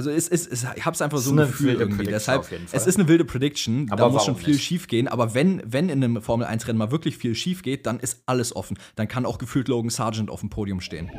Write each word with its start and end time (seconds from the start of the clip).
Also 0.00 0.08
es 0.08 0.28
ist, 0.28 0.50
es, 0.50 0.66
ich 0.76 0.86
habe 0.86 0.94
es 0.94 1.02
einfach 1.02 1.18
so 1.18 1.30
ein 1.30 1.36
Gefühl 1.36 1.74
irgendwie. 1.74 2.06
Deshalb, 2.06 2.46
es 2.72 2.86
ist 2.86 2.98
eine 2.98 3.06
wilde 3.06 3.26
Prediction. 3.26 3.86
Aber 3.90 4.04
da 4.04 4.08
muss 4.08 4.24
schon 4.24 4.34
viel 4.34 4.54
nicht? 4.54 4.64
schief 4.64 4.86
gehen. 4.86 5.08
Aber 5.08 5.34
wenn, 5.34 5.60
wenn 5.66 5.90
in 5.90 6.02
einem 6.02 6.22
Formel 6.22 6.46
1 6.46 6.66
Rennen 6.66 6.78
mal 6.78 6.90
wirklich 6.90 7.18
viel 7.18 7.34
schief 7.34 7.62
geht, 7.62 7.84
dann 7.84 8.00
ist 8.00 8.22
alles 8.24 8.56
offen. 8.56 8.78
Dann 8.96 9.08
kann 9.08 9.26
auch 9.26 9.36
gefühlt 9.36 9.68
Logan 9.68 9.90
Sargent 9.90 10.30
auf 10.30 10.40
dem 10.40 10.48
Podium 10.48 10.80
stehen. 10.80 11.10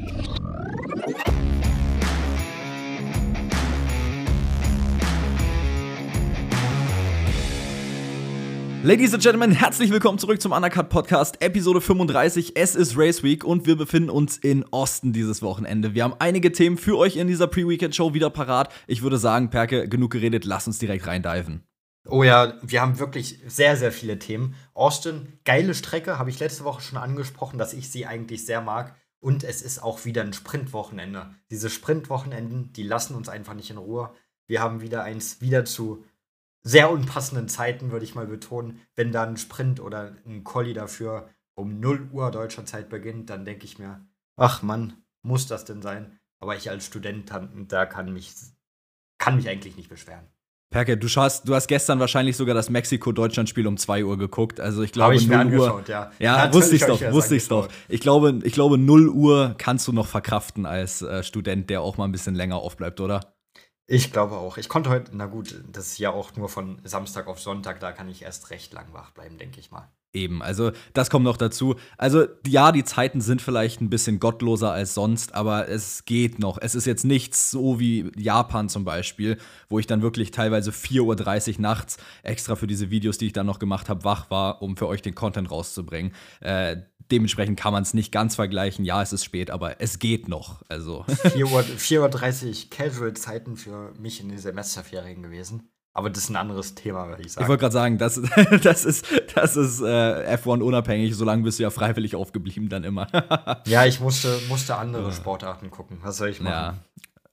Ladies 8.84 9.14
and 9.14 9.22
Gentlemen, 9.22 9.52
herzlich 9.52 9.92
willkommen 9.92 10.18
zurück 10.18 10.42
zum 10.42 10.54
Undercut 10.54 10.90
Podcast, 10.90 11.40
Episode 11.40 11.82
35. 11.82 12.58
Es 12.58 12.76
ist 12.76 12.98
Race 12.98 13.22
Week 13.22 13.44
und 13.44 13.68
wir 13.68 13.76
befinden 13.76 14.10
uns 14.10 14.38
in 14.38 14.66
Osten 14.72 15.14
dieses 15.14 15.44
Wochenende. 15.44 15.94
Wir 15.94 16.04
haben 16.04 16.16
einige 16.18 16.52
Themen 16.52 16.80
für 16.80 16.98
euch 16.98 17.18
in 17.18 17.28
dieser 17.28 17.46
Pre-Weekend-Show 17.46 18.16
wieder 18.16 18.32
parat. 18.32 18.74
Ich 18.88 19.04
würde 19.04 19.20
sagen, 19.20 19.52
Perke, 19.52 19.88
genug 19.88 20.10
geredet, 20.10 20.46
lass 20.46 20.66
uns 20.66 20.80
direkt 20.80 21.06
reindiven. 21.06 21.64
Oh 22.08 22.24
ja, 22.24 22.56
wir 22.64 22.82
haben 22.82 22.98
wirklich 22.98 23.40
sehr, 23.46 23.78
sehr 23.78 23.92
viele 23.92 24.18
Themen. 24.18 24.56
Austin, 24.74 25.38
geile 25.46 25.76
Strecke, 25.76 26.18
habe 26.18 26.32
ich 26.32 26.40
letzte 26.40 26.64
Woche 26.64 26.82
schon 26.82 26.98
angesprochen, 26.98 27.60
dass 27.60 27.74
ich 27.74 27.92
sie 27.92 28.08
eigentlich 28.08 28.48
sehr 28.48 28.62
mag. 28.62 28.96
Und 29.20 29.44
es 29.44 29.62
ist 29.62 29.84
auch 29.84 30.06
wieder 30.06 30.24
ein 30.24 30.34
Sprintwochenende. 30.34 31.36
Diese 31.52 31.70
Sprintwochenenden, 31.70 32.74
die 32.74 32.84
lassen 32.84 33.14
uns 33.14 33.30
einfach 33.30 33.54
nicht 33.54 33.70
in 33.70 33.78
Ruhe. 33.78 34.12
Wir 34.48 34.60
haben 34.60 34.82
wieder 34.82 35.04
eins 35.04 35.40
wieder 35.40 35.66
zu 35.66 36.04
sehr 36.64 36.92
unpassenden 36.92 37.48
Zeiten, 37.48 37.92
würde 37.92 38.06
ich 38.06 38.16
mal 38.16 38.28
betonen. 38.28 38.82
Wenn 38.96 39.12
da 39.12 39.24
ein 39.24 39.38
Sprint 39.38 39.80
oder 39.80 40.16
ein 40.26 40.44
Colli 40.44 40.74
dafür 40.74 41.30
um 41.56 41.80
0 41.80 42.10
Uhr 42.12 42.32
deutscher 42.32 42.66
Zeit 42.66 42.90
beginnt, 42.90 43.30
dann 43.30 43.46
denke 43.46 43.66
ich 43.66 43.80
mir, 43.80 44.06
ach 44.38 44.62
Mann, 44.62 45.04
muss 45.24 45.48
das 45.48 45.66
denn 45.66 45.82
sein? 45.82 46.20
Aber 46.40 46.56
ich 46.56 46.70
als 46.70 46.86
Student, 46.86 47.32
da 47.68 47.86
kann 47.86 48.14
mich, 48.14 48.34
kann 49.18 49.36
mich 49.36 49.48
eigentlich 49.48 49.78
nicht 49.78 49.90
beschweren. 49.90 50.28
Perke, 50.72 50.98
du, 50.98 51.10
schaust, 51.10 51.50
du 51.50 51.54
hast 51.54 51.68
gestern 51.68 52.00
wahrscheinlich 52.00 52.38
sogar 52.38 52.56
das 52.56 52.70
Mexiko-Deutschland-Spiel 52.70 53.68
um 53.68 53.76
2 53.76 54.06
Uhr 54.06 54.18
geguckt. 54.18 54.62
Also 54.62 54.84
ich 54.84 54.94
glaube, 54.94 55.16
ich 55.16 55.28
0 55.28 55.54
Uhr. 55.54 55.84
Ja, 55.88 56.12
ja 56.18 56.54
wusste 56.54 56.78
ich 56.78 56.86
doch, 56.86 57.02
wusste 57.12 57.36
ich 57.36 57.46
doch. 57.50 57.68
Ich 57.90 58.00
glaube, 58.00 58.40
ich 58.44 58.54
glaube, 58.54 58.78
0 58.78 59.10
Uhr 59.10 59.56
kannst 59.58 59.86
du 59.90 59.92
noch 59.92 60.08
verkraften 60.08 60.66
als 60.66 61.02
äh, 61.02 61.24
Student, 61.24 61.70
der 61.70 61.82
auch 61.82 61.98
mal 61.98 62.06
ein 62.06 62.14
bisschen 62.14 62.36
länger 62.36 62.56
aufbleibt, 62.56 63.02
oder? 63.02 63.34
Ich 63.94 64.14
glaube 64.14 64.38
auch. 64.38 64.58
Ich 64.58 64.70
konnte 64.70 64.90
heute, 64.90 65.12
na 65.14 65.26
gut, 65.26 65.62
das 65.70 65.88
ist 65.88 66.00
ja 66.00 66.12
auch 66.12 66.34
nur 66.38 66.48
von 66.48 66.80
Samstag 66.86 67.28
auf 67.28 67.42
Sonntag, 67.42 67.82
da 67.82 67.92
kann 67.92 68.08
ich 68.08 68.22
erst 68.22 68.50
recht 68.50 68.72
lang 68.72 68.94
wach 68.94 69.12
bleiben, 69.12 69.38
denke 69.38 69.60
ich 69.60 69.70
mal. 69.70 69.90
Eben, 70.14 70.42
also 70.42 70.72
das 70.94 71.10
kommt 71.10 71.26
noch 71.26 71.36
dazu. 71.36 71.76
Also 71.98 72.26
ja, 72.48 72.72
die 72.72 72.86
Zeiten 72.86 73.20
sind 73.20 73.42
vielleicht 73.42 73.82
ein 73.82 73.90
bisschen 73.90 74.22
gottloser 74.22 74.72
als 74.72 74.94
sonst, 74.94 75.36
aber 75.36 75.68
es 75.68 76.06
geht 76.06 76.40
noch. 76.40 76.58
Es 76.62 76.74
ist 76.74 76.86
jetzt 76.86 77.04
nichts 77.04 77.52
so 77.52 77.82
wie 77.82 78.10
Japan 78.16 78.70
zum 78.70 78.86
Beispiel, 78.86 79.38
wo 79.68 79.78
ich 79.78 79.88
dann 79.88 80.02
wirklich 80.02 80.32
teilweise 80.32 80.72
4.30 80.72 81.56
Uhr 81.56 81.62
nachts 81.62 81.98
extra 82.24 82.56
für 82.56 82.68
diese 82.68 82.92
Videos, 82.92 83.18
die 83.18 83.28
ich 83.28 83.34
dann 83.34 83.46
noch 83.46 83.60
gemacht 83.60 83.90
habe, 83.90 84.06
wach 84.06 84.30
war, 84.30 84.62
um 84.62 84.78
für 84.78 84.88
euch 84.88 85.02
den 85.02 85.16
Content 85.16 85.52
rauszubringen. 85.52 86.14
Äh, 86.40 86.78
dementsprechend 87.12 87.60
kann 87.60 87.74
man 87.74 87.84
es 87.84 87.94
nicht 87.94 88.12
ganz 88.12 88.36
vergleichen. 88.36 88.86
Ja, 88.86 89.02
es 89.02 89.14
ist 89.14 89.26
spät, 89.26 89.52
aber 89.52 89.82
es 89.82 90.00
geht 90.00 90.28
noch. 90.28 90.62
Also. 90.70 91.04
4.30 91.08 91.52
Uhr, 91.52 91.64
4 91.64 92.02
Uhr 92.02 92.10
Casual-Zeiten 92.70 93.58
für 93.58 93.94
mich 94.00 94.22
in 94.22 94.30
den 94.30 94.38
Semesterferien 94.38 95.22
gewesen. 95.22 95.70
Aber 95.94 96.10
das 96.10 96.24
ist 96.24 96.30
ein 96.30 96.38
anderes 96.38 96.74
Thema, 96.74 97.10
würde 97.10 97.24
ich 97.24 97.34
sagen. 97.34 97.44
Ich 97.44 97.50
wollte 97.50 97.62
gerade 97.62 97.74
sagen, 97.74 97.98
das, 97.98 98.22
das 98.64 98.86
ist, 98.86 99.06
das 99.36 99.58
ist 99.58 99.82
äh, 99.82 100.38
F1 100.38 100.62
unabhängig, 100.62 101.16
solange 101.16 101.44
bist 101.44 101.60
du 101.60 101.64
ja 101.64 101.70
freiwillig 101.70 102.16
aufgeblieben 102.16 102.70
dann 102.70 102.86
immer. 102.86 103.08
ja, 103.66 103.86
ich 103.86 104.00
musste, 104.00 104.40
musste 104.48 104.78
andere 104.78 105.12
Sportarten 105.12 105.70
gucken. 105.70 105.98
Was 106.02 106.18
soll 106.18 106.30
ich 106.30 106.40
machen? 106.40 106.80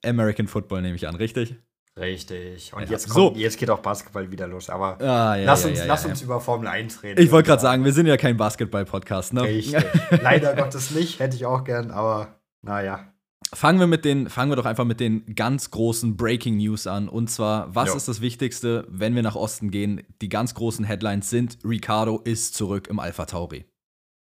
Ja. 0.05 0.09
American 0.09 0.49
Football 0.49 0.83
nehme 0.83 0.97
ich 0.97 1.07
an, 1.07 1.15
richtig? 1.15 1.57
Richtig. 1.99 2.73
Und 2.75 2.83
ja. 2.85 2.91
jetzt, 2.91 3.09
kommt, 3.09 3.35
so. 3.35 3.41
jetzt 3.41 3.59
geht 3.59 3.71
auch 3.71 3.81
Basketball 3.81 4.31
wieder 4.31 4.47
los. 4.47 4.71
Aber 4.71 5.01
ah, 5.01 5.37
ja, 5.37 5.45
lass, 5.45 5.65
uns, 5.65 5.85
lass 5.85 6.05
uns 6.05 6.23
über 6.23 6.41
Formel 6.41 6.69
1 6.69 7.03
reden. 7.03 7.21
Ich 7.21 7.31
wollte 7.31 7.49
gerade 7.49 7.63
sagen, 7.63 7.85
wir 7.85 7.93
sind 7.93 8.07
ja 8.07 8.17
kein 8.17 8.37
Basketball-Podcast, 8.37 9.33
ne? 9.33 9.43
Richtig. 9.43 9.85
Leider 10.23 10.55
Gottes 10.55 10.93
nicht. 10.93 11.19
Hätte 11.19 11.37
ich 11.37 11.45
auch 11.45 11.65
gern, 11.65 11.91
aber 11.91 12.41
naja. 12.63 13.13
Fangen 13.55 13.81
wir, 13.81 13.87
mit 13.87 14.05
den, 14.05 14.29
fangen 14.29 14.51
wir 14.51 14.57
doch 14.57 14.67
einfach 14.67 14.85
mit 14.85 15.01
den 15.01 15.35
ganz 15.35 15.71
großen 15.71 16.17
Breaking 16.17 16.59
News 16.59 16.87
an. 16.87 17.09
Und 17.09 17.31
zwar, 17.31 17.75
was 17.75 17.89
jo. 17.89 17.97
ist 17.97 18.07
das 18.07 18.21
Wichtigste, 18.21 18.87
wenn 18.91 19.15
wir 19.15 19.23
nach 19.23 19.37
Osten 19.37 19.71
gehen? 19.71 20.03
Die 20.21 20.29
ganz 20.29 20.55
großen 20.55 20.85
Headlines 20.85 21.31
sind: 21.31 21.59
Ricardo 21.65 22.21
ist 22.23 22.55
zurück 22.55 22.89
im 22.89 23.01
Alpha 23.01 23.25
Tauri. 23.25 23.65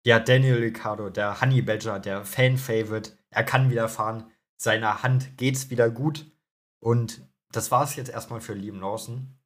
Ja, 0.05 0.19
Daniel 0.19 0.59
Ricardo, 0.59 1.09
der 1.09 1.41
Honey 1.41 1.61
Badger, 1.61 1.99
der 1.99 2.23
Fan-Favorite. 2.23 3.11
Er 3.29 3.43
kann 3.43 3.69
wieder 3.69 3.89
fahren. 3.89 4.25
Seiner 4.55 5.03
Hand 5.03 5.37
geht's 5.37 5.69
wieder 5.69 5.89
gut. 5.89 6.25
Und 6.79 7.27
das 7.51 7.71
war 7.71 7.83
es 7.83 7.95
jetzt 7.95 8.09
erstmal 8.09 8.41
für 8.41 8.53
Liam 8.53 8.79
Lawson. 8.79 9.37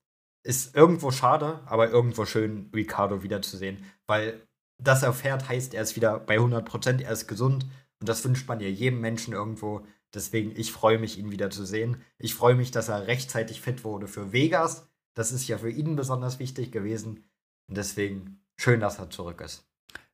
Ist 0.44 0.76
irgendwo 0.76 1.12
schade, 1.12 1.60
aber 1.66 1.90
irgendwo 1.90 2.26
schön, 2.26 2.72
Ricardo 2.74 3.22
wiederzusehen. 3.24 3.86
Weil 4.08 4.48
dass 4.82 5.04
er 5.04 5.14
fährt, 5.14 5.48
heißt, 5.48 5.74
er 5.74 5.84
ist 5.84 5.96
wieder 5.96 6.20
bei 6.20 6.38
100%, 6.38 7.02
er 7.02 7.12
ist 7.12 7.28
gesund. 7.28 7.66
Und 8.00 8.10
das 8.10 8.26
wünscht 8.26 8.48
man 8.48 8.60
ja 8.60 8.68
jedem 8.68 9.00
Menschen 9.00 9.34
irgendwo. 9.34 9.86
Deswegen, 10.14 10.54
ich 10.56 10.72
freue 10.72 10.98
mich, 10.98 11.18
ihn 11.18 11.32
wieder 11.32 11.52
zu 11.52 11.66
sehen. 11.66 12.02
Ich 12.18 12.34
freue 12.34 12.56
mich, 12.56 12.72
dass 12.72 12.90
er 12.90 13.08
rechtzeitig 13.08 13.62
fit 13.62 13.84
wurde 13.84 14.08
für 14.08 14.34
Vegas. 14.34 14.90
Das 15.14 15.32
ist 15.32 15.48
ja 15.48 15.60
für 15.60 15.70
ihn 15.70 15.96
besonders 15.96 16.40
wichtig 16.40 16.72
gewesen. 16.72 17.24
Und 17.68 17.78
deswegen 17.78 18.44
schön, 18.58 18.80
dass 18.80 19.00
er 19.00 19.10
zurück 19.10 19.42
ist. 19.42 19.64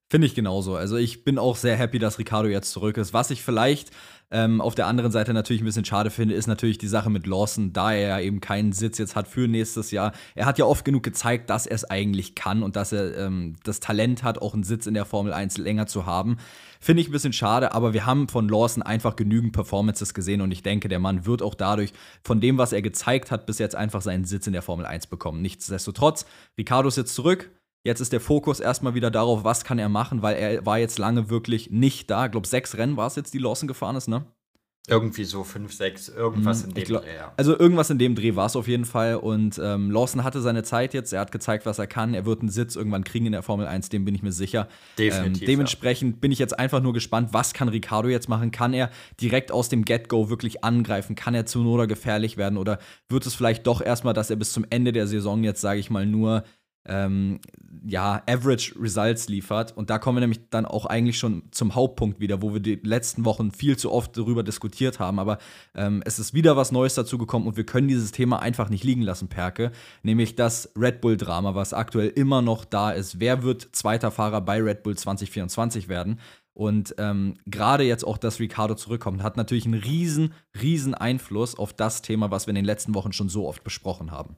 Finde 0.09 0.27
ich 0.27 0.35
genauso. 0.35 0.75
Also 0.75 0.97
ich 0.97 1.23
bin 1.23 1.37
auch 1.37 1.55
sehr 1.55 1.75
happy, 1.75 1.99
dass 1.99 2.19
Ricardo 2.19 2.47
jetzt 2.47 2.71
zurück 2.71 2.97
ist. 2.97 3.13
Was 3.13 3.29
ich 3.29 3.43
vielleicht 3.43 3.91
ähm, 4.29 4.59
auf 4.59 4.75
der 4.75 4.87
anderen 4.87 5.11
Seite 5.11 5.33
natürlich 5.33 5.61
ein 5.61 5.65
bisschen 5.65 5.85
schade 5.85 6.09
finde, 6.09 6.35
ist 6.35 6.47
natürlich 6.47 6.77
die 6.77 6.87
Sache 6.87 7.09
mit 7.09 7.27
Lawson, 7.27 7.71
da 7.71 7.93
er 7.93 8.07
ja 8.07 8.19
eben 8.19 8.41
keinen 8.41 8.73
Sitz 8.73 8.97
jetzt 8.97 9.15
hat 9.15 9.27
für 9.27 9.47
nächstes 9.47 9.91
Jahr. 9.91 10.11
Er 10.35 10.45
hat 10.45 10.57
ja 10.57 10.65
oft 10.65 10.83
genug 10.83 11.03
gezeigt, 11.03 11.49
dass 11.49 11.65
er 11.65 11.75
es 11.75 11.85
eigentlich 11.85 12.35
kann 12.35 12.61
und 12.61 12.75
dass 12.75 12.91
er 12.91 13.17
ähm, 13.17 13.55
das 13.63 13.79
Talent 13.79 14.23
hat, 14.23 14.41
auch 14.41 14.53
einen 14.53 14.63
Sitz 14.63 14.85
in 14.85 14.93
der 14.93 15.05
Formel 15.05 15.31
1 15.31 15.57
länger 15.57 15.87
zu 15.87 16.05
haben. 16.05 16.37
Finde 16.81 17.01
ich 17.01 17.07
ein 17.07 17.13
bisschen 17.13 17.33
schade, 17.33 17.73
aber 17.73 17.93
wir 17.93 18.05
haben 18.05 18.27
von 18.27 18.49
Lawson 18.49 18.83
einfach 18.83 19.15
genügend 19.15 19.53
Performances 19.53 20.13
gesehen 20.13 20.41
und 20.41 20.51
ich 20.51 20.61
denke, 20.61 20.89
der 20.89 20.99
Mann 20.99 21.25
wird 21.25 21.41
auch 21.41 21.55
dadurch 21.55 21.93
von 22.23 22.41
dem, 22.41 22.57
was 22.57 22.73
er 22.73 22.81
gezeigt 22.81 23.31
hat, 23.31 23.45
bis 23.45 23.59
jetzt 23.59 23.75
einfach 23.75 24.01
seinen 24.01 24.25
Sitz 24.25 24.45
in 24.45 24.53
der 24.53 24.61
Formel 24.61 24.85
1 24.85 25.07
bekommen. 25.07 25.41
Nichtsdestotrotz, 25.41 26.25
Ricardo 26.57 26.89
ist 26.89 26.97
jetzt 26.97 27.15
zurück, 27.15 27.49
Jetzt 27.87 28.01
ist 28.01 28.11
der 28.11 28.19
Fokus 28.19 28.59
erstmal 28.59 28.95
wieder 28.95 29.09
darauf, 29.09 29.45
was 29.45 29.63
kann 29.63 29.79
er 29.79 29.87
machen, 29.87 30.21
weil 30.21 30.35
er 30.35 30.65
war 30.65 30.77
jetzt 30.77 30.99
lange 30.99 31.29
wirklich 31.29 31.71
nicht 31.71 32.11
da. 32.11 32.25
Ich 32.25 32.31
glaube, 32.31 32.45
sechs 32.45 32.75
Rennen 32.75 32.97
war 32.97 33.07
es 33.07 33.15
jetzt, 33.15 33.33
die 33.33 33.37
Lawson 33.37 33.65
gefahren 33.65 33.95
ist, 33.95 34.09
ne? 34.09 34.25
Irgendwie 34.89 35.23
so 35.23 35.45
fünf, 35.45 35.71
sechs, 35.71 36.09
irgendwas 36.09 36.63
mhm, 36.63 36.69
in 36.69 36.75
dem 36.75 36.83
glaub, 36.83 37.03
Dreh. 37.03 37.15
Ja. 37.15 37.33
Also 37.37 37.57
irgendwas 37.57 37.89
in 37.89 37.97
dem 37.97 38.15
Dreh 38.15 38.35
war 38.35 38.45
es 38.45 38.57
auf 38.57 38.67
jeden 38.67 38.83
Fall. 38.83 39.15
Und 39.15 39.57
ähm, 39.63 39.89
Lawson 39.89 40.25
hatte 40.25 40.41
seine 40.41 40.63
Zeit 40.63 40.93
jetzt. 40.93 41.13
Er 41.13 41.21
hat 41.21 41.31
gezeigt, 41.31 41.65
was 41.65 41.79
er 41.79 41.87
kann. 41.87 42.13
Er 42.13 42.25
wird 42.25 42.41
einen 42.41 42.49
Sitz 42.49 42.75
irgendwann 42.75 43.05
kriegen 43.05 43.25
in 43.25 43.31
der 43.31 43.41
Formel 43.41 43.67
1, 43.67 43.87
dem 43.87 44.03
bin 44.03 44.15
ich 44.15 44.23
mir 44.23 44.33
sicher. 44.33 44.67
Definitiv. 44.97 45.43
Ähm, 45.43 45.47
dementsprechend 45.47 46.15
ja. 46.15 46.19
bin 46.19 46.33
ich 46.33 46.39
jetzt 46.39 46.59
einfach 46.59 46.81
nur 46.81 46.91
gespannt, 46.91 47.29
was 47.31 47.53
kann 47.53 47.69
Ricardo 47.69 48.09
jetzt 48.09 48.27
machen? 48.27 48.51
Kann 48.51 48.73
er 48.73 48.89
direkt 49.21 49.53
aus 49.53 49.69
dem 49.69 49.85
Get-Go 49.85 50.29
wirklich 50.29 50.65
angreifen? 50.65 51.15
Kann 51.15 51.35
er 51.35 51.45
zu 51.45 51.63
Noda 51.63 51.85
gefährlich 51.85 52.35
werden? 52.35 52.57
Oder 52.57 52.79
wird 53.07 53.25
es 53.25 53.33
vielleicht 53.33 53.65
doch 53.65 53.81
erstmal, 53.81 54.13
dass 54.13 54.29
er 54.29 54.35
bis 54.35 54.51
zum 54.51 54.65
Ende 54.69 54.91
der 54.91 55.07
Saison 55.07 55.41
jetzt, 55.45 55.61
sage 55.61 55.79
ich 55.79 55.89
mal, 55.89 56.05
nur 56.05 56.43
ähm, 56.87 57.39
ja, 57.85 58.21
Average 58.27 58.75
Results 58.79 59.27
liefert. 59.29 59.75
Und 59.75 59.89
da 59.89 59.99
kommen 59.99 60.17
wir 60.17 60.21
nämlich 60.21 60.49
dann 60.49 60.65
auch 60.65 60.85
eigentlich 60.85 61.17
schon 61.17 61.43
zum 61.51 61.75
Hauptpunkt 61.75 62.19
wieder, 62.19 62.41
wo 62.41 62.53
wir 62.53 62.59
die 62.59 62.79
letzten 62.83 63.25
Wochen 63.25 63.51
viel 63.51 63.77
zu 63.77 63.91
oft 63.91 64.17
darüber 64.17 64.43
diskutiert 64.43 64.99
haben. 64.99 65.19
Aber 65.19 65.37
ähm, 65.75 66.01
es 66.05 66.19
ist 66.19 66.33
wieder 66.33 66.57
was 66.57 66.71
Neues 66.71 66.95
dazu 66.95 67.17
gekommen 67.17 67.47
und 67.47 67.57
wir 67.57 67.65
können 67.65 67.87
dieses 67.87 68.11
Thema 68.11 68.41
einfach 68.41 68.69
nicht 68.69 68.83
liegen 68.83 69.01
lassen, 69.01 69.27
Perke. 69.27 69.71
Nämlich 70.03 70.35
das 70.35 70.71
Red 70.77 71.01
Bull-Drama, 71.01 71.55
was 71.55 71.73
aktuell 71.73 72.09
immer 72.09 72.41
noch 72.41 72.65
da 72.65 72.91
ist. 72.91 73.19
Wer 73.19 73.43
wird 73.43 73.69
zweiter 73.71 74.11
Fahrer 74.11 74.41
bei 74.41 74.61
Red 74.61 74.83
Bull 74.83 74.97
2024 74.97 75.87
werden? 75.87 76.19
Und 76.53 76.95
ähm, 76.97 77.35
gerade 77.45 77.83
jetzt 77.83 78.03
auch, 78.03 78.17
dass 78.17 78.39
Ricardo 78.39 78.73
zurückkommt, 78.73 79.21
hat 79.21 79.37
natürlich 79.37 79.65
einen 79.65 79.79
riesen, 79.79 80.33
riesen 80.59 80.95
Einfluss 80.95 81.53
auf 81.53 81.71
das 81.71 82.01
Thema, 82.01 82.31
was 82.31 82.47
wir 82.47 82.49
in 82.49 82.55
den 82.55 82.65
letzten 82.65 82.95
Wochen 82.95 83.13
schon 83.13 83.29
so 83.29 83.47
oft 83.47 83.63
besprochen 83.63 84.09
haben. 84.09 84.37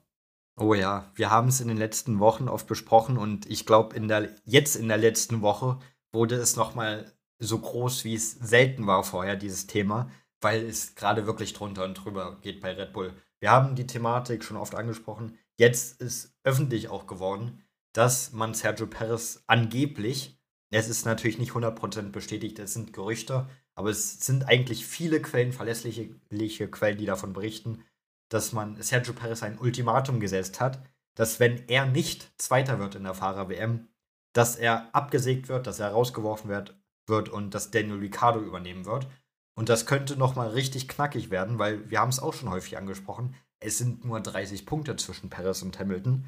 Oh 0.62 0.74
ja, 0.74 1.10
wir 1.16 1.30
haben 1.30 1.48
es 1.48 1.62
in 1.62 1.70
den 1.70 1.78
letzten 1.78 2.20
Wochen 2.20 2.50
oft 2.50 2.68
besprochen 2.68 3.18
und 3.18 3.50
ich 3.50 3.66
glaube, 3.66 3.96
in 3.96 4.10
der, 4.10 4.36
jetzt 4.44 4.76
in 4.76 4.90
der 4.90 4.98
letzten 4.98 5.42
Woche 5.42 5.80
wurde 6.12 6.36
es 6.36 6.58
nochmal 6.58 7.14
so 7.40 7.60
groß, 7.60 8.04
wie 8.04 8.16
es 8.16 8.34
selten 8.34 8.86
war 8.86 9.06
vorher, 9.06 9.38
dieses 9.38 9.68
Thema, 9.68 10.12
weil 10.42 10.66
es 10.66 10.96
gerade 10.96 11.26
wirklich 11.26 11.54
drunter 11.54 11.86
und 11.86 11.94
drüber 11.94 12.40
geht 12.42 12.60
bei 12.60 12.74
Red 12.74 12.92
Bull. 12.92 13.14
Wir 13.40 13.52
haben 13.52 13.76
die 13.76 13.88
Thematik 13.88 14.44
schon 14.44 14.58
oft 14.58 14.76
angesprochen. 14.76 15.38
Jetzt 15.58 16.02
ist 16.02 16.38
öffentlich 16.44 16.90
auch 16.90 17.08
geworden, 17.08 17.64
dass 17.94 18.34
man 18.34 18.54
Sergio 18.54 18.88
Perez 18.88 19.44
angeblich, 19.48 20.38
es 20.72 20.90
ist 20.90 21.06
natürlich 21.06 21.40
nicht 21.40 21.54
100% 21.54 22.12
bestätigt, 22.12 22.60
es 22.60 22.74
sind 22.74 22.92
Gerüchte, 22.92 23.48
aber 23.76 23.92
es 23.92 24.20
sind 24.26 24.44
eigentlich 24.50 24.86
viele 24.86 25.22
Quellen, 25.22 25.54
verlässliche 25.54 26.68
Quellen, 26.68 26.98
die 26.98 27.06
davon 27.06 27.32
berichten, 27.32 27.86
dass 28.30 28.54
man 28.54 28.82
Sergio 28.82 29.14
Perez 29.14 29.44
ein 29.44 29.60
Ultimatum 29.60 30.20
gesetzt 30.20 30.60
hat, 30.60 30.82
dass 31.16 31.40
wenn 31.40 31.68
er 31.68 31.86
nicht 31.86 32.32
Zweiter 32.42 32.80
wird 32.80 32.96
in 32.96 33.04
der 33.04 33.14
Fahrer-WM, 33.14 33.88
dass 34.34 34.56
er 34.56 34.94
abgesägt 34.94 35.50
wird, 35.50 35.68
dass 35.68 35.80
er 35.80 35.90
rausgeworfen 35.90 36.50
wird, 36.50 36.80
wird 37.08 37.30
und 37.30 37.54
dass 37.54 37.72
Daniel 37.72 37.98
Ricciardo 37.98 38.40
übernehmen 38.40 38.86
wird. 38.86 39.08
Und 39.56 39.68
das 39.68 39.86
könnte 39.86 40.16
nochmal 40.16 40.50
richtig 40.50 40.88
knackig 40.88 41.32
werden, 41.32 41.60
weil 41.60 41.90
wir 41.90 42.00
haben 42.00 42.10
es 42.10 42.20
auch 42.20 42.34
schon 42.34 42.50
häufig 42.50 42.78
angesprochen. 42.78 43.36
Es 43.60 43.78
sind 43.78 44.06
nur 44.06 44.22
30 44.22 44.66
Punkte 44.66 44.96
zwischen 44.96 45.30
Perez 45.30 45.62
und 45.64 45.78
Hamilton. 45.78 46.26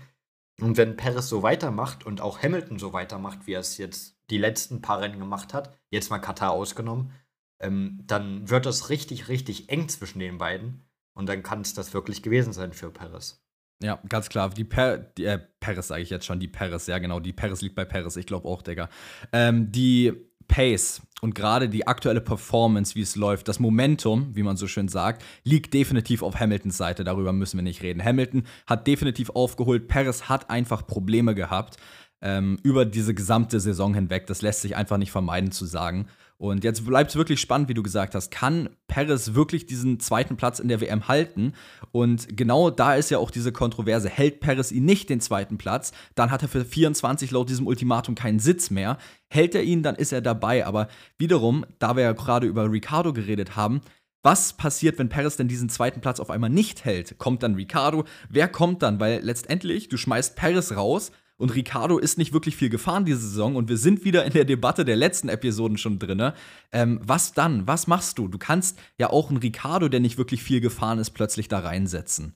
Und 0.59 0.77
wenn 0.77 0.97
Perez 0.97 1.29
so 1.29 1.41
weitermacht 1.43 2.05
und 2.05 2.19
auch 2.19 2.41
Hamilton 2.43 2.77
so 2.77 2.91
weitermacht, 2.91 3.47
wie 3.47 3.53
er 3.53 3.61
es 3.61 3.77
jetzt 3.77 4.17
die 4.29 4.37
letzten 4.37 4.81
paar 4.81 4.99
Rennen 4.99 5.19
gemacht 5.19 5.53
hat, 5.53 5.73
jetzt 5.89 6.09
mal 6.09 6.19
Katar 6.19 6.51
ausgenommen, 6.51 7.13
ähm, 7.59 8.03
dann 8.05 8.49
wird 8.49 8.65
das 8.65 8.89
richtig, 8.89 9.27
richtig 9.29 9.69
eng 9.69 9.87
zwischen 9.87 10.19
den 10.19 10.37
beiden. 10.37 10.83
Und 11.21 11.29
dann 11.29 11.43
kann 11.43 11.61
es 11.61 11.75
das 11.75 11.93
wirklich 11.93 12.23
gewesen 12.23 12.51
sein 12.51 12.73
für 12.73 12.89
Perez. 12.89 13.39
Ja, 13.83 13.99
ganz 14.09 14.27
klar. 14.27 14.49
Die, 14.49 14.63
per 14.63 14.97
die 14.97 15.25
äh, 15.25 15.37
Paris 15.59 15.89
sage 15.89 16.01
ich 16.01 16.09
jetzt 16.09 16.25
schon, 16.25 16.39
die 16.39 16.47
Paris, 16.47 16.87
ja 16.87 16.97
genau, 16.97 17.19
die 17.19 17.31
Paris 17.31 17.61
liegt 17.61 17.75
bei 17.75 17.85
Paris, 17.85 18.15
ich 18.15 18.25
glaube 18.25 18.47
auch, 18.47 18.63
Digga. 18.63 18.89
Ähm, 19.31 19.71
die 19.71 20.13
Pace 20.47 21.03
und 21.21 21.35
gerade 21.35 21.69
die 21.69 21.85
aktuelle 21.85 22.21
Performance, 22.21 22.95
wie 22.95 23.03
es 23.03 23.15
läuft, 23.15 23.47
das 23.47 23.59
Momentum, 23.59 24.35
wie 24.35 24.41
man 24.41 24.57
so 24.57 24.65
schön 24.65 24.87
sagt, 24.87 25.23
liegt 25.43 25.75
definitiv 25.75 26.23
auf 26.23 26.39
Hamiltons 26.39 26.75
Seite. 26.75 27.03
Darüber 27.03 27.33
müssen 27.33 27.59
wir 27.59 27.63
nicht 27.63 27.83
reden. 27.83 28.03
Hamilton 28.03 28.45
hat 28.65 28.87
definitiv 28.87 29.29
aufgeholt. 29.29 29.87
Paris 29.87 30.27
hat 30.27 30.49
einfach 30.49 30.87
Probleme 30.87 31.35
gehabt 31.35 31.77
ähm, 32.23 32.57
über 32.63 32.85
diese 32.85 33.13
gesamte 33.13 33.59
Saison 33.59 33.93
hinweg. 33.93 34.25
Das 34.25 34.41
lässt 34.41 34.61
sich 34.61 34.75
einfach 34.75 34.97
nicht 34.97 35.11
vermeiden 35.11 35.51
zu 35.51 35.67
sagen. 35.67 36.07
Und 36.41 36.63
jetzt 36.63 36.87
bleibt 36.87 37.11
es 37.11 37.15
wirklich 37.15 37.39
spannend, 37.39 37.69
wie 37.69 37.75
du 37.75 37.83
gesagt 37.83 38.15
hast. 38.15 38.31
Kann 38.31 38.69
Perez 38.87 39.35
wirklich 39.35 39.67
diesen 39.67 39.99
zweiten 39.99 40.37
Platz 40.37 40.57
in 40.57 40.69
der 40.69 40.81
WM 40.81 41.07
halten? 41.07 41.53
Und 41.91 42.35
genau 42.35 42.71
da 42.71 42.95
ist 42.95 43.11
ja 43.11 43.19
auch 43.19 43.29
diese 43.29 43.51
Kontroverse. 43.51 44.09
Hält 44.09 44.39
Perez 44.39 44.71
ihn 44.71 44.85
nicht 44.85 45.11
den 45.11 45.21
zweiten 45.21 45.59
Platz, 45.59 45.91
dann 46.15 46.31
hat 46.31 46.41
er 46.41 46.47
für 46.47 46.65
24 46.65 47.29
laut 47.29 47.47
diesem 47.47 47.67
Ultimatum 47.67 48.15
keinen 48.15 48.39
Sitz 48.39 48.71
mehr. 48.71 48.97
Hält 49.29 49.53
er 49.53 49.61
ihn, 49.61 49.83
dann 49.83 49.93
ist 49.93 50.13
er 50.13 50.21
dabei. 50.21 50.65
Aber 50.65 50.87
wiederum, 51.19 51.63
da 51.77 51.95
wir 51.95 52.01
ja 52.01 52.13
gerade 52.13 52.47
über 52.47 52.71
Ricardo 52.71 53.13
geredet 53.13 53.55
haben, 53.55 53.81
was 54.23 54.53
passiert, 54.53 54.97
wenn 54.97 55.09
Perez 55.09 55.37
denn 55.37 55.47
diesen 55.47 55.69
zweiten 55.69 56.01
Platz 56.01 56.19
auf 56.19 56.31
einmal 56.31 56.49
nicht 56.49 56.85
hält? 56.85 57.19
Kommt 57.19 57.43
dann 57.43 57.53
Ricardo? 57.53 58.05
Wer 58.29 58.47
kommt 58.47 58.81
dann? 58.81 58.99
Weil 58.99 59.21
letztendlich, 59.21 59.89
du 59.89 59.97
schmeißt 59.97 60.35
Perez 60.35 60.71
raus, 60.71 61.11
und 61.41 61.55
Ricardo 61.55 61.97
ist 61.97 62.17
nicht 62.17 62.33
wirklich 62.33 62.55
viel 62.55 62.69
gefahren 62.69 63.03
diese 63.03 63.19
Saison 63.19 63.55
und 63.55 63.67
wir 63.67 63.77
sind 63.77 64.05
wieder 64.05 64.23
in 64.25 64.33
der 64.33 64.45
Debatte 64.45 64.85
der 64.85 64.95
letzten 64.95 65.27
Episoden 65.27 65.77
schon 65.77 65.99
drin. 65.99 66.31
Ähm, 66.71 66.99
was 67.03 67.33
dann? 67.33 67.67
Was 67.67 67.87
machst 67.87 68.17
du? 68.17 68.27
Du 68.27 68.37
kannst 68.37 68.77
ja 68.97 69.09
auch 69.09 69.29
einen 69.29 69.37
Ricardo, 69.37 69.89
der 69.89 69.99
nicht 69.99 70.17
wirklich 70.17 70.43
viel 70.43 70.61
gefahren 70.61 70.99
ist, 70.99 71.11
plötzlich 71.11 71.47
da 71.47 71.59
reinsetzen. 71.59 72.35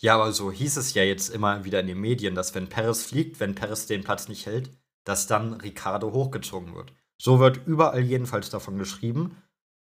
Ja, 0.00 0.14
aber 0.14 0.32
so 0.32 0.52
hieß 0.52 0.76
es 0.76 0.94
ja 0.94 1.02
jetzt 1.02 1.28
immer 1.28 1.64
wieder 1.64 1.80
in 1.80 1.88
den 1.88 2.00
Medien, 2.00 2.36
dass 2.36 2.54
wenn 2.54 2.68
Perez 2.68 3.02
fliegt, 3.02 3.40
wenn 3.40 3.56
Perez 3.56 3.86
den 3.86 4.04
Platz 4.04 4.28
nicht 4.28 4.46
hält, 4.46 4.70
dass 5.04 5.26
dann 5.26 5.54
Ricardo 5.54 6.12
hochgezogen 6.12 6.74
wird. 6.74 6.92
So 7.20 7.40
wird 7.40 7.66
überall 7.66 8.02
jedenfalls 8.02 8.50
davon 8.50 8.78
geschrieben. 8.78 9.36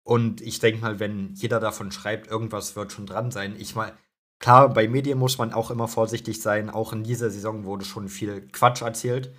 Und 0.03 0.41
ich 0.41 0.59
denke 0.59 0.81
mal, 0.81 0.99
wenn 0.99 1.35
jeder 1.35 1.59
davon 1.59 1.91
schreibt, 1.91 2.27
irgendwas 2.27 2.75
wird 2.75 2.91
schon 2.91 3.05
dran 3.05 3.29
sein. 3.29 3.55
Ich 3.59 3.75
mal, 3.75 3.93
Klar, 4.41 4.69
bei 4.73 4.87
Medien 4.87 5.19
muss 5.19 5.37
man 5.37 5.53
auch 5.53 5.69
immer 5.69 5.87
vorsichtig 5.87 6.41
sein. 6.41 6.71
Auch 6.71 6.93
in 6.93 7.03
dieser 7.03 7.29
Saison 7.29 7.63
wurde 7.63 7.85
schon 7.85 8.09
viel 8.09 8.41
Quatsch 8.51 8.81
erzählt. 8.81 9.31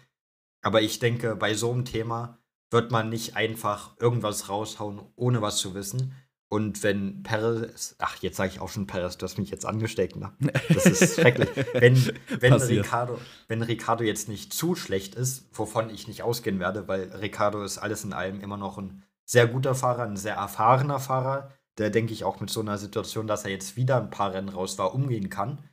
Aber 0.62 0.80
ich 0.80 1.00
denke, 1.00 1.34
bei 1.34 1.54
so 1.54 1.72
einem 1.72 1.84
Thema 1.84 2.38
wird 2.70 2.92
man 2.92 3.08
nicht 3.08 3.36
einfach 3.36 3.96
irgendwas 3.98 4.48
raushauen, 4.48 5.00
ohne 5.16 5.42
was 5.42 5.58
zu 5.58 5.74
wissen. 5.74 6.14
Und 6.48 6.82
wenn 6.84 7.22
Perez, 7.24 7.96
ach, 7.98 8.16
jetzt 8.20 8.36
sage 8.36 8.52
ich 8.52 8.60
auch 8.60 8.68
schon 8.68 8.86
Perez, 8.86 9.16
du 9.16 9.24
hast 9.24 9.38
mich 9.38 9.50
jetzt 9.50 9.66
angesteckt, 9.66 10.16
ne? 10.16 10.32
Das 10.68 10.86
ist 10.86 11.14
schrecklich. 11.20 11.48
Wenn, 11.72 12.12
wenn, 12.38 12.52
Ricardo, 12.52 13.18
wenn 13.48 13.62
Ricardo 13.62 14.04
jetzt 14.04 14.28
nicht 14.28 14.52
zu 14.52 14.76
schlecht 14.76 15.14
ist, 15.14 15.46
wovon 15.52 15.90
ich 15.90 16.06
nicht 16.06 16.22
ausgehen 16.22 16.60
werde, 16.60 16.86
weil 16.86 17.10
Ricardo 17.14 17.64
ist 17.64 17.78
alles 17.78 18.04
in 18.04 18.12
allem 18.12 18.40
immer 18.40 18.58
noch 18.58 18.78
ein 18.78 19.02
sehr 19.24 19.48
guter 19.48 19.74
Fahrer, 19.74 20.02
ein 20.02 20.16
sehr 20.16 20.34
erfahrener 20.34 21.00
Fahrer, 21.00 21.50
der, 21.78 21.90
denke 21.90 22.12
ich, 22.12 22.24
auch 22.24 22.40
mit 22.40 22.50
so 22.50 22.60
einer 22.60 22.78
Situation, 22.78 23.26
dass 23.26 23.44
er 23.44 23.50
jetzt 23.50 23.76
wieder 23.76 23.96
ein 23.96 24.10
paar 24.10 24.32
Rennen 24.32 24.48
raus 24.48 24.78
war, 24.78 24.94
umgehen 24.94 25.30
kann. 25.30 25.68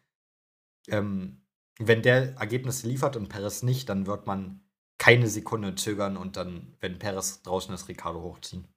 Ähm, 0.87 1.45
wenn 1.77 2.01
der 2.01 2.35
Ergebnisse 2.35 2.87
liefert 2.87 3.15
und 3.15 3.29
Perez 3.29 3.63
nicht, 3.63 3.89
dann 3.89 4.05
wird 4.05 4.27
man 4.27 4.61
keine 4.97 5.27
Sekunde 5.27 5.75
zögern 5.75 6.17
und 6.17 6.35
dann, 6.35 6.75
wenn 6.81 6.99
Perez 6.99 7.41
draußen 7.41 7.73
ist, 7.73 7.87
Ricardo 7.87 8.21
hochziehen. 8.21 8.67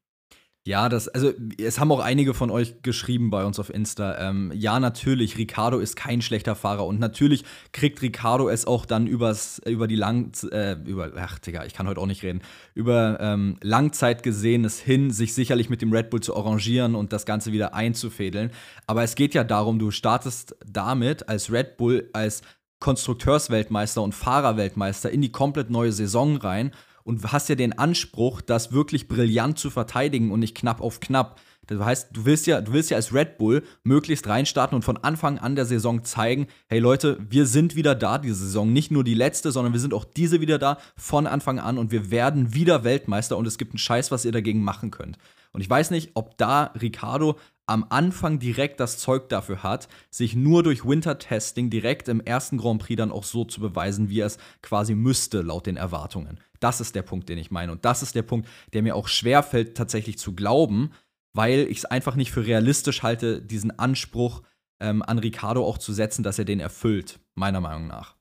Ja, 0.64 0.88
das, 0.88 1.08
also 1.08 1.32
es 1.58 1.80
haben 1.80 1.90
auch 1.90 1.98
einige 1.98 2.34
von 2.34 2.48
euch 2.48 2.82
geschrieben 2.82 3.30
bei 3.30 3.44
uns 3.44 3.58
auf 3.58 3.68
Insta. 3.68 4.16
Ähm, 4.18 4.52
ja, 4.54 4.78
natürlich, 4.78 5.36
Ricardo 5.36 5.80
ist 5.80 5.96
kein 5.96 6.22
schlechter 6.22 6.54
Fahrer 6.54 6.86
und 6.86 7.00
natürlich 7.00 7.44
kriegt 7.72 8.00
Ricardo 8.00 8.48
es 8.48 8.64
auch 8.64 8.86
dann 8.86 9.08
übers, 9.08 9.60
über 9.66 9.88
die 9.88 9.96
Lang, 9.96 10.30
äh, 10.52 10.74
über, 10.84 11.10
ach 11.16 11.40
Digga, 11.40 11.64
ich 11.64 11.74
kann 11.74 11.88
heute 11.88 12.00
auch 12.00 12.06
nicht 12.06 12.22
reden, 12.22 12.42
über 12.74 13.18
ähm, 13.20 13.56
Langzeit 13.60 14.22
gesehen 14.22 14.64
es 14.64 14.78
hin, 14.78 15.10
sich 15.10 15.34
sicherlich 15.34 15.68
mit 15.68 15.82
dem 15.82 15.92
Red 15.92 16.10
Bull 16.10 16.20
zu 16.20 16.36
arrangieren 16.36 16.94
und 16.94 17.12
das 17.12 17.26
Ganze 17.26 17.50
wieder 17.50 17.74
einzufädeln. 17.74 18.52
Aber 18.86 19.02
es 19.02 19.16
geht 19.16 19.34
ja 19.34 19.42
darum, 19.42 19.80
du 19.80 19.90
startest 19.90 20.54
damit 20.64 21.28
als 21.28 21.50
Red 21.50 21.76
Bull, 21.76 22.08
als 22.12 22.42
Konstrukteursweltmeister 22.78 24.00
und 24.00 24.14
Fahrerweltmeister 24.14 25.10
in 25.10 25.22
die 25.22 25.32
komplett 25.32 25.70
neue 25.70 25.90
Saison 25.90 26.36
rein 26.36 26.70
und 27.04 27.32
hast 27.32 27.48
ja 27.48 27.54
den 27.54 27.78
Anspruch, 27.78 28.40
das 28.40 28.72
wirklich 28.72 29.08
brillant 29.08 29.58
zu 29.58 29.70
verteidigen 29.70 30.30
und 30.30 30.40
nicht 30.40 30.56
knapp 30.56 30.80
auf 30.80 31.00
knapp. 31.00 31.40
Das 31.66 31.78
heißt, 31.78 32.08
du 32.12 32.24
willst 32.24 32.46
ja, 32.46 32.60
du 32.60 32.72
willst 32.72 32.90
ja 32.90 32.96
als 32.96 33.14
Red 33.14 33.38
Bull 33.38 33.62
möglichst 33.84 34.26
reinstarten 34.26 34.74
und 34.74 34.82
von 34.82 34.96
Anfang 34.96 35.38
an 35.38 35.54
der 35.54 35.64
Saison 35.64 36.02
zeigen, 36.02 36.48
hey 36.68 36.80
Leute, 36.80 37.18
wir 37.30 37.46
sind 37.46 37.76
wieder 37.76 37.94
da 37.94 38.18
diese 38.18 38.34
Saison, 38.34 38.72
nicht 38.72 38.90
nur 38.90 39.04
die 39.04 39.14
letzte, 39.14 39.52
sondern 39.52 39.72
wir 39.72 39.80
sind 39.80 39.94
auch 39.94 40.04
diese 40.04 40.40
wieder 40.40 40.58
da 40.58 40.78
von 40.96 41.26
Anfang 41.26 41.60
an 41.60 41.78
und 41.78 41.92
wir 41.92 42.10
werden 42.10 42.52
wieder 42.52 42.82
Weltmeister 42.82 43.36
und 43.36 43.46
es 43.46 43.58
gibt 43.58 43.72
einen 43.72 43.78
Scheiß, 43.78 44.10
was 44.10 44.24
ihr 44.24 44.32
dagegen 44.32 44.62
machen 44.62 44.90
könnt. 44.90 45.18
Und 45.52 45.60
ich 45.60 45.70
weiß 45.70 45.90
nicht, 45.90 46.12
ob 46.14 46.36
da 46.38 46.72
Ricardo 46.80 47.36
am 47.66 47.86
Anfang 47.90 48.38
direkt 48.38 48.80
das 48.80 48.98
Zeug 48.98 49.28
dafür 49.28 49.62
hat, 49.62 49.88
sich 50.10 50.34
nur 50.34 50.62
durch 50.62 50.84
Winter-Testing 50.84 51.70
direkt 51.70 52.08
im 52.08 52.20
ersten 52.20 52.58
Grand 52.58 52.82
Prix 52.82 52.98
dann 52.98 53.12
auch 53.12 53.24
so 53.24 53.44
zu 53.44 53.60
beweisen, 53.60 54.08
wie 54.08 54.20
er 54.20 54.26
es 54.26 54.38
quasi 54.62 54.94
müsste, 54.94 55.42
laut 55.42 55.66
den 55.66 55.76
Erwartungen. 55.76 56.40
Das 56.62 56.80
ist 56.80 56.94
der 56.94 57.02
Punkt, 57.02 57.28
den 57.28 57.38
ich 57.38 57.50
meine. 57.50 57.72
Und 57.72 57.84
das 57.84 58.02
ist 58.02 58.14
der 58.14 58.22
Punkt, 58.22 58.48
der 58.72 58.82
mir 58.82 58.96
auch 58.96 59.08
schwerfällt, 59.08 59.76
tatsächlich 59.76 60.18
zu 60.18 60.34
glauben, 60.34 60.92
weil 61.34 61.60
ich 61.60 61.78
es 61.78 61.84
einfach 61.84 62.14
nicht 62.14 62.30
für 62.30 62.46
realistisch 62.46 63.02
halte, 63.02 63.40
diesen 63.40 63.78
Anspruch 63.78 64.42
ähm, 64.80 65.02
an 65.02 65.18
Ricardo 65.18 65.64
auch 65.66 65.78
zu 65.78 65.92
setzen, 65.92 66.22
dass 66.22 66.38
er 66.38 66.44
den 66.44 66.60
erfüllt, 66.60 67.20
meiner 67.34 67.60
Meinung 67.60 67.86
nach. 67.86 68.16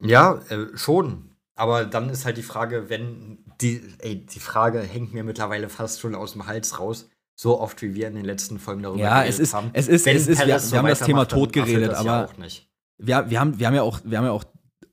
Ja, 0.00 0.40
äh, 0.48 0.76
schon. 0.76 1.36
Aber 1.54 1.84
dann 1.84 2.08
ist 2.08 2.24
halt 2.24 2.38
die 2.38 2.42
Frage, 2.42 2.88
wenn 2.88 3.44
die, 3.60 3.82
ey, 3.98 4.24
die 4.26 4.40
Frage 4.40 4.80
hängt 4.80 5.12
mir 5.12 5.22
mittlerweile 5.22 5.68
fast 5.68 6.00
schon 6.00 6.14
aus 6.14 6.32
dem 6.32 6.46
Hals 6.46 6.80
raus 6.80 7.08
so 7.34 7.60
oft, 7.60 7.82
wie 7.82 7.94
wir 7.94 8.08
in 8.08 8.14
den 8.14 8.24
letzten 8.24 8.58
Folgen 8.58 8.82
darüber 8.82 9.02
ja, 9.02 9.14
geredet 9.20 9.34
es 9.34 9.38
ist, 9.38 9.54
haben. 9.54 9.70
Es 9.72 9.88
ist, 9.88 10.06
es 10.06 10.26
ist, 10.26 10.46
wir, 10.46 10.58
so 10.58 10.72
wir 10.72 10.78
haben 10.78 10.88
das 10.88 11.00
Thema 11.00 11.24
tot 11.26 11.52
geredet, 11.52 11.94
aber 11.94 12.06
ja 12.06 12.28
wir, 13.02 13.30
wir, 13.30 13.40
haben, 13.40 13.58
wir, 13.58 13.66
haben 13.66 13.74
ja 13.74 13.82
auch, 13.82 14.00
wir 14.04 14.18
haben 14.18 14.24
ja 14.24 14.30
auch 14.30 14.44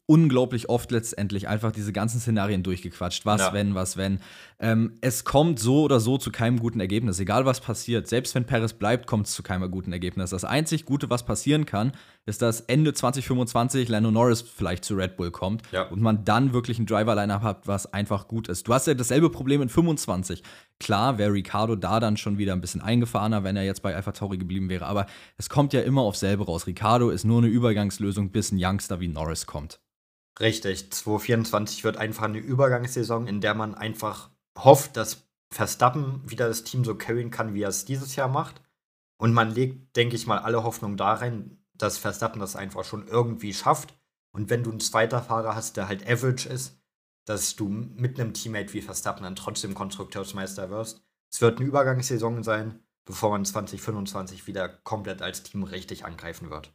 unglaublich 0.09 0.69
oft 0.69 0.89
letztendlich 0.89 1.47
einfach 1.47 1.71
diese 1.71 1.93
ganzen 1.93 2.19
Szenarien 2.19 2.63
durchgequatscht. 2.63 3.27
Was, 3.27 3.41
ja. 3.41 3.53
wenn, 3.53 3.75
was, 3.75 3.95
wenn. 3.95 4.19
Ähm, 4.59 4.93
es 5.01 5.23
kommt 5.23 5.59
so 5.59 5.83
oder 5.83 5.99
so 5.99 6.17
zu 6.17 6.31
keinem 6.31 6.59
guten 6.59 6.79
Ergebnis, 6.79 7.19
egal 7.19 7.45
was 7.45 7.61
passiert. 7.61 8.07
Selbst 8.07 8.33
wenn 8.33 8.43
Paris 8.43 8.73
bleibt, 8.73 9.05
kommt 9.05 9.27
es 9.27 9.33
zu 9.33 9.43
keinem 9.43 9.69
guten 9.69 9.93
Ergebnis. 9.93 10.31
Das 10.31 10.45
einzig 10.45 10.85
Gute, 10.85 11.11
was 11.11 11.25
passieren 11.25 11.67
kann, 11.67 11.91
ist, 12.25 12.41
dass 12.41 12.61
Ende 12.61 12.95
2025 12.95 13.87
Lando 13.87 14.09
Norris 14.09 14.41
vielleicht 14.41 14.83
zu 14.83 14.95
Red 14.95 15.15
Bull 15.15 15.29
kommt 15.29 15.61
ja. 15.71 15.83
und 15.83 16.01
man 16.01 16.25
dann 16.25 16.53
wirklich 16.53 16.79
ein 16.79 16.87
Driver-Line-Up 16.87 17.43
hat, 17.43 17.67
was 17.67 17.93
einfach 17.93 18.27
gut 18.27 18.47
ist. 18.47 18.67
Du 18.67 18.73
hast 18.73 18.87
ja 18.87 18.95
dasselbe 18.95 19.29
Problem 19.29 19.61
in 19.61 19.69
25. 19.69 20.41
Klar 20.79 21.19
wäre 21.19 21.33
Ricardo 21.33 21.75
da 21.75 21.99
dann 21.99 22.17
schon 22.17 22.39
wieder 22.39 22.53
ein 22.53 22.61
bisschen 22.61 22.81
eingefahrener, 22.81 23.43
wenn 23.43 23.55
er 23.55 23.63
jetzt 23.63 23.83
bei 23.83 23.95
Alpha 23.95 24.11
Tauri 24.11 24.39
geblieben 24.39 24.69
wäre, 24.69 24.87
aber 24.87 25.05
es 25.37 25.49
kommt 25.49 25.71
ja 25.71 25.81
immer 25.81 26.01
auf 26.01 26.15
selbe 26.15 26.45
raus. 26.45 26.65
Ricardo 26.65 27.11
ist 27.11 27.25
nur 27.25 27.37
eine 27.37 27.47
Übergangslösung, 27.47 28.31
bis 28.31 28.51
ein 28.51 28.57
Youngster 28.59 28.99
wie 28.99 29.07
Norris 29.07 29.45
kommt. 29.45 29.79
Richtig, 30.39 30.91
2024 30.91 31.83
wird 31.83 31.97
einfach 31.97 32.23
eine 32.23 32.37
Übergangssaison, 32.37 33.27
in 33.27 33.41
der 33.41 33.55
man 33.55 33.75
einfach 33.75 34.29
hofft, 34.57 34.95
dass 34.95 35.27
Verstappen 35.51 36.21
wieder 36.29 36.47
das 36.47 36.63
Team 36.63 36.85
so 36.85 36.95
carryen 36.95 37.31
kann, 37.31 37.53
wie 37.53 37.63
er 37.63 37.69
es 37.69 37.85
dieses 37.85 38.15
Jahr 38.15 38.29
macht. 38.29 38.61
Und 39.17 39.33
man 39.33 39.51
legt, 39.51 39.95
denke 39.97 40.15
ich 40.15 40.27
mal, 40.27 40.39
alle 40.39 40.63
Hoffnung 40.63 40.95
da 40.95 41.13
rein, 41.13 41.57
dass 41.73 41.97
Verstappen 41.97 42.39
das 42.39 42.55
einfach 42.55 42.85
schon 42.85 43.07
irgendwie 43.07 43.53
schafft. 43.53 43.97
Und 44.31 44.49
wenn 44.49 44.63
du 44.63 44.69
einen 44.69 44.79
zweiter 44.79 45.21
Fahrer 45.21 45.55
hast, 45.55 45.75
der 45.75 45.89
halt 45.89 46.07
average 46.07 46.47
ist, 46.47 46.79
dass 47.25 47.55
du 47.55 47.67
mit 47.67 48.19
einem 48.19 48.33
Teammate 48.33 48.73
wie 48.73 48.81
Verstappen 48.81 49.23
dann 49.23 49.35
trotzdem 49.35 49.73
Konstrukteursmeister 49.73 50.69
wirst. 50.69 51.03
Es 51.31 51.41
wird 51.41 51.59
eine 51.59 51.67
Übergangssaison 51.67 52.43
sein, 52.43 52.79
bevor 53.05 53.31
man 53.31 53.43
2025 53.43 54.47
wieder 54.47 54.69
komplett 54.69 55.21
als 55.21 55.43
Team 55.43 55.63
richtig 55.63 56.05
angreifen 56.05 56.49
wird. 56.49 56.73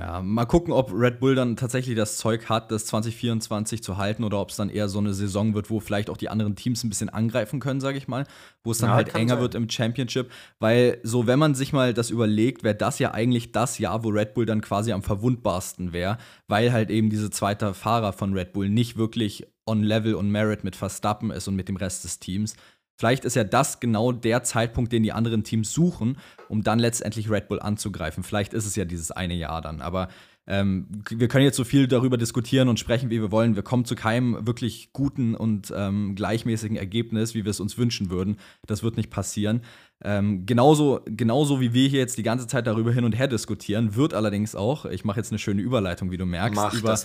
Ja, 0.00 0.22
mal 0.22 0.44
gucken, 0.44 0.72
ob 0.72 0.92
Red 0.94 1.18
Bull 1.18 1.34
dann 1.34 1.56
tatsächlich 1.56 1.96
das 1.96 2.18
Zeug 2.18 2.48
hat, 2.48 2.70
das 2.70 2.86
2024 2.86 3.82
zu 3.82 3.96
halten 3.96 4.22
oder 4.22 4.40
ob 4.40 4.50
es 4.50 4.56
dann 4.56 4.70
eher 4.70 4.88
so 4.88 5.00
eine 5.00 5.12
Saison 5.12 5.54
wird, 5.54 5.70
wo 5.70 5.80
vielleicht 5.80 6.08
auch 6.08 6.16
die 6.16 6.28
anderen 6.28 6.54
Teams 6.54 6.84
ein 6.84 6.88
bisschen 6.88 7.08
angreifen 7.08 7.58
können, 7.58 7.80
sage 7.80 7.98
ich 7.98 8.06
mal, 8.06 8.24
wo 8.62 8.70
es 8.70 8.78
dann 8.78 8.90
ja, 8.90 8.94
halt 8.94 9.16
enger 9.16 9.34
sein. 9.34 9.40
wird 9.40 9.54
im 9.56 9.68
Championship, 9.68 10.30
weil 10.60 11.00
so 11.02 11.26
wenn 11.26 11.40
man 11.40 11.56
sich 11.56 11.72
mal 11.72 11.94
das 11.94 12.10
überlegt, 12.10 12.62
wäre 12.62 12.76
das 12.76 13.00
ja 13.00 13.12
eigentlich 13.12 13.50
das 13.50 13.78
Jahr, 13.78 14.04
wo 14.04 14.10
Red 14.10 14.34
Bull 14.34 14.46
dann 14.46 14.60
quasi 14.60 14.92
am 14.92 15.02
verwundbarsten 15.02 15.92
wäre, 15.92 16.18
weil 16.46 16.70
halt 16.70 16.90
eben 16.90 17.10
diese 17.10 17.30
zweite 17.30 17.74
Fahrer 17.74 18.12
von 18.12 18.34
Red 18.34 18.52
Bull 18.52 18.68
nicht 18.68 18.96
wirklich 18.96 19.48
on 19.66 19.82
Level 19.82 20.14
und 20.14 20.30
Merit 20.30 20.62
mit 20.62 20.76
Verstappen 20.76 21.32
ist 21.32 21.48
und 21.48 21.56
mit 21.56 21.68
dem 21.68 21.76
Rest 21.76 22.04
des 22.04 22.20
Teams. 22.20 22.54
Vielleicht 22.98 23.24
ist 23.24 23.36
ja 23.36 23.44
das 23.44 23.78
genau 23.78 24.10
der 24.10 24.42
Zeitpunkt, 24.42 24.92
den 24.92 25.04
die 25.04 25.12
anderen 25.12 25.44
Teams 25.44 25.72
suchen, 25.72 26.18
um 26.48 26.64
dann 26.64 26.80
letztendlich 26.80 27.30
Red 27.30 27.46
Bull 27.46 27.60
anzugreifen. 27.60 28.24
Vielleicht 28.24 28.52
ist 28.52 28.66
es 28.66 28.74
ja 28.74 28.84
dieses 28.84 29.12
eine 29.12 29.34
Jahr 29.34 29.62
dann. 29.62 29.80
Aber 29.80 30.08
ähm, 30.50 30.86
wir 31.10 31.28
können 31.28 31.44
jetzt 31.44 31.58
so 31.58 31.64
viel 31.64 31.86
darüber 31.86 32.16
diskutieren 32.16 32.68
und 32.68 32.80
sprechen, 32.80 33.10
wie 33.10 33.20
wir 33.20 33.30
wollen. 33.30 33.54
Wir 33.54 33.62
kommen 33.62 33.84
zu 33.84 33.94
keinem 33.94 34.46
wirklich 34.46 34.94
guten 34.94 35.34
und 35.34 35.72
ähm, 35.76 36.14
gleichmäßigen 36.14 36.76
Ergebnis, 36.76 37.34
wie 37.34 37.44
wir 37.44 37.50
es 37.50 37.60
uns 37.60 37.76
wünschen 37.76 38.08
würden. 38.08 38.38
Das 38.66 38.82
wird 38.82 38.96
nicht 38.96 39.10
passieren. 39.10 39.60
Ähm, 40.02 40.46
genauso, 40.46 41.00
genauso 41.04 41.60
wie 41.60 41.74
wir 41.74 41.88
hier 41.88 41.98
jetzt 41.98 42.16
die 42.16 42.22
ganze 42.22 42.46
Zeit 42.46 42.66
darüber 42.66 42.92
hin 42.92 43.04
und 43.04 43.12
her 43.12 43.28
diskutieren, 43.28 43.94
wird 43.94 44.14
allerdings 44.14 44.54
auch, 44.54 44.86
ich 44.86 45.04
mache 45.04 45.20
jetzt 45.20 45.32
eine 45.32 45.38
schöne 45.38 45.60
Überleitung, 45.60 46.10
wie 46.10 46.16
du 46.16 46.24
merkst, 46.24 46.56
Mach 46.56 46.72
über 46.72 46.96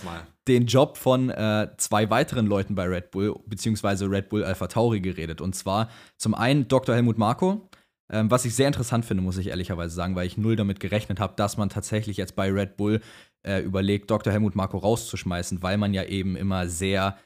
den 0.48 0.64
Job 0.64 0.96
von 0.96 1.28
äh, 1.28 1.68
zwei 1.76 2.08
weiteren 2.08 2.46
Leuten 2.46 2.74
bei 2.74 2.86
Red 2.86 3.10
Bull, 3.10 3.34
beziehungsweise 3.46 4.10
Red 4.10 4.30
Bull 4.30 4.42
Alpha 4.42 4.68
Tauri 4.68 5.00
geredet. 5.00 5.42
Und 5.42 5.54
zwar 5.54 5.90
zum 6.16 6.34
einen 6.34 6.66
Dr. 6.68 6.94
Helmut 6.94 7.18
Marko, 7.18 7.68
ähm, 8.10 8.30
was 8.30 8.44
ich 8.44 8.54
sehr 8.54 8.66
interessant 8.66 9.04
finde, 9.04 9.22
muss 9.22 9.38
ich 9.38 9.48
ehrlicherweise 9.48 9.94
sagen, 9.94 10.14
weil 10.14 10.26
ich 10.26 10.36
null 10.36 10.56
damit 10.56 10.78
gerechnet 10.78 11.20
habe, 11.20 11.34
dass 11.36 11.56
man 11.56 11.70
tatsächlich 11.70 12.16
jetzt 12.16 12.36
bei 12.36 12.50
Red 12.50 12.76
Bull 12.76 13.00
äh, 13.44 13.60
überlegt, 13.60 14.10
Dr. 14.10 14.32
Helmut 14.32 14.56
Marko 14.56 14.78
rauszuschmeißen, 14.78 15.62
weil 15.62 15.78
man 15.78 15.94
ja 15.94 16.04
eben 16.04 16.36
immer 16.36 16.68
sehr 16.68 17.16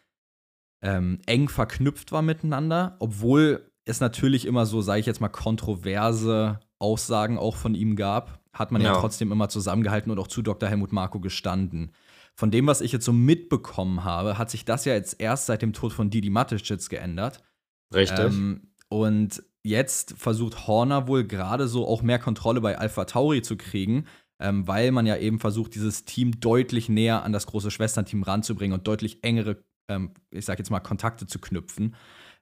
ähm, 0.82 1.20
eng 1.26 1.48
verknüpft 1.48 2.12
war 2.12 2.22
miteinander, 2.22 2.96
obwohl 2.98 3.70
es 3.84 4.00
natürlich 4.00 4.44
immer 4.44 4.66
so, 4.66 4.82
sage 4.82 5.00
ich 5.00 5.06
jetzt 5.06 5.20
mal, 5.20 5.28
kontroverse 5.28 6.60
Aussagen 6.78 7.38
auch 7.38 7.56
von 7.56 7.75
ihm 7.75 7.96
gab, 7.96 8.40
hat 8.52 8.70
man 8.70 8.82
ja. 8.82 8.92
ja 8.92 9.00
trotzdem 9.00 9.32
immer 9.32 9.48
zusammengehalten 9.48 10.12
und 10.12 10.18
auch 10.18 10.28
zu 10.28 10.42
Dr. 10.42 10.68
Helmut 10.68 10.92
Marko 10.92 11.20
gestanden. 11.20 11.92
Von 12.34 12.50
dem, 12.50 12.66
was 12.66 12.80
ich 12.80 12.92
jetzt 12.92 13.04
so 13.04 13.12
mitbekommen 13.12 14.04
habe, 14.04 14.38
hat 14.38 14.50
sich 14.50 14.64
das 14.64 14.84
ja 14.84 14.94
jetzt 14.94 15.20
erst 15.20 15.46
seit 15.46 15.62
dem 15.62 15.72
Tod 15.72 15.92
von 15.92 16.10
Didi 16.10 16.30
Mateschitz 16.30 16.88
geändert. 16.88 17.42
Richtig. 17.92 18.18
Ähm, 18.18 18.68
und 18.88 19.42
jetzt 19.64 20.14
versucht 20.16 20.66
Horner 20.66 21.08
wohl 21.08 21.25
gerade 21.25 21.66
so 21.66 21.87
auch 21.87 22.02
mehr 22.02 22.18
Kontrolle 22.18 22.60
bei 22.60 22.78
Alpha 22.78 23.04
Tauri 23.06 23.42
zu 23.42 23.56
kriegen, 23.56 24.06
ähm, 24.40 24.66
weil 24.66 24.92
man 24.92 25.07
ja 25.07 25.16
eben 25.16 25.38
versucht, 25.38 25.75
dieses 25.75 26.04
Team 26.04 26.40
deutlich 26.40 26.88
näher 26.88 27.25
an 27.25 27.33
das 27.33 27.47
große 27.47 27.71
Schwesternteam 27.71 28.23
ranzubringen 28.23 28.78
und 28.78 28.87
deutlich 28.87 29.25
engere, 29.25 29.62
ähm, 29.90 30.12
ich 30.30 30.45
sag 30.45 30.59
jetzt 30.59 30.71
mal, 30.71 30.80
Kontakte 30.80 31.26
zu 31.26 31.38
knüpfen. 31.38 31.97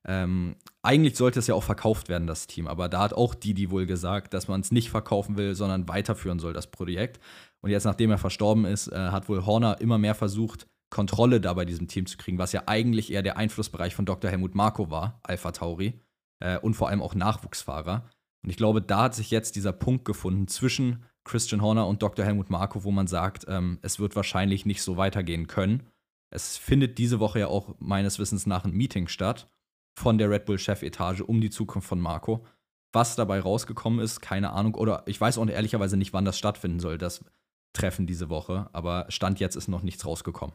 Ähm, 0.09 0.57
eigentlich 0.83 1.17
sollte 1.17 1.41
es 1.41 1.49
ja 1.49 1.55
auch 1.55 1.65
verkauft 1.65 2.09
werden, 2.09 2.29
das 2.29 2.47
Team, 2.47 2.69
aber 2.69 2.88
da 2.88 3.00
hat 3.00 3.12
auch 3.12 3.35
Didi 3.35 3.71
wohl 3.71 3.87
gesagt, 3.87 4.35
dass 4.35 4.47
man 4.47 4.61
es 4.61 4.71
nicht 4.71 4.91
verkaufen 4.91 5.37
will, 5.37 5.55
sondern 5.55 5.88
weiterführen 5.88 6.38
soll, 6.38 6.53
das 6.53 6.71
Projekt. 6.71 7.19
Und 7.61 7.71
jetzt, 7.71 7.85
nachdem 7.85 8.11
er 8.11 8.19
verstorben 8.19 8.65
ist, 8.67 8.88
äh, 8.88 8.97
hat 8.97 9.29
wohl 9.29 9.45
Horner 9.45 9.81
immer 9.81 9.99
mehr 9.99 10.15
versucht, 10.15 10.69
Kontrolle 10.91 11.41
da 11.41 11.53
bei 11.55 11.65
diesem 11.65 11.88
Team 11.88 12.07
zu 12.07 12.17
kriegen, 12.17 12.38
was 12.38 12.53
ja 12.53 12.62
eigentlich 12.67 13.12
eher 13.12 13.23
der 13.23 13.37
Einflussbereich 13.37 13.95
von 13.95 14.07
Dr. 14.07 14.31
Helmut 14.31 14.55
Marko 14.55 14.91
war, 14.91 15.19
Alpha 15.25 15.50
Tauri 15.50 16.00
äh, 16.41 16.59
und 16.59 16.75
vor 16.75 16.88
allem 16.88 17.03
auch 17.03 17.15
Nachwuchsfahrer. 17.15 18.09
Und 18.45 18.50
ich 18.50 18.57
glaube, 18.57 18.81
da 18.83 19.05
hat 19.05 19.15
sich 19.15 19.33
jetzt 19.33 19.57
dieser 19.57 19.73
Punkt 19.73 20.05
gefunden 20.05 20.47
zwischen 20.47 21.05
Christian 21.26 21.61
Horner 21.61 21.87
und 21.87 22.02
Dr. 22.02 22.25
Helmut 22.25 22.49
Marko, 22.50 22.85
wo 22.85 22.90
man 22.90 23.06
sagt, 23.06 23.45
ähm, 23.49 23.78
es 23.83 23.99
wird 23.99 24.16
wahrscheinlich 24.16 24.64
nicht 24.64 24.83
so 24.83 24.97
weitergehen 24.97 25.47
können. 25.47 25.83
Es 26.30 26.56
findet 26.56 26.99
diese 26.99 27.21
Woche 27.21 27.40
ja 27.40 27.49
auch 27.49 27.75
meines 27.78 28.18
Wissens 28.18 28.47
nach 28.47 28.64
ein 28.64 28.73
Meeting 28.73 29.09
statt 29.09 29.49
von 29.99 30.18
der 30.18 30.30
Red 30.30 30.47
Bull 30.47 30.59
Chefetage 30.59 31.23
um 31.23 31.40
die 31.40 31.50
Zukunft 31.50 31.88
von 31.88 32.00
Marco. 32.00 32.47
Was 32.92 33.16
dabei 33.16 33.40
rausgekommen 33.40 34.00
ist, 34.00 34.21
keine 34.21 34.52
Ahnung. 34.52 34.75
Oder 34.75 35.02
ich 35.06 35.21
weiß 35.21 35.38
auch 35.38 35.47
ehrlicherweise 35.47 35.97
nicht, 35.97 36.12
wann 36.12 36.25
das 36.25 36.38
stattfinden 36.38 36.80
soll, 36.80 36.99
das 36.99 37.25
Treffen 37.75 38.06
diese 38.06 38.30
Woche. 38.30 38.71
Aber 38.73 39.06
Stand 39.09 39.40
jetzt 39.40 39.56
ist 39.56 39.68
noch 39.68 39.83
nichts 39.83 40.06
rausgekommen. 40.06 40.54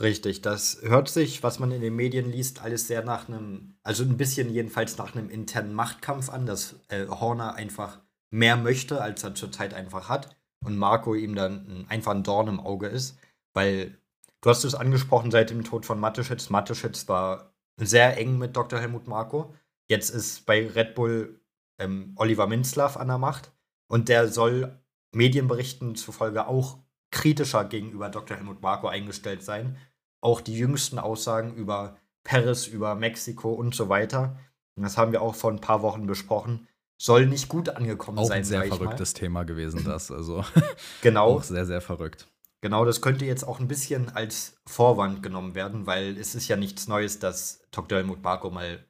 Richtig, 0.00 0.42
das 0.42 0.80
hört 0.82 1.08
sich, 1.08 1.42
was 1.42 1.60
man 1.60 1.70
in 1.70 1.80
den 1.80 1.94
Medien 1.94 2.30
liest, 2.30 2.62
alles 2.62 2.88
sehr 2.88 3.04
nach 3.04 3.28
einem, 3.28 3.76
also 3.84 4.02
ein 4.02 4.16
bisschen 4.16 4.52
jedenfalls 4.52 4.98
nach 4.98 5.14
einem 5.14 5.30
internen 5.30 5.72
Machtkampf 5.72 6.30
an, 6.30 6.46
dass 6.46 6.80
äh, 6.88 7.06
Horner 7.06 7.54
einfach 7.54 8.00
mehr 8.34 8.56
möchte, 8.56 9.00
als 9.00 9.22
er 9.22 9.36
zurzeit 9.36 9.74
einfach 9.74 10.08
hat 10.08 10.36
und 10.64 10.76
Marco 10.76 11.14
ihm 11.14 11.36
dann 11.36 11.86
einfach 11.88 12.10
ein 12.10 12.24
Dorn 12.24 12.48
im 12.48 12.58
Auge 12.58 12.88
ist, 12.88 13.16
weil 13.52 13.96
du 14.40 14.50
hast 14.50 14.64
es 14.64 14.74
angesprochen 14.74 15.30
seit 15.30 15.50
dem 15.50 15.62
Tod 15.62 15.86
von 15.86 16.00
Mateschitz. 16.00 16.50
Mateschitz 16.50 17.08
war 17.08 17.54
sehr 17.76 18.18
eng 18.18 18.38
mit 18.38 18.56
Dr. 18.56 18.80
Helmut 18.80 19.06
Marko. 19.06 19.54
Jetzt 19.88 20.10
ist 20.10 20.46
bei 20.46 20.66
Red 20.66 20.96
Bull 20.96 21.40
ähm, 21.78 22.12
Oliver 22.16 22.48
Minzlaff 22.48 22.96
an 22.96 23.06
der 23.06 23.18
Macht 23.18 23.52
und 23.86 24.08
der 24.08 24.26
soll 24.26 24.80
Medienberichten 25.12 25.94
zufolge 25.94 26.48
auch 26.48 26.78
kritischer 27.12 27.64
gegenüber 27.64 28.08
Dr. 28.08 28.36
Helmut 28.36 28.62
Marko 28.62 28.88
eingestellt 28.88 29.44
sein. 29.44 29.76
Auch 30.20 30.40
die 30.40 30.58
jüngsten 30.58 30.98
Aussagen 30.98 31.54
über 31.54 31.98
Paris, 32.24 32.66
über 32.66 32.96
Mexiko 32.96 33.52
und 33.52 33.76
so 33.76 33.88
weiter, 33.88 34.36
das 34.74 34.98
haben 34.98 35.12
wir 35.12 35.22
auch 35.22 35.36
vor 35.36 35.52
ein 35.52 35.60
paar 35.60 35.82
Wochen 35.82 36.06
besprochen, 36.06 36.66
soll 36.98 37.26
nicht 37.26 37.48
gut 37.48 37.68
angekommen 37.68 38.18
auch 38.18 38.24
sein. 38.24 38.32
Auch 38.32 38.38
ein 38.38 38.44
sehr 38.44 38.64
verrücktes 38.64 39.12
Thema 39.14 39.44
gewesen, 39.44 39.84
das. 39.84 40.10
Also 40.10 40.44
genau. 41.02 41.26
auch 41.26 41.42
sehr, 41.42 41.66
sehr 41.66 41.80
verrückt. 41.80 42.28
Genau, 42.60 42.84
das 42.86 43.02
könnte 43.02 43.26
jetzt 43.26 43.44
auch 43.44 43.60
ein 43.60 43.68
bisschen 43.68 44.08
als 44.08 44.56
Vorwand 44.66 45.22
genommen 45.22 45.54
werden, 45.54 45.86
weil 45.86 46.16
es 46.16 46.34
ist 46.34 46.48
ja 46.48 46.56
nichts 46.56 46.88
Neues, 46.88 47.18
dass 47.18 47.60
Dr. 47.70 47.98
Helmut 47.98 48.22
Marko 48.22 48.48
mal, 48.48 48.82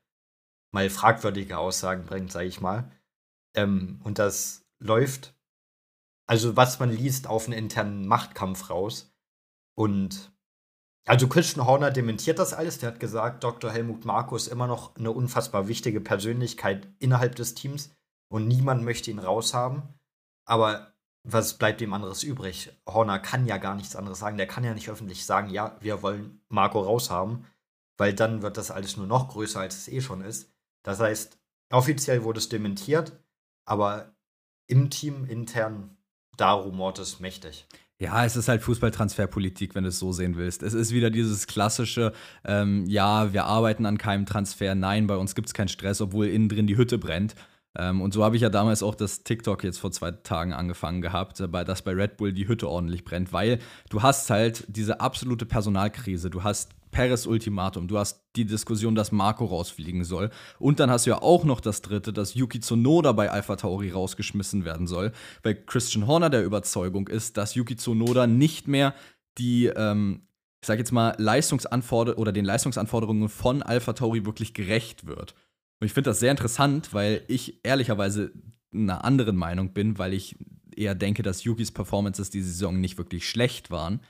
mal 0.71 0.89
fragwürdige 0.91 1.59
Aussagen 1.59 2.05
bringt, 2.07 2.31
sage 2.31 2.47
ich 2.47 2.61
mal. 2.61 2.93
Ähm, 3.57 4.01
und 4.05 4.21
das 4.21 4.65
läuft, 4.79 5.35
also 6.27 6.57
was 6.57 6.79
man 6.79 6.93
liest, 6.93 7.27
auf 7.27 7.47
einen 7.47 7.59
internen 7.59 8.07
Machtkampf 8.07 8.71
raus. 8.71 9.13
Und 9.77 10.33
also 11.07 11.29
Christian 11.29 11.67
Horner 11.67 11.91
dementiert 11.91 12.39
das 12.39 12.55
alles. 12.55 12.79
Der 12.79 12.91
hat 12.91 13.01
gesagt, 13.01 13.45
Dr. 13.45 13.71
Helmut 13.71 14.05
Marko 14.05 14.37
ist 14.37 14.49
immer 14.49 14.67
noch 14.67 14.97
eine 14.97 15.11
unfassbar 15.11 15.69
wichtige 15.69 16.01
Persönlichkeit 16.01 16.89
innerhalb 16.99 17.37
des 17.37 17.55
Teams 17.55 17.91
und 18.29 18.49
niemand 18.49 18.85
möchte 18.85 19.11
ihn 19.11 19.19
raushaben. 19.19 19.83
Aber 20.47 20.95
was 21.25 21.55
bleibt 21.59 21.81
ihm 21.81 21.93
anderes 21.93 22.23
übrig? 22.23 22.71
Horner 22.87 23.19
kann 23.19 23.47
ja 23.47 23.59
gar 23.59 23.75
nichts 23.75 23.97
anderes 23.97 24.19
sagen. 24.19 24.37
Der 24.37 24.47
kann 24.47 24.65
ja 24.65 24.75
nicht 24.75 24.91
öffentlich 24.91 25.25
sagen, 25.25 25.51
ja, 25.51 25.77
wir 25.81 26.03
wollen 26.03 26.43
Marco 26.49 26.81
raushaben, 26.81 27.47
weil 27.97 28.15
dann 28.15 28.43
wird 28.43 28.57
das 28.57 28.71
alles 28.71 28.97
nur 28.97 29.07
noch 29.07 29.29
größer, 29.29 29.61
als 29.61 29.77
es 29.77 29.89
eh 29.89 30.01
schon 30.01 30.23
ist. 30.23 30.51
Das 30.83 31.01
heißt, 31.01 31.39
offiziell 31.71 32.25
wurde 32.25 32.39
es 32.39 32.49
dementiert, 32.49 33.13
aber 33.65 34.15
im 34.67 34.91
Team 34.91 35.25
intern, 35.25 35.97
da 36.37 36.53
rumort 36.53 36.99
es 36.99 37.21
mächtig. 37.21 37.67
Ja, 38.01 38.25
es 38.25 38.37
ist 38.37 38.49
halt 38.49 38.61
Fußballtransferpolitik, 38.63 39.75
wenn 39.75 39.85
du 39.85 39.89
es 39.89 40.01
so 40.01 40.11
sehen 40.13 40.37
willst. 40.37 40.65
Es 40.65 40.75
ist 40.75 40.93
wieder 40.93 41.11
dieses 41.11 41.47
klassische, 41.47 42.13
ähm, 42.45 42.85
ja, 42.87 43.33
wir 43.33 43.45
arbeiten 43.45 43.87
an 43.87 43.99
keinem 43.99 44.27
Transfer, 44.27 44.75
nein, 44.75 45.07
bei 45.07 45.17
uns 45.17 45.37
gibt 45.37 45.49
es 45.49 45.55
keinen 45.55 45.69
Stress, 45.69 46.01
obwohl 46.01 46.27
innen 46.27 46.49
drin 46.49 46.67
die 46.67 46.77
Hütte 46.77 46.99
brennt. 46.99 47.37
Ähm, 47.77 48.01
und 48.01 48.13
so 48.13 48.25
habe 48.25 48.37
ich 48.37 48.43
ja 48.43 48.51
damals 48.51 48.83
auch 48.83 48.95
das 48.95 49.23
TikTok 49.23 49.63
jetzt 49.65 49.79
vor 49.79 49.93
zwei 49.93 50.11
Tagen 50.11 50.53
angefangen 50.53 51.03
gehabt, 51.03 51.41
äh, 51.41 51.65
dass 51.65 51.83
bei 51.83 51.93
Red 51.93 52.17
Bull 52.17 52.33
die 52.33 52.49
Hütte 52.49 52.69
ordentlich 52.69 53.05
brennt, 53.05 53.33
weil 53.33 53.59
du 53.91 54.03
hast 54.03 54.29
halt 54.31 54.65
diese 54.69 55.01
absolute 55.01 55.47
Personalkrise. 55.47 56.31
Du 56.31 56.43
hast 56.43 56.73
Perez 56.95 57.27
Ultimatum, 57.27 57.89
du 57.89 57.99
hast 57.99 58.25
die 58.37 58.45
Diskussion, 58.45 58.95
dass 58.95 59.11
Marco 59.11 59.45
rausfliegen 59.45 60.05
soll. 60.05 60.31
Und 60.61 60.79
dann 60.79 60.91
hast 60.91 61.07
du 61.07 61.11
ja 61.11 61.21
auch 61.21 61.45
noch 61.45 61.61
das 61.61 61.83
dritte, 61.83 62.13
dass 62.13 62.35
Yuki 62.35 62.61
Tsunoda 62.61 63.11
bei 63.11 63.31
Alpha 63.31 63.57
Tauri 63.57 63.91
rausgeschmissen 63.91 64.65
werden 64.65 64.87
soll, 64.87 65.11
weil 65.43 65.57
Christian 65.57 66.07
Horner 66.07 66.31
der 66.31 66.45
Überzeugung 66.45 67.09
ist, 67.09 67.37
dass 67.37 67.57
Yuki 67.57 67.75
Tsunoda 67.75 68.29
nicht 68.29 68.69
mehr 68.69 68.95
die, 69.39 69.67
ähm, 69.67 70.29
ich 70.63 70.69
sag 70.69 70.79
jetzt 70.79 70.93
mal, 70.93 71.17
Leistungsanforderungen 71.19 72.21
oder 72.21 72.31
den 72.31 72.45
Leistungsanforderungen 72.45 73.29
von 73.29 73.65
Alpha 73.65 73.93
Tauri 73.93 74.25
wirklich 74.25 74.55
gerecht 74.55 75.05
wird. 75.05 75.35
Und 75.81 75.87
ich 75.87 75.93
finde 75.93 76.11
das 76.11 76.21
sehr 76.21 76.31
interessant, 76.31 76.95
weil 76.95 77.25
ich 77.27 77.59
ehrlicherweise 77.65 78.31
einer 78.73 79.05
anderen 79.05 79.35
Meinung 79.35 79.73
bin, 79.73 79.99
weil 79.99 80.15
ich 80.15 80.37
eher 80.77 80.95
denke, 80.95 81.25
dass 81.25 81.43
Yukis 81.43 81.73
Performances 81.73 82.31
diese 82.31 82.49
Saison 82.49 82.81
nicht 82.81 82.99
wirklich 82.99 83.29
schlecht 83.29 83.73
waren. 83.73 84.01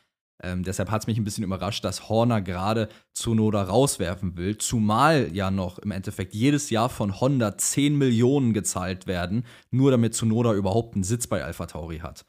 Ähm, 0.42 0.64
deshalb 0.64 0.90
hat 0.90 1.02
es 1.02 1.06
mich 1.06 1.16
ein 1.16 1.24
bisschen 1.24 1.44
überrascht, 1.44 1.84
dass 1.84 2.08
Horner 2.08 2.42
gerade 2.42 2.88
Zunoda 3.12 3.62
rauswerfen 3.62 4.36
will, 4.36 4.58
zumal 4.58 5.34
ja 5.34 5.50
noch 5.50 5.78
im 5.78 5.90
Endeffekt 5.90 6.34
jedes 6.34 6.70
Jahr 6.70 6.88
von 6.88 7.20
Honda 7.20 7.56
10 7.56 7.96
Millionen 7.96 8.52
gezahlt 8.52 9.06
werden, 9.06 9.46
nur 9.70 9.90
damit 9.90 10.14
Zunoda 10.14 10.52
überhaupt 10.52 10.94
einen 10.94 11.04
Sitz 11.04 11.26
bei 11.26 11.44
Alpha 11.44 11.66
Tauri 11.66 11.98
hat. 11.98 12.26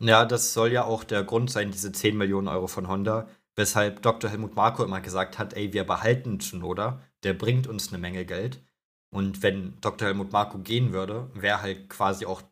Ja, 0.00 0.24
das 0.24 0.52
soll 0.54 0.70
ja 0.70 0.84
auch 0.84 1.02
der 1.02 1.24
Grund 1.24 1.50
sein, 1.50 1.72
diese 1.72 1.90
10 1.90 2.16
Millionen 2.16 2.46
Euro 2.46 2.68
von 2.68 2.86
Honda, 2.86 3.28
weshalb 3.56 4.00
Dr. 4.02 4.30
Helmut 4.30 4.54
Marko 4.54 4.84
immer 4.84 5.00
gesagt 5.00 5.38
hat, 5.38 5.54
ey, 5.54 5.72
wir 5.72 5.84
behalten 5.84 6.38
Tsunoda, 6.38 7.02
der 7.24 7.34
bringt 7.34 7.66
uns 7.66 7.88
eine 7.88 7.98
Menge 7.98 8.24
Geld. 8.24 8.62
Und 9.10 9.42
wenn 9.42 9.80
Dr. 9.80 10.06
Helmut 10.06 10.30
Marko 10.30 10.58
gehen 10.58 10.92
würde, 10.92 11.30
wäre 11.34 11.62
halt 11.62 11.88
quasi 11.88 12.26
auch 12.26 12.42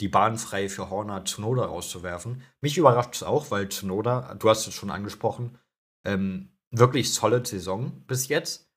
die 0.00 0.08
Bahn 0.08 0.38
frei 0.38 0.68
für 0.68 0.90
Horner 0.90 1.24
Tsunoda 1.24 1.66
rauszuwerfen. 1.66 2.42
Mich 2.60 2.78
überrascht 2.78 3.14
es 3.14 3.22
auch, 3.22 3.50
weil 3.50 3.68
Tsunoda, 3.68 4.34
du 4.34 4.48
hast 4.48 4.66
es 4.66 4.74
schon 4.74 4.90
angesprochen, 4.90 5.58
ähm, 6.04 6.48
wirklich 6.70 7.12
solid 7.12 7.46
Saison 7.46 7.92
bis 8.06 8.28
jetzt. 8.28 8.68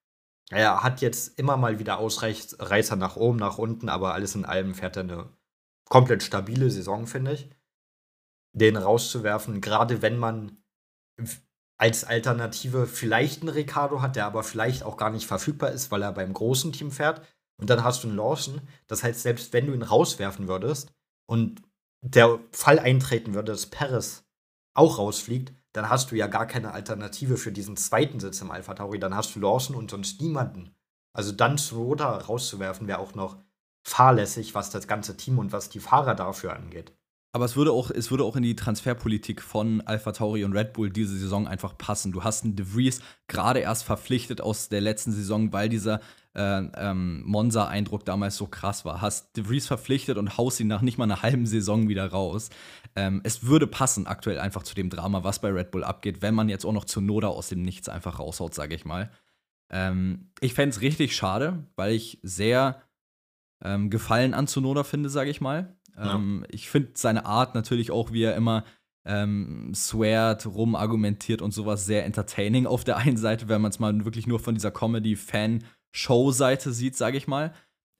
Er 0.50 0.84
hat 0.84 1.02
jetzt 1.02 1.40
immer 1.40 1.56
mal 1.56 1.80
wieder 1.80 1.98
Ausreißer 1.98 2.96
nach 2.98 3.16
oben, 3.16 3.38
nach 3.38 3.58
unten, 3.58 3.90
aber 3.90 4.14
alles 4.14 4.36
in 4.36 4.46
allem 4.46 4.76
fährt 4.76 4.98
er 4.98 5.04
eine 5.04 5.30
komplett 5.90 6.22
stabile 6.22 6.70
Saison, 6.70 7.08
finde 7.08 7.34
ich. 7.34 7.50
Den 8.54 8.76
rauszuwerfen, 8.76 9.62
gerade 9.62 10.02
wenn 10.02 10.18
man 10.18 10.58
als 11.78 12.04
Alternative 12.04 12.86
vielleicht 12.86 13.42
einen 13.42 13.50
Ricardo 13.50 14.02
hat, 14.02 14.16
der 14.16 14.26
aber 14.26 14.44
vielleicht 14.44 14.84
auch 14.84 14.98
gar 14.98 15.10
nicht 15.10 15.26
verfügbar 15.26 15.72
ist, 15.72 15.92
weil 15.92 16.02
er 16.02 16.12
beim 16.12 16.34
großen 16.34 16.72
Team 16.72 16.92
fährt. 16.92 17.22
Und 17.58 17.70
dann 17.70 17.84
hast 17.84 18.04
du 18.04 18.10
einen 18.10 18.18
Lawson. 18.18 18.62
Das 18.88 19.04
heißt, 19.04 19.22
selbst 19.22 19.54
wenn 19.54 19.68
du 19.68 19.74
ihn 19.74 19.82
rauswerfen 19.82 20.48
würdest 20.48 20.94
und 21.26 21.62
der 22.02 22.40
Fall 22.52 22.80
eintreten 22.80 23.34
würde, 23.34 23.52
dass 23.52 23.68
Perez 23.68 24.26
auch 24.76 24.98
rausfliegt, 24.98 25.54
dann 25.74 25.90
hast 25.90 26.12
du 26.12 26.16
ja 26.16 26.28
gar 26.28 26.46
keine 26.46 26.72
Alternative 26.72 27.38
für 27.38 27.52
diesen 27.52 27.78
zweiten 27.78 28.20
Sitz 28.20 28.42
im 28.42 28.52
Alpha 28.52 28.74
Tauri. 28.76 29.00
Dann 29.00 29.16
hast 29.16 29.36
du 29.36 29.40
Lawson 29.40 29.76
und 29.76 29.90
sonst 29.90 30.22
niemanden. 30.22 30.76
Also 31.16 31.32
dann 31.32 31.58
Tsunoda 31.58 32.18
rauszuwerfen, 32.18 32.88
wäre 32.88 33.00
auch 33.00 33.16
noch 33.16 33.38
fahrlässig, 33.86 34.56
was 34.56 34.70
das 34.70 34.88
ganze 34.88 35.18
Team 35.18 35.40
und 35.40 35.52
was 35.52 35.70
die 35.70 35.80
Fahrer 35.80 36.16
dafür 36.16 36.56
angeht. 36.56 36.96
Aber 37.36 37.46
es 37.46 37.56
würde 37.56 37.72
auch, 37.72 37.90
es 37.90 38.12
würde 38.12 38.26
auch 38.26 38.36
in 38.36 38.44
die 38.44 38.56
Transferpolitik 38.56 39.42
von 39.42 39.82
Alpha 39.82 40.12
Tauri 40.12 40.44
und 40.44 40.54
Red 40.54 40.74
Bull 40.74 40.92
diese 40.92 41.18
Saison 41.18 41.48
einfach 41.48 41.76
passen. 41.80 42.12
Du 42.12 42.24
hast 42.24 42.44
einen 42.44 42.56
De 42.56 42.64
Vries 42.64 43.02
gerade 43.28 43.60
erst 43.60 43.86
verpflichtet 43.86 44.40
aus 44.40 44.70
der 44.70 44.82
letzten 44.82 45.12
Saison, 45.12 45.52
weil 45.52 45.68
dieser 45.68 46.00
äh, 46.36 46.62
ähm, 46.76 47.24
Monza-Eindruck 47.26 48.06
damals 48.06 48.38
so 48.38 48.46
krass 48.46 48.86
war. 48.86 49.02
Hast 49.02 49.36
De 49.36 49.46
Vries 49.46 49.66
verpflichtet 49.66 50.20
und 50.20 50.38
haust 50.38 50.60
ihn 50.60 50.68
nach 50.68 50.84
nicht 50.84 51.00
mal 51.00 51.06
einer 51.06 51.24
halben 51.24 51.48
Saison 51.48 51.90
wieder 51.90 52.06
raus. 52.06 52.52
Ähm, 52.96 53.22
es 53.24 53.44
würde 53.44 53.66
passen 53.66 54.06
aktuell 54.06 54.38
einfach 54.38 54.62
zu 54.62 54.76
dem 54.76 54.92
Drama, 54.92 55.24
was 55.24 55.42
bei 55.42 55.50
Red 55.50 55.72
Bull 55.72 55.84
abgeht, 55.84 56.22
wenn 56.22 56.36
man 56.36 56.50
jetzt 56.50 56.66
auch 56.66 56.72
noch 56.72 56.86
zu 56.86 57.02
Noda 57.02 57.30
aus 57.30 57.50
dem 57.50 57.64
Nichts 57.64 57.90
einfach 57.90 58.20
raushaut, 58.20 58.54
sage 58.54 58.76
ich 58.76 58.86
mal. 58.86 59.10
Ähm, 59.72 60.30
ich 60.40 60.54
fände 60.54 60.76
es 60.76 60.82
richtig 60.82 61.16
schade, 61.16 61.66
weil 61.76 61.94
ich 61.94 62.20
sehr 62.22 62.84
ähm, 63.64 63.90
Gefallen 63.90 64.36
an 64.36 64.46
Zunoda 64.46 64.84
finde, 64.84 65.10
sage 65.10 65.32
ich 65.32 65.42
mal. 65.42 65.76
Ja. 65.98 66.16
Ähm, 66.16 66.46
ich 66.50 66.70
finde 66.70 66.92
seine 66.96 67.26
Art 67.26 67.56
natürlich 67.56 67.92
auch, 67.92 68.12
wie 68.12 68.24
er 68.24 68.36
immer 68.36 68.64
ähm, 69.06 69.74
sweart, 69.76 70.46
rumargumentiert 70.46 71.42
und 71.42 71.54
sowas 71.54 71.86
sehr 71.86 72.06
entertaining 72.06 72.66
auf 72.66 72.84
der 72.84 72.98
einen 72.98 73.18
Seite, 73.18 73.50
wenn 73.50 73.62
man 73.62 73.72
es 73.72 73.80
mal 73.80 74.06
wirklich 74.06 74.28
nur 74.28 74.40
von 74.40 74.56
dieser 74.56 74.72
Comedy-Fan-Show-Seite 74.72 76.72
sieht, 76.72 76.96
sage 76.96 77.18
ich 77.18 77.28
mal. 77.28 77.54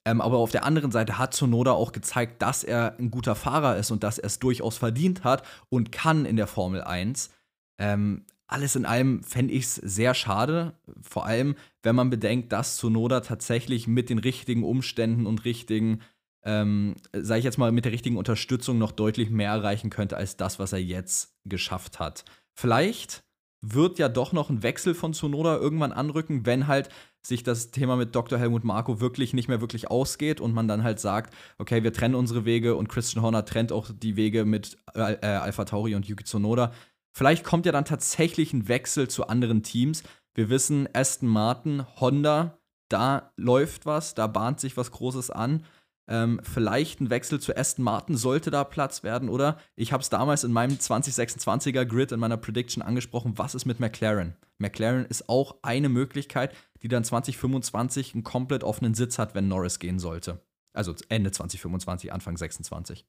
Ähm, 0.06 0.20
aber 0.20 0.38
auf 0.38 0.50
der 0.50 0.64
anderen 0.64 0.90
Seite 0.90 1.18
hat 1.18 1.34
Sonoda 1.34 1.72
auch 1.72 1.92
gezeigt, 1.92 2.42
dass 2.42 2.62
er 2.62 2.98
ein 2.98 3.10
guter 3.10 3.34
Fahrer 3.34 3.76
ist 3.76 3.90
und 3.90 4.02
dass 4.02 4.18
er 4.18 4.26
es 4.26 4.38
durchaus 4.38 4.76
verdient 4.76 5.24
hat 5.24 5.46
und 5.70 5.92
kann 5.92 6.26
in 6.26 6.36
der 6.36 6.46
Formel 6.46 6.82
1. 6.82 7.30
Ähm, 7.78 8.26
alles 8.46 8.76
in 8.76 8.84
allem 8.84 9.22
fände 9.22 9.54
ich 9.54 9.64
es 9.64 9.76
sehr 9.76 10.12
schade, 10.12 10.78
vor 11.00 11.24
allem 11.24 11.56
wenn 11.82 11.96
man 11.96 12.10
bedenkt, 12.10 12.52
dass 12.52 12.76
Sonoda 12.76 13.20
tatsächlich 13.20 13.88
mit 13.88 14.10
den 14.10 14.18
richtigen 14.18 14.64
Umständen 14.64 15.26
und 15.26 15.46
richtigen 15.46 16.00
ähm, 16.44 16.94
sage 17.12 17.38
ich 17.38 17.44
jetzt 17.44 17.58
mal, 17.58 17.72
mit 17.72 17.84
der 17.84 17.92
richtigen 17.92 18.16
Unterstützung 18.16 18.78
noch 18.78 18.92
deutlich 18.92 19.30
mehr 19.30 19.50
erreichen 19.50 19.90
könnte 19.90 20.16
als 20.16 20.36
das, 20.36 20.58
was 20.58 20.72
er 20.72 20.80
jetzt 20.80 21.34
geschafft 21.44 21.98
hat. 21.98 22.24
Vielleicht 22.54 23.24
wird 23.62 23.98
ja 23.98 24.08
doch 24.08 24.32
noch 24.32 24.50
ein 24.50 24.62
Wechsel 24.62 24.94
von 24.94 25.14
Tsunoda 25.14 25.56
irgendwann 25.56 25.92
anrücken, 25.92 26.44
wenn 26.44 26.66
halt 26.66 26.90
sich 27.26 27.42
das 27.42 27.70
Thema 27.70 27.96
mit 27.96 28.14
Dr. 28.14 28.38
Helmut 28.38 28.64
Marko 28.64 29.00
wirklich 29.00 29.32
nicht 29.32 29.48
mehr 29.48 29.62
wirklich 29.62 29.90
ausgeht 29.90 30.40
und 30.40 30.52
man 30.52 30.68
dann 30.68 30.84
halt 30.84 31.00
sagt, 31.00 31.34
okay, 31.56 31.82
wir 31.82 31.92
trennen 31.92 32.14
unsere 32.14 32.44
Wege 32.44 32.76
und 32.76 32.88
Christian 32.88 33.22
Horner 33.22 33.46
trennt 33.46 33.72
auch 33.72 33.90
die 33.90 34.16
Wege 34.16 34.44
mit 34.44 34.76
äh, 34.94 35.14
äh 35.14 35.26
Alpha 35.26 35.64
Tauri 35.64 35.94
und 35.94 36.06
Yuki 36.06 36.24
Tsunoda. 36.24 36.72
Vielleicht 37.16 37.44
kommt 37.44 37.64
ja 37.64 37.72
dann 37.72 37.86
tatsächlich 37.86 38.52
ein 38.52 38.68
Wechsel 38.68 39.08
zu 39.08 39.28
anderen 39.28 39.62
Teams. 39.62 40.02
Wir 40.34 40.50
wissen, 40.50 40.88
Aston 40.92 41.28
Martin, 41.28 41.84
Honda, 41.98 42.58
da 42.90 43.32
läuft 43.36 43.86
was, 43.86 44.14
da 44.14 44.26
bahnt 44.26 44.60
sich 44.60 44.76
was 44.76 44.90
Großes 44.90 45.30
an. 45.30 45.64
Ähm, 46.06 46.40
vielleicht 46.42 47.00
ein 47.00 47.08
Wechsel 47.08 47.40
zu 47.40 47.56
Aston 47.56 47.84
Martin 47.84 48.16
sollte 48.16 48.50
da 48.50 48.64
Platz 48.64 49.02
werden, 49.02 49.30
oder? 49.30 49.58
Ich 49.74 49.92
habe 49.92 50.02
es 50.02 50.10
damals 50.10 50.44
in 50.44 50.52
meinem 50.52 50.76
2026er 50.76 51.86
Grid 51.86 52.12
in 52.12 52.20
meiner 52.20 52.36
Prediction 52.36 52.82
angesprochen. 52.82 53.38
Was 53.38 53.54
ist 53.54 53.64
mit 53.64 53.80
McLaren? 53.80 54.36
McLaren 54.58 55.06
ist 55.06 55.28
auch 55.28 55.56
eine 55.62 55.88
Möglichkeit, 55.88 56.54
die 56.82 56.88
dann 56.88 57.04
2025 57.04 58.14
einen 58.14 58.22
komplett 58.22 58.64
offenen 58.64 58.94
Sitz 58.94 59.18
hat, 59.18 59.34
wenn 59.34 59.48
Norris 59.48 59.78
gehen 59.78 59.98
sollte. 59.98 60.42
Also 60.74 60.94
Ende 61.08 61.30
2025, 61.30 62.12
Anfang 62.12 62.36
26. 62.36 63.06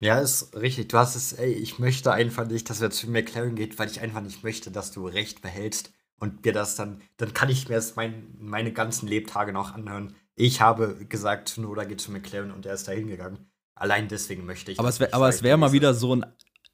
Ja, 0.00 0.18
ist 0.18 0.56
richtig. 0.56 0.88
Du 0.88 0.98
hast 0.98 1.14
es, 1.14 1.34
ey, 1.34 1.52
ich 1.52 1.78
möchte 1.78 2.12
einfach 2.12 2.48
nicht, 2.48 2.68
dass 2.68 2.80
er 2.80 2.90
zu 2.90 3.08
McLaren 3.08 3.54
geht, 3.54 3.78
weil 3.78 3.88
ich 3.88 4.00
einfach 4.00 4.22
nicht 4.22 4.42
möchte, 4.42 4.72
dass 4.72 4.90
du 4.90 5.06
Recht 5.06 5.42
behältst 5.42 5.92
und 6.16 6.44
mir 6.44 6.52
das 6.52 6.74
dann, 6.74 7.00
dann 7.18 7.32
kann 7.32 7.48
ich 7.48 7.68
mir 7.68 7.76
das 7.76 7.94
mein, 7.94 8.34
meine 8.38 8.72
ganzen 8.72 9.06
Lebtage 9.06 9.52
noch 9.52 9.74
anhören 9.74 10.16
ich 10.34 10.60
habe 10.60 11.04
gesagt, 11.08 11.48
Tsunoda 11.48 11.84
geht 11.84 12.00
zu 12.00 12.10
McLaren 12.10 12.50
und 12.50 12.66
er 12.66 12.74
ist 12.74 12.88
da 12.88 12.92
hingegangen. 12.92 13.50
Allein 13.74 14.08
deswegen 14.08 14.46
möchte 14.46 14.72
ich. 14.72 14.78
Aber 14.78 14.88
es 14.88 15.00
wäre 15.00 15.42
wär 15.42 15.56
mal 15.56 15.72
wieder 15.72 15.94
so 15.94 16.14
ein 16.14 16.24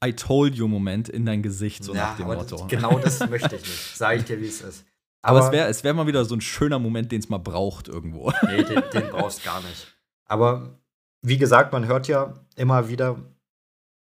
I 0.03 0.13
told 0.13 0.55
you 0.55 0.67
Moment 0.67 1.09
in 1.09 1.25
dein 1.25 1.41
Gesicht, 1.41 1.83
so 1.83 1.93
ja, 1.93 2.07
nach 2.07 2.17
dem 2.17 2.27
Motto. 2.27 2.67
Genau 2.67 2.99
das 2.99 3.19
möchte 3.29 3.55
ich 3.55 3.61
nicht. 3.63 3.97
Sag 3.97 4.17
ich 4.17 4.23
dir, 4.23 4.39
wie 4.39 4.47
es 4.47 4.61
ist. 4.61 4.85
Aber, 5.21 5.39
aber 5.39 5.47
es 5.47 5.51
wäre 5.51 5.67
es 5.67 5.83
wär 5.83 5.93
mal 5.93 6.07
wieder 6.07 6.23
so 6.23 6.35
ein 6.35 6.41
schöner 6.41 6.79
Moment, 6.79 7.11
den 7.11 7.19
es 7.19 7.27
mal 7.27 7.39
braucht 7.39 7.89
irgendwo. 7.89 8.31
Nee, 8.43 8.63
den, 8.63 8.83
den 8.93 9.09
brauchst 9.11 9.43
gar 9.43 9.61
nicht. 9.61 9.93
Aber 10.25 10.79
wie 11.21 11.37
gesagt, 11.37 11.73
man 11.73 11.87
hört 11.87 12.07
ja 12.07 12.33
immer 12.55 12.87
wieder, 12.87 13.17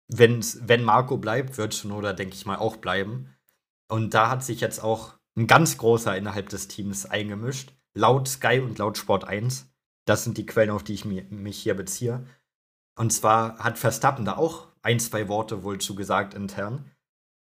wenn's, 0.08 0.60
wenn 0.64 0.84
Marco 0.84 1.16
bleibt, 1.16 1.56
wird 1.56 1.72
Tsunoda, 1.72 2.12
denke 2.12 2.34
ich 2.34 2.44
mal, 2.44 2.56
auch 2.56 2.76
bleiben. 2.76 3.34
Und 3.88 4.12
da 4.12 4.28
hat 4.28 4.44
sich 4.44 4.60
jetzt 4.60 4.82
auch 4.82 5.14
ein 5.36 5.46
ganz 5.46 5.78
großer 5.78 6.16
innerhalb 6.16 6.50
des 6.50 6.68
Teams 6.68 7.06
eingemischt 7.06 7.72
laut 7.96 8.28
Sky 8.28 8.60
und 8.60 8.78
laut 8.78 8.98
Sport 8.98 9.24
1. 9.24 9.68
Das 10.04 10.22
sind 10.22 10.38
die 10.38 10.46
Quellen, 10.46 10.70
auf 10.70 10.84
die 10.84 10.94
ich 10.94 11.04
mich 11.04 11.58
hier 11.58 11.74
beziehe. 11.74 12.24
Und 12.98 13.12
zwar 13.12 13.58
hat 13.58 13.78
Verstappen 13.78 14.24
da 14.24 14.36
auch 14.36 14.68
ein, 14.82 15.00
zwei 15.00 15.28
Worte 15.28 15.64
wohl 15.64 15.78
zugesagt 15.78 16.32
intern, 16.34 16.90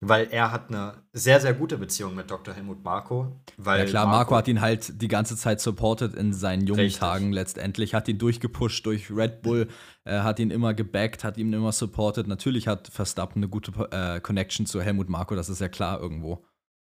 weil 0.01 0.29
er 0.31 0.53
hat 0.53 0.69
eine 0.69 1.03
sehr, 1.13 1.41
sehr 1.41 1.55
gute 1.55 1.77
Beziehung 1.77 2.15
mit 2.15 2.31
Dr. 2.31 2.55
Helmut 2.55 2.85
Marko. 2.85 3.41
ja 3.59 3.85
klar, 3.85 4.07
Marco, 4.07 4.17
Marco 4.17 4.37
hat 4.37 4.49
ihn 4.49 4.61
halt 4.61 5.03
die 5.03 5.09
ganze 5.09 5.37
Zeit 5.37 5.61
supportet 5.61 6.15
in 6.15 6.33
seinen 6.33 6.67
jungen 6.67 6.81
richtig. 6.81 7.01
Tagen 7.01 7.33
letztendlich, 7.33 7.95
hat 7.95 8.09
ihn 8.09 8.19
durchgepusht 8.19 8.87
durch 8.87 9.11
Red 9.11 9.43
Bull, 9.43 9.69
äh, 10.05 10.21
hat 10.21 10.39
ihn 10.39 10.51
immer 10.51 10.73
gebackt, 10.73 11.25
hat 11.25 11.37
ihn 11.37 11.53
immer 11.53 11.73
supportet. 11.73 12.29
Natürlich 12.29 12.69
hat 12.69 12.89
Verstappen 12.89 13.41
eine 13.43 13.49
gute 13.49 13.73
äh, 13.91 14.21
Connection 14.21 14.67
zu 14.67 14.81
Helmut 14.81 15.09
Marko, 15.09 15.35
das 15.35 15.49
ist 15.49 15.61
ja 15.61 15.69
klar 15.69 16.01
irgendwo. 16.01 16.45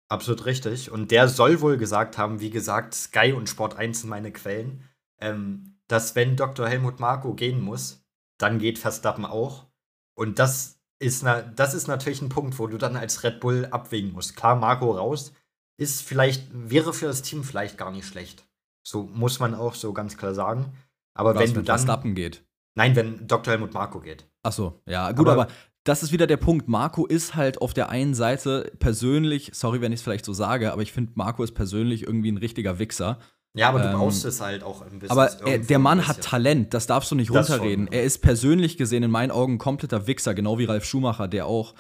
Absolut 0.10 0.46
richtig. 0.46 0.92
Und 0.92 1.12
der 1.12 1.28
soll 1.30 1.62
wohl 1.62 1.78
gesagt 1.78 2.18
haben, 2.18 2.40
wie 2.40 2.50
gesagt, 2.50 2.96
Sky 2.96 3.32
und 3.32 3.48
Sport 3.48 3.78
1 3.78 4.02
sind 4.02 4.10
meine 4.10 4.32
Quellen, 4.32 4.84
ähm, 5.22 5.78
dass 5.88 6.16
wenn 6.16 6.36
Dr. 6.36 6.68
Helmut 6.68 7.00
Marko 7.00 7.34
gehen 7.36 7.62
muss, 7.62 8.04
dann 8.40 8.58
geht 8.58 8.80
Verstappen 8.80 9.26
auch. 9.26 9.68
Und 10.16 10.40
das 10.40 10.80
ist, 11.00 11.24
na, 11.24 11.42
das 11.42 11.74
ist 11.74 11.88
natürlich 11.88 12.22
ein 12.22 12.30
Punkt, 12.30 12.58
wo 12.58 12.68
du 12.68 12.78
dann 12.78 12.98
als 12.98 13.24
Red 13.24 13.40
Bull 13.40 13.68
abwägen 13.70 14.12
musst. 14.12 14.36
Klar, 14.36 14.56
Marco 14.56 14.92
raus 14.92 15.34
ist 15.78 16.02
vielleicht, 16.02 16.48
wäre 16.52 16.92
für 16.92 17.06
das 17.06 17.22
Team 17.22 17.44
vielleicht 17.44 17.78
gar 17.78 17.92
nicht 17.92 18.06
schlecht. 18.06 18.46
So 18.86 19.04
muss 19.04 19.40
man 19.40 19.54
auch 19.54 19.76
so 19.76 19.94
ganz 19.94 20.18
klar 20.18 20.34
sagen. 20.34 20.74
Aber 21.14 21.36
Was, 21.36 21.42
wenn 21.42 21.50
du 21.54 21.62
dann. 21.62 21.78
Verstappen 21.78 22.16
geht. 22.16 22.44
Nein, 22.76 22.96
wenn 22.96 23.28
Dr. 23.28 23.52
Helmut 23.52 23.74
Marko 23.74 24.00
geht. 24.00 24.28
Ach 24.44 24.52
so, 24.52 24.82
ja, 24.86 25.12
gut, 25.12 25.28
aber, 25.28 25.44
aber 25.44 25.52
das 25.90 26.04
ist 26.04 26.12
wieder 26.12 26.28
der 26.28 26.38
Punkt. 26.38 26.68
Marco 26.68 27.08
ist 27.08 27.34
halt 27.34 27.62
auf 27.64 27.74
der 27.74 27.90
einen 27.90 28.14
Seite 28.14 28.72
persönlich, 28.78 29.50
sorry, 29.54 29.82
wenn 29.82 29.92
ich 29.92 29.98
es 30.00 30.04
vielleicht 30.04 30.24
so 30.24 30.34
sage, 30.34 30.72
aber 30.72 30.84
ich 30.84 30.94
finde, 30.94 31.14
Marco 31.16 31.44
ist 31.44 31.54
persönlich 31.54 32.04
irgendwie 32.04 32.32
ein 32.32 32.38
richtiger 32.38 32.78
Wichser. 32.78 33.18
Ja, 33.56 33.70
aber 33.70 33.80
du 33.80 33.88
ähm, 33.88 33.94
brauchst 33.94 34.24
es 34.24 34.40
halt 34.40 34.62
auch 34.62 34.84
ein 34.84 35.00
bisschen. 35.00 35.10
Aber 35.10 35.32
er, 35.48 35.58
der 35.58 35.80
Mann 35.80 36.08
hat 36.08 36.22
Talent, 36.22 36.76
das 36.76 36.86
darfst 36.86 37.10
du 37.10 37.16
nicht 37.16 37.34
das 37.34 37.50
runterreden. 37.50 37.88
Schon, 37.88 37.94
er 37.94 38.04
ist 38.04 38.20
persönlich 38.20 38.78
gesehen 38.78 39.02
in 39.02 39.10
meinen 39.10 39.32
Augen 39.32 39.54
ein 39.54 39.58
kompletter 39.58 40.06
Wichser, 40.06 40.36
genau 40.36 40.60
wie 40.60 40.66
Ralf 40.66 40.86
Schumacher, 40.86 41.28
der 41.28 41.48
auch, 41.48 41.74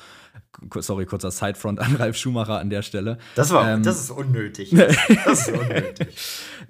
sorry, 0.79 1.05
kurzer 1.05 1.31
Sidefront 1.31 1.79
an 1.79 1.95
Ralf 1.95 2.17
Schumacher 2.17 2.59
an 2.59 2.69
der 2.69 2.81
Stelle. 2.81 3.17
Das 3.35 3.51
war, 3.51 3.69
ähm, 3.69 3.83
das 3.83 3.99
ist 3.99 4.11
unnötig. 4.11 4.71
Das 5.25 5.47
ist 5.47 5.57
unnötig. 5.57 6.07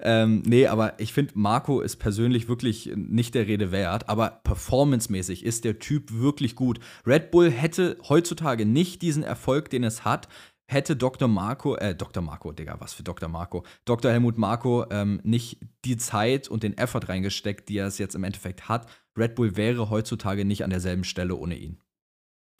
ähm, 0.00 0.42
nee, 0.44 0.66
aber 0.66 0.98
ich 0.98 1.12
finde, 1.12 1.32
Marco 1.36 1.80
ist 1.80 1.96
persönlich 1.96 2.48
wirklich 2.48 2.90
nicht 2.94 3.34
der 3.34 3.46
Rede 3.46 3.70
wert, 3.70 4.08
aber 4.08 4.40
performancemäßig 4.44 5.44
ist 5.44 5.64
der 5.64 5.78
Typ 5.78 6.12
wirklich 6.12 6.54
gut. 6.54 6.80
Red 7.06 7.30
Bull 7.30 7.50
hätte 7.50 7.96
heutzutage 8.08 8.66
nicht 8.66 9.02
diesen 9.02 9.22
Erfolg, 9.22 9.70
den 9.70 9.84
es 9.84 10.04
hat, 10.04 10.28
hätte 10.70 10.96
Dr. 10.96 11.28
Marco, 11.28 11.74
äh, 11.76 11.94
Dr. 11.94 12.22
Marco, 12.22 12.52
Digga, 12.52 12.76
was 12.78 12.92
für 12.92 13.02
Dr. 13.02 13.28
Marco, 13.28 13.64
Dr. 13.84 14.12
Helmut 14.12 14.38
Marco 14.38 14.86
ähm, 14.90 15.20
nicht 15.24 15.58
die 15.84 15.96
Zeit 15.96 16.48
und 16.48 16.62
den 16.62 16.78
Effort 16.78 17.08
reingesteckt, 17.08 17.68
die 17.68 17.78
er 17.78 17.86
es 17.86 17.98
jetzt 17.98 18.14
im 18.14 18.24
Endeffekt 18.24 18.68
hat, 18.68 18.86
Red 19.16 19.34
Bull 19.34 19.56
wäre 19.56 19.90
heutzutage 19.90 20.44
nicht 20.44 20.62
an 20.62 20.70
derselben 20.70 21.04
Stelle 21.04 21.34
ohne 21.34 21.56
ihn. 21.56 21.80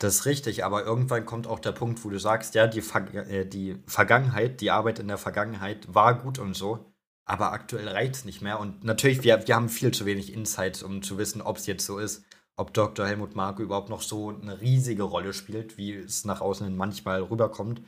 Das 0.01 0.15
ist 0.15 0.25
richtig, 0.25 0.65
aber 0.65 0.83
irgendwann 0.83 1.27
kommt 1.27 1.45
auch 1.45 1.59
der 1.59 1.73
Punkt, 1.73 2.03
wo 2.03 2.09
du 2.09 2.19
sagst, 2.19 2.55
ja, 2.55 2.65
die, 2.65 2.81
Ver 2.81 3.13
äh, 3.13 3.45
die 3.45 3.77
Vergangenheit, 3.85 4.59
die 4.59 4.71
Arbeit 4.71 4.97
in 4.97 5.07
der 5.07 5.19
Vergangenheit 5.19 5.93
war 5.93 6.17
gut 6.17 6.39
und 6.39 6.55
so, 6.55 6.91
aber 7.23 7.51
aktuell 7.51 7.87
reicht 7.87 8.15
es 8.15 8.25
nicht 8.25 8.41
mehr. 8.41 8.59
Und 8.59 8.83
natürlich, 8.83 9.21
wir, 9.21 9.47
wir 9.47 9.55
haben 9.55 9.69
viel 9.69 9.91
zu 9.91 10.07
wenig 10.07 10.33
Insights, 10.33 10.81
um 10.81 11.03
zu 11.03 11.19
wissen, 11.19 11.43
ob 11.43 11.57
es 11.57 11.67
jetzt 11.67 11.85
so 11.85 11.99
ist, 11.99 12.25
ob 12.57 12.73
Dr. 12.73 13.05
Helmut 13.05 13.35
Marko 13.35 13.61
überhaupt 13.61 13.89
noch 13.89 14.01
so 14.01 14.29
eine 14.29 14.59
riesige 14.59 15.03
Rolle 15.03 15.33
spielt, 15.33 15.77
wie 15.77 15.93
es 15.93 16.25
nach 16.25 16.41
außen 16.41 16.75
manchmal 16.75 17.21
rüberkommt 17.21 17.83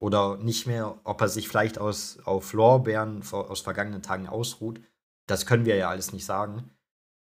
oder 0.00 0.36
nicht 0.36 0.66
mehr, 0.66 1.00
ob 1.04 1.22
er 1.22 1.28
sich 1.28 1.48
vielleicht 1.48 1.78
aus, 1.78 2.18
auf 2.26 2.52
Lorbeeren 2.52 3.22
aus 3.32 3.62
vergangenen 3.62 4.02
Tagen 4.02 4.28
ausruht. 4.28 4.82
Das 5.26 5.46
können 5.46 5.64
wir 5.64 5.76
ja 5.76 5.88
alles 5.88 6.12
nicht 6.12 6.26
sagen. 6.26 6.70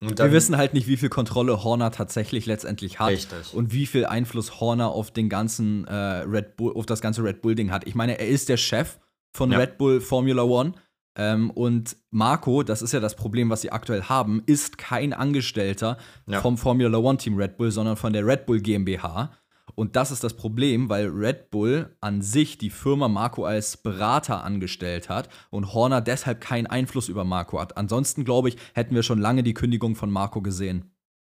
Wir 0.01 0.31
wissen 0.31 0.57
halt 0.57 0.73
nicht, 0.73 0.87
wie 0.87 0.97
viel 0.97 1.09
Kontrolle 1.09 1.63
Horner 1.63 1.91
tatsächlich 1.91 2.47
letztendlich 2.47 2.99
hat 2.99 3.09
richtig. 3.09 3.53
und 3.53 3.71
wie 3.71 3.85
viel 3.85 4.05
Einfluss 4.05 4.59
Horner 4.59 4.89
auf 4.89 5.11
den 5.11 5.29
ganzen 5.29 5.85
äh, 5.85 5.93
Red 5.93 6.57
Bull, 6.57 6.73
auf 6.75 6.87
das 6.87 7.01
ganze 7.01 7.23
Red 7.23 7.41
Bull 7.41 7.53
Ding 7.53 7.71
hat. 7.71 7.85
Ich 7.87 7.93
meine, 7.93 8.19
er 8.19 8.27
ist 8.27 8.49
der 8.49 8.57
Chef 8.57 8.97
von 9.31 9.51
ja. 9.51 9.59
Red 9.59 9.77
Bull 9.77 10.01
Formula 10.01 10.43
One. 10.43 10.73
Ähm, 11.15 11.51
und 11.51 11.97
Marco, 12.09 12.63
das 12.63 12.81
ist 12.81 12.93
ja 12.93 12.99
das 12.99 13.15
Problem, 13.15 13.49
was 13.49 13.61
sie 13.61 13.71
aktuell 13.71 14.03
haben, 14.03 14.41
ist 14.45 14.77
kein 14.77 15.13
Angestellter 15.13 15.97
ja. 16.25 16.41
vom 16.41 16.57
Formula 16.57 16.97
One 16.97 17.17
Team 17.17 17.35
Red 17.37 17.57
Bull, 17.57 17.69
sondern 17.69 17.97
von 17.97 18.13
der 18.13 18.25
Red 18.25 18.45
Bull 18.45 18.59
GmbH. 18.59 19.31
Und 19.75 19.95
das 19.95 20.11
ist 20.11 20.23
das 20.23 20.35
Problem, 20.35 20.89
weil 20.89 21.07
Red 21.07 21.49
Bull 21.51 21.95
an 22.01 22.21
sich 22.21 22.57
die 22.57 22.69
Firma 22.69 23.07
Marco 23.07 23.45
als 23.45 23.77
Berater 23.77 24.43
angestellt 24.43 25.09
hat 25.09 25.29
und 25.49 25.73
Horner 25.73 26.01
deshalb 26.01 26.41
keinen 26.41 26.67
Einfluss 26.67 27.09
über 27.09 27.23
Marco 27.23 27.59
hat. 27.59 27.77
Ansonsten, 27.77 28.25
glaube 28.25 28.49
ich, 28.49 28.57
hätten 28.73 28.95
wir 28.95 29.03
schon 29.03 29.19
lange 29.19 29.43
die 29.43 29.53
Kündigung 29.53 29.95
von 29.95 30.11
Marco 30.11 30.41
gesehen. 30.41 30.91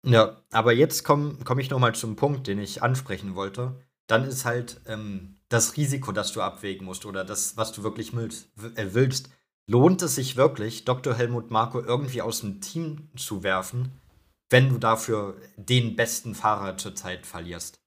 Ja, 0.03 0.37
aber 0.51 0.73
jetzt 0.73 1.03
komme 1.03 1.37
komm 1.43 1.59
ich 1.59 1.69
nochmal 1.69 1.93
zum 1.93 2.15
Punkt, 2.15 2.47
den 2.47 2.59
ich 2.59 2.81
ansprechen 2.81 3.35
wollte. 3.35 3.75
Dann 4.07 4.23
ist 4.23 4.45
halt 4.45 4.81
ähm, 4.87 5.37
das 5.49 5.77
Risiko, 5.77 6.11
das 6.11 6.31
du 6.31 6.41
abwägen 6.41 6.85
musst 6.85 7.05
oder 7.05 7.23
das, 7.23 7.57
was 7.57 7.71
du 7.71 7.83
wirklich 7.83 8.15
willst, 8.15 8.49
äh, 8.75 8.87
willst. 8.91 9.29
Lohnt 9.67 10.01
es 10.01 10.15
sich 10.15 10.35
wirklich, 10.35 10.85
Dr. 10.85 11.13
Helmut 11.13 11.51
Marco 11.51 11.79
irgendwie 11.79 12.21
aus 12.21 12.41
dem 12.41 12.61
Team 12.61 13.09
zu 13.15 13.43
werfen, 13.43 14.01
wenn 14.49 14.69
du 14.69 14.79
dafür 14.79 15.37
den 15.55 15.95
besten 15.95 16.35
Fahrer 16.35 16.77
zurzeit 16.77 17.25
verlierst? 17.25 17.80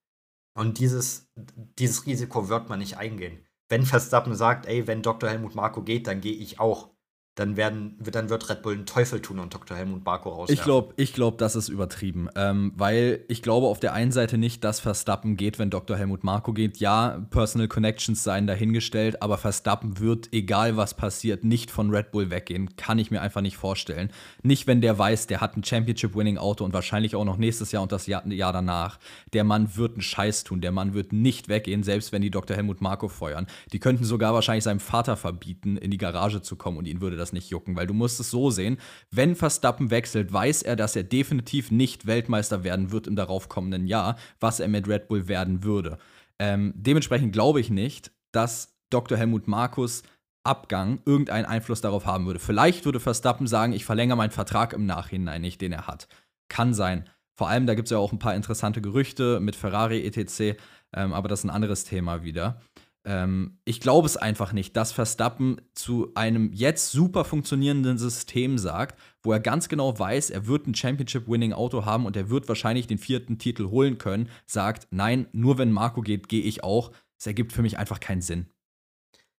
Und 0.54 0.78
dieses, 0.78 1.30
dieses 1.78 2.06
Risiko 2.06 2.48
wird 2.48 2.68
man 2.68 2.78
nicht 2.78 2.96
eingehen. 2.96 3.44
Wenn 3.68 3.84
Verstappen 3.84 4.34
sagt, 4.34 4.66
ey, 4.66 4.86
wenn 4.86 5.02
Dr. 5.02 5.28
Helmut 5.28 5.54
Marko 5.54 5.82
geht, 5.82 6.06
dann 6.06 6.20
gehe 6.20 6.34
ich 6.36 6.60
auch 6.60 6.93
dann, 7.34 7.56
werden, 7.56 7.96
dann 7.98 8.28
wird 8.30 8.48
Red 8.48 8.62
Bull 8.62 8.74
einen 8.74 8.86
Teufel 8.86 9.20
tun 9.20 9.40
und 9.40 9.52
Dr. 9.52 9.76
Helmut 9.76 10.04
Barco 10.04 10.28
raus. 10.28 10.50
Ich 10.50 10.62
glaube, 10.62 10.94
ich 10.96 11.12
glaub, 11.14 11.36
das 11.38 11.56
ist 11.56 11.68
übertrieben. 11.68 12.28
Ähm, 12.36 12.72
weil 12.76 13.24
ich 13.26 13.42
glaube 13.42 13.66
auf 13.66 13.80
der 13.80 13.92
einen 13.92 14.12
Seite 14.12 14.38
nicht, 14.38 14.62
dass 14.62 14.78
Verstappen 14.78 15.36
geht, 15.36 15.58
wenn 15.58 15.68
Dr. 15.68 15.96
Helmut 15.96 16.22
Marko 16.22 16.52
geht. 16.52 16.76
Ja, 16.76 17.26
Personal 17.30 17.66
Connections 17.66 18.22
seien 18.22 18.46
dahingestellt, 18.46 19.20
aber 19.20 19.36
Verstappen 19.36 19.98
wird, 19.98 20.32
egal 20.32 20.76
was 20.76 20.94
passiert, 20.94 21.42
nicht 21.42 21.72
von 21.72 21.90
Red 21.90 22.12
Bull 22.12 22.30
weggehen. 22.30 22.76
Kann 22.76 23.00
ich 23.00 23.10
mir 23.10 23.20
einfach 23.20 23.40
nicht 23.40 23.56
vorstellen. 23.56 24.10
Nicht, 24.44 24.68
wenn 24.68 24.80
der 24.80 24.96
weiß, 24.96 25.26
der 25.26 25.40
hat 25.40 25.56
ein 25.56 25.64
Championship-Winning-Auto 25.64 26.64
und 26.64 26.72
wahrscheinlich 26.72 27.16
auch 27.16 27.24
noch 27.24 27.36
nächstes 27.36 27.72
Jahr 27.72 27.82
und 27.82 27.90
das 27.90 28.06
Jahr, 28.06 28.24
Jahr 28.28 28.52
danach. 28.52 29.00
Der 29.32 29.42
Mann 29.42 29.76
wird 29.76 29.94
einen 29.94 30.02
Scheiß 30.02 30.44
tun. 30.44 30.60
Der 30.60 30.70
Mann 30.70 30.94
wird 30.94 31.12
nicht 31.12 31.48
weggehen, 31.48 31.82
selbst 31.82 32.12
wenn 32.12 32.22
die 32.22 32.30
Dr. 32.30 32.56
Helmut 32.56 32.80
Marko 32.80 33.08
feuern. 33.08 33.48
Die 33.72 33.80
könnten 33.80 34.04
sogar 34.04 34.34
wahrscheinlich 34.34 34.62
seinem 34.62 34.80
Vater 34.80 35.16
verbieten, 35.16 35.76
in 35.76 35.90
die 35.90 35.98
Garage 35.98 36.40
zu 36.40 36.54
kommen 36.54 36.78
und 36.78 36.86
ihn 36.86 37.00
würde 37.00 37.16
das 37.16 37.23
das 37.24 37.32
nicht 37.32 37.50
jucken, 37.50 37.76
weil 37.76 37.86
du 37.86 37.94
musst 37.94 38.20
es 38.20 38.30
so 38.30 38.50
sehen, 38.50 38.78
wenn 39.10 39.36
Verstappen 39.36 39.90
wechselt, 39.90 40.32
weiß 40.32 40.62
er, 40.62 40.76
dass 40.76 40.96
er 40.96 41.02
definitiv 41.02 41.70
nicht 41.70 42.06
Weltmeister 42.06 42.64
werden 42.64 42.92
wird 42.92 43.06
im 43.06 43.16
daraufkommenden 43.16 43.86
Jahr, 43.86 44.16
was 44.40 44.60
er 44.60 44.68
mit 44.68 44.88
Red 44.88 45.08
Bull 45.08 45.28
werden 45.28 45.64
würde. 45.64 45.98
Ähm, 46.38 46.72
dementsprechend 46.76 47.32
glaube 47.32 47.60
ich 47.60 47.70
nicht, 47.70 48.12
dass 48.32 48.76
Dr. 48.90 49.18
Helmut 49.18 49.48
Markus 49.48 50.02
Abgang 50.44 51.00
irgendeinen 51.06 51.46
Einfluss 51.46 51.80
darauf 51.80 52.04
haben 52.04 52.26
würde. 52.26 52.38
Vielleicht 52.38 52.84
würde 52.84 53.00
Verstappen 53.00 53.46
sagen, 53.46 53.72
ich 53.72 53.84
verlängere 53.84 54.18
meinen 54.18 54.30
Vertrag 54.30 54.74
im 54.74 54.84
Nachhinein 54.84 55.40
nicht, 55.40 55.60
den 55.60 55.72
er 55.72 55.86
hat. 55.86 56.06
Kann 56.48 56.74
sein. 56.74 57.08
Vor 57.34 57.48
allem, 57.48 57.66
da 57.66 57.74
gibt 57.74 57.86
es 57.86 57.92
ja 57.92 57.98
auch 57.98 58.12
ein 58.12 58.18
paar 58.18 58.34
interessante 58.34 58.82
Gerüchte 58.82 59.40
mit 59.40 59.56
Ferrari 59.56 60.06
etc., 60.06 60.56
ähm, 60.96 61.12
aber 61.12 61.28
das 61.28 61.40
ist 61.40 61.44
ein 61.44 61.50
anderes 61.50 61.84
Thema 61.84 62.22
wieder. 62.22 62.60
Ähm, 63.04 63.58
ich 63.64 63.80
glaube 63.80 64.06
es 64.06 64.16
einfach 64.16 64.52
nicht, 64.52 64.76
dass 64.76 64.92
Verstappen 64.92 65.60
zu 65.74 66.12
einem 66.14 66.52
jetzt 66.52 66.90
super 66.90 67.24
funktionierenden 67.24 67.98
System 67.98 68.56
sagt, 68.58 68.98
wo 69.22 69.32
er 69.32 69.40
ganz 69.40 69.68
genau 69.68 69.98
weiß, 69.98 70.30
er 70.30 70.46
wird 70.46 70.66
ein 70.66 70.74
Championship-Winning-Auto 70.74 71.84
haben 71.84 72.06
und 72.06 72.16
er 72.16 72.30
wird 72.30 72.48
wahrscheinlich 72.48 72.86
den 72.86 72.98
vierten 72.98 73.38
Titel 73.38 73.68
holen 73.68 73.98
können, 73.98 74.30
sagt, 74.46 74.88
nein, 74.90 75.26
nur 75.32 75.58
wenn 75.58 75.72
Marco 75.72 76.00
geht, 76.00 76.28
gehe 76.28 76.42
ich 76.42 76.64
auch. 76.64 76.92
Es 77.18 77.26
ergibt 77.26 77.52
für 77.52 77.62
mich 77.62 77.78
einfach 77.78 78.00
keinen 78.00 78.22
Sinn. 78.22 78.46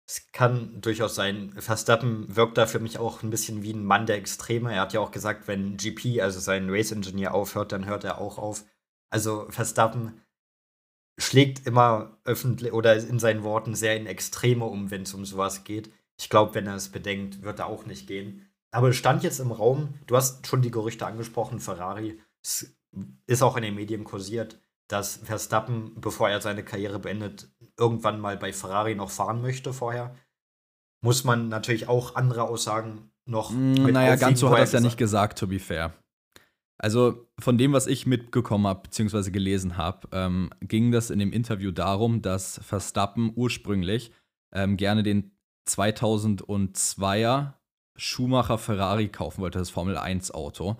Es 0.07 0.31
kann 0.31 0.81
durchaus 0.81 1.15
sein. 1.15 1.53
Verstappen 1.57 2.35
wirkt 2.35 2.59
da 2.59 2.67
für 2.67 2.79
mich 2.79 2.99
auch 2.99 3.23
ein 3.23 3.31
bisschen 3.31 3.63
wie 3.63 3.73
ein 3.73 3.83
Mann 3.83 4.05
der 4.05 4.17
Extreme. 4.17 4.71
Er 4.71 4.81
hat 4.81 4.93
ja 4.93 4.99
auch 4.99 5.11
gesagt, 5.11 5.47
wenn 5.47 5.77
GP, 5.77 6.21
also 6.21 6.39
sein 6.39 6.69
Race-Engineer, 6.69 7.33
aufhört, 7.33 7.71
dann 7.71 7.85
hört 7.85 8.03
er 8.03 8.21
auch 8.21 8.37
auf. 8.37 8.65
Also 9.09 9.47
Verstappen 9.49 10.21
schlägt 11.17 11.65
immer 11.65 12.17
öffentlich 12.25 12.73
oder 12.73 12.95
in 12.95 13.19
seinen 13.19 13.43
Worten 13.43 13.75
sehr 13.75 13.95
in 13.95 14.05
Extreme 14.05 14.65
um, 14.65 14.91
wenn 14.91 15.03
es 15.03 15.13
um 15.13 15.25
sowas 15.25 15.63
geht. 15.63 15.91
Ich 16.17 16.29
glaube, 16.29 16.55
wenn 16.55 16.67
er 16.67 16.75
es 16.75 16.89
bedenkt, 16.89 17.41
wird 17.43 17.59
er 17.59 17.67
auch 17.67 17.85
nicht 17.85 18.07
gehen. 18.07 18.49
Aber 18.71 18.89
es 18.89 18.97
stand 18.97 19.23
jetzt 19.23 19.39
im 19.39 19.51
Raum, 19.51 19.93
du 20.07 20.17
hast 20.17 20.47
schon 20.47 20.61
die 20.61 20.71
Gerüchte 20.71 21.05
angesprochen, 21.05 21.59
Ferrari, 21.59 22.19
es 22.43 22.75
ist 23.25 23.41
auch 23.41 23.55
in 23.55 23.63
den 23.63 23.75
Medien 23.75 24.03
kursiert, 24.03 24.59
dass 24.87 25.17
Verstappen, 25.23 25.93
bevor 25.99 26.29
er 26.29 26.41
seine 26.41 26.63
Karriere 26.63 26.99
beendet, 26.99 27.49
irgendwann 27.77 28.19
mal 28.19 28.37
bei 28.37 28.53
Ferrari 28.53 28.95
noch 28.95 29.09
fahren 29.09 29.41
möchte 29.41 29.73
vorher. 29.73 30.15
Muss 31.01 31.23
man 31.23 31.49
natürlich 31.49 31.87
auch 31.87 32.15
andere 32.15 32.43
Aussagen 32.43 33.11
noch. 33.25 33.51
Mm, 33.51 33.91
naja, 33.91 34.15
ganz 34.15 34.39
so 34.39 34.49
hat 34.49 34.57
er 34.57 34.63
es 34.63 34.71
ja 34.71 34.79
nicht 34.79 34.97
gesagt, 34.97 35.39
to 35.39 35.47
be 35.47 35.59
fair. 35.59 35.93
Also 36.77 37.27
von 37.39 37.57
dem, 37.57 37.73
was 37.73 37.87
ich 37.87 38.05
mitgekommen 38.05 38.67
habe, 38.67 38.81
beziehungsweise 38.83 39.31
gelesen 39.31 39.77
habe, 39.77 40.07
ähm, 40.11 40.49
ging 40.61 40.91
das 40.91 41.09
in 41.09 41.19
dem 41.19 41.31
Interview 41.31 41.71
darum, 41.71 42.21
dass 42.21 42.59
Verstappen 42.63 43.31
ursprünglich 43.35 44.11
ähm, 44.53 44.75
gerne 44.77 45.03
den 45.03 45.31
2002er 45.67 47.53
Schumacher 47.95 48.57
Ferrari 48.57 49.07
kaufen 49.07 49.41
wollte, 49.41 49.59
das 49.59 49.69
Formel 49.69 49.97
1 49.97 50.31
Auto. 50.31 50.77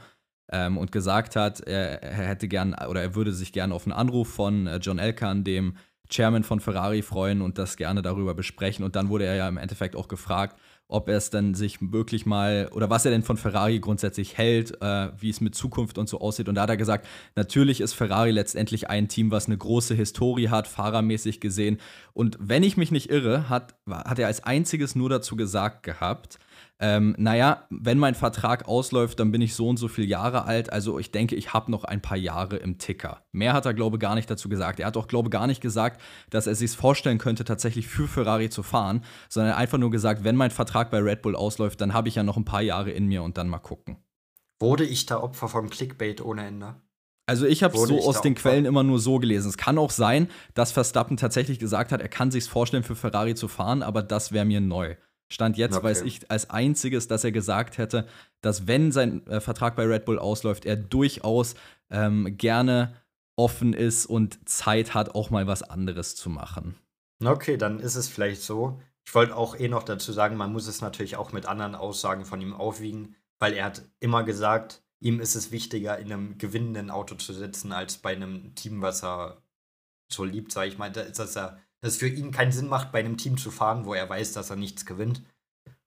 Ähm, 0.52 0.78
und 0.78 0.92
gesagt 0.92 1.36
hat, 1.36 1.62
er, 1.62 2.04
er, 2.04 2.28
hätte 2.28 2.48
gern 2.48 2.76
oder 2.88 3.02
er 3.02 3.16
würde 3.16 3.34
sich 3.34 3.52
gerne 3.52 3.74
auf 3.74 3.88
einen 3.88 3.94
Anruf 3.94 4.30
von 4.30 4.68
äh, 4.68 4.78
John 4.78 5.00
Elkan, 5.00 5.44
dem 5.44 5.76
Chairman 6.08 6.44
von 6.44 6.60
Ferrari, 6.60 7.02
freuen 7.02 7.42
und 7.42 7.58
das 7.58 7.78
gerne 7.78 8.04
darüber 8.04 8.36
besprechen. 8.36 8.86
Und 8.86 8.96
dann 8.96 9.10
wurde 9.10 9.26
er 9.26 9.36
ja 9.36 9.50
im 9.50 9.58
Endeffekt 9.58 9.96
auch 9.96 10.08
gefragt, 10.08 10.60
ob 10.88 11.10
er 11.10 11.18
es 11.18 11.30
dann 11.30 11.56
sich 11.56 11.78
wirklich 11.82 12.26
mal 12.26 12.70
oder 12.72 12.90
was 12.90 13.06
er 13.06 13.12
denn 13.12 13.24
von 13.24 13.38
Ferrari 13.38 13.80
grundsätzlich 13.80 14.38
hält, 14.38 14.82
äh, 14.82 15.10
wie 15.18 15.30
es 15.30 15.42
mit 15.42 15.56
Zukunft 15.56 15.98
und 15.98 16.08
so 16.08 16.22
aussieht. 16.22 16.48
Und 16.48 16.56
da 16.56 16.64
hat 16.64 16.70
er 16.70 16.78
gesagt, 16.78 17.08
natürlich 17.36 17.82
ist 17.82 17.94
Ferrari 17.94 18.32
letztendlich 18.32 18.90
ein 18.90 19.08
Team, 19.08 19.32
was 19.32 19.48
eine 19.48 19.58
große 19.58 19.96
Historie 19.96 20.50
hat, 20.50 20.68
fahrermäßig 20.68 21.40
gesehen. 21.40 21.80
Und 22.14 22.38
wenn 22.40 22.64
ich 22.64 22.78
mich 22.78 22.92
nicht 22.92 23.10
irre, 23.10 23.50
hat, 23.50 23.76
hat 23.90 24.20
er 24.20 24.28
als 24.28 24.44
einziges 24.44 24.96
nur 24.96 25.10
dazu 25.10 25.36
gesagt 25.36 25.84
gehabt, 25.84 26.38
ähm, 26.80 27.16
naja, 27.18 27.68
wenn 27.70 27.98
mein 27.98 28.16
Vertrag 28.16 28.68
ausläuft, 28.68 29.20
dann 29.20 29.32
bin 29.32 29.42
ich 29.42 29.56
so 29.56 29.70
und 29.70 29.78
so 29.78 29.88
viele 29.88 30.08
Jahre 30.08 30.44
alt. 30.44 30.74
Also 30.74 31.00
ich 31.00 31.12
denke, 31.12 31.36
ich 31.36 31.54
habe 31.54 31.72
noch 31.72 31.86
ein 31.86 32.02
paar 32.02 32.18
Jahre 32.18 32.58
im 32.58 32.78
Ticker. 32.78 33.24
Mehr 33.32 33.54
hat 33.54 33.66
er, 33.66 33.74
glaube 33.74 33.96
ich, 33.96 34.02
gar 34.02 34.16
nicht 34.16 34.30
dazu 34.30 34.50
gesagt. 34.50 34.82
Er 34.82 34.88
hat 34.88 34.98
auch, 34.98 35.08
glaube 35.08 35.28
ich, 35.28 35.32
gar 35.32 35.48
nicht 35.48 35.62
gesagt, 35.62 36.02
dass 36.30 36.48
er 36.48 36.56
sich 36.56 36.72
vorstellen 36.72 37.18
könnte, 37.18 37.46
tatsächlich 37.46 37.88
für 37.88 38.08
Ferrari 38.08 38.50
zu 38.50 38.62
fahren, 38.62 39.04
sondern 39.30 39.54
einfach 39.54 39.78
nur 39.78 39.90
gesagt, 39.90 40.26
wenn 40.26 40.36
mein 40.36 40.52
Vertrag 40.52 40.92
bei 40.92 41.00
Red 41.00 41.22
Bull 41.22 41.36
ausläuft, 41.36 41.80
dann 41.80 41.94
habe 41.94 42.10
ich 42.10 42.16
ja 42.16 42.24
noch 42.24 42.36
ein 42.36 42.46
paar 42.46 42.62
Jahre 42.62 42.92
in 42.92 43.06
mir 43.06 43.24
und 43.24 43.38
dann 43.38 43.48
mal 43.48 43.60
gucken. 43.60 43.98
Wurde 44.60 44.84
ich 44.84 45.06
da 45.06 45.22
Opfer 45.22 45.48
von 45.48 45.70
Clickbait 45.70 46.22
ohne 46.22 46.46
Ende? 46.46 46.76
Also 47.28 47.46
ich 47.46 47.64
habe 47.64 47.76
es 47.76 47.84
so 47.84 48.00
aus 48.02 48.22
den 48.22 48.36
Quellen 48.36 48.66
immer 48.66 48.84
nur 48.84 49.00
so 49.00 49.18
gelesen. 49.20 49.50
Es 49.50 49.58
kann 49.58 49.78
auch 49.78 49.90
sein, 49.90 50.28
dass 50.54 50.72
Verstappen 50.72 51.18
tatsächlich 51.18 51.58
gesagt 51.58 51.92
hat, 51.92 52.02
er 52.02 52.10
kann 52.10 52.32
sich 52.32 52.46
vorstellen, 52.46 52.84
für 52.84 52.96
Ferrari 52.96 53.34
zu 53.34 53.48
fahren, 53.48 53.82
aber 53.82 54.04
das 54.04 54.32
wäre 54.32 54.46
mir 54.46 54.62
neu. 54.62 54.96
Stand 55.28 55.58
jetzt 55.58 55.78
okay. 55.78 55.86
weiß 55.86 56.02
ich 56.04 56.30
als 56.30 56.50
einziges, 56.50 57.08
dass 57.08 57.24
er 57.24 57.32
gesagt 57.32 57.78
hätte, 57.78 58.08
dass 58.42 58.68
wenn 58.68 58.92
sein 58.92 59.26
äh, 59.28 59.42
Vertrag 59.42 59.76
bei 59.76 59.86
Red 59.86 60.06
Bull 60.06 60.20
ausläuft, 60.20 60.66
er 60.66 60.76
durchaus 60.76 61.56
ähm, 61.90 62.38
gerne 62.38 62.94
offen 63.36 63.74
ist 63.74 64.06
und 64.06 64.48
Zeit 64.48 64.94
hat, 64.94 65.16
auch 65.16 65.30
mal 65.30 65.48
was 65.48 65.64
anderes 65.64 66.16
zu 66.16 66.30
machen. 66.30 66.76
Okay, 67.24 67.58
dann 67.58 67.80
ist 67.80 67.96
es 67.96 68.08
vielleicht 68.08 68.42
so. 68.42 68.80
Ich 69.06 69.14
wollte 69.14 69.36
auch 69.36 69.58
eh 69.58 69.68
noch 69.68 69.84
dazu 69.84 70.12
sagen, 70.12 70.38
man 70.38 70.52
muss 70.52 70.68
es 70.68 70.82
natürlich 70.82 71.16
auch 71.16 71.32
mit 71.32 71.46
anderen 71.46 71.76
Aussagen 71.76 72.26
von 72.26 72.42
ihm 72.42 72.54
aufwiegen, 72.54 73.16
weil 73.40 73.54
er 73.54 73.66
hat 73.66 73.84
immer 74.00 74.24
gesagt, 74.24 74.84
ihm 75.00 75.20
ist 75.20 75.36
es 75.36 75.52
wichtiger, 75.52 75.98
in 76.00 76.12
einem 76.12 76.38
gewinnenden 76.38 76.90
Auto 76.90 77.16
zu 77.16 77.34
sitzen, 77.34 77.72
als 77.72 77.98
bei 77.98 78.14
einem 78.14 78.56
Team, 78.56 78.82
was 78.82 79.04
er 79.04 79.42
so 80.08 80.24
liebt, 80.24 80.52
sage 80.52 80.70
ich 80.70 80.78
mal. 80.78 80.92
Dass 80.92 81.36
er 81.36 81.60
es 81.86 81.98
für 81.98 82.08
ihn 82.08 82.32
keinen 82.32 82.52
Sinn 82.52 82.68
macht, 82.68 82.92
bei 82.92 83.00
einem 83.00 83.18
Team 83.18 83.38
zu 83.38 83.52
fahren, 83.52 83.86
wo 83.86 83.94
er 83.94 84.10
weiß, 84.10 84.34
dass 84.34 84.50
er 84.50 84.56
nichts 84.56 84.86
gewinnt. 84.86 85.24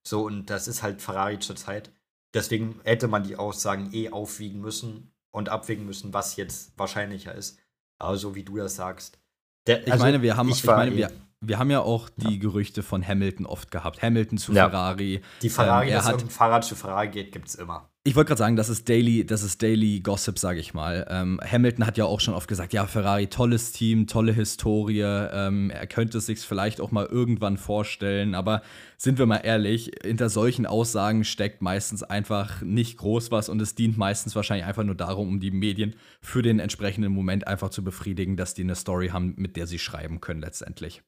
So, 0.07 0.25
und 0.25 0.49
das 0.51 0.69
ist 0.69 0.83
halt 0.83 1.03
Ferrari 1.03 1.39
zurzeit. 1.39 1.93
Deswegen 2.35 2.81
hätte 2.85 3.09
man 3.09 3.23
die 3.23 3.37
Aussagen 3.37 3.91
eh 3.93 4.11
aufwiegen 4.11 4.61
müssen 4.61 5.13
und 5.31 5.49
abwägen 5.49 5.87
müssen, 5.87 6.13
was 6.13 6.37
jetzt 6.37 6.79
wahrscheinlicher 6.79 7.35
ist. 7.35 7.59
Aber 7.99 8.17
so 8.17 8.35
wie 8.35 8.45
du 8.45 8.57
das 8.57 8.77
sagst. 8.77 9.19
Der, 9.67 9.87
ich 9.87 9.93
also, 9.93 10.05
meine, 10.05 10.23
wir 10.23 10.37
haben, 10.37 10.49
ich, 10.49 10.59
ich 10.59 10.65
meine, 10.65 10.95
wir, 10.97 11.11
wir 11.41 11.59
haben 11.59 11.71
ja 11.71 11.81
auch 11.81 12.09
die 12.17 12.35
ja. 12.35 12.41
Gerüchte 12.41 12.83
von 12.83 13.07
Hamilton 13.07 13.47
oft 13.47 13.71
gehabt. 13.71 14.03
Hamilton 14.03 14.39
zu 14.39 14.53
ja. 14.53 14.69
Ferrari. 14.69 15.23
Die 15.43 15.51
Ferrari, 15.51 15.89
ähm, 15.89 15.95
dass 15.95 16.07
hat, 16.07 16.33
Fahrrad 16.33 16.65
zu 16.65 16.75
Ferrari 16.75 17.09
geht, 17.09 17.33
gibt 17.33 17.49
es 17.49 17.55
immer. 17.55 17.91
Ich 18.09 18.17
wollte 18.17 18.29
gerade 18.29 18.39
sagen, 18.39 18.57
das 18.57 18.71
ist 18.71 18.89
Daily, 18.89 19.27
das 19.27 19.43
ist 19.43 19.61
Daily 19.61 20.01
Gossip, 20.01 20.39
sage 20.39 20.61
ich 20.61 20.73
mal. 20.73 21.07
Ähm, 21.11 21.39
Hamilton 21.45 21.85
hat 21.85 21.99
ja 21.99 22.07
auch 22.07 22.21
schon 22.21 22.33
oft 22.33 22.49
gesagt, 22.49 22.73
ja, 22.73 22.87
Ferrari, 22.87 23.27
tolles 23.27 23.73
Team, 23.73 24.07
tolle 24.07 24.33
Historie. 24.33 25.03
Ähm, 25.03 25.69
er 25.69 25.87
könnte 25.87 26.17
es 26.17 26.25
sich 26.25 26.41
vielleicht 26.41 26.81
auch 26.81 26.91
mal 26.91 27.05
irgendwann 27.05 27.59
vorstellen. 27.59 28.35
Aber 28.35 28.63
sind 28.97 29.19
wir 29.19 29.27
mal 29.27 29.41
ehrlich, 29.41 29.91
hinter 30.03 30.31
solchen 30.31 30.65
Aussagen 30.65 31.23
steckt 31.23 31.61
meistens 31.61 32.03
einfach 32.03 32.63
nicht 32.63 32.97
groß 32.97 33.31
was 33.31 33.51
und 33.51 33.61
es 33.61 33.75
dient 33.75 33.99
meistens 33.99 34.35
wahrscheinlich 34.35 34.65
einfach 34.65 34.85
nur 34.85 34.95
darum, 34.95 35.29
um 35.29 35.39
die 35.39 35.51
Medien 35.51 35.95
für 36.23 36.41
den 36.41 36.61
entsprechenden 36.61 37.13
Moment 37.13 37.47
einfach 37.47 37.69
zu 37.69 37.85
befriedigen, 37.85 38.39
dass 38.39 38.55
die 38.55 38.63
eine 38.63 38.75
Story 38.75 39.09
haben, 39.09 39.35
mit 39.37 39.55
der 39.55 39.67
sie 39.67 39.79
schreiben 39.79 40.23
können 40.23 40.41
letztendlich. 40.41 41.03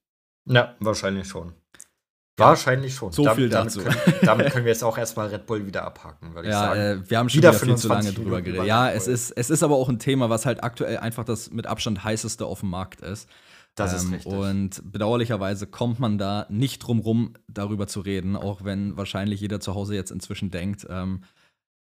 Ja, 0.45 0.77
wahrscheinlich 0.81 1.29
schon. 1.29 1.55
Wahrscheinlich 2.41 2.95
schon. 2.95 3.13
So 3.13 3.25
damit, 3.25 3.37
viel 3.39 3.49
dazu. 3.49 3.81
Damit 3.81 4.05
können, 4.05 4.17
damit 4.23 4.47
können, 4.53 4.65
wir 4.65 4.73
jetzt 4.73 4.85
auch 4.85 4.99
erstmal 4.99 5.29
Red 5.29 5.47
Bull 5.47 5.67
wieder 5.67 5.85
abhaken, 5.85 6.35
würde 6.35 6.49
ja, 6.49 6.55
ich 6.55 6.79
sagen. 6.79 6.81
Äh, 6.81 7.11
wir 7.11 7.19
haben 7.19 7.29
schon 7.29 7.39
wieder, 7.39 7.51
wieder 7.51 7.59
viel 7.59 7.77
zu 7.77 7.89
lange 7.89 8.13
drüber 8.13 8.43
geredet. 8.43 8.67
Ja, 8.67 8.91
es 8.91 9.07
ist, 9.07 9.31
es 9.31 9.51
ist 9.51 9.63
aber 9.63 9.77
auch 9.77 9.89
ein 9.89 9.99
Thema, 9.99 10.31
was 10.31 10.47
halt 10.47 10.63
aktuell 10.63 10.99
einfach 10.99 11.25
das 11.25 11.51
mit 11.51 11.67
Abstand 11.67 12.05
heißeste 12.05 12.45
auf 12.45 12.61
dem 12.61 12.71
Markt 12.71 13.01
ist. 13.01 13.29
Das 13.75 13.93
ist 13.93 14.05
ähm, 14.05 14.15
richtig. 14.15 14.33
Und 14.33 14.93
bedauerlicherweise 14.93 15.67
kommt 15.67 16.01
man 16.01 16.19
da 16.19 16.47
nicht 16.49 16.81
drum 16.81 16.99
rum, 16.99 17.35
darüber 17.49 17.87
zu 17.87 18.01
reden, 18.01 18.37
auch 18.37 18.65
wenn 18.65 18.97
wahrscheinlich 18.97 19.41
jeder 19.41 19.61
zu 19.61 19.75
Hause 19.75 19.95
jetzt 19.95 20.11
inzwischen 20.11 20.51
denkt, 20.51 20.87
ähm, 20.91 21.23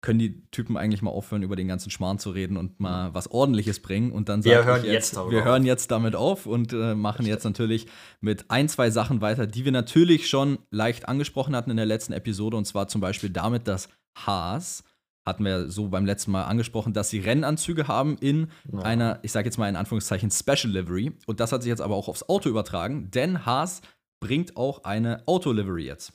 können 0.02 0.18
die 0.18 0.42
Typen 0.50 0.76
eigentlich 0.76 1.02
mal 1.02 1.10
aufhören, 1.10 1.42
über 1.42 1.56
den 1.56 1.68
ganzen 1.68 1.90
Schmarrn 1.90 2.18
zu 2.18 2.30
reden 2.30 2.56
und 2.56 2.80
mal 2.80 3.12
was 3.12 3.30
Ordentliches 3.30 3.80
bringen. 3.80 4.12
Und 4.12 4.28
dann 4.28 4.44
wir 4.44 4.64
hören 4.64 4.84
jetzt, 4.84 5.14
jetzt 5.14 5.30
wir 5.30 5.44
hören 5.44 5.64
jetzt 5.64 5.90
damit 5.90 6.16
auf 6.16 6.46
und 6.46 6.72
äh, 6.72 6.94
machen 6.94 7.26
jetzt 7.26 7.44
natürlich 7.44 7.86
mit 8.20 8.46
ein, 8.50 8.68
zwei 8.68 8.90
Sachen 8.90 9.20
weiter, 9.20 9.46
die 9.46 9.64
wir 9.64 9.72
natürlich 9.72 10.28
schon 10.28 10.58
leicht 10.70 11.08
angesprochen 11.08 11.54
hatten 11.54 11.70
in 11.70 11.76
der 11.76 11.86
letzten 11.86 12.14
Episode. 12.14 12.56
Und 12.56 12.64
zwar 12.64 12.88
zum 12.88 13.00
Beispiel 13.00 13.30
damit, 13.30 13.68
dass 13.68 13.88
Haas, 14.16 14.84
hatten 15.26 15.44
wir 15.44 15.68
so 15.68 15.88
beim 15.88 16.06
letzten 16.06 16.30
Mal 16.30 16.44
angesprochen, 16.44 16.94
dass 16.94 17.10
sie 17.10 17.20
Rennanzüge 17.20 17.86
haben 17.86 18.16
in 18.18 18.50
ja. 18.72 18.80
einer, 18.80 19.18
ich 19.22 19.32
sage 19.32 19.46
jetzt 19.46 19.58
mal 19.58 19.68
in 19.68 19.76
Anführungszeichen, 19.76 20.30
Special 20.30 20.72
Livery. 20.72 21.12
Und 21.26 21.40
das 21.40 21.52
hat 21.52 21.62
sich 21.62 21.68
jetzt 21.68 21.82
aber 21.82 21.94
auch 21.94 22.08
aufs 22.08 22.28
Auto 22.28 22.48
übertragen, 22.48 23.10
denn 23.10 23.44
Haas 23.44 23.82
bringt 24.20 24.56
auch 24.56 24.84
eine 24.84 25.22
Auto-Livery 25.26 25.84
jetzt. 25.84 26.12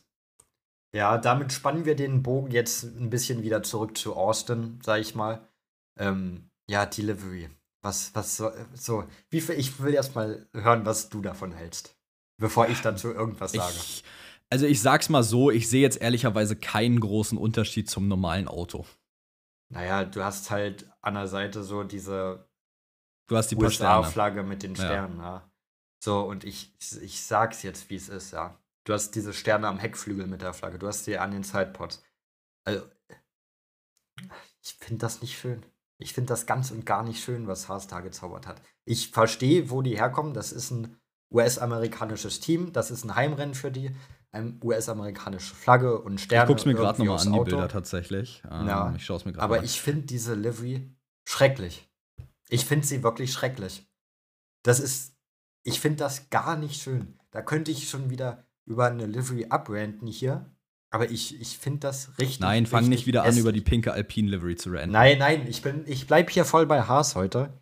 Ja, 0.95 1.17
damit 1.17 1.51
spannen 1.51 1.83
wir 1.83 1.97
den 1.97 2.23
Bogen 2.23 2.51
jetzt 2.51 2.83
ein 2.83 3.09
bisschen 3.09 3.43
wieder 3.43 3.61
zurück 3.63 3.97
zu 3.97 4.15
Austin, 4.15 4.79
sag 4.81 5.01
ich 5.01 5.13
mal. 5.13 5.45
Ähm, 5.99 6.49
ja, 6.69 6.85
Delivery. 6.85 7.49
Was, 7.81 8.15
was 8.15 8.37
so, 8.37 8.49
so, 8.73 9.03
wie 9.29 9.41
viel, 9.41 9.55
ich 9.55 9.81
will 9.81 9.93
erst 9.93 10.15
mal 10.15 10.47
hören, 10.53 10.85
was 10.85 11.09
du 11.09 11.21
davon 11.21 11.51
hältst, 11.51 11.97
bevor 12.37 12.69
ich 12.69 12.79
dann 12.79 12.95
zu 12.95 13.11
irgendwas 13.11 13.51
sage. 13.51 13.73
Ich, 13.75 14.05
also 14.49 14.65
ich 14.65 14.81
sag's 14.81 15.09
mal 15.09 15.23
so, 15.23 15.51
ich 15.51 15.69
sehe 15.69 15.81
jetzt 15.81 16.01
ehrlicherweise 16.01 16.55
keinen 16.55 17.01
großen 17.01 17.37
Unterschied 17.37 17.89
zum 17.89 18.07
normalen 18.07 18.47
Auto. 18.47 18.85
Naja, 19.73 20.05
du 20.05 20.23
hast 20.23 20.49
halt 20.49 20.89
an 21.01 21.15
der 21.15 21.27
Seite 21.27 21.65
so 21.65 21.83
diese 21.83 22.47
du 23.27 23.35
hast 23.35 23.51
die 23.51 23.57
USA-Flagge 23.57 24.43
mit 24.43 24.63
den 24.63 24.77
Sternen, 24.77 25.17
ja. 25.17 25.23
ja. 25.23 25.51
So, 26.01 26.21
und 26.21 26.45
ich, 26.45 26.73
ich 27.01 27.21
sag's 27.21 27.63
jetzt, 27.63 27.89
wie 27.89 27.95
es 27.95 28.07
ist, 28.07 28.31
ja. 28.31 28.57
Du 28.85 28.93
hast 28.93 29.11
diese 29.15 29.33
Sterne 29.33 29.67
am 29.67 29.79
Heckflügel 29.79 30.27
mit 30.27 30.41
der 30.41 30.53
Flagge. 30.53 30.79
Du 30.79 30.87
hast 30.87 31.05
sie 31.05 31.17
an 31.17 31.31
den 31.31 31.43
Sidepods. 31.43 32.03
Also, 32.63 32.85
ich 34.61 34.75
finde 34.79 35.01
das 35.01 35.21
nicht 35.21 35.37
schön. 35.37 35.65
Ich 35.97 36.13
finde 36.13 36.29
das 36.29 36.45
ganz 36.45 36.71
und 36.71 36.85
gar 36.85 37.03
nicht 37.03 37.23
schön, 37.23 37.47
was 37.47 37.67
Haas 37.67 37.87
da 37.87 38.01
gezaubert 38.01 38.47
hat. 38.47 38.61
Ich 38.85 39.11
verstehe, 39.11 39.69
wo 39.69 39.81
die 39.81 39.97
herkommen. 39.97 40.33
Das 40.33 40.51
ist 40.51 40.71
ein 40.71 40.97
US-amerikanisches 41.33 42.39
Team. 42.39 42.73
Das 42.73 42.91
ist 42.91 43.03
ein 43.03 43.15
Heimrennen 43.15 43.55
für 43.55 43.71
die. 43.71 43.95
Eine 44.31 44.59
US-amerikanische 44.63 45.55
Flagge 45.55 45.99
und 45.99 46.19
Sterne. 46.21 46.43
Ich 46.43 46.47
guck's 46.47 46.65
mir 46.65 46.75
gerade 46.75 46.99
nochmal 46.99 47.25
an, 47.25 47.33
die 47.33 47.39
Bilder 47.39 47.69
tatsächlich. 47.69 48.43
Ähm, 48.51 48.67
ja, 48.67 48.93
ich 48.95 49.05
schaue 49.05 49.17
es 49.17 49.25
mir 49.25 49.31
gerade 49.31 49.43
Aber 49.43 49.63
ich 49.63 49.81
finde 49.81 50.03
diese 50.03 50.35
Livery 50.35 50.93
schrecklich. 51.27 51.89
Ich 52.49 52.65
finde 52.65 52.85
sie 52.85 53.01
wirklich 53.01 53.31
schrecklich. 53.33 53.89
Das 54.63 54.79
ist, 54.79 55.15
ich 55.63 55.79
finde 55.79 55.97
das 55.97 56.29
gar 56.29 56.57
nicht 56.57 56.81
schön. 56.81 57.17
Da 57.31 57.41
könnte 57.41 57.71
ich 57.71 57.89
schon 57.89 58.09
wieder 58.09 58.44
über 58.65 58.87
eine 58.87 59.05
Livery 59.05 59.47
abranten 59.49 60.07
hier. 60.07 60.49
Aber 60.91 61.09
ich, 61.11 61.39
ich 61.41 61.57
finde 61.57 61.79
das 61.79 62.17
richtig. 62.19 62.39
Nein, 62.39 62.65
fang 62.65 62.87
nicht 62.87 63.05
wieder 63.05 63.23
an, 63.23 63.37
über 63.37 63.51
die 63.51 63.61
pinke 63.61 63.91
Alpine 63.91 64.29
Livery 64.29 64.55
zu 64.55 64.69
ranten. 64.69 64.91
Nein, 64.91 65.17
nein, 65.17 65.47
ich, 65.47 65.63
ich 65.65 66.07
bleibe 66.07 66.31
hier 66.31 66.45
voll 66.45 66.65
bei 66.65 66.83
Haas 66.83 67.15
heute. 67.15 67.61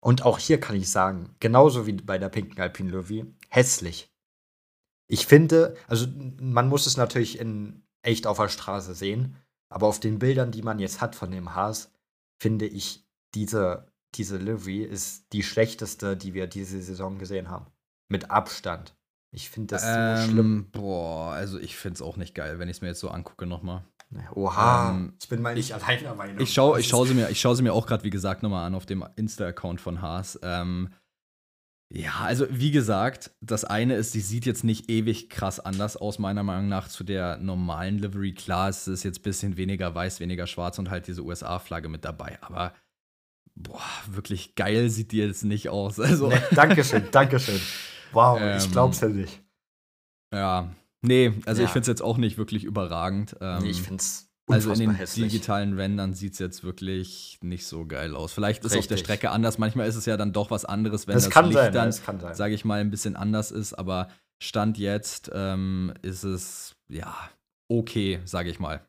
Und 0.00 0.24
auch 0.24 0.38
hier 0.38 0.60
kann 0.60 0.76
ich 0.76 0.90
sagen, 0.90 1.34
genauso 1.40 1.86
wie 1.86 1.92
bei 1.92 2.18
der 2.18 2.28
pinken 2.28 2.60
Alpine 2.60 2.90
Livery, 2.90 3.24
hässlich. 3.48 4.12
Ich 5.08 5.26
finde, 5.26 5.76
also 5.86 6.06
man 6.40 6.68
muss 6.68 6.86
es 6.86 6.96
natürlich 6.96 7.38
in 7.38 7.82
echt 8.02 8.26
auf 8.26 8.38
der 8.38 8.48
Straße 8.48 8.94
sehen, 8.94 9.36
aber 9.68 9.86
auf 9.86 10.00
den 10.00 10.18
Bildern, 10.18 10.52
die 10.52 10.62
man 10.62 10.78
jetzt 10.78 11.00
hat 11.00 11.14
von 11.14 11.30
dem 11.30 11.54
Haas, 11.54 11.92
finde 12.40 12.66
ich, 12.66 13.04
diese, 13.34 13.92
diese 14.14 14.36
Livery 14.36 14.82
ist 14.82 15.32
die 15.32 15.42
schlechteste, 15.42 16.16
die 16.16 16.34
wir 16.34 16.46
diese 16.46 16.82
Saison 16.82 17.18
gesehen 17.18 17.48
haben. 17.48 17.66
Mit 18.08 18.30
Abstand. 18.30 18.94
Ich 19.34 19.48
finde 19.48 19.74
das 19.74 19.82
ähm, 19.86 20.16
so 20.16 20.30
schlimm. 20.30 20.70
Boah, 20.70 21.32
also 21.32 21.58
ich 21.58 21.76
finde 21.76 21.94
es 21.94 22.02
auch 22.02 22.16
nicht 22.16 22.34
geil, 22.34 22.58
wenn 22.58 22.68
ich 22.68 22.76
es 22.76 22.80
mir 22.82 22.88
jetzt 22.88 23.00
so 23.00 23.08
angucke 23.08 23.46
nochmal. 23.46 23.82
Oha, 24.34 24.90
ähm, 24.90 25.14
ich 25.20 25.28
bin 25.28 25.40
mal 25.40 25.54
nicht 25.54 25.70
ich, 25.70 25.74
allein 25.74 26.00
der 26.00 26.14
Meinung. 26.14 26.38
Ich 26.40 26.52
schaue 26.52 26.78
ich 26.78 26.88
schau 26.88 27.06
sie 27.06 27.14
mir, 27.14 27.34
schau 27.34 27.54
sie 27.54 27.62
mir 27.62 27.72
auch 27.72 27.86
gerade, 27.86 28.04
wie 28.04 28.10
gesagt, 28.10 28.42
nochmal 28.42 28.66
an 28.66 28.74
auf 28.74 28.84
dem 28.84 29.04
Insta-Account 29.16 29.80
von 29.80 30.02
Haas. 30.02 30.38
Ähm, 30.42 30.90
ja, 31.94 32.20
also 32.20 32.46
wie 32.50 32.70
gesagt, 32.70 33.32
das 33.40 33.64
eine 33.64 33.96
ist, 33.96 34.14
die 34.14 34.20
sieht 34.20 34.44
jetzt 34.44 34.64
nicht 34.64 34.90
ewig 34.90 35.30
krass 35.30 35.60
anders 35.60 35.96
aus, 35.96 36.18
meiner 36.18 36.42
Meinung 36.42 36.68
nach, 36.68 36.88
zu 36.88 37.04
der 37.04 37.38
normalen 37.38 37.98
Livery. 37.98 38.32
Klar, 38.34 38.68
es 38.68 38.88
ist 38.88 39.02
jetzt 39.02 39.20
ein 39.20 39.22
bisschen 39.22 39.56
weniger 39.56 39.94
weiß, 39.94 40.20
weniger 40.20 40.46
schwarz 40.46 40.78
und 40.78 40.90
halt 40.90 41.06
diese 41.06 41.22
USA-Flagge 41.22 41.88
mit 41.88 42.04
dabei, 42.04 42.38
aber 42.42 42.74
boah, 43.54 43.82
wirklich 44.10 44.54
geil 44.54 44.88
sieht 44.90 45.12
die 45.12 45.18
jetzt 45.18 45.44
nicht 45.44 45.68
aus. 45.68 45.98
Also. 45.98 46.28
Nee, 46.28 46.40
Dankeschön, 46.54 47.08
Dankeschön. 47.10 47.60
Wow, 48.12 48.38
ähm, 48.40 48.58
ich 48.58 48.70
glaub's 48.70 49.00
ja 49.00 49.08
nicht. 49.08 49.42
Ja, 50.34 50.72
nee, 51.02 51.32
also 51.46 51.62
ja. 51.62 51.66
ich 51.66 51.72
find's 51.72 51.88
jetzt 51.88 52.02
auch 52.02 52.16
nicht 52.16 52.38
wirklich 52.38 52.64
überragend. 52.64 53.36
Ähm, 53.40 53.62
nee, 53.62 53.70
ich 53.70 53.82
find's 53.82 54.32
also 54.48 54.72
in 54.72 54.78
den 54.80 54.94
hässlich. 54.94 55.30
digitalen 55.30 55.78
Rendern 55.78 56.14
sieht 56.14 56.34
es 56.34 56.38
jetzt 56.38 56.64
wirklich 56.64 57.38
nicht 57.42 57.66
so 57.66 57.86
geil 57.86 58.14
aus. 58.16 58.32
Vielleicht 58.32 58.64
ist 58.64 58.72
Richtig. 58.72 58.80
auf 58.80 58.86
der 58.88 58.96
Strecke 58.96 59.30
anders. 59.30 59.58
Manchmal 59.58 59.86
ist 59.86 59.96
es 59.96 60.06
ja 60.06 60.16
dann 60.16 60.32
doch 60.32 60.50
was 60.50 60.64
anderes, 60.64 61.06
wenn 61.06 61.14
das, 61.14 61.28
das 61.28 61.44
Licht 61.44 61.54
sein, 61.54 61.72
dann, 61.72 61.92
sage 62.34 62.54
ich 62.54 62.64
mal, 62.64 62.80
ein 62.80 62.90
bisschen 62.90 63.16
anders 63.16 63.50
ist. 63.50 63.74
Aber 63.74 64.08
Stand 64.42 64.78
jetzt 64.78 65.30
ähm, 65.32 65.94
ist 66.02 66.24
es 66.24 66.74
ja 66.88 67.14
okay, 67.68 68.20
sage 68.24 68.50
ich 68.50 68.58
mal. 68.58 68.84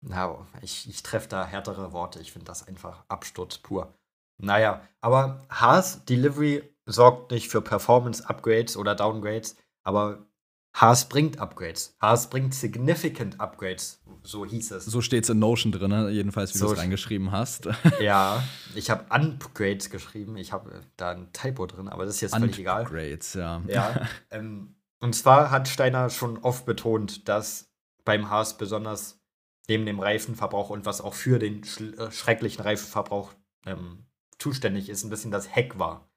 Na, 0.00 0.46
ich, 0.62 0.88
ich 0.88 1.02
treffe 1.02 1.28
da 1.28 1.46
härtere 1.46 1.92
Worte. 1.92 2.20
Ich 2.20 2.32
finde 2.32 2.46
das 2.46 2.66
einfach 2.66 3.04
Absturz 3.08 3.58
pur. 3.58 3.94
Naja, 4.40 4.82
aber 5.00 5.44
Haas 5.50 6.04
Delivery 6.04 6.62
sorgt 6.88 7.30
nicht 7.30 7.48
für 7.48 7.60
Performance-Upgrades 7.60 8.76
oder 8.76 8.94
Downgrades, 8.94 9.56
aber 9.84 10.26
Haas 10.74 11.08
bringt 11.08 11.38
Upgrades. 11.38 11.96
Haas 12.00 12.30
bringt 12.30 12.54
significant 12.54 13.40
Upgrades, 13.40 14.00
so 14.22 14.44
hieß 14.44 14.72
es. 14.72 14.84
So 14.86 15.00
steht 15.00 15.24
es 15.24 15.30
in 15.30 15.38
Notion 15.38 15.72
drin, 15.72 15.90
ne? 15.90 16.10
jedenfalls, 16.10 16.54
wie 16.54 16.58
so 16.58 16.66
du 16.66 16.72
es 16.72 16.78
reingeschrieben 16.78 17.32
hast. 17.32 17.68
Ja, 18.00 18.42
ich 18.74 18.90
habe 18.90 19.10
Upgrades 19.10 19.90
geschrieben. 19.90 20.36
Ich 20.36 20.52
habe 20.52 20.80
da 20.96 21.10
ein 21.10 21.32
Typo 21.32 21.66
drin, 21.66 21.88
aber 21.88 22.04
das 22.04 22.16
ist 22.16 22.20
jetzt 22.20 22.36
völlig 22.36 22.58
egal. 22.58 22.82
Upgrades, 22.82 23.34
ja. 23.34 23.62
Ja. 23.66 24.08
Ähm, 24.30 24.74
und 25.00 25.14
zwar 25.14 25.50
hat 25.50 25.68
Steiner 25.68 26.10
schon 26.10 26.38
oft 26.38 26.66
betont, 26.66 27.28
dass 27.28 27.70
beim 28.04 28.30
Haas 28.30 28.58
besonders 28.58 29.20
neben 29.68 29.86
dem 29.86 30.00
Reifenverbrauch 30.00 30.70
und 30.70 30.86
was 30.86 31.00
auch 31.00 31.14
für 31.14 31.38
den 31.38 31.62
äh, 31.62 32.10
schrecklichen 32.10 32.62
Reifenverbrauch 32.62 33.32
ähm, 33.66 34.06
zuständig 34.38 34.88
ist, 34.88 35.04
ein 35.04 35.10
bisschen 35.10 35.30
das 35.30 35.54
Heck 35.54 35.78
war. 35.78 36.07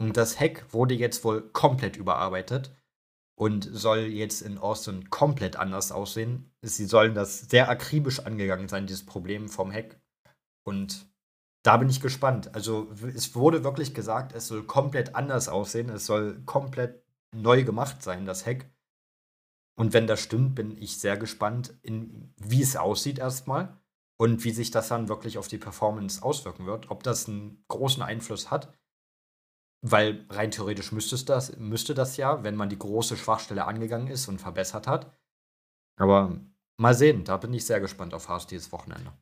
Und 0.00 0.16
das 0.16 0.38
Heck 0.38 0.72
wurde 0.72 0.94
jetzt 0.94 1.24
wohl 1.24 1.42
komplett 1.50 1.96
überarbeitet 1.96 2.74
und 3.38 3.68
soll 3.70 4.00
jetzt 4.00 4.42
in 4.42 4.58
Austin 4.58 5.10
komplett 5.10 5.56
anders 5.56 5.92
aussehen. 5.92 6.50
Sie 6.62 6.86
sollen 6.86 7.14
das 7.14 7.40
sehr 7.40 7.68
akribisch 7.68 8.20
angegangen 8.20 8.68
sein, 8.68 8.86
dieses 8.86 9.06
Problem 9.06 9.48
vom 9.48 9.70
Heck. 9.70 10.00
Und 10.64 11.08
da 11.64 11.76
bin 11.76 11.88
ich 11.88 12.00
gespannt. 12.00 12.54
Also 12.54 12.90
es 13.14 13.34
wurde 13.34 13.64
wirklich 13.64 13.94
gesagt, 13.94 14.32
es 14.34 14.48
soll 14.48 14.64
komplett 14.64 15.14
anders 15.14 15.48
aussehen. 15.48 15.88
Es 15.88 16.06
soll 16.06 16.42
komplett 16.46 17.02
neu 17.34 17.64
gemacht 17.64 18.02
sein, 18.02 18.26
das 18.26 18.46
Heck. 18.46 18.70
Und 19.76 19.92
wenn 19.92 20.06
das 20.06 20.20
stimmt, 20.20 20.54
bin 20.54 20.76
ich 20.76 20.98
sehr 20.98 21.16
gespannt, 21.16 21.74
in, 21.82 22.34
wie 22.36 22.62
es 22.62 22.76
aussieht 22.76 23.18
erstmal 23.18 23.78
und 24.16 24.42
wie 24.44 24.50
sich 24.50 24.70
das 24.72 24.88
dann 24.88 25.08
wirklich 25.08 25.38
auf 25.38 25.46
die 25.46 25.58
Performance 25.58 26.22
auswirken 26.22 26.66
wird. 26.66 26.90
Ob 26.90 27.02
das 27.02 27.28
einen 27.28 27.64
großen 27.68 28.02
Einfluss 28.02 28.50
hat. 28.50 28.72
Weil 29.80 30.26
rein 30.30 30.50
theoretisch 30.50 30.92
müsste, 30.92 31.14
es 31.14 31.24
das, 31.24 31.56
müsste 31.56 31.94
das 31.94 32.16
ja, 32.16 32.42
wenn 32.42 32.56
man 32.56 32.68
die 32.68 32.78
große 32.78 33.16
Schwachstelle 33.16 33.64
angegangen 33.64 34.08
ist 34.08 34.26
und 34.28 34.40
verbessert 34.40 34.86
hat. 34.86 35.12
Aber 35.96 36.40
mal 36.76 36.94
sehen, 36.94 37.24
da 37.24 37.36
bin 37.36 37.54
ich 37.54 37.64
sehr 37.64 37.80
gespannt 37.80 38.14
auf 38.14 38.28
Haas 38.28 38.46
dieses 38.46 38.72
Wochenende. 38.72 39.12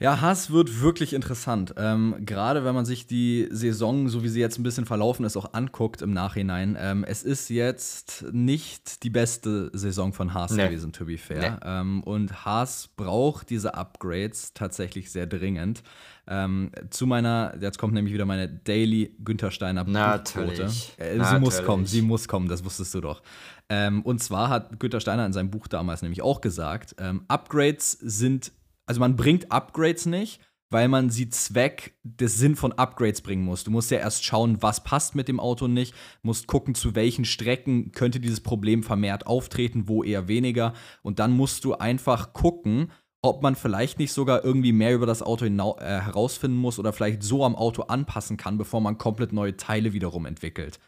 Ja, 0.00 0.20
Haas 0.20 0.50
wird 0.50 0.80
wirklich 0.80 1.12
interessant. 1.12 1.74
Ähm, 1.76 2.16
Gerade 2.20 2.64
wenn 2.64 2.74
man 2.74 2.84
sich 2.84 3.06
die 3.06 3.46
Saison, 3.50 4.08
so 4.08 4.24
wie 4.24 4.28
sie 4.28 4.40
jetzt 4.40 4.58
ein 4.58 4.64
bisschen 4.64 4.86
verlaufen 4.86 5.24
ist, 5.24 5.36
auch 5.36 5.54
anguckt 5.54 6.02
im 6.02 6.12
Nachhinein. 6.12 6.76
Ähm, 6.78 7.04
es 7.04 7.22
ist 7.22 7.48
jetzt 7.48 8.24
nicht 8.32 9.04
die 9.04 9.10
beste 9.10 9.70
Saison 9.72 10.12
von 10.12 10.34
Haas 10.34 10.50
nee. 10.50 10.66
gewesen, 10.66 10.92
to 10.92 11.04
be 11.04 11.16
fair. 11.16 11.60
Nee. 11.62 11.68
Ähm, 11.68 12.02
und 12.02 12.44
Haas 12.44 12.88
braucht 12.96 13.50
diese 13.50 13.74
Upgrades 13.74 14.52
tatsächlich 14.52 15.12
sehr 15.12 15.28
dringend. 15.28 15.84
Ähm, 16.26 16.72
zu 16.90 17.06
meiner, 17.06 17.54
jetzt 17.60 17.78
kommt 17.78 17.94
nämlich 17.94 18.12
wieder 18.12 18.24
meine 18.24 18.48
Daily 18.48 19.14
Günther 19.22 19.52
Steiner 19.52 19.84
Buchquote. 19.84 20.70
Äh, 20.96 21.22
sie 21.22 21.38
muss 21.38 21.62
kommen, 21.62 21.86
sie 21.86 22.02
muss 22.02 22.26
kommen, 22.26 22.48
das 22.48 22.64
wusstest 22.64 22.94
du 22.94 23.00
doch. 23.00 23.22
Ähm, 23.68 24.02
und 24.02 24.20
zwar 24.20 24.48
hat 24.48 24.80
Günther 24.80 25.00
Steiner 25.00 25.24
in 25.24 25.32
seinem 25.32 25.50
Buch 25.50 25.68
damals 25.68 26.02
nämlich 26.02 26.22
auch 26.22 26.40
gesagt, 26.40 26.96
ähm, 26.98 27.24
Upgrades 27.28 27.92
sind 27.92 28.52
also 28.86 29.00
man 29.00 29.16
bringt 29.16 29.50
Upgrades 29.50 30.06
nicht, 30.06 30.40
weil 30.70 30.88
man 30.88 31.10
sie 31.10 31.28
Zweck 31.28 31.96
des 32.02 32.36
Sinn 32.36 32.56
von 32.56 32.72
Upgrades 32.72 33.20
bringen 33.20 33.44
muss. 33.44 33.64
Du 33.64 33.70
musst 33.70 33.90
ja 33.90 33.98
erst 33.98 34.24
schauen, 34.24 34.60
was 34.60 34.82
passt 34.82 35.14
mit 35.14 35.28
dem 35.28 35.38
Auto 35.38 35.68
nicht, 35.68 35.94
musst 36.22 36.48
gucken, 36.48 36.74
zu 36.74 36.94
welchen 36.94 37.24
Strecken 37.24 37.92
könnte 37.92 38.18
dieses 38.18 38.40
Problem 38.40 38.82
vermehrt 38.82 39.26
auftreten, 39.26 39.86
wo 39.86 40.02
eher 40.02 40.26
weniger. 40.26 40.72
Und 41.02 41.20
dann 41.20 41.32
musst 41.32 41.64
du 41.64 41.74
einfach 41.74 42.32
gucken, 42.32 42.90
ob 43.22 43.40
man 43.40 43.54
vielleicht 43.54 43.98
nicht 43.98 44.12
sogar 44.12 44.44
irgendwie 44.44 44.72
mehr 44.72 44.94
über 44.94 45.06
das 45.06 45.22
Auto 45.22 45.46
äh, 45.46 46.00
herausfinden 46.00 46.58
muss 46.58 46.78
oder 46.78 46.92
vielleicht 46.92 47.22
so 47.22 47.44
am 47.44 47.56
Auto 47.56 47.82
anpassen 47.82 48.36
kann, 48.36 48.58
bevor 48.58 48.80
man 48.80 48.98
komplett 48.98 49.32
neue 49.32 49.56
Teile 49.56 49.92
wiederum 49.92 50.26
entwickelt. 50.26 50.78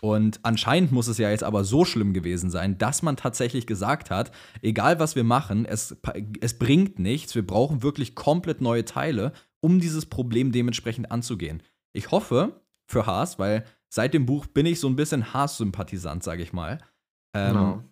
Und 0.00 0.40
anscheinend 0.42 0.92
muss 0.92 1.08
es 1.08 1.18
ja 1.18 1.30
jetzt 1.30 1.44
aber 1.44 1.64
so 1.64 1.84
schlimm 1.84 2.14
gewesen 2.14 2.50
sein, 2.50 2.78
dass 2.78 3.02
man 3.02 3.16
tatsächlich 3.16 3.66
gesagt 3.66 4.10
hat, 4.10 4.30
egal 4.62 4.98
was 4.98 5.16
wir 5.16 5.24
machen, 5.24 5.66
es, 5.66 5.96
es 6.40 6.58
bringt 6.58 6.98
nichts, 6.98 7.34
wir 7.34 7.46
brauchen 7.46 7.82
wirklich 7.82 8.14
komplett 8.14 8.60
neue 8.60 8.84
Teile, 8.84 9.32
um 9.60 9.80
dieses 9.80 10.06
Problem 10.06 10.52
dementsprechend 10.52 11.10
anzugehen. 11.10 11.62
Ich 11.92 12.10
hoffe 12.10 12.60
für 12.86 13.06
Haas, 13.06 13.38
weil 13.38 13.64
seit 13.88 14.14
dem 14.14 14.26
Buch 14.26 14.46
bin 14.46 14.66
ich 14.66 14.80
so 14.80 14.88
ein 14.88 14.96
bisschen 14.96 15.34
Haas-Sympathisant, 15.34 16.22
sage 16.22 16.42
ich 16.42 16.52
mal. 16.52 16.78
Ähm, 17.34 17.52
genau 17.52 17.84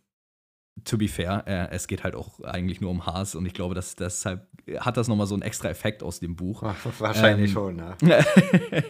to 0.85 0.99
be 0.99 1.09
fair, 1.09 1.45
äh, 1.47 1.69
es 1.75 1.87
geht 1.87 2.05
halt 2.05 2.15
auch 2.15 2.41
eigentlich 2.41 2.81
nur 2.81 2.91
um 2.91 3.07
Haas 3.07 3.35
und 3.35 3.47
ich 3.47 3.55
glaube, 3.55 3.75
dass 3.75 3.95
deshalb 3.95 4.47
hat 4.81 4.97
das 4.97 5.09
nochmal 5.09 5.27
so 5.27 5.35
einen 5.35 5.43
extra 5.43 5.69
Effekt 5.69 6.03
aus 6.03 6.21
dem 6.21 6.37
Buch. 6.37 6.63
Wahrscheinlich 6.99 7.51
ähm, 7.51 7.55
schon, 7.55 7.77
ne? 7.77 7.97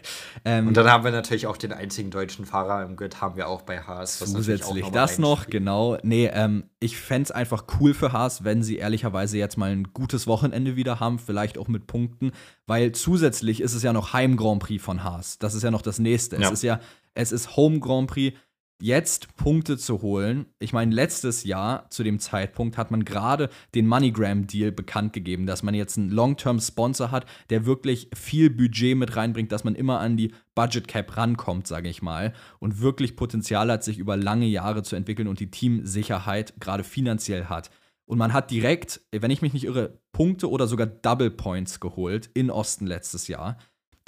ähm, 0.44 0.68
und 0.68 0.76
dann 0.76 0.90
haben 0.90 1.04
wir 1.04 1.10
natürlich 1.10 1.46
auch 1.46 1.56
den 1.56 1.72
einzigen 1.72 2.10
deutschen 2.10 2.44
Fahrer 2.44 2.84
im 2.84 2.96
Grid, 2.96 3.20
haben 3.20 3.36
wir 3.36 3.48
auch 3.48 3.62
bei 3.62 3.80
Haas. 3.80 4.18
Zusätzlich 4.18 4.84
noch 4.84 4.92
das 4.92 5.18
noch, 5.18 5.46
genau. 5.46 5.96
Nee, 6.02 6.30
ähm, 6.32 6.64
ich 6.80 6.96
fände 6.96 7.24
es 7.24 7.30
einfach 7.30 7.64
cool 7.78 7.94
für 7.94 8.12
Haas, 8.12 8.44
wenn 8.44 8.62
sie 8.62 8.76
ehrlicherweise 8.76 9.38
jetzt 9.38 9.56
mal 9.56 9.70
ein 9.70 9.92
gutes 9.92 10.26
Wochenende 10.26 10.76
wieder 10.76 11.00
haben, 11.00 11.18
vielleicht 11.18 11.58
auch 11.58 11.68
mit 11.68 11.86
Punkten, 11.86 12.32
weil 12.66 12.92
zusätzlich 12.92 13.60
ist 13.60 13.74
es 13.74 13.82
ja 13.82 13.92
noch 13.92 14.12
Heim 14.12 14.36
Grand 14.36 14.60
Prix 14.60 14.82
von 14.82 15.04
Haas. 15.04 15.38
Das 15.38 15.54
ist 15.54 15.62
ja 15.62 15.70
noch 15.70 15.82
das 15.82 15.98
nächste. 15.98 16.36
Ja. 16.36 16.42
Es 16.42 16.50
ist 16.50 16.62
ja, 16.62 16.80
es 17.14 17.32
ist 17.32 17.56
Home 17.56 17.80
Grand 17.80 18.08
Prix 18.08 18.36
jetzt 18.80 19.36
Punkte 19.36 19.76
zu 19.76 20.02
holen. 20.02 20.46
Ich 20.60 20.72
meine, 20.72 20.94
letztes 20.94 21.44
Jahr 21.44 21.90
zu 21.90 22.04
dem 22.04 22.20
Zeitpunkt 22.20 22.76
hat 22.76 22.90
man 22.90 23.04
gerade 23.04 23.48
den 23.74 23.86
MoneyGram-Deal 23.86 24.72
bekannt 24.72 25.12
gegeben, 25.12 25.46
dass 25.46 25.62
man 25.62 25.74
jetzt 25.74 25.98
einen 25.98 26.10
Long-Term-Sponsor 26.10 27.10
hat, 27.10 27.26
der 27.50 27.66
wirklich 27.66 28.08
viel 28.14 28.50
Budget 28.50 28.96
mit 28.96 29.16
reinbringt, 29.16 29.50
dass 29.50 29.64
man 29.64 29.74
immer 29.74 29.98
an 30.00 30.16
die 30.16 30.32
Budget 30.54 30.86
Cap 30.86 31.16
rankommt, 31.16 31.66
sage 31.66 31.88
ich 31.88 32.02
mal, 32.02 32.32
und 32.60 32.80
wirklich 32.80 33.16
Potenzial 33.16 33.70
hat, 33.70 33.82
sich 33.82 33.98
über 33.98 34.16
lange 34.16 34.46
Jahre 34.46 34.82
zu 34.82 34.96
entwickeln 34.96 35.28
und 35.28 35.40
die 35.40 35.50
Teamsicherheit 35.50 36.54
gerade 36.60 36.84
finanziell 36.84 37.46
hat. 37.46 37.70
Und 38.08 38.16
man 38.16 38.32
hat 38.32 38.50
direkt, 38.50 39.02
wenn 39.12 39.30
ich 39.30 39.42
mich 39.42 39.52
nicht 39.52 39.64
irre, 39.64 40.00
Punkte 40.12 40.48
oder 40.48 40.66
sogar 40.66 40.86
Double 40.86 41.30
Points 41.30 41.78
geholt 41.78 42.30
in 42.32 42.50
Osten 42.50 42.86
letztes 42.86 43.28
Jahr 43.28 43.58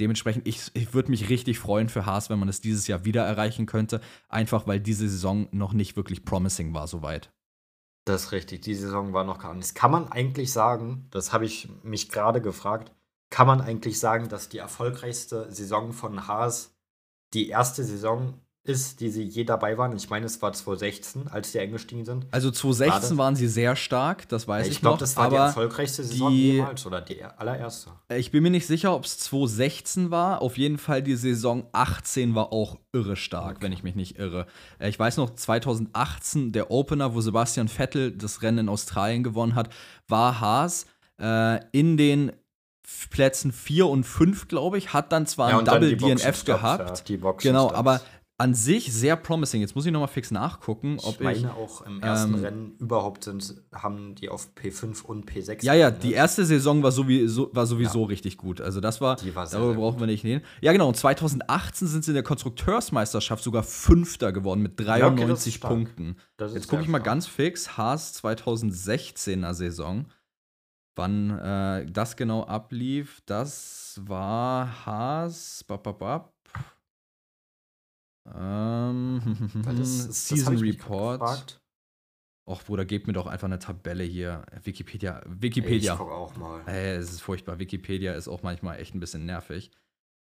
dementsprechend, 0.00 0.48
ich, 0.48 0.70
ich 0.74 0.94
würde 0.94 1.10
mich 1.10 1.28
richtig 1.28 1.58
freuen 1.58 1.88
für 1.88 2.06
Haas, 2.06 2.30
wenn 2.30 2.38
man 2.38 2.48
es 2.48 2.60
dieses 2.60 2.86
Jahr 2.86 3.04
wieder 3.04 3.24
erreichen 3.24 3.66
könnte. 3.66 4.00
Einfach 4.28 4.66
weil 4.66 4.80
diese 4.80 5.08
Saison 5.08 5.48
noch 5.52 5.72
nicht 5.72 5.96
wirklich 5.96 6.24
promising 6.24 6.74
war, 6.74 6.88
soweit. 6.88 7.32
Das 8.06 8.24
ist 8.24 8.32
richtig, 8.32 8.62
die 8.62 8.74
Saison 8.74 9.12
war 9.12 9.24
noch 9.24 9.38
gar 9.38 9.54
nicht. 9.54 9.74
Kann 9.74 9.90
man 9.90 10.10
eigentlich 10.10 10.52
sagen, 10.52 11.06
das 11.10 11.32
habe 11.32 11.44
ich 11.44 11.68
mich 11.82 12.08
gerade 12.08 12.40
gefragt, 12.40 12.92
kann 13.30 13.46
man 13.46 13.60
eigentlich 13.60 14.00
sagen, 14.00 14.28
dass 14.28 14.48
die 14.48 14.58
erfolgreichste 14.58 15.52
Saison 15.52 15.92
von 15.92 16.26
Haas 16.26 16.74
die 17.32 17.48
erste 17.48 17.84
Saison 17.84 18.40
ist, 18.70 19.00
die 19.00 19.10
sie 19.10 19.24
je 19.24 19.44
dabei 19.44 19.76
waren. 19.76 19.94
Ich 19.96 20.08
meine, 20.08 20.26
es 20.26 20.40
war 20.40 20.52
2016, 20.52 21.28
als 21.28 21.52
die 21.52 21.58
eingestiegen 21.58 22.04
sind. 22.04 22.26
Also 22.30 22.50
2016 22.50 23.18
waren 23.18 23.36
sie 23.36 23.48
sehr 23.48 23.76
stark, 23.76 24.28
das 24.28 24.46
weiß 24.46 24.66
ich, 24.66 24.74
ich 24.74 24.80
glaub, 24.80 25.00
noch. 25.00 25.06
Ich 25.06 25.14
glaube, 25.14 25.28
das 25.28 25.34
war 25.34 25.46
die 25.46 25.48
erfolgreichste 25.48 26.04
Saison 26.04 26.32
die, 26.32 26.52
jemals 26.52 26.86
oder 26.86 27.00
die 27.00 27.22
allererste. 27.22 27.90
Ich 28.08 28.30
bin 28.30 28.42
mir 28.42 28.50
nicht 28.50 28.66
sicher, 28.66 28.94
ob 28.94 29.04
es 29.04 29.18
2016 29.18 30.10
war. 30.10 30.42
Auf 30.42 30.56
jeden 30.56 30.78
Fall 30.78 31.02
die 31.02 31.16
Saison 31.16 31.66
18 31.72 32.34
war 32.34 32.52
auch 32.52 32.78
irre 32.92 33.16
stark, 33.16 33.56
okay. 33.56 33.64
wenn 33.64 33.72
ich 33.72 33.82
mich 33.82 33.94
nicht 33.94 34.18
irre. 34.18 34.46
Äh, 34.78 34.88
ich 34.88 34.98
weiß 34.98 35.16
noch, 35.16 35.30
2018, 35.34 36.52
der 36.52 36.70
Opener, 36.70 37.14
wo 37.14 37.20
Sebastian 37.20 37.68
Vettel 37.68 38.12
das 38.12 38.42
Rennen 38.42 38.58
in 38.58 38.68
Australien 38.68 39.22
gewonnen 39.22 39.54
hat, 39.54 39.70
war 40.08 40.40
Haas 40.40 40.86
äh, 41.20 41.60
in 41.72 41.96
den 41.96 42.32
Plätzen 43.10 43.52
4 43.52 43.86
und 43.86 44.04
5, 44.04 44.48
glaube 44.48 44.78
ich, 44.78 44.92
hat 44.92 45.12
dann 45.12 45.26
zwar 45.26 45.50
ja, 45.50 45.58
ein 45.58 45.64
Double 45.64 45.96
DNF 45.96 46.44
gehabt. 46.44 47.08
Ja, 47.08 47.32
genau, 47.38 47.72
aber 47.72 48.00
an 48.40 48.54
sich 48.54 48.90
sehr 48.90 49.16
promising. 49.16 49.60
Jetzt 49.60 49.76
muss 49.76 49.84
ich 49.84 49.92
noch 49.92 50.00
mal 50.00 50.06
fix 50.06 50.30
nachgucken, 50.30 50.96
ob 51.02 51.16
ich. 51.16 51.20
meine 51.20 51.52
auch 51.52 51.82
im 51.82 52.00
ersten 52.00 52.34
ähm, 52.34 52.40
Rennen 52.40 52.72
überhaupt 52.78 53.24
sind, 53.24 53.62
haben 53.70 54.14
die 54.14 54.30
auf 54.30 54.48
P5 54.56 55.02
und 55.02 55.30
P6. 55.30 55.62
Ja, 55.62 55.74
ja, 55.74 55.90
die 55.90 56.14
erste 56.14 56.46
Saison 56.46 56.82
war 56.82 56.90
sowieso, 56.90 57.50
war 57.52 57.66
sowieso 57.66 58.00
ja. 58.00 58.06
richtig 58.06 58.38
gut. 58.38 58.62
Also 58.62 58.80
das 58.80 59.02
war, 59.02 59.16
die 59.16 59.34
war 59.34 59.46
sehr, 59.46 59.58
darüber 59.58 59.74
sehr 59.74 59.82
brauchen 59.82 60.00
wir 60.00 60.06
nicht 60.06 60.24
reden. 60.24 60.42
Ja, 60.62 60.72
genau. 60.72 60.88
Und 60.88 60.96
2018 60.96 61.86
sind 61.86 62.02
sie 62.02 62.12
in 62.12 62.14
der 62.14 62.22
Konstrukteursmeisterschaft 62.22 63.44
sogar 63.44 63.62
Fünfter 63.62 64.32
geworden 64.32 64.62
mit 64.62 64.80
93 64.80 65.54
ja, 65.54 65.60
okay, 65.60 65.74
Punkten. 65.74 66.16
Jetzt 66.40 66.68
gucke 66.68 66.80
ich 66.80 66.88
mal 66.88 67.00
ganz 67.00 67.26
fix. 67.26 67.76
Haas 67.76 68.24
2016er 68.24 69.52
Saison. 69.52 70.06
Wann 70.96 71.38
äh, 71.38 71.84
das 71.92 72.16
genau 72.16 72.44
ablief, 72.44 73.20
das 73.26 74.00
war 74.02 74.86
Haas. 74.86 75.62
Bap, 75.68 75.82
bap, 75.82 75.98
bap. 75.98 76.39
Ähm, 78.26 79.20
das, 79.64 80.28
Season 80.28 80.54
das 80.54 80.62
Report. 80.62 81.60
Och, 82.46 82.64
Bruder, 82.64 82.84
gebt 82.84 83.06
mir 83.06 83.12
doch 83.12 83.26
einfach 83.26 83.46
eine 83.46 83.58
Tabelle 83.58 84.02
hier. 84.02 84.44
Wikipedia. 84.64 85.22
Wikipedia. 85.26 85.92
Ey, 85.92 85.94
ich 85.94 85.98
guck 85.98 86.10
auch 86.10 86.36
mal. 86.36 86.66
Ey, 86.66 86.96
es 86.96 87.12
ist 87.12 87.20
furchtbar. 87.20 87.58
Wikipedia 87.58 88.14
ist 88.14 88.28
auch 88.28 88.42
manchmal 88.42 88.80
echt 88.80 88.94
ein 88.94 89.00
bisschen 89.00 89.24
nervig. 89.24 89.70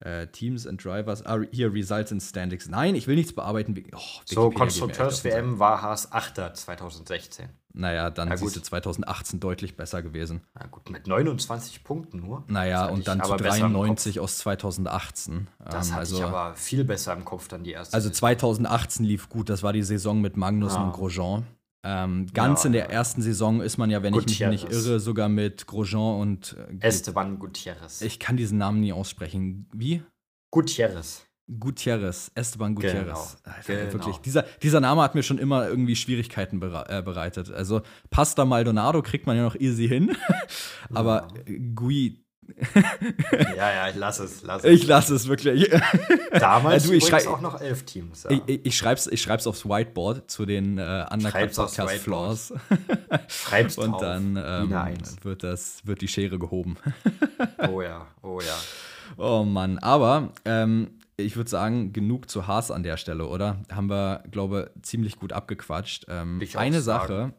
Äh, 0.01 0.27
Teams 0.29 0.67
and 0.67 0.85
Drivers. 0.85 1.25
Ah, 1.25 1.41
hier, 1.51 1.73
Results 1.73 2.13
and 2.13 2.23
Standings. 2.23 2.69
Nein, 2.69 2.95
ich 2.95 3.07
will 3.07 3.15
nichts 3.15 3.33
bearbeiten. 3.33 3.75
Oh, 3.95 3.99
so, 4.25 4.51
Konstrukteurs-WM 4.51 5.59
war 5.59 5.83
Haas 5.83 6.13
8. 6.13 6.57
2016. 6.57 7.49
Naja, 7.77 8.11
dann 8.11 8.29
ja, 8.29 8.37
siehst 8.37 8.55
du 8.55 8.63
2018 8.63 9.41
deutlich 9.41 9.77
besser 9.77 10.03
gewesen. 10.03 10.43
Na 10.55 10.67
gut, 10.67 10.91
mit 10.91 11.09
29 11.09 11.83
Punkten 11.83 12.21
nur. 12.21 12.45
Naja, 12.47 12.87
und 12.87 13.09
dann 13.09 13.23
zu 13.23 13.35
93 13.35 14.21
aus 14.21 14.39
2018. 14.39 15.49
Das 15.59 15.89
ähm, 15.89 15.93
hatte 15.93 15.99
also, 16.01 16.17
ich 16.19 16.25
aber 16.25 16.55
viel 16.55 16.85
besser 16.85 17.13
im 17.15 17.25
Kopf 17.25 17.49
dann 17.49 17.65
die 17.65 17.73
erste 17.73 17.95
Also 17.95 18.11
2018 18.11 19.05
lief 19.05 19.29
gut, 19.29 19.49
das 19.49 19.65
war 19.65 19.73
die 19.73 19.83
Saison 19.83 20.21
mit 20.21 20.37
Magnus 20.37 20.75
ja. 20.75 20.85
und 20.85 20.93
Grosjean. 20.93 21.47
Ähm, 21.87 22.27
ganz 22.33 22.63
ja, 22.63 22.69
in 22.69 22.73
der 22.73 22.91
ersten 22.91 23.21
Saison 23.21 23.61
ist 23.61 23.77
man 23.77 23.91
ja, 23.91 24.03
wenn 24.03 24.15
Gutierrez. 24.15 24.55
ich 24.55 24.63
mich 24.65 24.71
nicht 24.71 24.87
irre, 24.87 25.01
sogar 25.01 25.29
mit 25.29 25.67
Grosjean 25.67 26.21
und. 26.21 26.57
Äh, 26.81 26.87
Esteban 26.87 27.39
Gutierrez. 27.39 28.01
Ich 28.01 28.19
kann 28.19 28.39
diesen 28.39 28.57
Namen 28.57 28.81
nie 28.81 28.93
aussprechen. 28.93 29.69
Wie? 29.73 30.03
Gutierrez. 30.51 31.27
Gutierrez, 31.61 32.31
Esteban 32.35 32.75
Gutierrez. 32.75 33.37
Genau. 33.45 33.57
genau. 33.67 33.93
Wirklich, 33.93 34.17
dieser, 34.19 34.45
dieser 34.63 34.81
Name 34.81 35.03
hat 35.03 35.15
mir 35.15 35.23
schon 35.23 35.37
immer 35.37 35.69
irgendwie 35.69 35.95
Schwierigkeiten 35.95 36.59
bere 36.59 36.87
äh, 36.89 37.03
bereitet. 37.03 37.51
Also 37.51 37.83
Pasta 38.09 38.47
Maldonado 38.47 39.03
kriegt 39.03 39.27
man 39.27 39.37
ja 39.37 39.43
noch 39.43 39.55
easy 39.55 39.87
hin, 39.87 40.17
aber 40.95 41.29
ja. 41.47 41.55
Gui 41.75 42.24
ja, 43.57 43.73
ja, 43.73 43.89
ich 43.89 43.97
lasse 43.97 44.25
es. 44.25 44.43
Lass 44.43 44.65
es. 44.65 44.71
Ich 44.71 44.87
lasse 44.87 45.15
es 45.15 45.29
wirklich. 45.29 45.71
Damals 46.33 46.85
ja, 46.85 46.91
du, 46.91 46.97
ich 46.97 47.27
auch 47.27 47.41
noch 47.41 47.61
elf 47.61 47.85
Teams. 47.85 48.25
Ja. 48.25 48.31
Ich, 48.31 48.43
ich, 48.47 48.67
ich 48.67 48.77
schreibe 48.77 48.99
es 48.99 49.07
ich 49.07 49.23
schreib's 49.23 49.47
aufs 49.47 49.65
Whiteboard 49.65 50.31
zu 50.31 50.47
den 50.47 50.79
äh, 50.79 51.07
Undercut 51.11 51.55
Podcast 51.55 51.95
Flaws. 51.99 52.53
Schreib's 53.29 53.79
Und 53.85 54.01
dann 54.01 54.37
ähm, 54.37 54.99
wird, 55.23 55.43
das, 55.43 55.85
wird 55.85 56.01
die 56.01 56.09
Schere 56.09 56.39
gehoben. 56.39 56.77
oh 57.69 57.83
ja, 57.83 58.07
oh 58.23 58.41
ja. 58.41 58.57
Oh 59.17 59.45
Mann, 59.45 59.79
aber 59.79 60.33
ähm, 60.45 60.99
ich 61.17 61.37
würde 61.37 61.51
sagen, 61.51 61.93
genug 61.93 62.29
zu 62.29 62.47
Haas 62.47 62.71
an 62.71 62.83
der 62.83 62.97
Stelle, 62.97 63.27
oder? 63.27 63.63
Haben 63.71 63.89
wir, 63.89 64.25
glaube 64.31 64.73
ich, 64.75 64.83
ziemlich 64.83 65.19
gut 65.19 65.33
abgequatscht. 65.33 66.07
Ähm, 66.09 66.41
eine 66.55 66.81
Sache, 66.81 67.33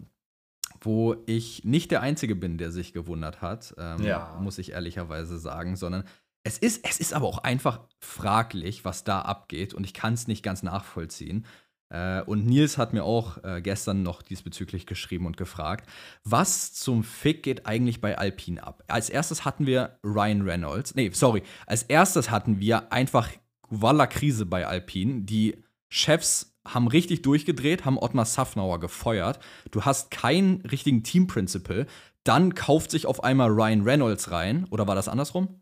wo 0.86 1.16
ich 1.26 1.64
nicht 1.66 1.92
der 1.92 2.02
Einzige 2.02 2.36
bin, 2.36 2.58
der 2.58 2.72
sich 2.72 2.94
gewundert 2.94 3.42
hat, 3.42 3.76
ähm, 3.78 4.04
ja. 4.04 4.38
muss 4.42 4.58
ich 4.58 4.72
ehrlicherweise 4.72 5.38
sagen, 5.38 5.76
sondern 5.76 6.04
es 6.44 6.58
ist, 6.58 6.88
es 6.88 7.00
ist 7.00 7.14
aber 7.14 7.28
auch 7.28 7.40
einfach 7.40 7.82
fraglich, 8.00 8.86
was 8.86 9.04
da 9.04 9.22
abgeht 9.22 9.74
und 9.74 9.84
ich 9.84 9.94
kann 9.94 10.14
es 10.14 10.28
nicht 10.28 10.44
ganz 10.44 10.62
nachvollziehen. 10.62 11.46
Äh, 11.90 12.22
und 12.22 12.46
Nils 12.46 12.78
hat 12.78 12.94
mir 12.94 13.04
auch 13.04 13.44
äh, 13.44 13.62
gestern 13.62 14.04
noch 14.04 14.22
diesbezüglich 14.22 14.86
geschrieben 14.86 15.26
und 15.26 15.38
gefragt, 15.38 15.90
was 16.24 16.74
zum 16.74 17.04
Fick 17.04 17.44
geht 17.44 17.66
eigentlich 17.66 18.02
bei 18.02 18.18
Alpine 18.18 18.64
ab? 18.64 18.84
Als 18.88 19.10
erstes 19.10 19.46
hatten 19.46 19.66
wir 19.66 20.00
Ryan 20.04 20.42
Reynolds. 20.42 20.96
Nee, 20.96 21.12
sorry. 21.14 21.44
Als 21.66 21.84
erstes 21.84 22.32
hatten 22.32 22.60
wir 22.60 22.92
einfach 22.92 23.30
Walla 23.70 24.08
Krise 24.08 24.46
bei 24.46 24.68
Alpine. 24.68 25.22
Die 25.22 25.64
Chefs 25.90 26.55
haben 26.68 26.88
richtig 26.88 27.22
durchgedreht, 27.22 27.86
haben 27.86 27.98
Ottmar 27.98 28.26
Safnauer 28.26 28.80
gefeuert. 28.80 29.40
Du 29.72 29.84
hast 29.84 30.12
keinen 30.12 30.62
richtigen 30.62 31.04
Team-Principal. 31.04 31.86
Dann 32.24 32.56
kauft 32.56 32.92
sich 32.92 33.06
auf 33.06 33.24
einmal 33.24 33.50
Ryan 33.50 33.82
Reynolds 33.82 34.32
rein. 34.32 34.66
Oder 34.72 34.88
war 34.88 34.96
das 34.96 35.08
andersrum? 35.08 35.62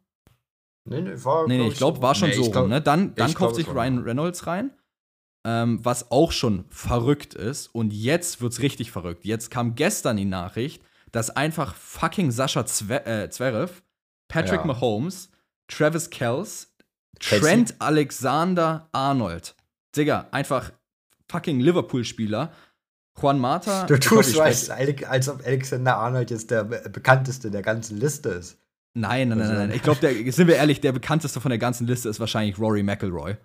Nee, 0.86 1.02
nee, 1.02 1.12
war, 1.24 1.48
nee, 1.48 1.58
nee 1.58 1.68
ich 1.68 1.76
glaube, 1.76 2.02
war 2.02 2.16
schon 2.16 2.30
nee, 2.30 2.36
so 2.36 2.50
glaub, 2.50 2.64
rum. 2.64 2.70
Ne? 2.70 2.82
Dann, 2.82 3.16
dann 3.16 3.34
kauft 3.34 3.56
sich 3.56 3.68
Ryan 3.68 4.00
Reynolds 4.00 4.48
rein 4.48 4.72
ähm, 5.46 5.84
was 5.84 6.12
auch 6.12 6.32
schon 6.32 6.66
verrückt 6.70 7.34
ist. 7.34 7.68
Und 7.68 7.94
jetzt 7.94 8.42
wird's 8.42 8.62
richtig 8.62 8.92
verrückt. 8.92 9.26
Jetzt 9.26 9.52
kam 9.52 9.76
gestern 9.76 10.18
die 10.18 10.26
Nachricht, 10.26 10.84
dass 11.12 11.30
einfach 11.30 11.76
fucking 11.76 12.32
Sascha 12.32 12.66
Zve 12.66 13.06
äh, 13.06 13.30
Zverev, 13.30 13.84
Patrick 14.28 14.62
ja. 14.62 14.66
Mahomes, 14.66 15.30
Travis 15.68 16.10
Kells, 16.10 16.74
Trent 17.20 17.76
Alexander 17.80 18.90
Arnold, 18.92 19.56
Digga, 19.96 20.28
einfach 20.32 20.72
fucking 21.34 21.60
Liverpool-Spieler, 21.60 22.52
Juan 23.20 23.40
Mata. 23.40 23.86
Du 23.86 24.00
tust 24.00 24.32
so, 24.32 24.42
als, 24.42 24.70
als 24.70 25.30
ob 25.30 25.46
Alexander 25.46 25.98
Arnold 25.98 26.32
jetzt 26.32 26.52
der 26.52 26.64
bekannteste 26.64 27.52
der 27.52 27.62
ganzen 27.62 28.00
Liste 28.00 28.30
ist. 28.30 28.58
Nein, 28.96 29.30
nein, 29.30 29.40
nein, 29.40 29.48
nein. 29.48 29.58
Also- 29.72 29.76
ich 29.76 29.82
glaube, 29.82 30.00
sind 30.32 30.48
wir 30.48 30.56
ehrlich, 30.56 30.82
der 30.82 30.92
bekannteste 30.92 31.42
von 31.42 31.50
der 31.50 31.60
ganzen 31.60 31.88
Liste 31.88 32.10
ist 32.10 32.20
wahrscheinlich 32.20 32.60
Rory 32.60 32.84
McIlroy. 32.84 33.36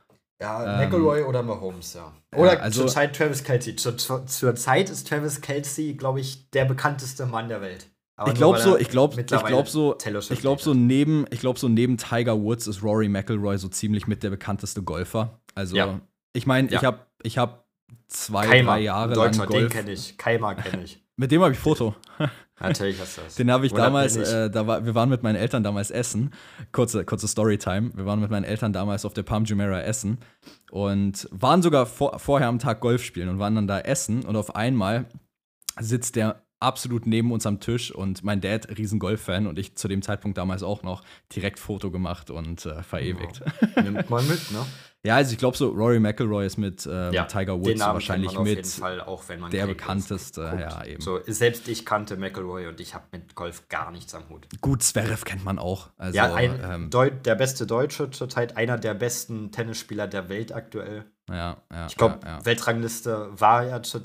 Ja, 0.40 0.80
ähm, 0.80 0.84
McElroy 0.84 1.22
oder 1.22 1.42
Mahomes, 1.42 1.94
ja. 1.94 2.12
Oder 2.36 2.54
ja, 2.54 2.60
also, 2.60 2.82
zur 2.82 2.90
Zeit 2.90 3.16
Travis 3.16 3.42
Kelsey. 3.42 3.74
Zur, 3.74 3.96
zur, 3.96 4.26
zur 4.26 4.54
Zeit 4.54 4.88
ist 4.88 5.08
Travis 5.08 5.40
Kelsey, 5.40 5.94
glaube 5.94 6.20
ich, 6.20 6.48
der 6.50 6.64
bekannteste 6.64 7.26
Mann 7.26 7.48
der 7.48 7.60
Welt. 7.60 7.90
Aber 8.16 8.32
ich 8.32 8.36
glaube 8.36 8.58
so, 8.58 8.76
ich 8.76 8.88
glaube, 8.88 9.20
ich 9.20 9.26
glaube 9.26 9.68
so, 9.68 9.96
ich 10.30 10.40
glaube 10.40 10.60
so 10.60 10.74
neben, 10.74 11.24
ich 11.30 11.38
glaube 11.38 11.58
so 11.58 11.68
neben 11.68 11.96
Tiger 11.96 12.40
Woods 12.40 12.66
ist 12.66 12.82
Rory 12.82 13.08
McIlroy 13.08 13.58
so 13.58 13.68
ziemlich 13.68 14.08
mit 14.08 14.24
der 14.24 14.30
bekannteste 14.30 14.82
Golfer. 14.82 15.40
Also 15.54 15.76
ja. 15.76 16.00
ich 16.32 16.44
meine, 16.44 16.68
ja. 16.68 16.78
ich 16.78 16.84
habe, 16.84 16.98
ich 17.22 17.38
habe 17.38 17.64
zwei, 18.08 18.46
Keimer, 18.46 18.72
drei 18.72 18.80
Jahre 18.80 19.14
lang 19.14 19.36
Golf. 19.36 19.50
Den 19.50 19.68
kenne 19.68 19.92
ich, 19.92 20.16
Keimer 20.18 20.54
kenne 20.54 20.84
ich. 20.84 21.02
mit 21.16 21.30
dem 21.30 21.42
habe 21.42 21.52
ich 21.52 21.58
Foto. 21.58 21.94
Natürlich 22.60 23.00
hast 23.00 23.18
du 23.18 23.22
das. 23.22 23.34
Den 23.36 23.52
habe 23.52 23.66
ich 23.66 23.72
Oder 23.72 23.84
damals, 23.84 24.16
äh, 24.16 24.50
da 24.50 24.66
war, 24.66 24.84
wir 24.84 24.94
waren 24.94 25.08
mit 25.08 25.22
meinen 25.22 25.36
Eltern 25.36 25.62
damals 25.62 25.92
essen. 25.92 26.32
Kurze, 26.72 27.04
kurze 27.04 27.28
Storytime. 27.28 27.92
Wir 27.94 28.04
waren 28.04 28.20
mit 28.20 28.30
meinen 28.30 28.44
Eltern 28.44 28.72
damals 28.72 29.04
auf 29.04 29.14
der 29.14 29.22
Palm 29.22 29.44
Jumeirah 29.44 29.82
essen 29.82 30.18
und 30.70 31.28
waren 31.30 31.62
sogar 31.62 31.86
vor, 31.86 32.18
vorher 32.18 32.48
am 32.48 32.58
Tag 32.58 32.80
Golf 32.80 33.04
spielen 33.04 33.28
und 33.28 33.38
waren 33.38 33.54
dann 33.54 33.68
da 33.68 33.78
essen 33.78 34.24
und 34.24 34.34
auf 34.34 34.56
einmal 34.56 35.06
sitzt 35.78 36.16
der 36.16 36.42
absolut 36.60 37.06
neben 37.06 37.30
uns 37.30 37.46
am 37.46 37.60
Tisch 37.60 37.92
und 37.92 38.24
mein 38.24 38.40
Dad, 38.40 38.68
riesen 38.76 38.98
Golf-Fan 38.98 39.46
und 39.46 39.58
ich 39.58 39.76
zu 39.76 39.86
dem 39.86 40.02
Zeitpunkt 40.02 40.38
damals 40.38 40.62
auch 40.62 40.82
noch 40.82 41.04
direkt 41.34 41.60
Foto 41.60 41.90
gemacht 41.90 42.30
und 42.30 42.66
äh, 42.66 42.82
verewigt. 42.82 43.42
Ja. 43.76 43.82
Nimmt 43.82 44.10
man 44.10 44.26
mit, 44.26 44.50
ne? 44.50 44.66
Ja, 45.06 45.16
also 45.16 45.32
ich 45.32 45.38
glaube 45.38 45.56
so, 45.56 45.68
Rory 45.68 46.00
McIlroy 46.00 46.44
ist 46.44 46.56
mit 46.56 46.84
äh, 46.84 47.12
ja, 47.12 47.24
Tiger 47.24 47.60
Woods 47.60 47.80
wahrscheinlich 47.80 48.36
mit 48.40 48.66
Fall, 48.66 49.00
auch, 49.00 49.22
der 49.50 49.66
bekannteste. 49.68 50.40
Ja, 50.60 50.84
eben. 50.84 51.00
So, 51.00 51.20
selbst 51.24 51.68
ich 51.68 51.86
kannte 51.86 52.16
McIlroy 52.16 52.66
und 52.66 52.80
ich 52.80 52.94
habe 52.94 53.04
mit 53.12 53.36
Golf 53.36 53.68
gar 53.68 53.92
nichts 53.92 54.14
am 54.14 54.28
Hut. 54.28 54.48
Gut, 54.60 54.82
Zverev 54.82 55.24
kennt 55.24 55.44
man 55.44 55.60
auch. 55.60 55.90
Also, 55.98 56.16
ja, 56.16 56.34
ein, 56.34 56.60
ähm, 56.62 56.90
der 57.24 57.36
beste 57.36 57.66
Deutsche 57.66 58.10
zurzeit, 58.10 58.56
einer 58.56 58.76
der 58.76 58.94
besten 58.94 59.52
Tennisspieler 59.52 60.08
der 60.08 60.28
Welt 60.28 60.52
aktuell. 60.52 61.04
Ja, 61.30 61.58
ja. 61.72 61.86
Ich 61.86 61.96
glaube, 61.96 62.18
ja, 62.24 62.38
ja. 62.38 62.44
Weltrangliste 62.44 63.28
war 63.40 63.64
ja 63.64 63.82
zu, 63.82 64.00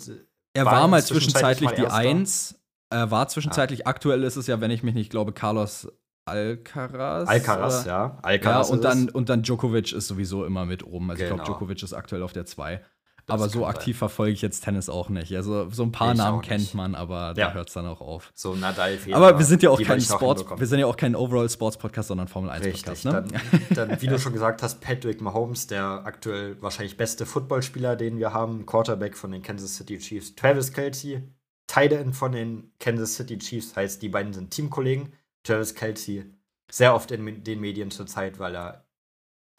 Er 0.54 0.66
war, 0.66 0.74
war 0.74 0.88
mal 0.88 1.04
zwischenzeitlich, 1.04 1.72
die 1.72 1.88
Eins. 1.88 2.56
Er 2.92 3.10
war 3.10 3.28
zwischenzeitlich, 3.28 3.88
aktuell 3.88 4.24
ist 4.24 4.36
es 4.36 4.46
ja, 4.46 4.62
wenn 4.62 4.70
ich 4.70 4.84
mich 4.84 4.94
nicht 4.94 5.10
glaube, 5.10 5.34
Carlos 5.34 5.92
Alcaraz. 6.26 7.28
Alcaraz, 7.28 7.86
ja. 7.86 8.18
Alcaraz 8.22 8.70
ja, 8.70 8.74
und 8.74 8.84
dann, 8.84 9.10
und 9.10 9.30
dann 9.30 9.44
Djokovic 9.44 9.92
ist 9.92 10.08
sowieso 10.08 10.46
immer 10.46 10.66
mit 10.66 10.86
oben. 10.86 11.12
Also 11.12 11.24
genau. 11.24 11.36
ich 11.36 11.44
glaube, 11.44 11.60
Djokovic 11.60 11.84
ist 11.84 11.94
aktuell 11.94 12.24
auf 12.24 12.34
der 12.34 12.46
2. 12.46 12.82
Aber 13.28 13.48
so 13.48 13.66
aktiv 13.66 13.96
sein. 13.96 14.00
verfolge 14.00 14.34
ich 14.34 14.42
jetzt 14.42 14.66
Tennis 14.66 14.90
auch 14.90 15.08
nicht. 15.08 15.34
Also 15.36 15.70
so 15.70 15.84
ein 15.84 15.94
paar 15.94 16.12
ich 16.12 16.18
Namen 16.18 16.42
kennt 16.42 16.74
man, 16.74 16.94
aber 16.94 17.28
ja. 17.28 17.34
da 17.34 17.54
hört 17.54 17.70
es 17.70 17.74
dann 17.74 17.86
auch 17.86 18.02
auf. 18.02 18.32
So 18.36 18.54
Nadal, 18.54 18.98
Federer, 18.98 19.18
Aber 19.18 19.40
wir 19.40 19.46
sind 19.46 19.64
ja 19.64 19.70
auch 19.70 19.82
kein 19.82 20.02
Sports, 20.02 20.44
wir 20.58 20.68
sind 20.68 20.80
ja 20.80 20.88
auch 20.88 20.98
kein 20.98 21.16
Overall 21.16 21.50
Sports 21.50 21.78
Podcast, 21.78 22.10
sondern 22.10 22.28
Formel 22.28 22.50
1 22.50 22.66
Richtig, 22.66 22.84
Podcast. 22.84 23.06
Ne? 23.06 23.12
Dann, 23.12 23.90
dann, 23.90 24.02
wie 24.02 24.08
du 24.08 24.20
schon 24.20 24.34
gesagt 24.34 24.62
hast, 24.62 24.82
Patrick 24.82 25.22
Mahomes, 25.22 25.68
der 25.68 26.06
aktuell 26.06 26.62
wahrscheinlich 26.62 26.98
beste 26.98 27.26
Footballspieler, 27.26 27.96
den 27.96 28.18
wir 28.18 28.34
haben, 28.34 28.66
Quarterback 28.66 29.16
von 29.16 29.32
den 29.32 29.42
Kansas 29.42 29.76
City 29.78 30.00
Chiefs. 30.00 30.36
Travis 30.36 30.74
Kelsey, 30.74 31.24
Tight 31.68 31.94
End 31.94 32.16
von 32.16 32.34
den 32.34 32.74
Kansas 32.80 33.16
City 33.16 33.38
Chiefs, 33.38 33.74
heißt, 33.76 34.02
die 34.02 34.10
beiden 34.10 34.34
sind 34.34 34.52
Teamkollegen. 34.52 35.14
Travis 35.44 35.76
Kelsey 35.76 36.26
sehr 36.72 36.96
oft 36.96 37.12
in 37.12 37.44
den 37.44 37.60
Medien 37.60 37.92
zurzeit, 37.92 38.40
weil 38.40 38.56
er 38.56 38.88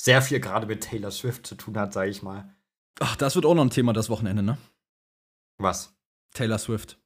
sehr 0.01 0.23
viel 0.23 0.41
gerade 0.41 0.67
mit 0.67 0.83
Taylor 0.83 1.11
Swift 1.11 1.47
zu 1.47 1.55
tun 1.55 1.79
hat, 1.79 1.93
sage 1.93 2.11
ich 2.11 2.23
mal. 2.23 2.55
Ach, 3.01 3.17
das 3.17 3.35
wird 3.35 3.47
auch 3.47 3.55
noch 3.55 3.65
ein 3.65 3.71
Thema 3.71 3.93
das 3.93 4.11
Wochenende, 4.11 4.43
ne? 4.43 4.59
Was? 5.59 5.97
Taylor 6.33 6.59
Swift. 6.59 6.99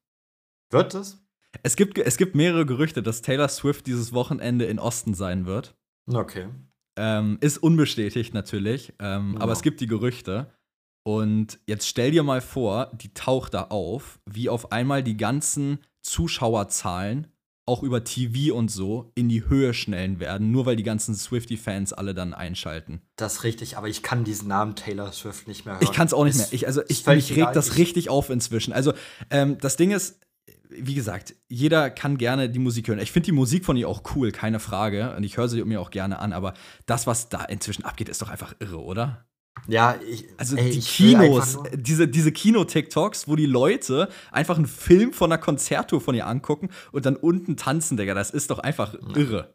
Wird 0.70 0.94
es? 0.94 1.22
Es 1.62 1.76
gibt, 1.76 1.98
es 1.98 2.16
gibt 2.16 2.34
mehrere 2.34 2.66
Gerüchte, 2.66 3.02
dass 3.02 3.22
Taylor 3.22 3.48
Swift 3.48 3.86
dieses 3.86 4.12
Wochenende 4.12 4.66
in 4.66 4.78
Osten 4.78 5.14
sein 5.14 5.46
wird. 5.46 5.76
Okay. 6.06 6.48
Ähm, 6.96 7.38
ist 7.40 7.58
unbestätigt 7.58 8.34
natürlich, 8.34 8.92
ähm, 8.98 9.34
ja. 9.34 9.40
aber 9.40 9.52
es 9.52 9.62
gibt 9.62 9.80
die 9.80 9.86
Gerüchte. 9.86 10.52
Und 11.04 11.58
jetzt 11.66 11.86
stell 11.86 12.10
dir 12.10 12.22
mal 12.22 12.40
vor, 12.40 12.90
die 12.94 13.14
taucht 13.14 13.54
da 13.54 13.64
auf, 13.64 14.20
wie 14.26 14.48
auf 14.48 14.72
einmal 14.72 15.02
die 15.02 15.16
ganzen 15.16 15.78
Zuschauerzahlen 16.02 17.28
auch 17.68 17.82
über 17.82 18.02
TV 18.02 18.54
und 18.54 18.70
so 18.70 19.12
in 19.14 19.28
die 19.28 19.48
Höhe 19.48 19.74
schnellen 19.74 20.18
werden, 20.18 20.50
nur 20.50 20.66
weil 20.66 20.76
die 20.76 20.82
ganzen 20.82 21.14
Swifty-Fans 21.14 21.92
alle 21.92 22.14
dann 22.14 22.34
einschalten. 22.34 23.02
Das 23.16 23.34
ist 23.34 23.44
richtig, 23.44 23.76
aber 23.76 23.88
ich 23.88 24.02
kann 24.02 24.24
diesen 24.24 24.48
Namen 24.48 24.74
Taylor 24.74 25.12
Swift 25.12 25.46
nicht 25.46 25.64
mehr 25.64 25.74
hören. 25.74 25.84
Ich 25.84 25.92
kann 25.92 26.06
es 26.06 26.14
auch 26.14 26.24
nicht 26.24 26.36
mehr. 26.36 26.48
Ich, 26.50 26.66
also 26.66 26.82
ich, 26.88 27.06
mich 27.06 27.36
regt 27.36 27.54
das 27.54 27.76
richtig 27.76 28.10
auf 28.10 28.30
inzwischen. 28.30 28.72
Also 28.72 28.92
ähm, 29.30 29.58
das 29.60 29.76
Ding 29.76 29.90
ist, 29.90 30.18
wie 30.70 30.94
gesagt, 30.94 31.34
jeder 31.48 31.90
kann 31.90 32.18
gerne 32.18 32.50
die 32.50 32.58
Musik 32.58 32.88
hören. 32.88 32.98
Ich 32.98 33.12
finde 33.12 33.26
die 33.26 33.32
Musik 33.32 33.64
von 33.64 33.76
ihr 33.76 33.88
auch 33.88 34.02
cool, 34.14 34.32
keine 34.32 34.60
Frage. 34.60 35.14
Und 35.16 35.24
ich 35.24 35.36
höre 35.36 35.48
sie 35.48 35.62
mir 35.64 35.80
auch 35.80 35.90
gerne 35.90 36.18
an, 36.18 36.32
aber 36.32 36.54
das, 36.86 37.06
was 37.06 37.28
da 37.28 37.44
inzwischen 37.44 37.84
abgeht, 37.84 38.08
ist 38.08 38.22
doch 38.22 38.28
einfach 38.28 38.54
irre, 38.60 38.82
oder? 38.82 39.27
Ja, 39.66 39.96
ich, 40.08 40.26
also 40.36 40.56
ey, 40.56 40.70
die 40.70 40.80
Kinos, 40.80 41.58
diese, 41.74 42.08
diese 42.08 42.32
Kino-TikToks, 42.32 43.28
wo 43.28 43.36
die 43.36 43.46
Leute 43.46 44.08
einfach 44.30 44.56
einen 44.56 44.66
Film 44.66 45.12
von 45.12 45.32
einer 45.32 45.40
Konzerttour 45.40 46.00
von 46.00 46.14
ihr 46.14 46.26
angucken 46.26 46.68
und 46.92 47.06
dann 47.06 47.16
unten 47.16 47.56
tanzen, 47.56 47.96
Digga, 47.96 48.14
das 48.14 48.30
ist 48.30 48.50
doch 48.50 48.58
einfach 48.58 48.94
irre. 49.14 49.54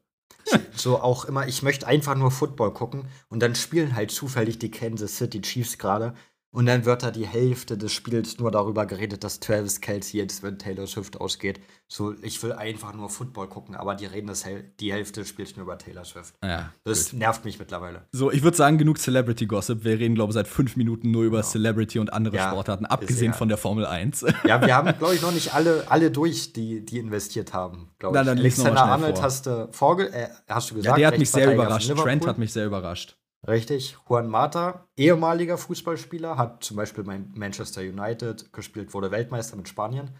So 0.75 0.99
auch 0.99 1.25
immer, 1.25 1.47
ich 1.47 1.63
möchte 1.63 1.87
einfach 1.87 2.15
nur 2.15 2.31
Football 2.31 2.73
gucken 2.73 3.05
und 3.29 3.41
dann 3.41 3.55
spielen 3.55 3.95
halt 3.95 4.11
zufällig 4.11 4.59
die 4.59 4.71
Kansas 4.71 5.17
City 5.17 5.41
Chiefs 5.41 5.77
gerade 5.77 6.13
und 6.53 6.67
dann 6.67 6.85
wird 6.85 7.01
da 7.01 7.09
die 7.09 7.25
Hälfte 7.25 7.77
des 7.79 7.91
Spiels 7.91 8.37
nur 8.37 8.51
darüber 8.51 8.85
geredet, 8.85 9.23
dass 9.23 9.39
Travis 9.39 9.81
Kelsey 9.81 10.19
jetzt, 10.19 10.43
wenn 10.43 10.59
Taylor 10.59 10.85
Swift 10.85 11.19
ausgeht, 11.19 11.59
so, 11.87 12.13
ich 12.21 12.41
will 12.43 12.53
einfach 12.53 12.93
nur 12.93 13.09
Football 13.09 13.47
gucken, 13.47 13.75
aber 13.75 13.95
die 13.95 14.05
reden 14.05 14.27
das 14.27 14.45
die 14.79 14.93
Hälfte 14.93 15.21
des 15.21 15.29
Spiels 15.29 15.55
nur 15.55 15.65
über 15.65 15.79
Taylor 15.79 16.05
Swift. 16.05 16.35
Ja, 16.43 16.71
das 16.83 17.09
gut. 17.09 17.19
nervt 17.19 17.43
mich 17.43 17.57
mittlerweile. 17.57 18.03
So, 18.11 18.31
ich 18.31 18.43
würde 18.43 18.55
sagen, 18.55 18.77
genug 18.77 18.99
Celebrity 18.99 19.47
Gossip. 19.47 19.83
Wir 19.83 19.97
reden, 19.97 20.13
glaube 20.13 20.29
ich, 20.29 20.35
seit 20.35 20.47
fünf 20.47 20.75
Minuten 20.75 21.09
nur 21.09 21.23
über 21.23 21.37
genau. 21.39 21.49
Celebrity 21.49 21.97
und 21.97 22.13
andere 22.13 22.35
ja, 22.35 22.49
Sportarten, 22.49 22.85
abgesehen 22.85 23.33
von 23.33 23.47
der 23.47 23.57
Formel 23.57 23.85
1. 23.85 24.25
Ja, 24.45 24.61
wir 24.61 24.75
haben, 24.75 24.93
glaube 24.99 25.15
ich, 25.15 25.21
noch 25.21 25.31
nicht 25.31 25.53
alle, 25.55 25.85
alle 25.89 26.11
durch, 26.11 26.53
die, 26.53 26.85
die 26.85 26.99
investiert 26.99 27.53
haben, 27.53 27.89
glaube 27.97 28.17
ich. 28.17 28.25
dann 28.25 28.37
Alexander 28.37 28.83
Arnold 28.83 29.15
vor. 29.15 29.25
hast 29.25 29.45
du, 29.47 29.69
vorge 29.71 30.11
äh, 30.13 30.27
hast 30.47 30.69
du 30.69 30.75
gesagt. 30.75 30.97
Ja, 30.97 30.97
der 30.97 31.07
hat 31.07 31.17
mich 31.17 31.31
sehr 31.31 31.51
überrascht. 31.53 31.89
Trent 31.95 32.27
hat 32.27 32.37
mich 32.37 32.53
sehr 32.53 32.65
überrascht. 32.65 33.17
Richtig. 33.45 33.97
Juan 34.07 34.27
Mata, 34.27 34.87
ehemaliger 34.95 35.57
Fußballspieler, 35.57 36.37
hat 36.37 36.63
zum 36.63 36.77
Beispiel 36.77 37.03
bei 37.03 37.19
Manchester 37.19 37.81
United 37.81 38.53
gespielt, 38.53 38.93
wurde 38.93 39.11
Weltmeister 39.11 39.57
mit 39.57 39.67
Spanien. 39.67 40.11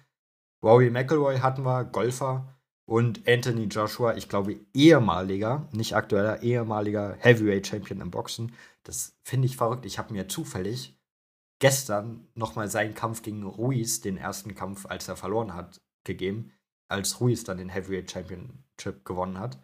Rory 0.64 0.90
McIlroy 0.90 1.40
hatten 1.40 1.64
wir, 1.64 1.86
Golfer. 1.86 2.60
Und 2.86 3.26
Anthony 3.28 3.66
Joshua, 3.66 4.16
ich 4.16 4.28
glaube, 4.28 4.60
ehemaliger, 4.74 5.70
nicht 5.72 5.96
aktueller, 5.96 6.44
ehemaliger 6.44 7.16
Heavyweight 7.20 7.66
Champion 7.66 8.02
im 8.02 8.12
Boxen. 8.12 8.54
Das 8.84 9.18
finde 9.24 9.46
ich 9.46 9.56
verrückt. 9.56 9.86
Ich 9.86 9.98
habe 9.98 10.12
mir 10.12 10.28
zufällig 10.28 11.00
gestern 11.60 12.28
nochmal 12.36 12.68
seinen 12.68 12.94
Kampf 12.94 13.22
gegen 13.22 13.44
Ruiz, 13.44 14.02
den 14.02 14.18
ersten 14.18 14.54
Kampf, 14.54 14.86
als 14.86 15.08
er 15.08 15.16
verloren 15.16 15.54
hat, 15.54 15.82
gegeben, 16.04 16.52
als 16.90 17.22
Ruiz 17.22 17.46
dann 17.46 17.58
den 17.58 17.70
Heavyweight 17.70 18.12
Championship 18.12 19.06
gewonnen 19.06 19.40
hat. 19.40 19.64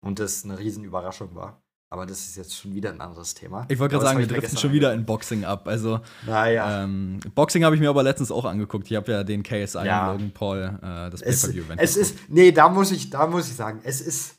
Und 0.00 0.20
das 0.20 0.44
eine 0.44 0.60
Riesenüberraschung 0.60 1.34
war. 1.34 1.63
Aber 1.94 2.06
das 2.06 2.26
ist 2.26 2.36
jetzt 2.36 2.58
schon 2.58 2.74
wieder 2.74 2.90
ein 2.90 3.00
anderes 3.00 3.34
Thema. 3.34 3.66
Ich 3.68 3.78
wollte 3.78 3.92
gerade 3.92 4.04
sagen, 4.04 4.18
wir 4.18 4.26
driften 4.26 4.58
schon 4.58 4.72
wieder 4.72 4.92
in 4.92 5.04
Boxing 5.04 5.44
ab. 5.44 5.68
Also, 5.68 6.00
naja. 6.26 6.82
Ähm, 6.82 7.20
Boxing 7.36 7.62
habe 7.64 7.76
ich 7.76 7.80
mir 7.80 7.88
aber 7.88 8.02
letztens 8.02 8.32
auch 8.32 8.44
angeguckt. 8.44 8.90
Ich 8.90 8.96
habe 8.96 9.12
ja 9.12 9.22
den 9.22 9.44
KSI 9.44 9.86
ja. 9.86 10.10
Logan 10.10 10.32
Paul, 10.32 10.76
äh, 10.82 11.10
das 11.10 11.22
Pay-Per-View-Event. 11.22 11.80
Es, 11.80 11.96
es 11.96 12.10
ist, 12.10 12.18
nee, 12.28 12.50
da 12.50 12.68
muss, 12.68 12.90
ich, 12.90 13.10
da 13.10 13.28
muss 13.28 13.46
ich 13.46 13.54
sagen, 13.54 13.80
es 13.84 14.00
ist, 14.00 14.38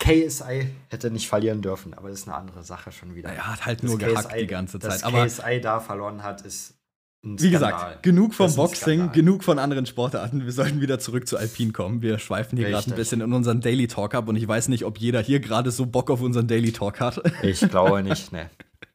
KSI 0.00 0.70
hätte 0.90 1.10
nicht 1.10 1.30
verlieren 1.30 1.62
dürfen, 1.62 1.94
aber 1.94 2.10
das 2.10 2.20
ist 2.20 2.28
eine 2.28 2.36
andere 2.36 2.62
Sache 2.62 2.92
schon 2.92 3.14
wieder. 3.14 3.30
Er 3.30 3.46
hat 3.46 3.64
halt 3.64 3.82
nur 3.82 3.96
KSI, 3.96 4.06
gehackt 4.10 4.38
die 4.38 4.46
ganze 4.46 4.80
Zeit. 4.80 4.90
Dass 4.90 5.02
aber 5.02 5.24
KSI 5.24 5.62
da 5.62 5.80
verloren 5.80 6.22
hat, 6.22 6.42
ist 6.42 6.74
wie 7.22 7.50
gesagt, 7.50 8.02
genug 8.02 8.32
vom 8.34 8.54
Boxing, 8.54 9.12
genug 9.12 9.44
von 9.44 9.58
anderen 9.58 9.84
Sportarten. 9.84 10.44
Wir 10.44 10.52
sollten 10.52 10.80
wieder 10.80 10.98
zurück 10.98 11.28
zu 11.28 11.36
Alpin 11.36 11.72
kommen. 11.72 12.00
Wir 12.00 12.18
schweifen 12.18 12.56
hier 12.56 12.70
gerade 12.70 12.90
ein 12.90 12.96
bisschen 12.96 13.20
in 13.20 13.32
unseren 13.32 13.60
Daily 13.60 13.88
Talk 13.88 14.14
ab 14.14 14.28
und 14.28 14.36
ich 14.36 14.48
weiß 14.48 14.68
nicht, 14.68 14.84
ob 14.84 14.98
jeder 14.98 15.20
hier 15.20 15.40
gerade 15.40 15.70
so 15.70 15.84
Bock 15.84 16.10
auf 16.10 16.22
unseren 16.22 16.46
Daily 16.46 16.72
Talk 16.72 17.00
hat. 17.00 17.20
Ich 17.42 17.60
glaube 17.60 18.02
nicht, 18.02 18.32
ne. 18.32 18.48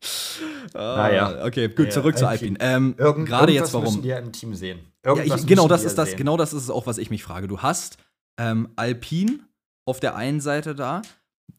ah, 0.73 0.97
naja. 0.97 1.45
Okay, 1.45 1.69
gut, 1.69 1.91
zurück 1.91 2.15
ja, 2.15 2.19
zu 2.19 2.27
Alpin. 2.27 2.57
Ähm, 2.59 2.95
Irgend, 2.97 3.27
gerade 3.27 3.53
jetzt, 3.53 3.73
warum? 3.73 3.85
müssen 3.85 4.01
die 4.01 4.09
ja 4.09 4.17
im 4.17 4.31
Team 4.31 4.55
sehen. 4.55 4.79
Ja, 5.05 5.15
ich, 5.17 5.45
genau, 5.45 5.67
das 5.67 5.83
ist 5.83 5.97
das, 5.97 6.09
sehen. 6.09 6.17
genau 6.17 6.35
das 6.35 6.53
ist 6.53 6.63
es 6.63 6.69
auch, 6.71 6.87
was 6.87 6.97
ich 6.97 7.11
mich 7.11 7.23
frage. 7.23 7.47
Du 7.47 7.59
hast 7.59 7.97
ähm, 8.39 8.69
Alpin 8.75 9.43
auf 9.85 9.99
der 9.99 10.15
einen 10.15 10.41
Seite 10.41 10.73
da, 10.73 11.03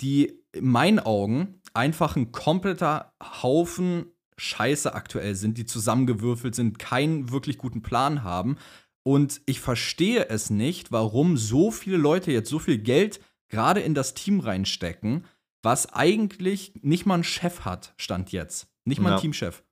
die 0.00 0.42
in 0.52 0.66
meinen 0.66 0.98
Augen 0.98 1.60
einfach 1.74 2.16
ein 2.16 2.32
kompletter 2.32 3.12
Haufen 3.22 4.06
scheiße 4.38 4.94
aktuell 4.94 5.34
sind, 5.34 5.58
die 5.58 5.66
zusammengewürfelt 5.66 6.54
sind, 6.54 6.78
keinen 6.78 7.30
wirklich 7.30 7.58
guten 7.58 7.82
Plan 7.82 8.22
haben. 8.22 8.56
Und 9.02 9.40
ich 9.46 9.60
verstehe 9.60 10.28
es 10.28 10.50
nicht, 10.50 10.92
warum 10.92 11.36
so 11.36 11.70
viele 11.70 11.96
Leute 11.96 12.32
jetzt 12.32 12.50
so 12.50 12.58
viel 12.58 12.78
Geld 12.78 13.20
gerade 13.48 13.80
in 13.80 13.94
das 13.94 14.14
Team 14.14 14.40
reinstecken, 14.40 15.24
was 15.62 15.92
eigentlich 15.92 16.72
nicht 16.82 17.06
mal 17.06 17.14
einen 17.14 17.24
Chef 17.24 17.60
hat, 17.60 17.94
stand 17.96 18.32
jetzt. 18.32 18.68
Nicht 18.84 19.00
mal 19.00 19.10
ein 19.10 19.14
ja. 19.16 19.20
Teamchef. 19.20 19.62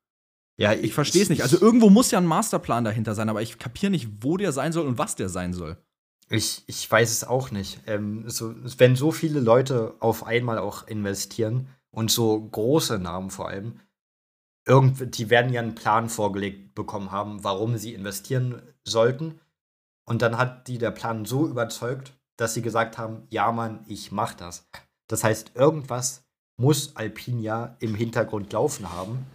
Ja, 0.57 0.73
ich, 0.73 0.85
ich 0.85 0.95
verstehe 0.95 1.23
es 1.23 1.29
nicht. 1.29 1.43
Also 1.43 1.61
irgendwo 1.61 1.91
muss 1.91 2.11
ja 2.11 2.19
ein 2.19 2.27
Masterplan 2.27 2.85
dahinter 2.85 3.15
sein, 3.15 3.29
aber 3.29 3.43
ich 3.43 3.59
kapiere 3.59 3.91
nicht, 3.91 4.09
wo 4.21 4.37
der 4.37 4.53
sein 4.53 4.73
soll 4.73 4.87
und 4.87 4.99
was 4.99 5.17
der 5.17 5.29
sein 5.29 5.53
soll. 5.53 5.77
Ich, 6.31 6.63
ich 6.67 6.91
weiß 6.91 7.11
es 7.11 7.25
auch 7.25 7.51
nicht. 7.51 7.81
Ähm, 7.87 8.29
so, 8.29 8.55
wenn 8.79 8.97
so 8.97 9.11
viele 9.11 9.41
Leute 9.41 9.95
auf 10.01 10.25
einmal 10.25 10.59
auch 10.59 10.87
investieren 10.87 11.69
und 11.91 12.11
so 12.11 12.41
große 12.41 12.99
Namen 12.99 13.31
vor 13.31 13.49
allem, 13.49 13.81
irgend, 14.67 15.19
die 15.19 15.31
werden 15.31 15.53
ja 15.53 15.61
einen 15.61 15.75
Plan 15.75 16.09
vorgelegt 16.09 16.75
bekommen 16.75 17.11
haben, 17.11 17.45
warum 17.45 17.77
sie 17.77 17.95
investieren 17.95 18.63
sollten. 18.85 19.41
Und 20.07 20.23
dann 20.23 20.39
hat 20.39 20.69
die 20.69 20.79
der 20.79 20.91
Plan 20.91 21.25
so 21.25 21.47
überzeugt, 21.47 22.15
dass 22.37 22.55
sie 22.55 22.63
gesagt 22.63 22.99
haben, 22.99 23.27
ja 23.31 23.53
Mann, 23.53 23.85
ich 23.89 24.13
mach 24.13 24.35
das. 24.35 24.67
Das 25.09 25.25
heißt, 25.25 25.53
irgendwas 25.55 26.25
muss 26.57 26.97
Alpine 26.97 27.41
ja 27.41 27.77
im 27.81 27.95
Hintergrund 27.95 28.53
laufen 28.53 28.93
haben, 28.93 29.27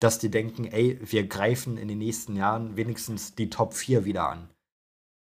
dass 0.00 0.18
die 0.18 0.30
denken, 0.30 0.64
ey, 0.64 0.98
wir 1.02 1.26
greifen 1.26 1.76
in 1.76 1.88
den 1.88 1.98
nächsten 1.98 2.36
Jahren 2.36 2.76
wenigstens 2.76 3.34
die 3.34 3.50
Top 3.50 3.74
4 3.74 4.04
wieder 4.04 4.28
an. 4.28 4.48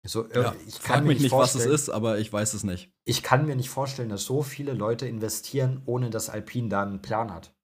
So, 0.06 0.28
ja, 0.28 0.54
ich 0.66 0.80
kann 0.80 1.04
mich 1.04 1.20
nicht, 1.20 1.32
was 1.32 1.56
es 1.56 1.66
ist, 1.66 1.88
aber 1.88 2.18
ich 2.18 2.32
weiß 2.32 2.54
es 2.54 2.62
nicht. 2.62 2.92
Ich 3.04 3.24
kann 3.24 3.46
mir 3.46 3.56
nicht 3.56 3.70
vorstellen, 3.70 4.08
dass 4.08 4.24
so 4.24 4.42
viele 4.42 4.72
Leute 4.72 5.08
investieren, 5.08 5.82
ohne 5.84 6.10
dass 6.10 6.30
Alpine 6.30 6.68
da 6.68 6.82
einen 6.82 7.02
Plan 7.02 7.34
hat. 7.34 7.55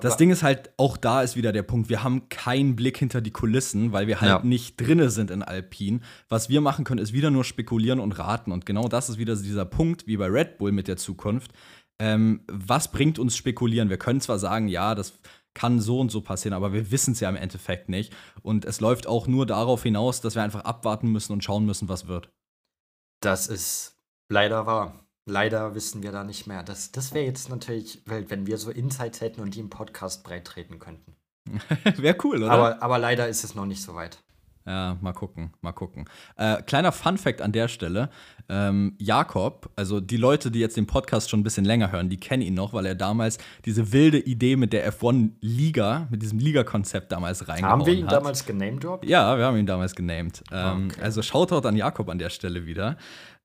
Das 0.00 0.16
Ding 0.16 0.30
ist 0.30 0.42
halt, 0.42 0.70
auch 0.76 0.96
da 0.96 1.22
ist 1.22 1.34
wieder 1.34 1.50
der 1.50 1.62
Punkt, 1.62 1.88
wir 1.88 2.02
haben 2.02 2.28
keinen 2.28 2.76
Blick 2.76 2.98
hinter 2.98 3.20
die 3.20 3.30
Kulissen, 3.30 3.92
weil 3.92 4.06
wir 4.06 4.20
halt 4.20 4.30
ja. 4.30 4.42
nicht 4.42 4.78
drinne 4.80 5.08
sind 5.10 5.30
in 5.30 5.42
Alpine. 5.42 6.00
Was 6.28 6.48
wir 6.48 6.60
machen 6.60 6.84
können, 6.84 7.00
ist 7.00 7.12
wieder 7.12 7.30
nur 7.30 7.44
spekulieren 7.44 7.98
und 7.98 8.18
raten. 8.18 8.52
Und 8.52 8.66
genau 8.66 8.88
das 8.88 9.08
ist 9.08 9.18
wieder 9.18 9.34
dieser 9.34 9.64
Punkt, 9.64 10.06
wie 10.06 10.18
bei 10.18 10.26
Red 10.26 10.58
Bull 10.58 10.72
mit 10.72 10.88
der 10.88 10.98
Zukunft. 10.98 11.52
Ähm, 11.98 12.42
was 12.48 12.92
bringt 12.92 13.18
uns 13.18 13.34
spekulieren? 13.34 13.88
Wir 13.88 13.96
können 13.96 14.20
zwar 14.20 14.38
sagen, 14.38 14.68
ja, 14.68 14.94
das 14.94 15.14
kann 15.54 15.80
so 15.80 16.00
und 16.00 16.10
so 16.10 16.20
passieren, 16.20 16.52
aber 16.52 16.74
wir 16.74 16.90
wissen 16.90 17.12
es 17.12 17.20
ja 17.20 17.30
im 17.30 17.36
Endeffekt 17.36 17.88
nicht. 17.88 18.14
Und 18.42 18.66
es 18.66 18.80
läuft 18.80 19.06
auch 19.06 19.26
nur 19.26 19.46
darauf 19.46 19.82
hinaus, 19.82 20.20
dass 20.20 20.34
wir 20.34 20.42
einfach 20.42 20.64
abwarten 20.64 21.10
müssen 21.10 21.32
und 21.32 21.42
schauen 21.42 21.64
müssen, 21.64 21.88
was 21.88 22.06
wird. 22.06 22.30
Das 23.22 23.46
ist 23.46 23.96
leider 24.28 24.66
wahr. 24.66 25.05
Leider 25.28 25.74
wissen 25.74 26.04
wir 26.04 26.12
da 26.12 26.22
nicht 26.22 26.46
mehr. 26.46 26.62
Das, 26.62 26.92
das 26.92 27.12
wäre 27.12 27.26
jetzt 27.26 27.48
natürlich, 27.48 28.00
wenn 28.06 28.46
wir 28.46 28.58
so 28.58 28.70
Insights 28.70 29.20
hätten 29.20 29.40
und 29.40 29.54
die 29.56 29.60
im 29.60 29.70
Podcast 29.70 30.22
breit 30.22 30.44
treten 30.44 30.78
könnten. 30.78 31.16
wäre 31.96 32.16
cool, 32.22 32.44
oder? 32.44 32.52
Aber, 32.52 32.82
aber 32.82 32.98
leider 32.98 33.28
ist 33.28 33.42
es 33.42 33.56
noch 33.56 33.66
nicht 33.66 33.82
so 33.82 33.96
weit. 33.96 34.18
Ja, 34.66 34.96
mal 35.00 35.12
gucken, 35.12 35.52
mal 35.60 35.72
gucken. 35.72 36.06
Äh, 36.36 36.60
kleiner 36.62 36.90
Fun-Fact 36.90 37.40
an 37.40 37.52
der 37.52 37.68
Stelle: 37.68 38.10
ähm, 38.48 38.96
Jakob, 38.98 39.70
also 39.76 40.00
die 40.00 40.16
Leute, 40.16 40.50
die 40.50 40.58
jetzt 40.58 40.76
den 40.76 40.88
Podcast 40.88 41.30
schon 41.30 41.40
ein 41.40 41.44
bisschen 41.44 41.64
länger 41.64 41.92
hören, 41.92 42.08
die 42.08 42.16
kennen 42.16 42.42
ihn 42.42 42.54
noch, 42.54 42.72
weil 42.72 42.84
er 42.84 42.96
damals 42.96 43.38
diese 43.64 43.92
wilde 43.92 44.18
Idee 44.18 44.56
mit 44.56 44.72
der 44.72 44.92
F1-Liga, 44.92 46.08
mit 46.10 46.20
diesem 46.22 46.40
Liga-Konzept 46.40 47.12
damals 47.12 47.46
reingehauen 47.46 47.64
hat. 47.64 47.70
Haben 47.70 47.86
wir 47.86 47.94
ihn 47.94 48.06
hat. 48.06 48.12
damals 48.12 48.44
genamed, 48.44 48.84
Rob? 48.84 49.04
Ja, 49.04 49.38
wir 49.38 49.44
haben 49.44 49.56
ihn 49.56 49.66
damals 49.66 49.94
genamed. 49.94 50.42
Ähm, 50.50 50.88
okay. 50.90 51.00
Also 51.00 51.22
Shoutout 51.22 51.66
an 51.66 51.76
Jakob 51.76 52.08
an 52.08 52.18
der 52.18 52.30
Stelle 52.30 52.66
wieder. 52.66 52.96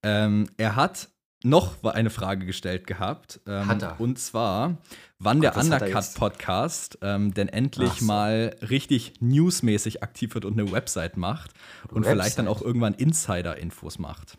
Ähm, 0.01 0.47
er 0.57 0.75
hat 0.75 1.07
noch 1.43 1.83
eine 1.83 2.09
Frage 2.09 2.45
gestellt 2.45 2.87
gehabt. 2.87 3.39
Ähm, 3.47 3.67
hat 3.67 3.81
er. 3.81 3.99
Und 3.99 4.19
zwar, 4.19 4.77
wann 5.19 5.41
Gott, 5.41 5.55
der 5.55 5.63
Undercut-Podcast 5.63 6.99
ähm, 7.01 7.33
denn 7.33 7.49
endlich 7.49 7.99
so. 7.99 8.05
mal 8.05 8.55
richtig 8.61 9.13
newsmäßig 9.19 10.03
aktiv 10.03 10.33
wird 10.33 10.45
und 10.45 10.59
eine 10.59 10.71
Website 10.71 11.17
macht 11.17 11.51
und 11.89 11.97
Website. 11.97 12.11
vielleicht 12.11 12.37
dann 12.37 12.47
auch 12.47 12.61
irgendwann 12.61 12.93
Insider-Infos 12.93 13.99
macht. 13.99 14.37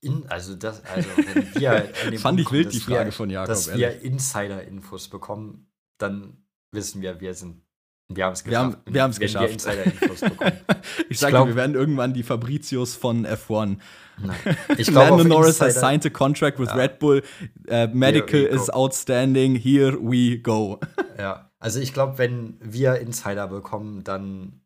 In, 0.00 0.26
also 0.28 0.54
das, 0.54 0.84
also 0.84 1.08
wenn 1.16 1.54
wir 1.54 2.18
Fand 2.18 2.38
ich 2.38 2.52
wild 2.52 2.72
die 2.74 2.80
Frage 2.80 3.06
wir, 3.06 3.12
von 3.12 3.30
Jakob. 3.30 3.48
Dass 3.48 3.68
ehrlich. 3.68 3.80
wir 3.80 4.02
Insider-Infos 4.02 5.08
bekommen, 5.08 5.72
dann 5.98 6.44
wissen 6.72 7.00
wir, 7.00 7.20
wir 7.20 7.34
sind 7.34 7.63
wir 8.08 8.24
haben 8.26 8.32
es 8.34 8.44
geschafft. 8.44 8.78
Wir 8.86 9.02
haben 9.02 9.10
es 9.10 9.18
geschafft. 9.18 9.66
ich 11.08 11.18
sage 11.18 11.46
wir 11.46 11.56
werden 11.56 11.74
irgendwann 11.74 12.12
die 12.12 12.22
Fabricios 12.22 12.94
von 12.94 13.26
F1. 13.26 13.78
Nein. 14.18 14.36
Ich 14.76 14.88
glaub, 14.88 15.08
Lando 15.08 15.24
Norris 15.24 15.60
Insider, 15.60 15.66
has 15.66 15.80
signed 15.80 16.06
a 16.06 16.10
contract 16.10 16.58
with 16.58 16.68
ja. 16.68 16.74
Red 16.74 16.98
Bull. 16.98 17.22
Uh, 17.68 17.88
medical 17.92 18.40
is 18.40 18.70
outstanding. 18.70 19.56
Here 19.56 19.96
we 20.00 20.38
go. 20.38 20.80
Ja, 21.18 21.48
also 21.60 21.78
ich 21.78 21.94
glaube, 21.94 22.18
wenn 22.18 22.56
wir 22.60 22.96
Insider 22.96 23.46
bekommen, 23.46 24.02
dann 24.02 24.64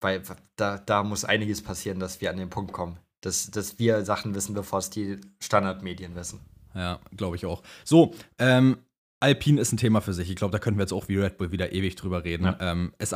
weil 0.00 0.22
da, 0.56 0.78
da 0.78 1.02
muss 1.02 1.24
einiges 1.24 1.62
passieren, 1.62 1.98
dass 1.98 2.20
wir 2.20 2.30
an 2.30 2.36
den 2.36 2.50
Punkt 2.50 2.72
kommen. 2.72 2.98
Dass, 3.20 3.50
dass 3.50 3.78
wir 3.78 4.04
Sachen 4.04 4.34
wissen, 4.34 4.54
bevor 4.54 4.80
es 4.80 4.90
die 4.90 5.18
Standardmedien 5.40 6.14
wissen. 6.14 6.40
Ja, 6.74 7.00
glaube 7.16 7.36
ich 7.36 7.46
auch. 7.46 7.62
So, 7.84 8.14
ähm, 8.38 8.76
Alpine 9.24 9.58
ist 9.58 9.72
ein 9.72 9.78
Thema 9.78 10.02
für 10.02 10.12
sich. 10.12 10.28
Ich 10.28 10.36
glaube, 10.36 10.52
da 10.52 10.58
könnten 10.58 10.78
wir 10.78 10.82
jetzt 10.82 10.92
auch 10.92 11.08
wie 11.08 11.16
Red 11.16 11.38
Bull 11.38 11.50
wieder 11.50 11.72
ewig 11.72 11.96
drüber 11.96 12.24
reden. 12.24 12.44
Ja. 12.44 12.58
Ähm, 12.60 12.92
es, 12.98 13.14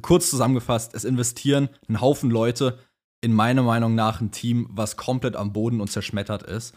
kurz 0.00 0.30
zusammengefasst, 0.30 0.94
es 0.94 1.02
investieren 1.02 1.68
ein 1.88 2.00
Haufen 2.00 2.30
Leute 2.30 2.78
in 3.20 3.32
meiner 3.32 3.64
Meinung 3.64 3.96
nach 3.96 4.20
ein 4.20 4.30
Team, 4.30 4.68
was 4.70 4.96
komplett 4.96 5.34
am 5.34 5.52
Boden 5.52 5.80
und 5.80 5.90
zerschmettert 5.90 6.44
ist, 6.44 6.74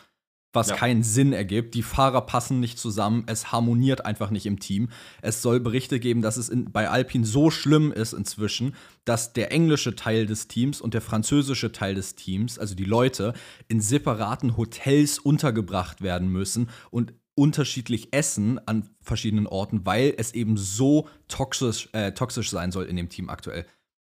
was 0.53 0.69
ja. 0.69 0.75
keinen 0.75 1.03
Sinn 1.03 1.33
ergibt. 1.33 1.75
Die 1.75 1.83
Fahrer 1.83 2.21
passen 2.21 2.59
nicht 2.59 2.79
zusammen, 2.79 3.25
es 3.27 3.51
harmoniert 3.51 4.07
einfach 4.07 4.31
nicht 4.31 4.47
im 4.47 4.59
Team. 4.59 4.89
Es 5.21 5.43
soll 5.43 5.59
Berichte 5.59 5.99
geben, 5.99 6.23
dass 6.23 6.37
es 6.37 6.49
in, 6.49 6.71
bei 6.71 6.89
Alpine 6.89 7.27
so 7.27 7.51
schlimm 7.51 7.91
ist 7.91 8.13
inzwischen, 8.13 8.75
dass 9.05 9.33
der 9.33 9.51
englische 9.51 9.95
Teil 9.95 10.25
des 10.25 10.47
Teams 10.47 10.81
und 10.81 10.95
der 10.95 11.01
französische 11.01 11.71
Teil 11.71 11.93
des 11.93 12.15
Teams, 12.15 12.57
also 12.57 12.73
die 12.73 12.85
Leute, 12.85 13.33
in 13.67 13.81
separaten 13.81 14.57
Hotels 14.57 15.19
untergebracht 15.19 16.01
werden 16.01 16.27
müssen 16.27 16.69
und 16.89 17.13
unterschiedlich 17.35 18.13
essen 18.13 18.59
an 18.67 18.89
verschiedenen 19.01 19.47
Orten, 19.47 19.85
weil 19.85 20.13
es 20.17 20.33
eben 20.33 20.57
so 20.57 21.07
toxisch, 21.27 21.89
äh, 21.93 22.11
toxisch 22.11 22.49
sein 22.49 22.71
soll 22.71 22.85
in 22.85 22.95
dem 22.95 23.09
Team 23.09 23.29
aktuell. 23.29 23.65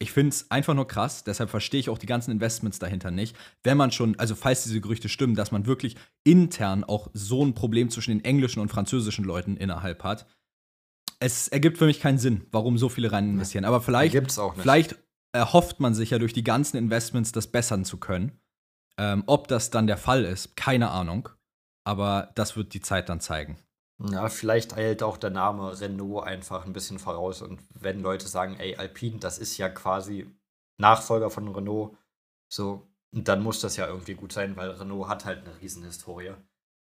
Ich 0.01 0.13
finde 0.13 0.29
es 0.29 0.49
einfach 0.49 0.73
nur 0.73 0.87
krass, 0.87 1.25
deshalb 1.25 1.49
verstehe 1.49 1.81
ich 1.81 1.89
auch 1.89 1.97
die 1.97 2.05
ganzen 2.05 2.31
Investments 2.31 2.79
dahinter 2.79 3.11
nicht. 3.11 3.35
Wenn 3.63 3.75
man 3.75 3.91
schon, 3.91 4.17
also 4.17 4.33
falls 4.33 4.63
diese 4.63 4.79
Gerüchte 4.79 5.09
stimmen, 5.09 5.35
dass 5.35 5.51
man 5.51 5.65
wirklich 5.65 5.97
intern 6.23 6.85
auch 6.85 7.09
so 7.13 7.45
ein 7.45 7.53
Problem 7.53 7.89
zwischen 7.89 8.11
den 8.11 8.23
englischen 8.23 8.61
und 8.61 8.69
französischen 8.69 9.25
Leuten 9.25 9.57
innerhalb 9.57 10.03
hat. 10.03 10.25
Es 11.19 11.49
ergibt 11.49 11.77
für 11.77 11.85
mich 11.85 11.99
keinen 11.99 12.17
Sinn, 12.17 12.45
warum 12.51 12.77
so 12.77 12.87
viele 12.87 13.11
rein 13.11 13.29
investieren. 13.29 13.65
Aber 13.65 13.81
vielleicht, 13.81 14.15
vielleicht 14.55 14.95
erhofft 15.33 15.81
man 15.81 15.93
sich 15.93 16.11
ja 16.11 16.19
durch 16.19 16.31
die 16.31 16.45
ganzen 16.45 16.77
Investments 16.77 17.33
das 17.33 17.47
bessern 17.47 17.83
zu 17.83 17.97
können. 17.97 18.39
Ähm, 18.97 19.23
ob 19.27 19.49
das 19.49 19.69
dann 19.69 19.87
der 19.87 19.97
Fall 19.97 20.23
ist, 20.23 20.55
keine 20.55 20.91
Ahnung. 20.91 21.29
Aber 21.83 22.31
das 22.35 22.55
wird 22.55 22.73
die 22.73 22.81
Zeit 22.81 23.09
dann 23.09 23.21
zeigen. 23.21 23.57
Ja, 24.01 24.29
vielleicht 24.29 24.77
eilt 24.77 25.03
auch 25.03 25.17
der 25.17 25.29
Name 25.29 25.79
Renault 25.79 26.25
einfach 26.25 26.65
ein 26.65 26.73
bisschen 26.73 26.99
voraus. 26.99 27.41
Und 27.41 27.61
wenn 27.73 28.01
Leute 28.01 28.27
sagen, 28.27 28.55
ey, 28.57 28.75
Alpine, 28.75 29.19
das 29.19 29.37
ist 29.39 29.57
ja 29.57 29.67
quasi 29.69 30.29
Nachfolger 30.77 31.29
von 31.29 31.53
Renault, 31.53 31.97
so, 32.51 32.87
dann 33.11 33.43
muss 33.43 33.59
das 33.59 33.75
ja 33.75 33.87
irgendwie 33.87 34.13
gut 34.13 34.31
sein, 34.31 34.55
weil 34.55 34.71
Renault 34.71 35.09
hat 35.09 35.25
halt 35.25 35.45
eine 35.45 35.59
Riesenhistorie. 35.59 36.33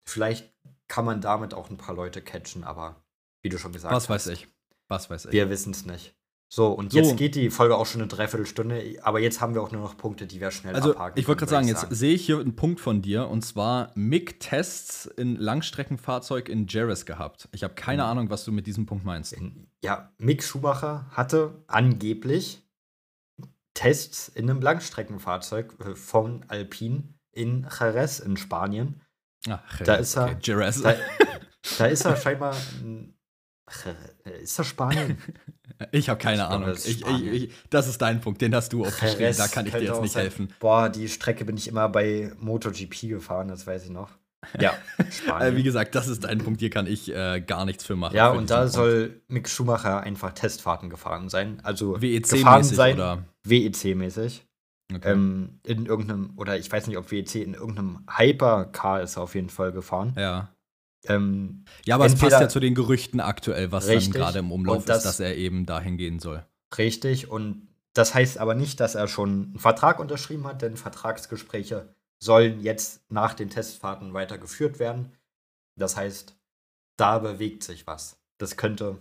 Vielleicht 0.06 0.52
kann 0.88 1.04
man 1.04 1.20
damit 1.20 1.54
auch 1.54 1.70
ein 1.70 1.76
paar 1.76 1.94
Leute 1.94 2.22
catchen, 2.22 2.64
aber 2.64 3.02
wie 3.42 3.48
du 3.48 3.58
schon 3.58 3.72
gesagt 3.72 3.94
Was 3.94 4.04
hast. 4.04 4.10
Was 4.10 4.26
weiß 4.26 4.32
ich. 4.34 4.48
Was 4.88 5.10
weiß 5.10 5.26
ich. 5.26 5.32
Wir 5.32 5.48
wissen 5.50 5.72
es 5.72 5.84
nicht. 5.84 6.17
So, 6.50 6.72
und 6.72 6.92
so. 6.92 6.98
jetzt 6.98 7.16
geht 7.18 7.34
die 7.34 7.50
Folge 7.50 7.76
auch 7.76 7.84
schon 7.84 8.00
eine 8.00 8.08
Dreiviertelstunde, 8.08 8.96
aber 9.02 9.20
jetzt 9.20 9.42
haben 9.42 9.54
wir 9.54 9.62
auch 9.62 9.70
nur 9.70 9.82
noch 9.82 9.98
Punkte, 9.98 10.26
die 10.26 10.40
wir 10.40 10.50
schnell 10.50 10.74
also, 10.74 10.92
abhaken. 10.92 11.20
Ich 11.20 11.28
wollte 11.28 11.40
gerade 11.40 11.50
sagen, 11.50 11.68
jetzt 11.68 11.86
sehe 11.90 12.14
ich 12.14 12.24
hier 12.24 12.38
einen 12.38 12.56
Punkt 12.56 12.80
von 12.80 13.02
dir 13.02 13.28
und 13.28 13.42
zwar 13.42 13.92
MIG-Tests 13.94 15.04
in 15.06 15.36
Langstreckenfahrzeug 15.36 16.48
in 16.48 16.66
Jerez 16.66 17.04
gehabt. 17.04 17.50
Ich 17.52 17.64
habe 17.64 17.74
keine 17.74 18.02
mhm. 18.02 18.08
Ahnung, 18.08 18.30
was 18.30 18.44
du 18.44 18.52
mit 18.52 18.66
diesem 18.66 18.86
Punkt 18.86 19.04
meinst. 19.04 19.36
Ja, 19.82 20.10
Mick 20.16 20.42
Schumacher 20.42 21.06
hatte 21.10 21.62
angeblich 21.66 22.62
Tests 23.74 24.28
in 24.28 24.48
einem 24.48 24.62
Langstreckenfahrzeug 24.62 25.74
äh, 25.80 25.94
von 25.94 26.46
Alpine 26.48 27.14
in 27.30 27.66
Jerez 27.78 28.20
in 28.20 28.38
Spanien. 28.38 29.02
Ach, 29.48 29.80
da 29.84 29.96
ist 29.96 30.16
er. 30.16 30.30
Okay, 30.32 30.72
da, 30.82 30.94
da, 31.78 31.86
ist 31.86 32.04
er 32.04 32.16
scheinbar. 32.16 32.56
Ach, 33.68 33.86
ist 34.42 34.58
das 34.58 34.66
Spanien? 34.66 35.18
Ich 35.92 36.08
habe 36.08 36.18
keine 36.18 36.38
ich 36.38 36.42
Ahnung. 36.42 36.70
Das 36.70 36.86
ist, 36.86 37.06
ich, 37.06 37.26
ich, 37.26 37.52
das 37.70 37.86
ist 37.86 38.02
dein 38.02 38.20
Punkt, 38.20 38.40
den 38.40 38.52
hast 38.52 38.72
du 38.72 38.84
aufgeschrieben. 38.84 39.36
Da 39.36 39.46
kann 39.46 39.64
ich 39.64 39.72
dir 39.72 39.82
jetzt 39.82 40.02
nicht 40.02 40.16
helfen. 40.16 40.52
Boah, 40.58 40.88
die 40.88 41.08
Strecke 41.08 41.44
bin 41.44 41.56
ich 41.56 41.68
immer 41.68 41.88
bei 41.88 42.32
MotoGP 42.40 43.02
gefahren, 43.02 43.46
das 43.46 43.64
weiß 43.64 43.84
ich 43.84 43.90
noch. 43.90 44.10
Ja, 44.58 44.74
Spanien. 45.10 45.56
Wie 45.56 45.62
gesagt, 45.62 45.94
das 45.94 46.08
ist 46.08 46.26
ein 46.26 46.38
Punkt, 46.38 46.58
hier 46.58 46.70
kann 46.70 46.88
ich 46.88 47.14
äh, 47.14 47.40
gar 47.40 47.64
nichts 47.64 47.84
für 47.84 47.94
machen. 47.94 48.16
Ja, 48.16 48.32
für 48.32 48.38
und 48.38 48.50
da 48.50 48.66
soll 48.66 49.20
Mick 49.28 49.48
Schumacher 49.48 50.00
einfach 50.00 50.32
Testfahrten 50.32 50.90
gefahren 50.90 51.28
sein. 51.28 51.60
Also 51.62 51.96
WEC-mäßig 52.00 52.94
oder? 52.94 53.24
WEC-mäßig. 53.46 54.42
Okay. 54.92 55.12
Ähm, 55.12 55.60
in 55.66 55.86
irgendeinem, 55.86 56.32
oder 56.36 56.58
ich 56.58 56.72
weiß 56.72 56.86
nicht, 56.86 56.96
ob 56.96 57.10
WEC 57.10 57.36
in 57.36 57.54
irgendeinem 57.54 58.06
Hypercar 58.10 59.02
ist 59.02 59.18
auf 59.18 59.34
jeden 59.34 59.50
Fall 59.50 59.70
gefahren. 59.70 60.14
Ja. 60.16 60.48
Ähm, 61.04 61.64
ja, 61.84 61.94
aber 61.94 62.06
es 62.06 62.16
passt 62.16 62.40
ja 62.40 62.48
zu 62.48 62.60
den 62.60 62.74
Gerüchten 62.74 63.20
aktuell, 63.20 63.70
was 63.72 63.86
richtig, 63.86 64.12
dann 64.12 64.22
gerade 64.22 64.38
im 64.40 64.52
Umlauf 64.52 64.84
das, 64.84 64.98
ist, 64.98 65.04
dass 65.04 65.20
er 65.20 65.36
eben 65.36 65.64
dahin 65.66 65.96
gehen 65.96 66.18
soll. 66.18 66.44
Richtig, 66.76 67.30
und 67.30 67.68
das 67.94 68.14
heißt 68.14 68.38
aber 68.38 68.54
nicht, 68.54 68.80
dass 68.80 68.94
er 68.94 69.08
schon 69.08 69.30
einen 69.30 69.58
Vertrag 69.58 70.00
unterschrieben 70.00 70.46
hat, 70.46 70.62
denn 70.62 70.76
Vertragsgespräche 70.76 71.94
sollen 72.18 72.60
jetzt 72.60 73.10
nach 73.10 73.34
den 73.34 73.50
Testfahrten 73.50 74.12
weitergeführt 74.12 74.78
werden. 74.78 75.12
Das 75.76 75.96
heißt, 75.96 76.36
da 76.96 77.18
bewegt 77.18 77.62
sich 77.62 77.86
was. 77.86 78.20
Das 78.38 78.56
könnte 78.56 78.98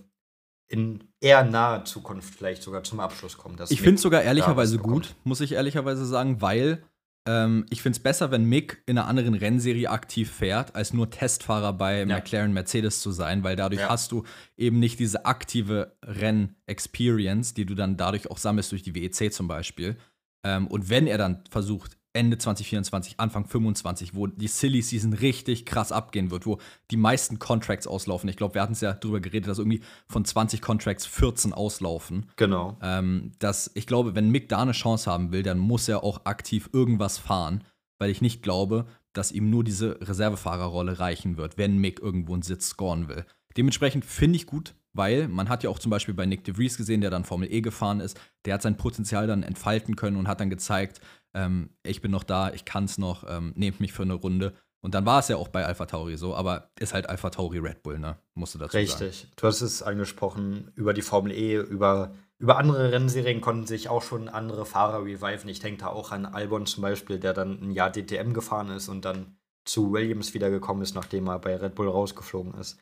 in 0.67 1.03
eher 1.21 1.43
naher 1.43 1.85
Zukunft 1.85 2.35
vielleicht 2.35 2.61
sogar 2.61 2.83
zum 2.83 2.99
Abschluss 2.99 3.37
kommen. 3.37 3.57
ich 3.69 3.81
finde 3.81 3.95
es 3.95 4.01
sogar 4.01 4.21
ehrlicherweise 4.21 4.77
gut, 4.77 5.15
muss 5.23 5.41
ich 5.41 5.53
ehrlicherweise 5.53 6.05
sagen, 6.05 6.41
weil 6.41 6.83
ähm, 7.27 7.65
ich 7.69 7.81
finde 7.81 7.97
es 7.97 8.03
besser, 8.03 8.31
wenn 8.31 8.45
Mick 8.45 8.81
in 8.85 8.97
einer 8.97 9.07
anderen 9.07 9.33
Rennserie 9.33 9.89
aktiv 9.89 10.31
fährt, 10.31 10.75
als 10.75 10.93
nur 10.93 11.09
Testfahrer 11.09 11.73
bei 11.73 11.99
ja. 11.99 12.05
McLaren 12.05 12.53
Mercedes 12.53 13.01
zu 13.01 13.11
sein, 13.11 13.43
weil 13.43 13.57
dadurch 13.57 13.81
ja. 13.81 13.89
hast 13.89 14.13
du 14.13 14.23
eben 14.55 14.79
nicht 14.79 14.99
diese 14.99 15.25
aktive 15.25 15.97
Renn-Experience, 16.03 17.53
die 17.53 17.65
du 17.65 17.75
dann 17.75 17.97
dadurch 17.97 18.31
auch 18.31 18.37
sammelst 18.37 18.71
durch 18.71 18.81
die 18.81 18.95
WEC 18.95 19.33
zum 19.33 19.47
Beispiel. 19.47 19.97
Ähm, 20.45 20.67
und 20.67 20.89
wenn 20.89 21.05
er 21.05 21.17
dann 21.17 21.43
versucht, 21.49 21.96
Ende 22.17 22.37
2024, 22.37 23.19
Anfang 23.19 23.45
25, 23.45 24.15
wo 24.15 24.27
die 24.27 24.47
Silly 24.47 24.81
Season 24.81 25.13
richtig 25.13 25.65
krass 25.65 25.91
abgehen 25.91 26.31
wird, 26.31 26.45
wo 26.45 26.57
die 26.91 26.97
meisten 26.97 27.39
Contracts 27.39 27.87
auslaufen. 27.87 28.29
Ich 28.29 28.35
glaube, 28.35 28.55
wir 28.55 28.61
hatten 28.61 28.73
es 28.73 28.81
ja 28.81 28.93
darüber 28.93 29.19
geredet, 29.19 29.47
dass 29.47 29.59
irgendwie 29.59 29.81
von 30.07 30.25
20 30.25 30.61
Contracts 30.61 31.05
14 31.05 31.53
auslaufen. 31.53 32.25
Genau. 32.35 32.77
Ähm, 32.81 33.31
dass 33.39 33.71
ich 33.75 33.87
glaube, 33.87 34.15
wenn 34.15 34.31
Mick 34.31 34.49
da 34.49 34.61
eine 34.61 34.73
Chance 34.73 35.09
haben 35.09 35.31
will, 35.31 35.43
dann 35.43 35.59
muss 35.59 35.87
er 35.87 36.03
auch 36.03 36.25
aktiv 36.25 36.69
irgendwas 36.73 37.17
fahren, 37.17 37.63
weil 37.99 38.09
ich 38.09 38.21
nicht 38.21 38.43
glaube, 38.43 38.87
dass 39.13 39.31
ihm 39.31 39.49
nur 39.49 39.63
diese 39.63 39.99
Reservefahrerrolle 40.01 40.99
reichen 40.99 41.37
wird, 41.37 41.57
wenn 41.57 41.77
Mick 41.77 41.99
irgendwo 41.99 42.33
einen 42.33 42.43
Sitz 42.43 42.69
scoren 42.69 43.07
will. 43.07 43.25
Dementsprechend 43.57 44.05
finde 44.05 44.35
ich 44.35 44.45
gut, 44.45 44.75
weil 44.93 45.27
man 45.27 45.49
hat 45.49 45.63
ja 45.63 45.69
auch 45.69 45.79
zum 45.79 45.89
Beispiel 45.89 46.13
bei 46.13 46.25
Nick 46.25 46.43
DeVries 46.43 46.77
gesehen, 46.77 47.01
der 47.01 47.09
dann 47.09 47.23
Formel 47.23 47.51
E 47.51 47.61
gefahren 47.61 47.99
ist, 47.99 48.19
der 48.45 48.55
hat 48.55 48.61
sein 48.61 48.77
Potenzial 48.77 49.27
dann 49.27 49.43
entfalten 49.43 49.95
können 49.95 50.17
und 50.17 50.27
hat 50.27 50.39
dann 50.39 50.49
gezeigt, 50.49 51.01
ähm, 51.33 51.69
ich 51.83 52.01
bin 52.01 52.11
noch 52.11 52.23
da, 52.23 52.51
ich 52.51 52.65
kann 52.65 52.85
es 52.85 52.97
noch, 52.97 53.25
ähm, 53.27 53.53
nehmt 53.55 53.79
mich 53.79 53.93
für 53.93 54.03
eine 54.03 54.13
Runde. 54.13 54.53
Und 54.81 54.93
dann 54.93 55.05
war 55.05 55.19
es 55.19 55.27
ja 55.27 55.37
auch 55.37 55.47
bei 55.47 55.65
Alpha 55.65 55.85
Tauri 55.85 56.17
so, 56.17 56.35
aber 56.35 56.69
ist 56.79 56.93
halt 56.93 57.09
Alpha 57.09 57.29
Tauri 57.29 57.57
Red 57.59 57.83
Bull, 57.83 57.99
ne? 57.99 58.17
Musst 58.35 58.55
du 58.55 58.59
dazu 58.59 58.77
Richtig. 58.77 58.93
sagen. 58.93 59.05
Richtig. 59.05 59.31
Du 59.35 59.47
hast 59.47 59.61
es 59.61 59.81
angesprochen, 59.81 60.71
über 60.75 60.93
die 60.93 61.01
Formel 61.01 61.31
E, 61.31 61.57
über, 61.57 62.13
über 62.37 62.57
andere 62.57 62.91
Rennserien 62.91 63.41
konnten 63.41 63.65
sich 63.65 63.89
auch 63.89 64.03
schon 64.03 64.29
andere 64.29 64.65
Fahrer 64.65 65.03
reviven. 65.03 65.49
Ich 65.49 65.59
denke 65.59 65.81
da 65.81 65.87
auch 65.87 66.11
an 66.11 66.25
Albon 66.25 66.67
zum 66.67 66.83
Beispiel, 66.83 67.19
der 67.19 67.33
dann 67.33 67.59
ein 67.61 67.71
Jahr 67.71 67.91
DTM 67.91 68.33
gefahren 68.33 68.69
ist 68.69 68.87
und 68.87 69.03
dann 69.03 69.37
zu 69.65 69.91
Williams 69.91 70.33
wiedergekommen 70.33 70.83
ist, 70.83 70.95
nachdem 70.95 71.27
er 71.27 71.39
bei 71.39 71.55
Red 71.55 71.75
Bull 71.75 71.89
rausgeflogen 71.89 72.53
ist. 72.53 72.79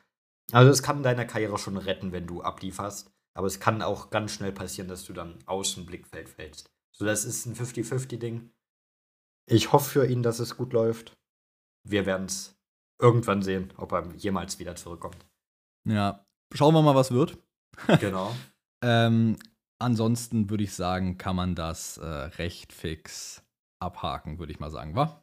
Also 0.52 0.70
es 0.70 0.84
kann 0.84 1.02
deine 1.02 1.26
Karriere 1.26 1.58
schon 1.58 1.78
retten, 1.78 2.12
wenn 2.12 2.28
du 2.28 2.42
ablieferst. 2.42 3.12
Aber 3.34 3.48
es 3.48 3.60
kann 3.60 3.82
auch 3.82 4.10
ganz 4.12 4.32
schnell 4.32 4.52
passieren, 4.52 4.88
dass 4.88 5.04
du 5.04 5.14
dann 5.14 5.40
aus 5.46 5.76
dem 5.76 5.86
Blickfeld 5.86 6.30
fällst. 6.30 6.72
So, 6.98 7.04
das 7.06 7.26
ist 7.26 7.46
ein 7.46 7.56
50-50-Ding. 7.56 8.50
Ich 9.48 9.74
hoffe 9.74 9.90
für 9.90 10.08
ihn, 10.08 10.24
dass 10.24 10.40
es 10.40 10.56
gut 10.56 10.72
läuft. 10.72 11.18
Wir 11.84 12.06
werden 12.06 12.28
es 12.28 12.58
irgendwann 13.00 13.42
sehen, 13.42 13.74
ob 13.78 13.92
er 13.92 14.08
jemals 14.16 14.60
wieder 14.60 14.76
zurückkommt. 14.76 15.18
Ja, 15.86 16.26
schauen 16.54 16.74
wir 16.74 16.82
mal, 16.82 16.96
was 16.96 17.12
wird. 17.12 17.38
Genau. 18.00 18.34
ähm, 18.82 19.36
ansonsten 19.80 20.50
würde 20.50 20.64
ich 20.64 20.74
sagen, 20.74 21.18
kann 21.18 21.36
man 21.36 21.56
das 21.56 21.98
äh, 21.98 22.06
recht 22.06 22.72
fix 22.72 23.44
abhaken, 23.82 24.40
würde 24.40 24.54
ich 24.54 24.62
mal 24.62 24.72
sagen, 24.72 24.96
wa? 24.96 25.22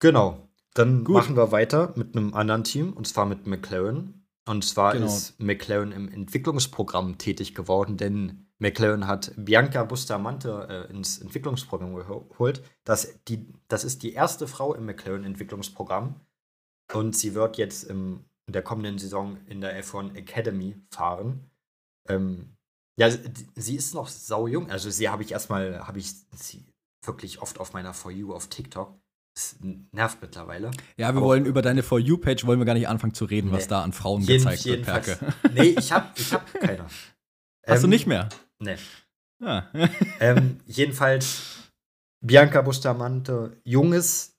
Genau. 0.00 0.48
Dann 0.74 1.04
Gut. 1.04 1.14
machen 1.14 1.36
wir 1.36 1.52
weiter 1.52 1.92
mit 1.94 2.16
einem 2.16 2.34
anderen 2.34 2.64
Team, 2.64 2.92
und 2.92 3.06
zwar 3.06 3.26
mit 3.26 3.46
McLaren. 3.46 4.21
Und 4.44 4.64
zwar 4.64 4.92
genau. 4.94 5.06
ist 5.06 5.38
McLaren 5.40 5.92
im 5.92 6.08
Entwicklungsprogramm 6.08 7.18
tätig 7.18 7.54
geworden, 7.54 7.96
denn 7.96 8.46
McLaren 8.58 9.06
hat 9.06 9.32
Bianca 9.36 9.84
Bustamante 9.84 10.86
äh, 10.88 10.92
ins 10.92 11.18
Entwicklungsprogramm 11.18 11.94
geholt. 11.94 12.62
Das, 12.84 13.20
die, 13.28 13.52
das 13.68 13.84
ist 13.84 14.02
die 14.02 14.12
erste 14.12 14.46
Frau 14.46 14.74
im 14.74 14.86
McLaren-Entwicklungsprogramm. 14.86 16.20
Und 16.92 17.16
sie 17.16 17.34
wird 17.34 17.56
jetzt 17.56 17.84
im, 17.84 18.24
in 18.46 18.52
der 18.52 18.62
kommenden 18.62 18.98
Saison 18.98 19.36
in 19.46 19.60
der 19.60 19.82
F1 19.82 20.14
Academy 20.14 20.76
fahren. 20.90 21.50
Ähm, 22.08 22.56
ja, 22.98 23.10
sie 23.10 23.76
ist 23.76 23.94
noch 23.94 24.08
sau 24.08 24.46
jung. 24.46 24.70
Also 24.70 24.90
sie 24.90 25.08
habe 25.08 25.22
ich 25.22 25.32
erstmal, 25.32 25.86
habe 25.86 25.98
ich 25.98 26.12
sie 26.32 26.66
wirklich 27.04 27.40
oft 27.42 27.58
auf 27.58 27.72
meiner 27.72 27.94
For 27.94 28.10
You 28.10 28.34
auf 28.34 28.48
TikTok. 28.48 28.96
Das 29.34 29.56
nervt 29.92 30.20
mittlerweile. 30.20 30.70
Ja, 30.96 31.08
wir 31.08 31.08
Aber, 31.08 31.22
wollen 31.22 31.46
über 31.46 31.62
deine 31.62 31.82
For 31.82 31.98
You-Page 31.98 32.44
wollen 32.46 32.58
wir 32.58 32.66
gar 32.66 32.74
nicht 32.74 32.88
anfangen 32.88 33.14
zu 33.14 33.24
reden, 33.24 33.48
nee. 33.48 33.56
was 33.56 33.66
da 33.66 33.82
an 33.82 33.92
Frauen 33.92 34.20
Jeden, 34.22 34.44
gezeigt 34.44 34.64
wird, 34.66 34.82
Perke. 34.84 35.18
Nee, 35.54 35.74
ich 35.78 35.90
habe 35.90 36.08
ich 36.16 36.32
hab 36.34 36.52
keine. 36.60 36.84
Hast 36.84 37.76
ähm, 37.76 37.80
du 37.82 37.86
nicht 37.88 38.06
mehr? 38.06 38.28
Nee. 38.58 38.76
Ah. 39.42 39.64
ähm, 40.20 40.58
jedenfalls 40.66 41.70
Bianca 42.20 42.60
Bustamante, 42.60 43.60
junges 43.64 44.38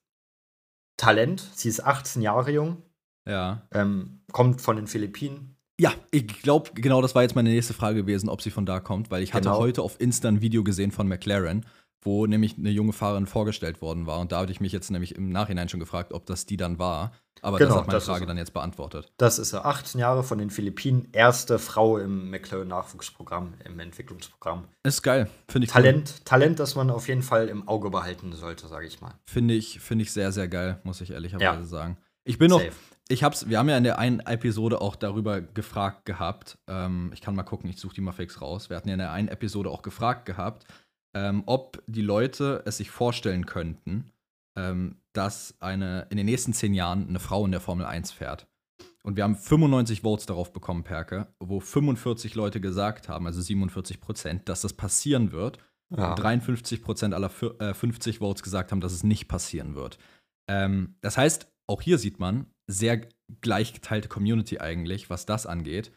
Talent. 0.97 1.41
Sie 1.55 1.69
ist 1.69 1.83
18 1.83 2.21
Jahre 2.21 2.51
jung. 2.51 2.83
Ja. 3.27 3.67
Ähm, 3.71 4.21
kommt 4.31 4.61
von 4.61 4.75
den 4.75 4.87
Philippinen. 4.87 5.57
Ja, 5.79 5.91
ich 6.11 6.27
glaube, 6.27 6.71
genau 6.75 7.01
das 7.01 7.15
war 7.15 7.23
jetzt 7.23 7.35
meine 7.35 7.49
nächste 7.49 7.73
Frage 7.73 8.01
gewesen, 8.01 8.29
ob 8.29 8.41
sie 8.41 8.51
von 8.51 8.65
da 8.65 8.79
kommt, 8.79 9.09
weil 9.09 9.23
ich 9.23 9.33
hatte 9.33 9.49
genau. 9.49 9.59
heute 9.59 9.81
auf 9.81 9.99
Insta 9.99 10.27
ein 10.27 10.41
Video 10.41 10.63
gesehen 10.63 10.91
von 10.91 11.07
McLaren 11.07 11.65
wo 12.05 12.25
nämlich 12.25 12.57
eine 12.57 12.69
junge 12.69 12.93
Fahrerin 12.93 13.25
vorgestellt 13.25 13.81
worden 13.81 14.05
war. 14.05 14.19
Und 14.19 14.31
da 14.31 14.39
hatte 14.39 14.51
ich 14.51 14.61
mich 14.61 14.71
jetzt 14.71 14.91
nämlich 14.91 15.15
im 15.15 15.29
Nachhinein 15.29 15.69
schon 15.69 15.79
gefragt, 15.79 16.13
ob 16.13 16.25
das 16.25 16.45
die 16.45 16.57
dann 16.57 16.79
war. 16.79 17.11
Aber 17.43 17.57
genau, 17.57 17.71
das 17.71 17.77
hat 17.77 17.87
meine 17.87 17.97
das 17.97 18.05
Frage 18.05 18.25
dann 18.25 18.37
jetzt 18.37 18.53
beantwortet. 18.53 19.11
Das 19.17 19.37
ist 19.37 19.51
er. 19.51 19.65
18 19.65 19.99
Jahre 19.99 20.23
von 20.23 20.37
den 20.37 20.49
Philippinen, 20.49 21.09
erste 21.11 21.59
Frau 21.59 21.97
im 21.97 22.29
McLaren-Nachwuchsprogramm, 22.29 23.55
im 23.65 23.79
Entwicklungsprogramm. 23.79 24.69
Ist 24.83 25.03
geil, 25.03 25.29
finde 25.49 25.65
ich 25.65 25.71
Talent, 25.71 26.13
cool. 26.15 26.21
Talent, 26.23 26.59
das 26.59 26.75
man 26.75 26.89
auf 26.89 27.09
jeden 27.09 27.21
Fall 27.21 27.49
im 27.49 27.67
Auge 27.67 27.89
behalten 27.89 28.31
sollte, 28.33 28.67
sage 28.67 28.87
ich 28.87 29.01
mal. 29.01 29.13
Finde 29.25 29.55
ich, 29.55 29.81
find 29.81 30.01
ich 30.01 30.13
sehr, 30.13 30.31
sehr 30.31 30.47
geil, 30.47 30.79
muss 30.83 31.01
ich 31.01 31.11
ehrlicherweise 31.11 31.43
ja. 31.45 31.65
sagen. 31.65 31.97
Ich 32.23 32.37
bin 32.37 32.49
noch, 32.49 32.61
Safe. 32.61 32.71
ich 33.09 33.25
hab's, 33.25 33.49
wir 33.49 33.59
haben 33.59 33.67
ja 33.67 33.77
in 33.77 33.83
der 33.83 33.99
einen 33.99 34.21
Episode 34.21 34.79
auch 34.79 34.95
darüber 34.95 35.41
gefragt 35.41 36.05
gehabt. 36.05 36.57
Ähm, 36.67 37.11
ich 37.13 37.19
kann 37.19 37.35
mal 37.35 37.43
gucken, 37.43 37.69
ich 37.69 37.77
suche 37.77 37.95
die 37.95 38.01
mal 38.01 38.13
fix 38.13 38.41
raus. 38.41 38.69
Wir 38.69 38.77
hatten 38.77 38.87
ja 38.87 38.93
in 38.93 38.99
der 38.99 39.11
einen 39.11 39.27
Episode 39.27 39.69
auch 39.69 39.81
gefragt 39.81 40.25
gehabt, 40.25 40.65
ähm, 41.13 41.43
ob 41.45 41.83
die 41.87 42.01
Leute 42.01 42.63
es 42.65 42.77
sich 42.77 42.89
vorstellen 42.89 43.45
könnten, 43.45 44.11
ähm, 44.57 44.97
dass 45.13 45.55
eine 45.59 46.07
in 46.09 46.17
den 46.17 46.25
nächsten 46.25 46.53
zehn 46.53 46.73
Jahren 46.73 47.07
eine 47.07 47.19
Frau 47.19 47.45
in 47.45 47.51
der 47.51 47.61
Formel 47.61 47.85
1 47.85 48.11
fährt. 48.11 48.47
Und 49.03 49.17
wir 49.17 49.23
haben 49.25 49.35
95 49.35 50.01
Votes 50.01 50.25
darauf 50.25 50.53
bekommen, 50.53 50.83
Perke, 50.83 51.27
wo 51.39 51.59
45 51.59 52.35
Leute 52.35 52.61
gesagt 52.61 53.09
haben, 53.09 53.27
also 53.27 53.41
47 53.41 53.99
Prozent, 53.99 54.47
dass 54.49 54.61
das 54.61 54.73
passieren 54.73 55.31
wird. 55.31 55.57
Ja. 55.89 56.11
Und 56.11 56.19
53 56.19 56.81
Prozent 56.81 57.13
aller 57.13 57.29
äh, 57.59 57.73
50 57.73 58.19
Votes 58.19 58.41
gesagt 58.41 58.71
haben, 58.71 58.81
dass 58.81 58.93
es 58.93 59.03
nicht 59.03 59.27
passieren 59.27 59.75
wird. 59.75 59.97
Ähm, 60.49 60.95
das 61.01 61.17
heißt, 61.17 61.47
auch 61.67 61.81
hier 61.81 61.97
sieht 61.97 62.19
man, 62.19 62.47
sehr 62.67 63.07
gleichgeteilte 63.41 64.07
Community 64.07 64.59
eigentlich, 64.59 65.09
was 65.09 65.25
das 65.25 65.45
angeht. 65.45 65.91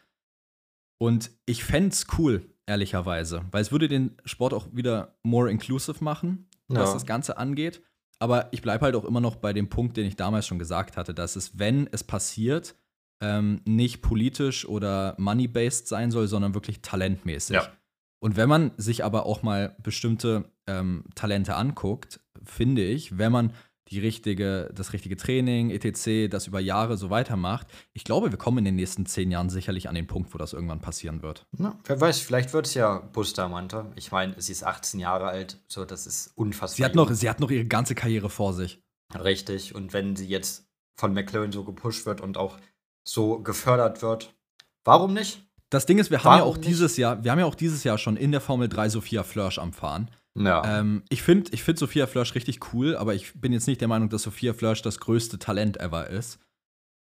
Und 0.99 1.31
ich 1.45 1.63
fände 1.63 1.89
es 1.89 2.07
cool, 2.17 2.49
ehrlicherweise. 2.65 3.43
Weil 3.51 3.61
es 3.61 3.71
würde 3.71 3.87
den 3.87 4.17
Sport 4.25 4.53
auch 4.53 4.67
wieder 4.71 5.17
more 5.23 5.49
inclusive 5.49 6.03
machen, 6.03 6.47
ja. 6.69 6.79
was 6.79 6.93
das 6.93 7.05
Ganze 7.05 7.37
angeht. 7.37 7.81
Aber 8.19 8.49
ich 8.51 8.61
bleibe 8.61 8.85
halt 8.85 8.95
auch 8.95 9.05
immer 9.05 9.21
noch 9.21 9.35
bei 9.35 9.53
dem 9.53 9.69
Punkt, 9.69 9.95
den 9.97 10.05
ich 10.05 10.15
damals 10.15 10.47
schon 10.47 10.59
gesagt 10.59 10.97
hatte, 10.97 11.13
dass 11.13 11.35
es, 11.35 11.59
wenn 11.59 11.87
es 11.91 12.03
passiert, 12.03 12.75
ähm, 13.21 13.61
nicht 13.65 14.01
politisch 14.01 14.67
oder 14.67 15.15
money-based 15.17 15.87
sein 15.87 16.11
soll, 16.11 16.27
sondern 16.27 16.53
wirklich 16.53 16.81
talentmäßig. 16.81 17.55
Ja. 17.55 17.71
Und 18.19 18.35
wenn 18.35 18.49
man 18.49 18.71
sich 18.77 19.03
aber 19.03 19.25
auch 19.25 19.43
mal 19.43 19.75
bestimmte 19.83 20.51
ähm, 20.65 21.03
Talente 21.15 21.55
anguckt, 21.55 22.19
finde 22.43 22.83
ich, 22.83 23.17
wenn 23.17 23.31
man 23.31 23.53
die 23.89 23.99
richtige, 23.99 24.69
das 24.73 24.93
richtige 24.93 25.15
Training, 25.15 25.69
etc., 25.69 26.29
das 26.29 26.47
über 26.47 26.59
Jahre 26.59 26.97
so 26.97 27.09
weitermacht. 27.09 27.67
Ich 27.93 28.03
glaube, 28.03 28.31
wir 28.31 28.37
kommen 28.37 28.59
in 28.59 28.65
den 28.65 28.75
nächsten 28.75 29.05
zehn 29.05 29.31
Jahren 29.31 29.49
sicherlich 29.49 29.89
an 29.89 29.95
den 29.95 30.07
Punkt, 30.07 30.33
wo 30.33 30.37
das 30.37 30.53
irgendwann 30.53 30.81
passieren 30.81 31.21
wird. 31.21 31.45
Na, 31.57 31.79
wer 31.85 31.99
weiß, 31.99 32.19
vielleicht 32.19 32.53
wird 32.53 32.67
es 32.67 32.73
ja 32.73 32.99
Bustamante. 32.99 33.91
Ich 33.95 34.11
meine, 34.11 34.35
sie 34.41 34.51
ist 34.51 34.63
18 34.63 34.99
Jahre 34.99 35.27
alt, 35.27 35.59
so 35.67 35.85
das 35.85 36.07
ist 36.07 36.31
unfassbar. 36.35 36.75
Sie 36.75 36.85
hat, 36.85 36.95
noch, 36.95 37.11
sie 37.11 37.29
hat 37.29 37.39
noch 37.39 37.51
ihre 37.51 37.65
ganze 37.65 37.95
Karriere 37.95 38.29
vor 38.29 38.53
sich. 38.53 38.81
Richtig, 39.15 39.73
und 39.73 39.93
wenn 39.93 40.15
sie 40.15 40.27
jetzt 40.27 40.67
von 40.95 41.13
McLaren 41.13 41.51
so 41.51 41.63
gepusht 41.63 42.05
wird 42.05 42.21
und 42.21 42.37
auch 42.37 42.57
so 43.05 43.39
gefördert 43.39 44.01
wird. 44.01 44.35
Warum 44.83 45.13
nicht? 45.13 45.43
Das 45.69 45.85
Ding 45.85 45.99
ist, 45.99 46.11
wir 46.11 46.19
haben 46.19 46.25
Warum 46.25 46.39
ja 46.39 46.45
auch 46.45 46.57
nicht? 46.57 46.67
dieses 46.67 46.97
Jahr, 46.97 47.23
wir 47.23 47.31
haben 47.31 47.39
ja 47.39 47.45
auch 47.45 47.55
dieses 47.55 47.83
Jahr 47.83 47.97
schon 47.97 48.17
in 48.17 48.31
der 48.31 48.41
Formel 48.41 48.69
3 48.69 48.89
Sophia 48.89 49.23
Flörsch 49.23 49.59
am 49.59 49.73
Fahren. 49.73 50.09
Ja. 50.37 50.79
Ähm, 50.79 51.03
ich 51.09 51.23
finde 51.23 51.51
ich 51.53 51.63
find 51.63 51.79
Sophia 51.79 52.07
Flörsch 52.07 52.35
richtig 52.35 52.73
cool, 52.73 52.95
aber 52.95 53.15
ich 53.15 53.33
bin 53.39 53.53
jetzt 53.53 53.67
nicht 53.67 53.81
der 53.81 53.87
Meinung, 53.87 54.09
dass 54.09 54.23
Sophia 54.23 54.53
Flörsch 54.53 54.81
das 54.81 54.99
größte 54.99 55.39
Talent 55.39 55.77
ever 55.77 56.09
ist. 56.09 56.39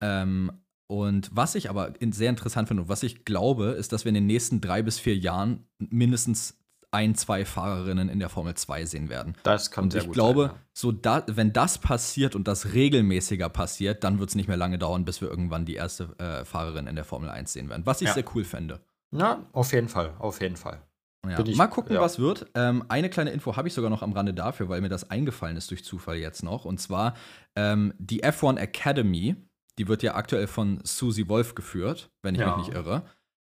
Ähm, 0.01 0.51
und 0.87 1.29
was 1.33 1.55
ich 1.55 1.69
aber 1.69 1.93
sehr 2.11 2.29
interessant 2.29 2.67
finde 2.67 2.83
und 2.83 2.89
was 2.89 3.03
ich 3.03 3.25
glaube, 3.25 3.67
ist, 3.67 3.93
dass 3.93 4.05
wir 4.05 4.09
in 4.09 4.15
den 4.15 4.27
nächsten 4.27 4.61
drei 4.61 4.81
bis 4.81 4.99
vier 4.99 5.15
Jahren 5.15 5.65
mindestens 5.79 6.59
ein, 6.91 7.15
zwei 7.15 7.43
Fahrerinnen 7.43 8.07
in 8.07 8.19
der 8.19 8.29
Formel 8.29 8.53
2 8.53 8.85
sehen 8.85 9.09
werden. 9.09 9.35
Das 9.41 9.71
kann 9.71 9.85
und 9.85 9.91
sehr 9.91 10.01
ich 10.01 10.07
gut 10.07 10.13
glaube, 10.13 10.41
sein, 10.41 10.51
ja. 10.51 10.61
so 10.73 10.91
da, 10.91 11.23
wenn 11.27 11.51
das 11.51 11.79
passiert 11.79 12.35
und 12.35 12.47
das 12.47 12.73
regelmäßiger 12.73 13.49
passiert, 13.49 14.03
dann 14.03 14.19
wird 14.19 14.29
es 14.29 14.35
nicht 14.35 14.47
mehr 14.47 14.57
lange 14.57 14.77
dauern, 14.77 15.03
bis 15.03 15.19
wir 15.19 15.27
irgendwann 15.27 15.65
die 15.65 15.73
erste 15.73 16.15
äh, 16.19 16.45
Fahrerin 16.45 16.85
in 16.85 16.95
der 16.95 17.03
Formel 17.05 17.29
1 17.29 17.51
sehen 17.51 17.69
werden. 17.69 17.85
Was 17.85 18.01
ich 18.01 18.09
ja. 18.09 18.13
sehr 18.13 18.25
cool 18.35 18.43
fände. 18.43 18.79
Ja, 19.11 19.43
auf 19.53 19.73
jeden 19.73 19.89
Fall, 19.89 20.13
auf 20.19 20.39
jeden 20.41 20.55
Fall. 20.55 20.81
Ja. 21.27 21.39
Ich, 21.45 21.55
Mal 21.55 21.67
gucken, 21.67 21.95
ja. 21.95 22.01
was 22.01 22.19
wird. 22.19 22.47
Ähm, 22.53 22.83
eine 22.89 23.09
kleine 23.09 23.31
Info 23.31 23.55
habe 23.55 23.67
ich 23.67 23.73
sogar 23.73 23.89
noch 23.89 24.01
am 24.01 24.11
Rande 24.11 24.33
dafür, 24.33 24.67
weil 24.67 24.81
mir 24.81 24.89
das 24.89 25.09
eingefallen 25.09 25.55
ist 25.55 25.71
durch 25.71 25.85
Zufall 25.85 26.17
jetzt 26.17 26.43
noch. 26.43 26.65
Und 26.65 26.79
zwar 26.79 27.13
ähm, 27.55 27.93
die 27.97 28.23
F1 28.23 28.57
Academy, 28.57 29.35
die 29.77 29.87
wird 29.87 30.03
ja 30.03 30.15
aktuell 30.15 30.47
von 30.47 30.81
Susie 30.83 31.29
Wolf 31.29 31.55
geführt, 31.55 32.11
wenn 32.23 32.35
ich 32.35 32.41
ja. 32.41 32.57
mich 32.57 32.67
nicht 32.67 32.75
irre. 32.75 33.03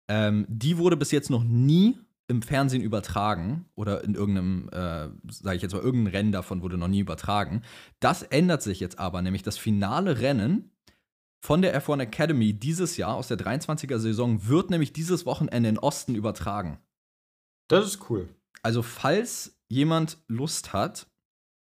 Ähm, 0.08 0.46
die 0.48 0.78
wurde 0.78 0.96
bis 0.96 1.10
jetzt 1.10 1.30
noch 1.30 1.44
nie 1.44 1.98
im 2.28 2.42
Fernsehen 2.42 2.82
übertragen 2.82 3.66
oder 3.74 4.02
in 4.02 4.14
irgendeinem, 4.14 4.68
äh, 4.72 5.08
sage 5.30 5.56
ich 5.56 5.62
jetzt 5.62 5.74
mal, 5.74 5.82
irgendein 5.82 6.14
Rennen 6.14 6.32
davon 6.32 6.62
wurde 6.62 6.78
noch 6.78 6.88
nie 6.88 7.00
übertragen. 7.00 7.62
Das 8.00 8.22
ändert 8.22 8.62
sich 8.62 8.80
jetzt 8.80 8.98
aber, 8.98 9.22
nämlich 9.22 9.42
das 9.42 9.58
finale 9.58 10.20
Rennen 10.20 10.72
von 11.44 11.62
der 11.62 11.80
F1 11.80 12.00
Academy 12.00 12.52
dieses 12.54 12.96
Jahr 12.96 13.14
aus 13.14 13.28
der 13.28 13.38
23er 13.38 13.98
Saison 13.98 14.48
wird 14.48 14.70
nämlich 14.70 14.92
dieses 14.92 15.26
Wochenende 15.26 15.68
in 15.68 15.78
Osten 15.78 16.14
übertragen. 16.14 16.78
Das 17.68 17.86
ist 17.86 18.10
cool. 18.10 18.28
Also, 18.62 18.82
falls 18.82 19.58
jemand 19.68 20.18
Lust 20.28 20.72
hat, 20.72 21.06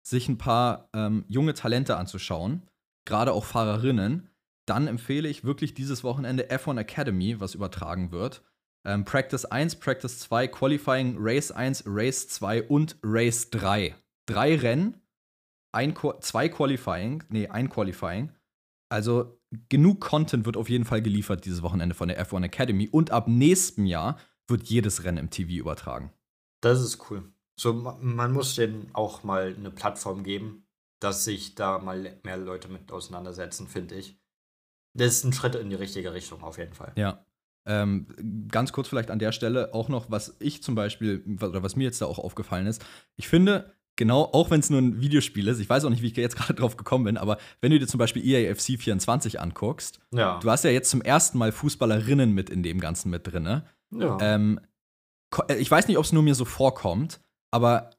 sich 0.02 0.28
ein 0.28 0.38
paar 0.38 0.88
ähm, 0.92 1.24
junge 1.28 1.54
Talente 1.54 1.96
anzuschauen, 1.96 2.62
gerade 3.04 3.32
auch 3.32 3.44
Fahrerinnen, 3.44 4.30
dann 4.66 4.86
empfehle 4.86 5.28
ich 5.28 5.44
wirklich 5.44 5.74
dieses 5.74 6.04
Wochenende 6.04 6.50
F1 6.50 6.78
Academy, 6.78 7.40
was 7.40 7.54
übertragen 7.54 8.12
wird. 8.12 8.42
Ähm, 8.84 9.04
Practice 9.04 9.44
1, 9.44 9.76
Practice 9.76 10.20
2, 10.20 10.48
Qualifying, 10.48 11.16
Race 11.18 11.50
1, 11.50 11.84
Race 11.86 12.28
2 12.28 12.64
und 12.64 12.96
Race 13.02 13.50
3. 13.50 13.94
Drei 14.26 14.56
Rennen, 14.56 15.00
ein, 15.72 15.94
zwei 16.20 16.48
Qualifying, 16.48 17.24
nee, 17.28 17.48
ein 17.48 17.68
Qualifying. 17.68 18.32
Also 18.88 19.40
genug 19.68 20.00
Content 20.00 20.46
wird 20.46 20.56
auf 20.56 20.68
jeden 20.68 20.84
Fall 20.84 21.02
geliefert 21.02 21.44
dieses 21.44 21.62
Wochenende 21.62 21.94
von 21.94 22.08
der 22.08 22.24
F1 22.24 22.44
Academy 22.44 22.88
und 22.88 23.10
ab 23.10 23.28
nächstem 23.28 23.86
Jahr 23.86 24.18
wird 24.48 24.64
jedes 24.64 25.04
Rennen 25.04 25.18
im 25.18 25.30
TV 25.30 25.52
übertragen. 25.52 26.12
Das 26.60 26.80
ist 26.80 27.10
cool. 27.10 27.32
So, 27.58 27.72
man 27.72 28.32
muss 28.32 28.54
denen 28.54 28.90
auch 28.92 29.22
mal 29.22 29.54
eine 29.56 29.70
Plattform 29.70 30.22
geben, 30.22 30.66
dass 31.00 31.24
sich 31.24 31.54
da 31.54 31.78
mal 31.78 32.18
mehr 32.22 32.36
Leute 32.36 32.68
mit 32.68 32.92
auseinandersetzen, 32.92 33.66
finde 33.66 33.94
ich. 33.96 34.18
Das 34.94 35.08
ist 35.08 35.24
ein 35.24 35.32
Schritt 35.32 35.54
in 35.54 35.70
die 35.70 35.76
richtige 35.76 36.12
Richtung, 36.12 36.42
auf 36.42 36.58
jeden 36.58 36.74
Fall. 36.74 36.92
Ja. 36.96 37.24
Ähm, 37.66 38.06
ganz 38.50 38.72
kurz 38.72 38.88
vielleicht 38.88 39.10
an 39.10 39.18
der 39.18 39.32
Stelle 39.32 39.74
auch 39.74 39.88
noch, 39.88 40.10
was 40.10 40.36
ich 40.38 40.62
zum 40.62 40.74
Beispiel, 40.74 41.24
oder 41.40 41.62
was 41.62 41.76
mir 41.76 41.84
jetzt 41.84 42.00
da 42.00 42.06
auch 42.06 42.18
aufgefallen 42.18 42.66
ist. 42.66 42.84
Ich 43.16 43.26
finde, 43.26 43.74
genau, 43.96 44.22
auch 44.22 44.50
wenn 44.50 44.60
es 44.60 44.70
nur 44.70 44.80
ein 44.80 45.00
Videospiel 45.00 45.48
ist, 45.48 45.58
ich 45.58 45.68
weiß 45.68 45.84
auch 45.84 45.90
nicht, 45.90 46.02
wie 46.02 46.06
ich 46.06 46.16
jetzt 46.16 46.36
gerade 46.36 46.54
drauf 46.54 46.76
gekommen 46.76 47.04
bin, 47.04 47.16
aber 47.16 47.38
wenn 47.60 47.72
du 47.72 47.78
dir 47.78 47.88
zum 47.88 47.98
Beispiel 47.98 48.24
EAFC 48.24 48.78
24 48.80 49.40
anguckst, 49.40 50.00
ja. 50.12 50.38
du 50.38 50.50
hast 50.50 50.64
ja 50.64 50.70
jetzt 50.70 50.90
zum 50.90 51.02
ersten 51.02 51.38
Mal 51.38 51.52
Fußballerinnen 51.52 52.32
mit 52.32 52.50
in 52.50 52.62
dem 52.62 52.80
Ganzen 52.80 53.10
mit 53.10 53.26
drin. 53.26 53.62
Ja. 53.90 54.18
Ähm, 54.20 54.60
äh, 55.48 55.56
ich 55.56 55.70
weiß 55.70 55.88
nicht, 55.88 55.98
ob 55.98 56.04
es 56.04 56.12
nur 56.12 56.22
mir 56.22 56.34
so 56.34 56.44
vorkommt, 56.44 57.20
aber 57.50 57.90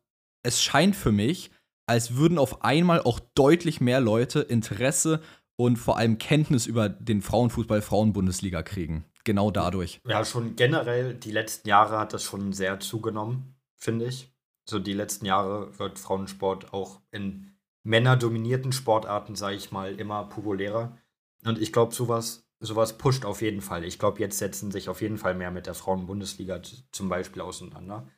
es 0.43 0.61
scheint 0.61 0.95
für 0.95 1.11
mich, 1.11 1.51
als 1.87 2.15
würden 2.15 2.37
auf 2.37 2.63
einmal 2.63 3.01
auch 3.01 3.19
deutlich 3.35 3.81
mehr 3.81 3.99
Leute 3.99 4.41
Interesse 4.41 5.21
und 5.55 5.77
vor 5.77 5.97
allem 5.97 6.17
Kenntnis 6.17 6.67
über 6.67 6.89
den 6.89 7.21
Frauenfußball 7.21 7.81
Frauenbundesliga 7.81 8.61
kriegen. 8.61 9.05
Genau 9.23 9.51
dadurch. 9.51 9.99
Ja, 10.05 10.23
schon 10.23 10.55
generell, 10.55 11.13
die 11.13 11.31
letzten 11.31 11.67
Jahre 11.67 11.99
hat 11.99 12.13
das 12.13 12.23
schon 12.23 12.53
sehr 12.53 12.79
zugenommen, 12.79 13.55
finde 13.75 14.05
ich. 14.05 14.31
So 14.69 14.79
die 14.79 14.93
letzten 14.93 15.25
Jahre 15.25 15.77
wird 15.79 15.99
Frauensport 15.99 16.73
auch 16.73 17.01
in 17.11 17.57
männerdominierten 17.83 18.71
Sportarten, 18.71 19.35
sage 19.35 19.55
ich 19.55 19.71
mal, 19.71 19.95
immer 19.95 20.25
populärer. 20.25 20.97
Und 21.45 21.59
ich 21.59 21.71
glaube, 21.71 21.95
sowas 21.95 22.46
sowas 22.59 22.97
pusht 22.97 23.25
auf 23.25 23.41
jeden 23.41 23.61
Fall. 23.61 23.83
Ich 23.83 23.99
glaube, 23.99 24.19
jetzt 24.19 24.37
setzen 24.37 24.71
sich 24.71 24.89
auf 24.89 25.01
jeden 25.01 25.17
Fall 25.17 25.35
mehr 25.35 25.51
mit 25.51 25.67
der 25.67 25.73
Frauenbundesliga 25.73 26.61
zum 26.91 27.09
Beispiel 27.09 27.41
auseinander. 27.41 28.09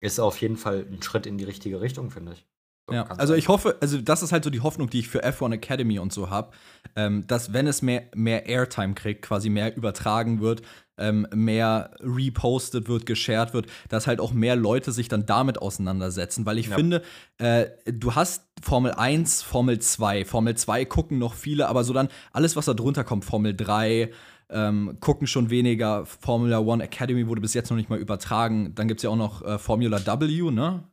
Ist 0.00 0.20
auf 0.20 0.40
jeden 0.40 0.56
Fall 0.56 0.86
ein 0.90 1.02
Schritt 1.02 1.26
in 1.26 1.38
die 1.38 1.44
richtige 1.44 1.80
Richtung, 1.80 2.10
finde 2.10 2.32
ich. 2.34 2.51
So 2.88 2.94
ja, 2.94 3.04
also 3.04 3.34
ich 3.34 3.48
hoffe, 3.48 3.76
also 3.80 4.00
das 4.00 4.22
ist 4.22 4.32
halt 4.32 4.42
so 4.42 4.50
die 4.50 4.60
Hoffnung, 4.60 4.90
die 4.90 5.00
ich 5.00 5.08
für 5.08 5.24
F1 5.24 5.52
Academy 5.54 6.00
und 6.00 6.12
so 6.12 6.30
habe, 6.30 6.50
ähm, 6.96 7.24
dass 7.28 7.52
wenn 7.52 7.68
es 7.68 7.80
mehr, 7.80 8.04
mehr 8.14 8.46
Airtime 8.46 8.94
kriegt, 8.94 9.22
quasi 9.22 9.50
mehr 9.50 9.76
übertragen 9.76 10.40
wird, 10.40 10.62
ähm, 10.98 11.26
mehr 11.32 11.92
repostet 12.00 12.88
wird, 12.88 13.06
geshared 13.06 13.54
wird, 13.54 13.66
dass 13.88 14.06
halt 14.06 14.20
auch 14.20 14.32
mehr 14.32 14.56
Leute 14.56 14.90
sich 14.90 15.08
dann 15.08 15.26
damit 15.26 15.62
auseinandersetzen. 15.62 16.44
Weil 16.44 16.58
ich 16.58 16.68
ja. 16.68 16.76
finde, 16.76 17.02
äh, 17.38 17.66
du 17.86 18.14
hast 18.14 18.48
Formel 18.60 18.92
1, 18.92 19.42
Formel 19.42 19.78
2. 19.78 20.24
Formel 20.24 20.56
2 20.56 20.84
gucken 20.84 21.18
noch 21.18 21.34
viele, 21.34 21.68
aber 21.68 21.84
so 21.84 21.92
dann 21.92 22.08
alles, 22.32 22.56
was 22.56 22.64
da 22.64 22.74
drunter 22.74 23.04
kommt, 23.04 23.24
Formel 23.24 23.54
3, 23.54 24.10
ähm, 24.50 24.98
gucken 25.00 25.26
schon 25.26 25.50
weniger. 25.50 26.04
Formula 26.04 26.58
One 26.58 26.84
Academy 26.84 27.26
wurde 27.26 27.40
bis 27.40 27.54
jetzt 27.54 27.70
noch 27.70 27.76
nicht 27.76 27.90
mal 27.90 27.98
übertragen. 27.98 28.74
Dann 28.74 28.88
gibt 28.88 29.00
es 29.00 29.04
ja 29.04 29.10
auch 29.10 29.16
noch 29.16 29.42
äh, 29.42 29.58
Formula 29.58 30.04
W, 30.04 30.50
ne? 30.50 30.84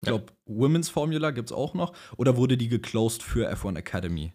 Ich 0.00 0.06
glaube, 0.08 0.26
ja. 0.28 0.36
Women's 0.46 0.88
Formula 0.90 1.30
gibt 1.30 1.50
es 1.50 1.56
auch 1.56 1.74
noch. 1.74 1.92
Oder 2.16 2.36
wurde 2.36 2.56
die 2.56 2.68
geclosed 2.68 3.22
für 3.22 3.50
F1 3.50 3.76
Academy? 3.76 4.32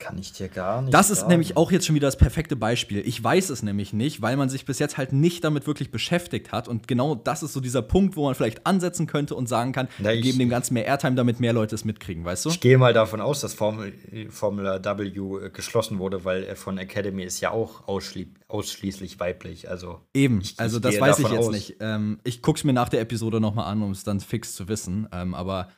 Kann 0.00 0.16
ich 0.16 0.32
dir 0.32 0.48
gar 0.48 0.80
nicht. 0.80 0.94
Das 0.94 1.10
ist 1.10 1.20
sagen. 1.20 1.30
nämlich 1.30 1.58
auch 1.58 1.70
jetzt 1.70 1.86
schon 1.86 1.94
wieder 1.94 2.08
das 2.08 2.16
perfekte 2.16 2.56
Beispiel. 2.56 3.06
Ich 3.06 3.22
weiß 3.22 3.50
es 3.50 3.62
nämlich 3.62 3.92
nicht, 3.92 4.22
weil 4.22 4.38
man 4.38 4.48
sich 4.48 4.64
bis 4.64 4.78
jetzt 4.78 4.96
halt 4.96 5.12
nicht 5.12 5.44
damit 5.44 5.66
wirklich 5.66 5.90
beschäftigt 5.90 6.52
hat. 6.52 6.68
Und 6.68 6.88
genau 6.88 7.14
das 7.14 7.42
ist 7.42 7.52
so 7.52 7.60
dieser 7.60 7.82
Punkt, 7.82 8.16
wo 8.16 8.24
man 8.24 8.34
vielleicht 8.34 8.66
ansetzen 8.66 9.06
könnte 9.06 9.34
und 9.34 9.46
sagen 9.46 9.72
kann, 9.72 9.88
Na, 9.98 10.10
wir 10.10 10.20
geben 10.22 10.38
dem 10.38 10.48
Ganzen 10.48 10.72
mehr 10.72 10.86
Airtime, 10.86 11.16
damit 11.16 11.38
mehr 11.38 11.52
Leute 11.52 11.74
es 11.74 11.84
mitkriegen, 11.84 12.24
weißt 12.24 12.46
du? 12.46 12.48
Ich 12.48 12.60
gehe 12.60 12.78
mal 12.78 12.94
davon 12.94 13.20
aus, 13.20 13.42
dass 13.42 13.52
Formel, 13.52 13.92
Formula 14.30 14.82
W 14.82 15.02
äh, 15.06 15.50
geschlossen 15.50 15.98
wurde, 15.98 16.24
weil 16.24 16.56
von 16.56 16.78
Academy 16.78 17.22
ist 17.22 17.40
ja 17.40 17.50
auch 17.50 17.86
ausschli 17.86 18.32
ausschließlich 18.48 19.20
weiblich. 19.20 19.68
Also 19.68 20.00
Eben, 20.14 20.40
ich, 20.40 20.58
also 20.58 20.80
das 20.80 20.98
weiß 20.98 21.18
ich 21.20 21.28
jetzt 21.28 21.38
aus. 21.38 21.50
nicht. 21.50 21.76
Ähm, 21.80 22.20
ich 22.24 22.42
gucke 22.42 22.58
es 22.58 22.64
mir 22.64 22.72
nach 22.72 22.88
der 22.88 23.00
Episode 23.00 23.38
nochmal 23.38 23.66
an, 23.66 23.82
um 23.82 23.92
es 23.92 24.02
dann 24.02 24.18
fix 24.20 24.54
zu 24.54 24.66
wissen. 24.66 25.08
Ähm, 25.12 25.34
aber 25.34 25.68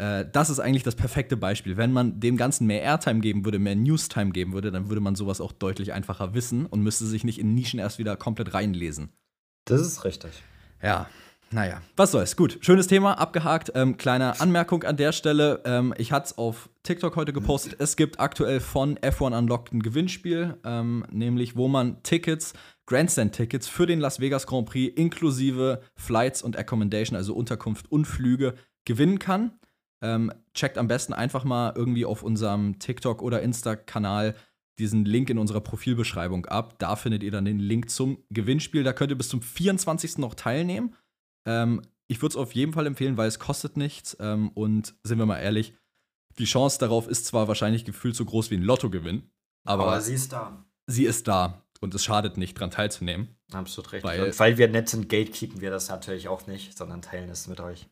äh, 0.00 0.26
das 0.30 0.48
ist 0.48 0.60
eigentlich 0.60 0.82
das 0.82 0.94
perfekte 0.94 1.36
Beispiel. 1.36 1.76
Wenn 1.76 1.92
man 1.92 2.20
dem 2.20 2.36
Ganzen 2.36 2.66
mehr 2.66 2.82
Airtime 2.82 3.20
geben 3.20 3.44
würde, 3.44 3.58
mehr 3.58 3.76
Newstime 3.76 4.30
geben 4.30 4.54
würde, 4.54 4.72
dann 4.72 4.88
würde 4.88 5.00
man 5.00 5.14
sowas 5.14 5.40
auch 5.40 5.52
deutlich 5.52 5.92
einfacher 5.92 6.32
wissen 6.32 6.64
und 6.66 6.82
müsste 6.82 7.04
sich 7.04 7.22
nicht 7.22 7.38
in 7.38 7.54
Nischen 7.54 7.78
erst 7.78 7.98
wieder 7.98 8.16
komplett 8.16 8.54
reinlesen. 8.54 9.12
Das 9.66 9.82
ist 9.82 10.04
richtig. 10.04 10.30
Ja, 10.82 11.06
naja, 11.52 11.82
was 11.96 12.12
soll's. 12.12 12.36
Gut, 12.36 12.58
schönes 12.62 12.86
Thema, 12.86 13.18
abgehakt. 13.18 13.72
Ähm, 13.74 13.98
kleine 13.98 14.40
Anmerkung 14.40 14.84
an 14.84 14.96
der 14.96 15.12
Stelle. 15.12 15.60
Ähm, 15.66 15.92
ich 15.98 16.12
hatte 16.12 16.26
es 16.26 16.38
auf 16.38 16.70
TikTok 16.84 17.16
heute 17.16 17.34
gepostet. 17.34 17.76
Es 17.78 17.96
gibt 17.96 18.20
aktuell 18.20 18.60
von 18.60 18.96
F1 18.98 19.36
Unlocked 19.36 19.74
ein 19.74 19.82
Gewinnspiel, 19.82 20.56
ähm, 20.64 21.04
nämlich 21.10 21.56
wo 21.56 21.68
man 21.68 22.02
Tickets, 22.04 22.54
Grandstand-Tickets 22.86 23.68
für 23.68 23.86
den 23.86 24.00
Las 24.00 24.20
Vegas 24.20 24.46
Grand 24.46 24.66
Prix 24.66 24.96
inklusive 24.96 25.82
Flights 25.94 26.42
und 26.42 26.56
Accommodation, 26.56 27.16
also 27.16 27.34
Unterkunft 27.34 27.90
und 27.92 28.06
Flüge, 28.06 28.54
gewinnen 28.84 29.18
kann. 29.18 29.52
Ähm, 30.02 30.32
checkt 30.54 30.78
am 30.78 30.88
besten 30.88 31.12
einfach 31.12 31.44
mal 31.44 31.72
irgendwie 31.76 32.04
auf 32.04 32.22
unserem 32.22 32.78
TikTok 32.78 33.22
oder 33.22 33.42
Insta-Kanal 33.42 34.34
diesen 34.78 35.04
Link 35.04 35.28
in 35.28 35.38
unserer 35.38 35.60
Profilbeschreibung 35.60 36.46
ab. 36.46 36.78
Da 36.78 36.96
findet 36.96 37.22
ihr 37.22 37.30
dann 37.30 37.44
den 37.44 37.58
Link 37.58 37.90
zum 37.90 38.24
Gewinnspiel. 38.30 38.82
Da 38.82 38.92
könnt 38.92 39.10
ihr 39.10 39.18
bis 39.18 39.28
zum 39.28 39.42
24. 39.42 40.18
noch 40.18 40.34
teilnehmen. 40.34 40.94
Ähm, 41.46 41.82
ich 42.08 42.22
würde 42.22 42.32
es 42.32 42.36
auf 42.36 42.54
jeden 42.54 42.72
Fall 42.72 42.86
empfehlen, 42.86 43.16
weil 43.16 43.28
es 43.28 43.38
kostet 43.38 43.76
nichts. 43.76 44.16
Ähm, 44.18 44.50
und 44.54 44.94
sind 45.04 45.18
wir 45.18 45.26
mal 45.26 45.38
ehrlich, 45.38 45.74
die 46.38 46.44
Chance 46.44 46.78
darauf 46.78 47.06
ist 47.06 47.26
zwar 47.26 47.48
wahrscheinlich 47.48 47.84
gefühlt 47.84 48.16
so 48.16 48.24
groß 48.24 48.50
wie 48.50 48.56
ein 48.56 48.62
Lottogewinn, 48.62 49.30
aber, 49.64 49.84
aber 49.84 50.00
sie 50.00 50.14
ist 50.14 50.32
da. 50.32 50.64
Sie 50.86 51.04
ist 51.04 51.28
da 51.28 51.62
und 51.80 51.94
es 51.94 52.04
schadet 52.04 52.36
nicht, 52.36 52.56
daran 52.56 52.70
teilzunehmen. 52.70 53.36
Absolut 53.52 53.92
richtig. 53.92 54.10
Weil, 54.10 54.24
und 54.24 54.38
weil 54.38 54.58
wir 54.58 54.68
nett 54.68 54.88
sind, 54.88 55.08
gatekeepen 55.08 55.60
wir 55.60 55.70
das 55.70 55.88
natürlich 55.88 56.28
auch 56.28 56.46
nicht, 56.46 56.76
sondern 56.76 57.02
teilen 57.02 57.28
es 57.28 57.46
mit 57.46 57.60
euch. 57.60 57.86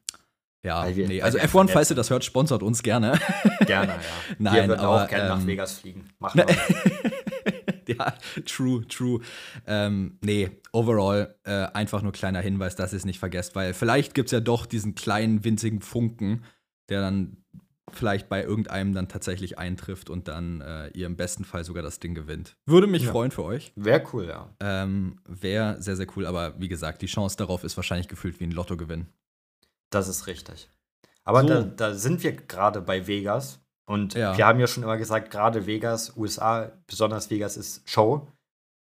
Ja, 0.64 0.84
nee, 0.86 1.22
also 1.22 1.38
F1, 1.38 1.70
falls 1.70 1.90
ihr 1.90 1.96
das 1.96 2.11
hört, 2.11 2.24
sponsert 2.24 2.62
uns 2.62 2.82
gerne. 2.82 3.18
Gerne, 3.66 3.92
ja. 3.92 3.98
Nein, 4.38 4.54
wir 4.54 4.68
würden 4.68 4.80
aber, 4.80 5.04
auch 5.04 5.09
gerne 5.09 5.24
ähm, 5.24 5.38
nach 5.38 5.46
Vegas 5.46 5.78
fliegen. 5.78 6.09
Machen 6.18 6.42
wir. 6.46 7.94
ja, 7.96 8.14
true, 8.44 8.86
true. 8.88 9.20
Ähm, 9.66 10.18
nee, 10.20 10.50
overall 10.72 11.36
äh, 11.44 11.66
einfach 11.72 12.02
nur 12.02 12.12
kleiner 12.12 12.40
Hinweis, 12.40 12.74
dass 12.74 12.92
ihr 12.92 12.96
es 12.96 13.04
nicht 13.04 13.18
vergesst, 13.18 13.54
weil 13.54 13.72
vielleicht 13.72 14.14
gibt 14.14 14.28
es 14.28 14.32
ja 14.32 14.40
doch 14.40 14.66
diesen 14.66 14.94
kleinen, 14.94 15.44
winzigen 15.44 15.80
Funken, 15.80 16.44
der 16.88 17.02
dann 17.02 17.36
vielleicht 17.92 18.28
bei 18.28 18.42
irgendeinem 18.42 18.94
dann 18.94 19.09
tatsächlich 19.09 19.59
eintrifft 19.59 20.11
und 20.11 20.28
dann 20.28 20.61
äh, 20.61 20.88
ihr 20.88 21.06
im 21.06 21.16
besten 21.16 21.44
Fall 21.44 21.64
sogar 21.64 21.82
das 21.82 22.00
Ding 22.00 22.14
gewinnt. 22.14 22.56
Würde 22.66 22.86
mich 22.86 23.04
ja. 23.04 23.12
freuen 23.12 23.30
für 23.30 23.44
euch. 23.44 23.72
Wäre 23.76 24.02
cool, 24.12 24.26
ja. 24.26 24.54
Ähm, 24.61 25.20
Wäre 25.26 25.80
sehr, 25.80 25.96
sehr 25.96 26.06
cool, 26.16 26.26
aber 26.26 26.61
wie 26.61 26.68
gesagt, 26.68 27.02
die 27.02 27.06
Chance 27.06 27.36
darauf 27.36 27.64
ist 27.64 27.76
wahrscheinlich 27.76 28.09
gefühlt 28.09 28.40
wie 28.40 28.44
ein 28.44 28.50
Lottogewinn. 28.52 29.06
Das 29.91 30.09
ist 30.09 30.26
richtig. 30.26 30.70
Aber 31.24 31.43
so. 31.43 31.49
da, 31.49 31.62
da, 31.62 31.95
sind 31.95 32.22
wir 32.22 32.32
gerade 32.32 32.80
bei 32.80 33.07
Vegas. 33.07 33.61
Und 33.86 34.14
ja. 34.14 34.36
wir 34.36 34.47
haben 34.47 34.61
ja 34.61 34.66
schon 34.66 34.82
immer 34.82 34.97
gesagt, 34.97 35.30
gerade 35.30 35.66
Vegas, 35.66 36.16
USA, 36.16 36.72
besonders 36.86 37.30
Vegas 37.30 37.57
ist 37.57 37.89
Show. 37.89 38.28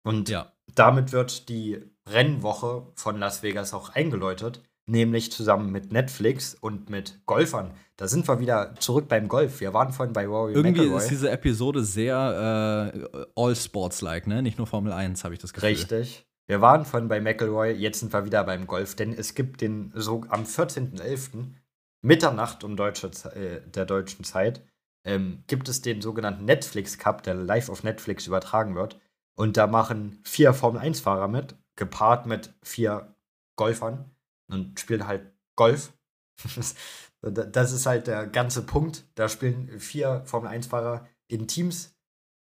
Und 0.05 0.29
ja. 0.29 0.51
damit 0.75 1.11
wird 1.11 1.49
die 1.49 1.79
Rennwoche 2.09 2.87
von 2.95 3.17
Las 3.19 3.43
Vegas 3.43 3.73
auch 3.73 3.89
eingeläutet 3.89 4.61
nämlich 4.85 5.31
zusammen 5.31 5.71
mit 5.71 5.91
Netflix 5.91 6.55
und 6.55 6.89
mit 6.89 7.25
Golfern. 7.25 7.71
Da 7.97 8.07
sind 8.07 8.27
wir 8.27 8.39
wieder 8.39 8.75
zurück 8.79 9.07
beim 9.07 9.27
Golf. 9.27 9.59
Wir 9.59 9.73
waren 9.73 9.93
vorhin 9.93 10.13
bei 10.13 10.25
Rory 10.25 10.53
Irgendwie 10.53 10.81
McElroy. 10.81 10.97
ist 10.97 11.09
diese 11.09 11.29
Episode 11.29 11.83
sehr 11.83 12.91
äh, 12.93 13.25
All-Sports-like, 13.35 14.27
ne? 14.27 14.41
Nicht 14.41 14.57
nur 14.57 14.67
Formel 14.67 14.91
1, 14.91 15.23
habe 15.23 15.33
ich 15.33 15.39
das 15.39 15.53
Gefühl. 15.53 15.69
Richtig. 15.69 16.25
Wir 16.47 16.61
waren 16.61 16.85
vorhin 16.85 17.07
bei 17.07 17.21
McElroy, 17.21 17.71
jetzt 17.71 17.99
sind 17.99 18.11
wir 18.11 18.25
wieder 18.25 18.43
beim 18.43 18.67
Golf, 18.67 18.95
denn 18.95 19.13
es 19.13 19.33
gibt 19.33 19.61
den 19.61 19.91
so 19.95 20.23
am 20.29 20.43
14.11. 20.43 21.53
Mitternacht 22.01 22.63
um 22.65 22.75
deutsche, 22.75 23.07
äh, 23.33 23.61
der 23.69 23.85
deutschen 23.85 24.25
Zeit 24.25 24.61
ähm, 25.05 25.43
gibt 25.47 25.69
es 25.69 25.81
den 25.81 26.01
sogenannten 26.01 26.45
Netflix 26.45 26.97
Cup, 26.97 27.23
der 27.23 27.33
live 27.33 27.69
auf 27.69 27.83
Netflix 27.83 28.27
übertragen 28.27 28.75
wird. 28.75 28.99
Und 29.35 29.57
da 29.57 29.67
machen 29.67 30.19
vier 30.25 30.53
Formel 30.53 30.81
1-Fahrer 30.81 31.27
mit, 31.27 31.55
gepaart 31.75 32.25
mit 32.25 32.53
vier 32.61 33.15
Golfern 33.55 34.11
und 34.51 34.79
spielen 34.79 35.07
halt 35.07 35.33
Golf. 35.55 35.93
das 37.21 37.71
ist 37.71 37.85
halt 37.85 38.07
der 38.07 38.27
ganze 38.27 38.65
Punkt. 38.65 39.05
Da 39.15 39.29
spielen 39.29 39.79
vier 39.79 40.23
Formel-1-Fahrer 40.25 41.07
in 41.27 41.47
Teams. 41.47 41.95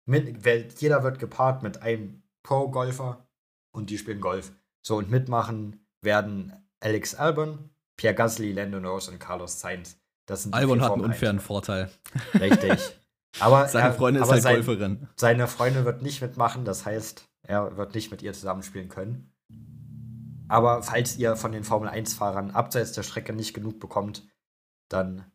jeder 0.07 1.03
wird 1.03 1.19
gepaart 1.19 1.63
mit 1.63 1.81
einem 1.81 2.23
Pro-Golfer 2.43 3.27
und 3.72 3.89
die 3.89 3.97
spielen 3.97 4.22
Golf. 4.22 4.51
So, 4.82 4.97
und 4.97 5.09
mitmachen 5.09 5.86
werden 6.01 6.53
Alex 6.80 7.15
Albon, 7.15 7.70
Pierre 7.97 8.15
Gasly, 8.15 8.53
Lando 8.53 8.80
Norris 8.80 9.09
und 9.09 9.20
Carlos 9.20 9.59
Sainz. 9.59 9.97
Das 10.26 10.43
sind 10.43 10.53
Albon 10.53 10.82
hat 10.82 10.91
einen 10.91 11.03
unfairen 11.03 11.39
Vorteil. 11.39 11.89
Richtig. 12.36 12.80
Aber 13.39 13.67
seine 13.67 13.93
Freundin 13.93 14.24
ist 14.24 14.32
halt 14.32 14.41
sein, 14.41 14.55
Golferin. 14.55 15.07
Seine 15.15 15.47
Freundin 15.47 15.86
wird 15.86 16.01
nicht 16.01 16.22
mitmachen, 16.22 16.65
das 16.65 16.86
heißt, 16.86 17.28
er 17.43 17.78
wird 17.78 17.93
nicht 17.93 18.11
mit 18.11 18.22
ihr 18.22 18.34
zusammenspielen 18.34 18.89
können. 18.89 19.34
Aber 20.47 20.82
falls 20.82 21.17
ihr 21.17 21.36
von 21.36 21.51
den 21.51 21.63
Formel-1-Fahrern 21.63 22.51
abseits 22.51 22.93
der 22.93 23.03
Strecke 23.03 23.34
nicht 23.34 23.53
genug 23.53 23.80
bekommt, 23.80 24.28
dann 24.89 25.32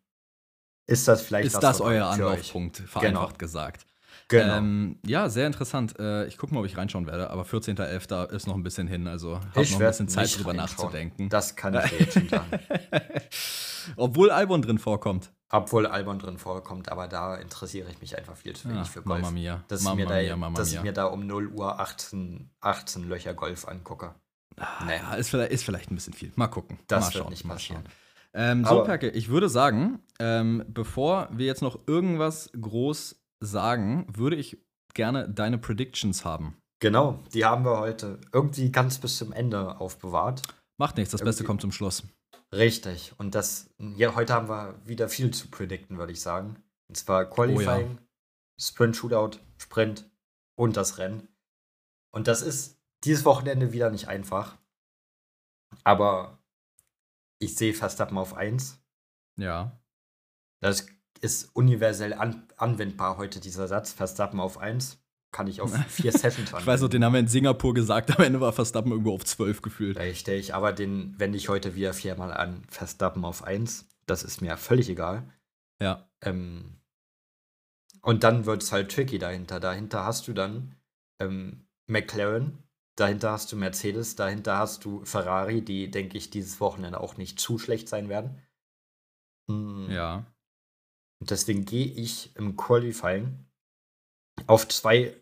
ist 0.87 1.07
das 1.07 1.23
vielleicht 1.23 1.47
ist 1.47 1.55
das, 1.55 1.79
das 1.79 1.81
euer 1.81 2.07
Anlaufpunkt, 2.07 2.79
vereinfacht 2.79 3.29
genau. 3.31 3.39
gesagt. 3.39 3.87
Genau. 4.29 4.57
Ähm, 4.57 4.99
ja, 5.07 5.29
sehr 5.29 5.47
interessant. 5.47 5.99
Äh, 5.99 6.27
ich 6.27 6.39
gucke 6.39 6.55
mal, 6.55 6.61
ob 6.61 6.67
ich 6.67 6.77
reinschauen 6.77 7.07
werde, 7.07 7.31
aber 7.31 7.43
14.11. 7.43 8.31
ist 8.31 8.47
noch 8.47 8.55
ein 8.55 8.63
bisschen 8.63 8.87
hin, 8.87 9.07
also 9.07 9.37
habe 9.37 9.61
noch 9.61 9.73
ein 9.73 9.79
bisschen 9.79 10.09
Zeit 10.09 10.37
drüber 10.39 10.55
nachzudenken. 10.55 11.29
Das 11.29 11.57
kann 11.57 11.75
ich 11.75 12.01
jetzt 12.01 12.15
schon 12.15 12.29
sagen. 12.29 12.51
Obwohl 13.97 14.31
Albon 14.31 14.63
drin 14.63 14.79
vorkommt. 14.79 15.31
Obwohl 15.51 15.87
Albon 15.87 16.19
drin 16.19 16.39
vorkommt, 16.39 16.89
aber 16.91 17.07
da 17.07 17.37
interessiere 17.37 17.91
ich 17.91 18.01
mich 18.01 18.17
einfach 18.17 18.37
viel 18.37 18.57
zu 18.57 18.69
wenig 18.69 18.83
Ach, 18.85 18.91
für 18.91 19.03
Golf. 19.03 19.21
Mama 19.21 19.31
mia. 19.31 19.65
Dass, 19.69 19.83
Mama 19.83 20.01
ich, 20.01 20.09
mir 20.09 20.15
mia, 20.15 20.29
da, 20.31 20.37
Mama 20.37 20.57
dass 20.57 20.73
ich 20.73 20.83
mir 20.83 20.93
da 20.93 21.05
um 21.05 21.27
0 21.27 21.49
Uhr 21.49 21.79
18, 21.79 22.51
18 22.61 23.09
Löcher 23.09 23.35
Golf 23.35 23.69
angucke. 23.69 24.15
Naja, 24.57 25.15
ist 25.15 25.31
vielleicht, 25.31 25.53
ist 25.53 25.65
vielleicht 25.65 25.91
ein 25.91 25.97
bisschen 25.97 26.15
viel. 26.15 26.33
Mal 26.37 26.49
gucken. 26.49 26.79
Das 26.87 27.05
mal 27.05 27.13
schauen, 27.13 27.21
wird 27.23 27.31
nicht 27.31 27.49
passieren. 27.49 27.85
Ähm, 28.33 28.65
so, 28.65 28.83
Perke, 28.83 29.11
ich 29.11 29.29
würde 29.29 29.49
sagen, 29.49 30.01
ähm, 30.19 30.65
bevor 30.67 31.29
wir 31.31 31.47
jetzt 31.47 31.63
noch 31.63 31.79
irgendwas 31.87 32.51
groß 32.61 33.24
sagen, 33.45 34.07
würde 34.09 34.37
ich 34.37 34.59
gerne 34.95 35.29
deine 35.29 35.59
Predictions 35.59 36.25
haben. 36.25 36.57
Genau, 36.81 37.23
die 37.33 37.45
haben 37.45 37.65
wir 37.65 37.79
heute 37.79 38.21
irgendwie 38.33 38.71
ganz 38.71 38.99
bis 38.99 39.17
zum 39.17 39.33
Ende 39.33 39.81
aufbewahrt. 39.81 40.43
Macht 40.77 40.97
nichts, 40.97 41.13
das 41.13 41.21
irgendwie. 41.21 41.31
Beste 41.31 41.45
kommt 41.45 41.61
zum 41.61 41.73
Schluss. 41.73 42.05
Richtig, 42.53 43.13
und 43.19 43.35
das, 43.35 43.71
ja, 43.79 44.15
heute 44.15 44.35
haben 44.35 44.49
wir 44.49 44.81
wieder 44.85 45.09
viel 45.09 45.33
zu 45.33 45.49
predikten, 45.49 45.99
würde 45.99 46.13
ich 46.13 46.21
sagen. 46.21 46.63
Und 46.89 46.97
zwar 46.97 47.25
Qualifying, 47.25 47.97
oh, 47.97 48.01
ja. 48.01 48.07
Sprint 48.61 48.97
Shootout, 48.97 49.39
Sprint 49.57 50.11
und 50.57 50.77
das 50.77 50.99
Rennen. 50.99 51.29
Und 52.13 52.29
das 52.29 52.43
ist 52.43 52.79
dieses 53.03 53.25
Wochenende 53.25 53.73
wieder 53.73 53.91
nicht 53.91 54.09
einfach. 54.09 54.57
Aber 55.83 56.39
ich 57.41 57.57
sehe 57.57 57.75
Verstappen 57.75 58.19
auf 58.19 58.35
1. 58.35 58.81
Ja. 59.37 59.81
Das 60.61 60.87
ist 61.21 61.55
universell 61.55 62.13
an 62.13 62.47
anwendbar 62.57 63.17
heute, 63.17 63.41
dieser 63.41 63.69
Satz. 63.69 63.93
Verstappen 63.93 64.41
auf 64.41 64.59
1. 64.59 64.99
Kann 65.33 65.47
ich 65.47 65.61
auf 65.61 65.75
vier 65.89 66.13
Sessions 66.13 66.49
anwenden. 66.49 66.61
Ich 66.61 66.67
weiß 66.67 66.81
noch, 66.83 66.89
den 66.89 67.05
haben 67.05 67.13
wir 67.13 67.21
in 67.21 67.29
Singapur 67.29 67.75
gesagt, 67.75 68.17
am 68.17 68.25
Ende 68.25 68.41
war 68.41 68.53
Verstappen 68.53 68.93
irgendwo 68.93 69.15
auf 69.15 69.25
12 69.25 69.63
gefühlt. 69.63 69.99
Richtig, 69.99 70.55
aber 70.55 70.73
den 70.73 71.19
wende 71.19 71.37
ich 71.39 71.49
heute 71.49 71.75
wieder 71.75 71.93
viermal 71.93 72.33
an. 72.33 72.63
Verstappen 72.69 73.25
auf 73.25 73.43
1. 73.43 73.87
Das 74.07 74.23
ist 74.23 74.41
mir 74.41 74.57
völlig 74.57 74.89
egal. 74.89 75.25
Ja. 75.81 76.09
Ähm, 76.23 76.77
und 78.03 78.23
dann 78.23 78.47
wird 78.47 78.63
es 78.63 78.71
halt 78.71 78.93
tricky 78.93 79.19
dahinter. 79.19 79.61
Dahinter 79.61 80.05
hast 80.05 80.29
du 80.29 80.35
dann 80.35 80.77
ähm, 81.21 81.67
McLaren, 81.87 82.65
Dahinter 82.97 83.33
hast 83.33 83.51
du 83.51 83.57
Mercedes, 83.57 84.15
dahinter 84.15 84.59
hast 84.59 84.85
du 84.85 85.05
Ferrari, 85.05 85.63
die, 85.63 85.91
denke 85.91 86.17
ich, 86.17 86.31
dieses 86.31 86.61
Wochenende 86.61 87.01
auch 87.01 87.17
nicht 87.17 87.41
zu 87.41 87.59
schlecht 87.59 87.89
sein 87.89 88.09
werden. 88.09 88.41
Hm. 89.51 89.91
Ja. 89.91 90.25
Und 91.21 91.31
deswegen 91.31 91.65
gehe 91.65 91.87
ich 91.87 92.35
im 92.37 92.57
Qualifying 92.57 93.47
auf 94.47 94.69
zwei 94.69 95.17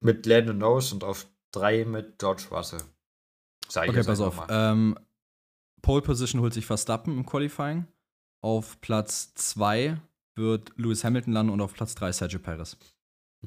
mit 0.00 0.26
Landon 0.26 0.58
Norris 0.58 0.92
und 0.92 1.02
auf 1.02 1.26
drei 1.50 1.84
mit 1.84 2.18
George 2.18 2.44
Russell. 2.50 2.82
Sag 3.68 3.88
okay, 3.88 4.02
pass 4.02 4.20
auf. 4.20 4.46
Ähm, 4.48 4.98
Pole 5.82 6.02
Position 6.02 6.40
holt 6.40 6.54
sich 6.54 6.66
Verstappen 6.66 7.16
im 7.16 7.26
Qualifying. 7.26 7.86
Auf 8.42 8.80
Platz 8.80 9.32
2 9.34 10.00
wird 10.34 10.72
Lewis 10.76 11.04
Hamilton 11.04 11.32
landen 11.32 11.52
und 11.52 11.60
auf 11.60 11.72
Platz 11.72 11.94
3 11.94 12.12
Sergio 12.12 12.38
Perez. 12.38 12.76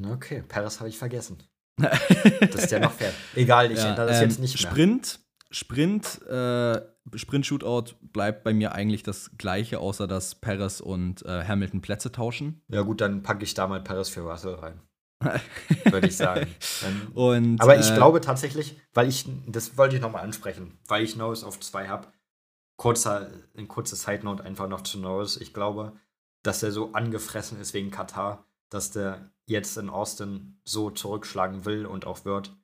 Okay, 0.04 0.44
Perez 0.48 0.80
habe 0.80 0.90
ich 0.90 0.98
vergessen 0.98 1.38
das 1.78 2.64
ist 2.64 2.72
ja 2.72 2.80
noch 2.80 2.92
fair. 2.92 3.14
Egal, 3.36 3.72
ich 3.72 3.78
ja, 3.78 3.90
ändere 3.90 4.08
das 4.08 4.18
ähm, 4.18 4.30
jetzt 4.30 4.40
nicht 4.40 4.60
mehr. 4.60 4.72
Sprint, 4.72 5.20
Sprint, 5.52 6.22
äh, 6.28 6.82
Sprint-Shootout 7.14 7.95
bleibt 8.01 8.43
bei 8.43 8.53
mir 8.53 8.74
eigentlich 8.74 9.03
das 9.03 9.32
gleiche, 9.38 9.80
außer 9.80 10.08
dass 10.08 10.36
Perez 10.36 10.80
und 10.80 11.26
äh, 11.26 11.45
Hamilton 11.45 11.82
Plätze 11.82 12.12
tauschen. 12.12 12.62
Ja, 12.68 12.82
gut, 12.82 13.01
dann 13.01 13.24
packe 13.24 13.43
ich 13.43 13.53
da 13.53 13.68
mal 13.68 13.82
Perez 13.82 14.10
für 14.10 14.22
Russell 14.22 14.55
rein. 14.55 14.82
Würde 15.86 16.08
ich 16.08 16.18
sagen. 16.18 16.47
Dann, 16.82 17.08
und, 17.14 17.62
aber 17.62 17.80
ich 17.80 17.89
äh, 17.89 17.95
glaube 17.95 18.22
tatsächlich, 18.22 18.80
weil 18.93 19.10
ich, 19.10 19.26
das 19.47 19.78
wollte 19.78 19.95
ich 19.95 20.01
nochmal 20.01 20.24
ansprechen, 20.24 20.78
weil 20.88 21.03
ich 21.03 21.16
Norris 21.16 21.43
auf 21.43 21.60
2 21.60 21.88
habe. 21.88 22.08
Kurzer, 22.78 23.32
ein 23.58 23.68
kurze 23.68 23.95
Side 23.95 24.24
Note 24.24 24.43
einfach 24.43 24.68
noch 24.68 24.82
zu 24.82 24.99
Norris. 24.99 25.38
Ich 25.38 25.53
glaube, 25.53 25.93
dass 26.43 26.62
er 26.62 26.72
so 26.72 26.93
angefressen 26.93 27.60
ist 27.60 27.74
wegen 27.74 27.89
Katar, 27.89 28.45
dass 28.70 28.91
der 28.91 29.32
jetzt 29.45 29.78
in 29.78 29.89
Austin 29.89 30.60
so 30.64 30.91
zurückschlagen 30.91 31.66
will 31.66 31.86
und 31.86 32.05
auch 32.05 32.26
wird, 32.26 32.55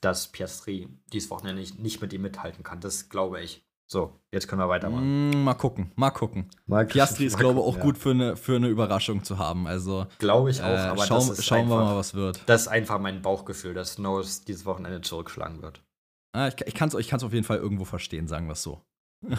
dass 0.00 0.28
Piastri 0.28 0.88
dieses 1.12 1.30
Wochenende 1.30 1.60
nicht, 1.60 1.78
nicht 1.78 2.00
mit 2.00 2.12
ihm 2.12 2.22
mithalten 2.22 2.64
kann. 2.64 2.80
Das 2.80 3.08
glaube 3.08 3.40
ich. 3.40 3.64
So, 3.92 4.18
jetzt 4.32 4.48
können 4.48 4.62
wir 4.62 4.70
weitermachen. 4.70 5.28
Mm, 5.28 5.44
mal 5.44 5.52
gucken, 5.52 5.92
mal 5.96 6.08
gucken. 6.08 6.48
Mal 6.64 6.86
Piastri 6.86 7.26
ist, 7.26 7.36
glaube 7.36 7.60
ich, 7.60 7.66
auch 7.66 7.76
ja. 7.76 7.82
gut 7.82 7.98
für 7.98 8.12
eine, 8.12 8.36
für 8.36 8.56
eine 8.56 8.68
Überraschung 8.68 9.22
zu 9.22 9.36
haben. 9.36 9.66
Also, 9.66 10.06
glaube 10.18 10.50
ich 10.50 10.62
auch, 10.62 10.68
äh, 10.68 10.78
aber 10.78 11.04
schauen, 11.04 11.36
schauen 11.36 11.58
einfach, 11.58 11.76
wir 11.76 11.84
mal, 11.84 11.96
was 11.96 12.14
wird. 12.14 12.40
Das 12.46 12.62
ist 12.62 12.68
einfach 12.68 12.98
mein 12.98 13.20
Bauchgefühl, 13.20 13.74
dass 13.74 13.98
Norris 13.98 14.46
dieses 14.46 14.64
Wochenende 14.64 15.02
zurückschlagen 15.02 15.60
wird. 15.60 15.82
Ah, 16.32 16.48
ich 16.48 16.54
ich 16.66 16.74
kann 16.74 16.88
es 16.88 16.94
ich 16.94 17.12
auf 17.12 17.34
jeden 17.34 17.44
Fall 17.44 17.58
irgendwo 17.58 17.84
verstehen, 17.84 18.28
sagen 18.28 18.46
wir 18.46 18.54
es 18.54 18.62
so. 18.62 18.80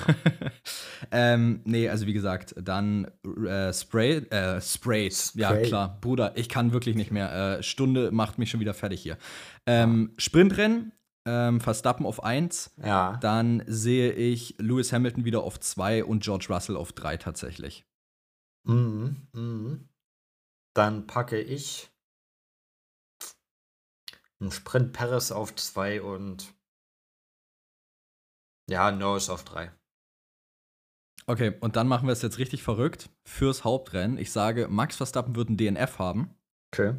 ähm, 1.12 1.62
nee, 1.66 1.90
also 1.90 2.06
wie 2.06 2.14
gesagt, 2.14 2.54
dann 2.62 3.08
äh, 3.48 3.74
Spray, 3.74 4.18
äh, 4.30 4.62
Sprays. 4.62 5.34
Ja, 5.34 5.58
klar. 5.58 5.98
Bruder, 6.00 6.34
ich 6.38 6.48
kann 6.48 6.74
wirklich 6.74 6.96
nicht 6.96 7.10
mehr. 7.10 7.58
Äh, 7.58 7.64
Stunde 7.64 8.12
macht 8.12 8.38
mich 8.38 8.52
schon 8.52 8.60
wieder 8.60 8.76
fertig 8.76 9.02
hier. 9.02 9.18
Ähm. 9.66 10.14
Sprintrennen, 10.20 10.92
ähm, 11.26 11.62
Verstappen 11.62 12.06
auf 12.06 12.24
1. 12.24 12.74
Ja. 12.84 13.18
Dann 13.18 13.64
sehe 13.68 14.12
ich 14.12 14.56
Lewis 14.60 14.92
Hamilton 14.92 15.26
wieder 15.26 15.44
auf 15.44 15.60
2 15.60 16.04
und 16.04 16.24
George 16.24 16.48
Russell 16.50 16.76
auf 16.76 16.94
3 16.94 17.18
tatsächlich. 17.18 17.86
Mhm, 18.66 19.28
mhm. 19.34 19.90
Dann 20.76 21.08
packe 21.08 21.40
ich 21.40 21.90
einen 24.40 24.52
Sprint 24.52 24.94
Paris 24.94 25.32
auf 25.32 25.56
2 25.56 26.02
und 26.02 26.54
ja, 28.70 28.92
Norris 28.92 29.30
auf 29.30 29.44
3. 29.44 29.72
Okay, 31.26 31.56
und 31.62 31.76
dann 31.76 31.88
machen 31.88 32.08
wir 32.08 32.14
es 32.14 32.22
jetzt 32.22 32.38
richtig 32.38 32.64
verrückt 32.64 33.10
fürs 33.26 33.64
Hauptrennen. 33.64 34.18
Ich 34.18 34.32
sage, 34.32 34.68
Max 34.68 34.98
Verstappen 34.98 35.36
wird 35.36 35.50
ein 35.50 35.58
DNF 35.58 36.00
haben. 36.00 36.36
Okay. 36.74 36.96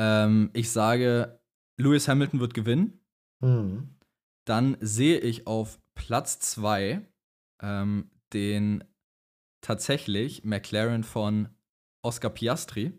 Ähm, 0.00 0.50
ich 0.54 0.70
sage, 0.72 1.40
Lewis 1.76 2.08
Hamilton 2.08 2.40
wird 2.40 2.54
gewinnen. 2.54 3.03
Mhm. 3.40 3.96
Dann 4.44 4.76
sehe 4.80 5.18
ich 5.18 5.46
auf 5.46 5.80
Platz 5.94 6.38
2 6.40 7.00
ähm, 7.62 8.10
den 8.32 8.84
tatsächlich 9.60 10.44
McLaren 10.44 11.04
von 11.04 11.48
Oscar 12.02 12.30
Piastri. 12.30 12.92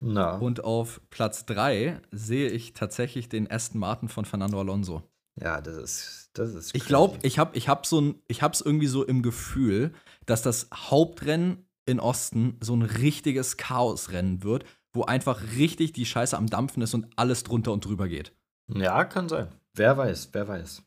Na. 0.00 0.38
Und 0.38 0.64
auf 0.64 1.00
Platz 1.10 1.46
3 1.46 2.00
sehe 2.10 2.50
ich 2.50 2.72
tatsächlich 2.72 3.28
den 3.28 3.50
Aston 3.50 3.80
Martin 3.80 4.08
von 4.08 4.24
Fernando 4.24 4.60
Alonso. 4.60 5.02
Ja, 5.40 5.60
das 5.60 5.76
ist, 5.76 6.30
das 6.34 6.54
ist. 6.54 6.74
Ich 6.74 6.84
glaube, 6.84 7.18
ich 7.22 7.38
habe 7.38 7.56
ich 7.56 7.68
hab 7.68 7.86
so 7.86 8.00
ein, 8.00 8.22
ich 8.26 8.42
habe 8.42 8.54
es 8.54 8.60
irgendwie 8.60 8.86
so 8.86 9.04
im 9.04 9.22
Gefühl, 9.22 9.92
dass 10.26 10.42
das 10.42 10.68
Hauptrennen 10.72 11.68
in 11.86 12.00
Osten 12.00 12.56
so 12.60 12.74
ein 12.74 12.82
richtiges 12.82 13.56
Chaosrennen 13.56 14.42
wird, 14.42 14.64
wo 14.92 15.04
einfach 15.04 15.42
richtig 15.56 15.92
die 15.92 16.06
Scheiße 16.06 16.36
am 16.36 16.48
Dampfen 16.48 16.82
ist 16.82 16.94
und 16.94 17.06
alles 17.16 17.44
drunter 17.44 17.72
und 17.72 17.84
drüber 17.84 18.08
geht. 18.08 18.32
Ja, 18.74 19.04
kann 19.04 19.28
sein. 19.28 19.48
Wer 19.74 19.96
weiß, 19.96 20.30
wer 20.32 20.48
weiß. 20.48 20.82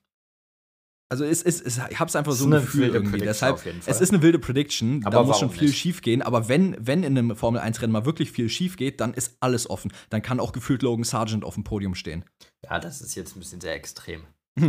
Also 1.12 1.26
es 1.26 1.42
ist, 1.42 1.66
es, 1.66 1.78
ich 1.90 2.00
habe 2.00 2.08
es 2.08 2.16
einfach 2.16 2.32
so 2.32 2.46
ein 2.46 2.52
Gefühl 2.52 2.88
irgendwie. 2.88 3.18
Deshalb, 3.20 3.62
es 3.86 4.00
ist 4.00 4.14
eine 4.14 4.22
wilde 4.22 4.40
Prediction. 4.40 5.02
Aber 5.04 5.18
da 5.18 5.24
muss 5.24 5.40
schon 5.40 5.50
viel 5.50 5.68
nicht? 5.68 5.78
schief 5.78 6.02
gehen. 6.02 6.22
Aber 6.22 6.48
wenn, 6.48 6.78
wenn 6.80 7.04
in 7.04 7.18
einem 7.18 7.36
Formel 7.36 7.60
1-Rennen 7.60 7.92
mal 7.92 8.06
wirklich 8.06 8.32
viel 8.32 8.48
schief 8.48 8.78
geht, 8.78 9.02
dann 9.02 9.14
ist 9.14 9.36
alles 9.42 9.70
offen. 9.70 9.92
Dann 10.10 10.22
kann 10.22 10.40
auch 10.40 10.54
gefühlt 10.54 10.84
Logan 10.84 11.04
Sargent 11.04 11.44
auf 11.44 11.56
dem 11.56 11.66
Podium 11.66 11.96
stehen. 11.96 12.24
Ja, 12.64 12.80
das 12.80 13.02
ist 13.02 13.16
jetzt 13.16 13.36
ein 13.36 13.40
bisschen 13.40 13.60
sehr 13.60 13.76
extrem. 13.76 14.24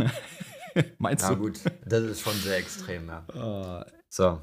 Meinst 0.97 1.23
Na, 1.23 1.35
du? 1.35 1.43
gut, 1.43 1.61
das 1.85 2.03
ist 2.03 2.21
schon 2.21 2.33
sehr 2.33 2.57
extrem, 2.57 3.07
ja. 3.07 3.25
Uh, 3.33 3.89
so, 4.09 4.41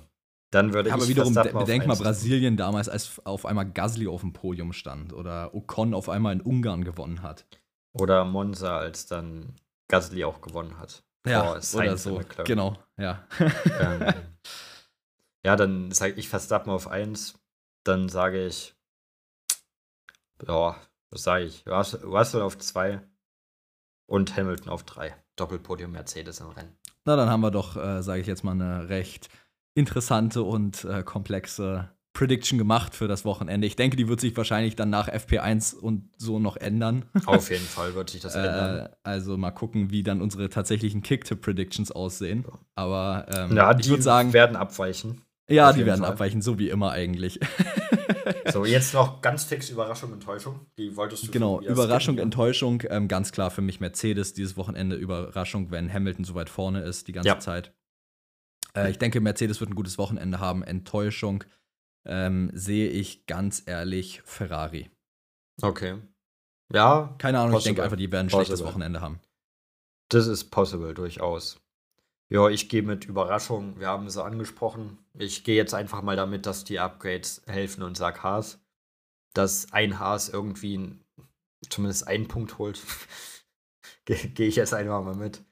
dann 0.50 0.72
würde 0.72 0.88
ich. 0.88 0.94
Aber 0.94 1.06
wiederum, 1.06 1.34
bedenk 1.34 1.86
mal 1.86 1.96
Brasilien 1.96 2.56
damals, 2.56 2.88
als 2.88 3.20
auf 3.24 3.44
einmal 3.44 3.70
Gasly 3.70 4.06
auf 4.06 4.22
dem 4.22 4.32
Podium 4.32 4.72
stand 4.72 5.12
oder 5.12 5.54
Ocon 5.54 5.92
auf 5.92 6.08
einmal 6.08 6.32
in 6.32 6.40
Ungarn 6.40 6.84
gewonnen 6.84 7.22
hat. 7.22 7.46
Oder 7.92 8.24
Monza, 8.24 8.78
als 8.78 9.06
dann 9.06 9.56
Gasly 9.88 10.24
auch 10.24 10.40
gewonnen 10.40 10.78
hat. 10.78 11.02
Ja, 11.26 11.52
oh, 11.52 11.76
oder 11.76 11.96
so. 11.96 12.20
Genau, 12.44 12.76
ja. 12.96 13.26
ähm, 13.78 14.14
ja, 15.44 15.56
dann 15.56 15.90
sage 15.90 16.14
ich 16.14 16.28
Verstappen 16.28 16.72
auf 16.72 16.88
1. 16.88 17.38
Dann 17.84 18.08
sage 18.08 18.46
ich, 18.46 18.74
ja, 20.46 20.76
was 21.10 21.22
sage 21.22 21.44
ich? 21.44 21.66
Russell 21.66 22.42
auf 22.42 22.58
2 22.58 23.00
und 24.06 24.36
Hamilton 24.36 24.70
auf 24.70 24.84
3. 24.84 25.14
Doppelpodium 25.36 25.92
Mercedes 25.92 26.40
im 26.40 26.48
Rennen. 26.48 26.76
Na, 27.04 27.16
dann 27.16 27.30
haben 27.30 27.40
wir 27.40 27.50
doch, 27.50 27.76
äh, 27.76 28.02
sage 28.02 28.20
ich 28.20 28.26
jetzt 28.26 28.44
mal, 28.44 28.52
eine 28.52 28.88
recht 28.88 29.28
interessante 29.74 30.42
und 30.42 30.84
äh, 30.84 31.02
komplexe 31.02 31.90
Prediction 32.12 32.58
gemacht 32.58 32.94
für 32.94 33.06
das 33.06 33.24
Wochenende. 33.24 33.66
Ich 33.66 33.76
denke, 33.76 33.96
die 33.96 34.08
wird 34.08 34.20
sich 34.20 34.36
wahrscheinlich 34.36 34.74
dann 34.74 34.90
nach 34.90 35.08
FP1 35.08 35.76
und 35.76 36.10
so 36.16 36.38
noch 36.38 36.56
ändern. 36.56 37.04
Auf 37.24 37.50
jeden 37.50 37.64
Fall 37.64 37.94
wird 37.94 38.10
sich 38.10 38.20
das 38.20 38.34
ändern. 38.36 38.86
Äh, 38.86 38.88
also 39.04 39.36
mal 39.36 39.52
gucken, 39.52 39.90
wie 39.90 40.02
dann 40.02 40.20
unsere 40.20 40.48
tatsächlichen 40.48 41.02
Kick-Tip-Predictions 41.02 41.92
aussehen. 41.92 42.44
Aber 42.74 43.26
ähm, 43.34 43.56
ja, 43.56 43.78
ich 43.78 43.88
würde 43.88 44.02
sagen. 44.02 44.32
werden 44.32 44.56
abweichen. 44.56 45.22
Ja, 45.48 45.72
die 45.72 45.84
werden 45.84 46.00
Fall. 46.02 46.12
abweichen, 46.12 46.42
so 46.42 46.58
wie 46.58 46.68
immer 46.68 46.92
eigentlich. 46.92 47.40
so, 48.52 48.64
jetzt 48.64 48.94
noch 48.94 49.20
ganz 49.20 49.44
fix 49.44 49.68
Überraschung, 49.68 50.12
Enttäuschung. 50.12 50.66
Die 50.78 50.96
wolltest 50.96 51.26
du 51.26 51.30
Genau, 51.32 51.60
Überraschung, 51.60 52.14
skippen, 52.14 52.24
Enttäuschung. 52.24 52.82
Ähm, 52.88 53.08
ganz 53.08 53.32
klar 53.32 53.50
für 53.50 53.62
mich 53.62 53.80
Mercedes 53.80 54.32
dieses 54.32 54.56
Wochenende. 54.56 54.96
Überraschung, 54.96 55.70
wenn 55.70 55.92
Hamilton 55.92 56.24
so 56.24 56.34
weit 56.34 56.50
vorne 56.50 56.82
ist 56.82 57.08
die 57.08 57.12
ganze 57.12 57.28
ja. 57.28 57.38
Zeit. 57.38 57.72
Äh, 58.76 58.90
ich 58.90 58.98
denke, 58.98 59.20
Mercedes 59.20 59.60
wird 59.60 59.70
ein 59.70 59.74
gutes 59.74 59.98
Wochenende 59.98 60.38
haben. 60.38 60.62
Enttäuschung 60.62 61.44
ähm, 62.04 62.50
sehe 62.54 62.88
ich 62.88 63.26
ganz 63.26 63.62
ehrlich 63.66 64.22
Ferrari. 64.24 64.90
Okay. 65.62 65.98
Ja. 66.72 67.14
Keine 67.18 67.38
Ahnung, 67.38 67.52
possible. 67.52 67.58
ich 67.58 67.64
denke 67.64 67.82
einfach, 67.82 67.96
die 67.96 68.12
werden 68.12 68.26
ein 68.26 68.30
schlechtes 68.30 68.64
Wochenende 68.64 69.00
haben. 69.00 69.20
Das 70.08 70.26
ist 70.26 70.50
possible, 70.50 70.94
durchaus. 70.94 71.60
Ja, 72.28 72.48
ich 72.48 72.68
gehe 72.68 72.82
mit 72.82 73.06
Überraschung. 73.06 73.78
Wir 73.78 73.88
haben 73.88 74.06
es 74.06 74.16
angesprochen. 74.16 74.98
Ich 75.18 75.42
gehe 75.42 75.56
jetzt 75.56 75.74
einfach 75.74 76.02
mal 76.02 76.16
damit, 76.16 76.46
dass 76.46 76.64
die 76.64 76.78
Upgrades 76.78 77.42
helfen 77.46 77.82
und 77.82 77.96
sag 77.96 78.22
Haas. 78.22 78.60
Dass 79.34 79.72
ein 79.72 79.98
Haas 79.98 80.28
irgendwie 80.28 80.96
zumindest 81.68 82.06
einen 82.06 82.28
Punkt 82.28 82.58
holt. 82.58 82.80
gehe 84.04 84.16
geh 84.16 84.46
ich 84.46 84.56
jetzt 84.56 84.74
einfach 84.74 85.02
mal 85.02 85.16
mit. 85.16 85.42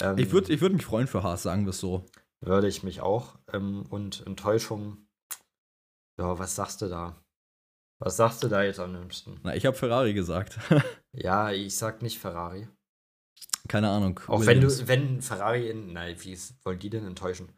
Ähm, 0.00 0.18
ich 0.18 0.30
würde 0.30 0.52
ich 0.52 0.60
würd 0.60 0.74
mich 0.74 0.84
freuen 0.84 1.06
für 1.06 1.22
Haas, 1.22 1.42
sagen 1.42 1.64
wir 1.64 1.70
es 1.70 1.80
so. 1.80 2.04
Würde 2.40 2.68
ich 2.68 2.82
mich 2.82 3.00
auch. 3.00 3.38
Ähm, 3.52 3.86
und 3.88 4.26
Enttäuschung. 4.26 5.05
Ja, 6.18 6.38
was 6.38 6.54
sagst 6.54 6.82
du 6.82 6.88
da? 6.88 7.22
Was 7.98 8.16
sagst 8.16 8.42
du 8.42 8.48
da 8.48 8.62
jetzt 8.62 8.78
am 8.78 8.94
liebsten? 8.94 9.40
Na, 9.42 9.54
ich 9.54 9.64
habe 9.64 9.76
Ferrari 9.76 10.12
gesagt. 10.12 10.58
ja, 11.12 11.50
ich 11.50 11.76
sag 11.76 12.02
nicht 12.02 12.18
Ferrari. 12.18 12.68
Keine 13.68 13.88
Ahnung. 13.88 14.20
Auch 14.26 14.44
wenn 14.46 14.60
du, 14.60 14.88
wenn 14.88 15.22
Ferrari 15.22 15.70
in, 15.70 15.92
nein, 15.92 16.16
wie 16.20 16.38
wollen 16.62 16.78
die 16.78 16.90
denn 16.90 17.06
enttäuschen? 17.06 17.48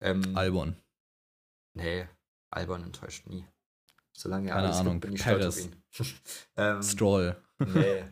Ähm, 0.00 0.36
Albon. 0.36 0.76
Nee, 1.74 2.08
Albon 2.50 2.84
enttäuscht 2.84 3.26
nie. 3.26 3.46
Solange 4.16 4.48
er 4.48 4.54
Keine 4.54 4.66
alles 4.68 4.78
Ahnung. 4.78 4.94
Gibt, 4.94 5.06
bin 5.06 5.14
ich 5.14 5.22
Paris. 5.22 5.70
ähm, 6.56 6.82
Stroll. 6.82 7.36
Nee. 7.58 8.04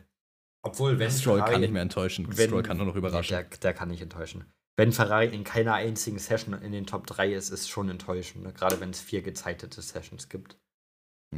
Obwohl, 0.61 0.99
wenn 0.99 1.11
Stroll 1.11 1.37
Ferrari, 1.37 1.51
kann 1.53 1.61
nicht 1.61 1.73
mehr 1.73 1.81
enttäuschen. 1.81 2.27
Wenn, 2.37 2.47
Stroll 2.47 2.63
kann 2.63 2.77
nur 2.77 2.85
noch 2.85 2.95
überraschen. 2.95 3.35
Der, 3.35 3.43
der, 3.43 3.73
kann 3.73 3.89
nicht 3.89 4.01
enttäuschen. 4.01 4.45
Wenn 4.77 4.91
Ferrari 4.91 5.33
in 5.33 5.43
keiner 5.43 5.73
einzigen 5.73 6.19
Session 6.19 6.53
in 6.61 6.71
den 6.71 6.85
Top 6.85 7.07
3 7.07 7.33
ist, 7.33 7.49
ist 7.49 7.67
schon 7.67 7.89
enttäuschend. 7.89 8.43
Ne? 8.43 8.53
Gerade 8.53 8.79
wenn 8.79 8.91
es 8.91 9.01
vier 9.01 9.23
gezeitete 9.23 9.81
Sessions 9.81 10.29
gibt. 10.29 10.57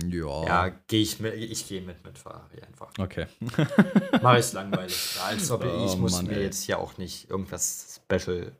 Ja. 0.07 0.45
Ja, 0.45 0.69
gehe 0.87 1.01
ich 1.01 1.19
mit, 1.19 1.33
ich 1.33 1.67
gehe 1.67 1.81
mit 1.81 2.03
mit 2.03 2.17
Ferrari 2.17 2.61
einfach. 2.61 2.91
Okay. 2.99 3.27
Mach 4.21 4.33
ich 4.33 4.39
es 4.39 4.53
langweilig. 4.53 5.17
Als 5.23 5.49
ob 5.49 5.63
oh, 5.63 5.85
ich 5.85 5.97
muss 5.97 6.11
Mann, 6.11 6.27
mir 6.27 6.37
ey. 6.37 6.43
jetzt 6.43 6.63
hier 6.63 6.79
auch 6.79 6.97
nicht 6.97 7.29
irgendwas 7.29 8.01
Special, 8.03 8.55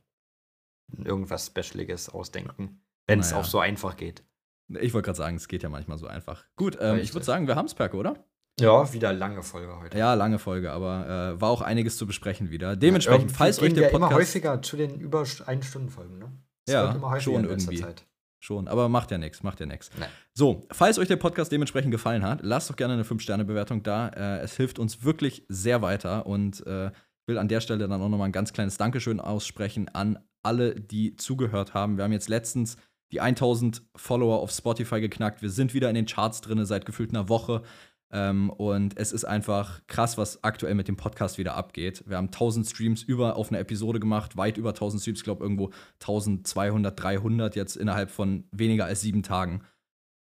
irgendwas 0.98 1.48
Specialiges 1.48 2.10
ausdenken, 2.10 2.82
wenn 3.06 3.20
es 3.20 3.30
naja. 3.30 3.42
auch 3.42 3.46
so 3.46 3.60
einfach 3.60 3.96
geht. 3.96 4.24
Ich 4.70 4.94
wollte 4.94 5.08
gerade 5.08 5.18
sagen, 5.18 5.36
es 5.36 5.48
geht 5.48 5.62
ja 5.62 5.70
manchmal 5.70 5.98
so 5.98 6.08
einfach. 6.08 6.46
Gut, 6.56 6.78
ähm, 6.80 6.98
ich 7.00 7.14
würde 7.14 7.26
sagen, 7.26 7.48
wir 7.48 7.56
haben 7.56 7.66
es, 7.66 7.76
Perke, 7.76 7.98
oder? 7.98 8.24
Ja, 8.60 8.94
wieder 8.94 9.14
lange 9.14 9.44
Folge 9.44 9.80
heute. 9.80 9.98
Ja, 9.98 10.14
lange 10.14 10.40
Folge, 10.40 10.72
aber 10.72 11.36
äh, 11.36 11.42
war 11.42 11.50
auch 11.50 11.62
einiges 11.62 11.98
zu 11.98 12.06
besprechen 12.06 12.50
wieder. 12.50 12.76
Dementsprechend, 12.76 13.32
ja, 13.32 13.38
falls 13.38 13.62
euch 13.62 13.74
der 13.74 13.90
Podcast 13.90 13.96
immer 13.96 14.10
häufiger 14.12 14.62
zu 14.62 14.78
den 14.78 15.00
über 15.00 15.26
1 15.46 15.66
Stunden 15.66 15.90
Folgen, 15.90 16.18
ne? 16.18 16.32
Das 16.66 16.74
ja, 16.74 17.20
schon 17.20 17.46
irgendwie. 17.46 17.82
Zeit. 17.82 18.06
Schon, 18.42 18.70
aber 18.70 18.88
macht 18.88 19.12
ja 19.12 19.18
nichts, 19.18 19.44
macht 19.44 19.60
ja 19.60 19.66
nichts. 19.66 19.90
So, 20.34 20.66
falls 20.72 20.98
euch 20.98 21.10
der 21.10 21.18
Podcast 21.18 21.52
dementsprechend 21.52 21.92
gefallen 21.92 22.24
hat, 22.24 22.40
lasst 22.42 22.70
doch 22.70 22.78
gerne 22.78 22.94
eine 22.94 23.04
5-Sterne-Bewertung 23.04 23.84
da. 23.84 24.08
Äh, 24.10 24.40
es 24.40 24.56
hilft 24.56 24.80
uns 24.80 25.04
wirklich 25.04 25.46
sehr 25.50 25.82
weiter 25.82 26.26
und 26.26 26.66
äh, 26.66 26.92
will 27.28 27.38
an 27.38 27.50
der 27.50 27.60
Stelle 27.60 27.88
dann 27.88 28.02
auch 28.02 28.08
nochmal 28.08 28.30
ein 28.30 28.34
ganz 28.34 28.54
kleines 28.54 28.78
Dankeschön 28.78 29.20
aussprechen 29.20 29.90
an 29.90 30.20
alle, 30.42 30.76
die 30.76 31.18
zugehört 31.18 31.74
haben. 31.74 31.98
Wir 31.98 32.06
haben 32.06 32.14
jetzt 32.14 32.30
letztens 32.30 32.78
die 33.12 33.20
1000 33.20 33.84
Follower 33.96 34.40
auf 34.40 34.52
Spotify 34.52 35.02
geknackt. 35.02 35.42
Wir 35.42 35.50
sind 35.50 35.74
wieder 35.74 35.90
in 35.90 35.96
den 35.96 36.06
Charts 36.06 36.42
drin 36.42 36.64
seit 36.66 36.86
gefühlt 36.86 37.10
einer 37.10 37.28
Woche. 37.28 37.64
Ähm, 38.12 38.50
und 38.50 38.98
es 38.98 39.12
ist 39.12 39.26
einfach 39.26 39.82
krass, 39.88 40.18
was 40.18 40.44
aktuell 40.44 40.74
mit 40.74 40.88
dem 40.88 40.96
Podcast 40.96 41.38
wieder 41.38 41.56
abgeht. 41.56 42.04
Wir 42.08 42.18
haben 42.18 42.28
1000 42.28 42.68
Streams 42.68 43.04
über 43.04 43.36
auf 43.36 43.50
eine 43.50 43.60
Episode 43.60 44.00
gemacht, 44.00 44.36
weit 44.36 44.58
über 44.58 44.70
1000 44.70 45.02
Streams, 45.02 45.20
ich 45.20 45.24
glaube 45.24 45.44
irgendwo 45.44 45.72
1200, 46.02 47.00
300 47.02 47.56
jetzt 47.56 47.76
innerhalb 47.76 48.10
von 48.10 48.46
weniger 48.52 48.86
als 48.86 49.02
sieben 49.02 49.22
Tagen. 49.22 49.62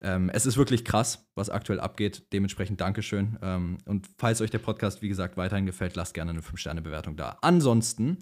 Ähm, 0.03 0.30
es 0.30 0.47
ist 0.47 0.57
wirklich 0.57 0.85
krass, 0.85 1.28
was 1.35 1.51
aktuell 1.51 1.80
abgeht. 1.80 2.33
Dementsprechend 2.33 2.80
Dankeschön. 2.80 3.39
Ähm, 3.41 3.78
und 3.87 4.09
falls 4.18 4.41
euch 4.41 4.51
der 4.51 4.59
Podcast, 4.59 5.01
wie 5.03 5.09
gesagt, 5.09 5.37
weiterhin 5.37 5.66
gefällt, 5.66 5.97
lasst 5.97 6.14
gerne 6.14 6.33
eine 6.33 6.41
5-Sterne-Bewertung 6.41 7.16
da. 7.16 7.39
Ansonsten 7.41 8.18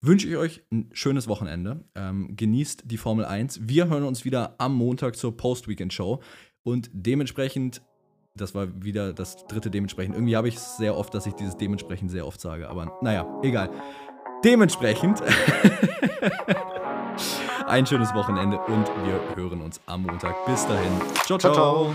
wünsche 0.00 0.28
ich 0.28 0.36
euch 0.36 0.62
ein 0.70 0.90
schönes 0.92 1.28
Wochenende. 1.28 1.84
Ähm, 1.94 2.34
genießt 2.36 2.84
die 2.86 2.96
Formel 2.96 3.26
1. 3.26 3.68
Wir 3.68 3.88
hören 3.88 4.04
uns 4.04 4.24
wieder 4.24 4.54
am 4.58 4.74
Montag 4.74 5.16
zur 5.16 5.36
Post-Weekend-Show. 5.36 6.22
Und 6.62 6.90
dementsprechend 6.92 7.82
das 8.40 8.54
war 8.54 8.68
wieder 8.82 9.12
das 9.12 9.46
dritte 9.46 9.70
dementsprechend. 9.70 10.14
Irgendwie 10.14 10.36
habe 10.36 10.48
ich 10.48 10.56
es 10.56 10.76
sehr 10.76 10.96
oft, 10.96 11.14
dass 11.14 11.26
ich 11.26 11.34
dieses 11.34 11.56
dementsprechend 11.56 12.10
sehr 12.10 12.26
oft 12.26 12.40
sage. 12.40 12.68
Aber 12.68 12.98
naja, 13.00 13.26
egal. 13.42 13.70
Dementsprechend 14.44 15.22
ein 17.66 17.86
schönes 17.86 18.14
Wochenende 18.14 18.58
und 18.58 18.86
wir 19.04 19.36
hören 19.36 19.62
uns 19.62 19.80
am 19.86 20.02
Montag. 20.02 20.34
Bis 20.46 20.66
dahin. 20.66 20.92
ciao. 21.24 21.38
ciao. 21.38 21.52
ciao, 21.52 21.94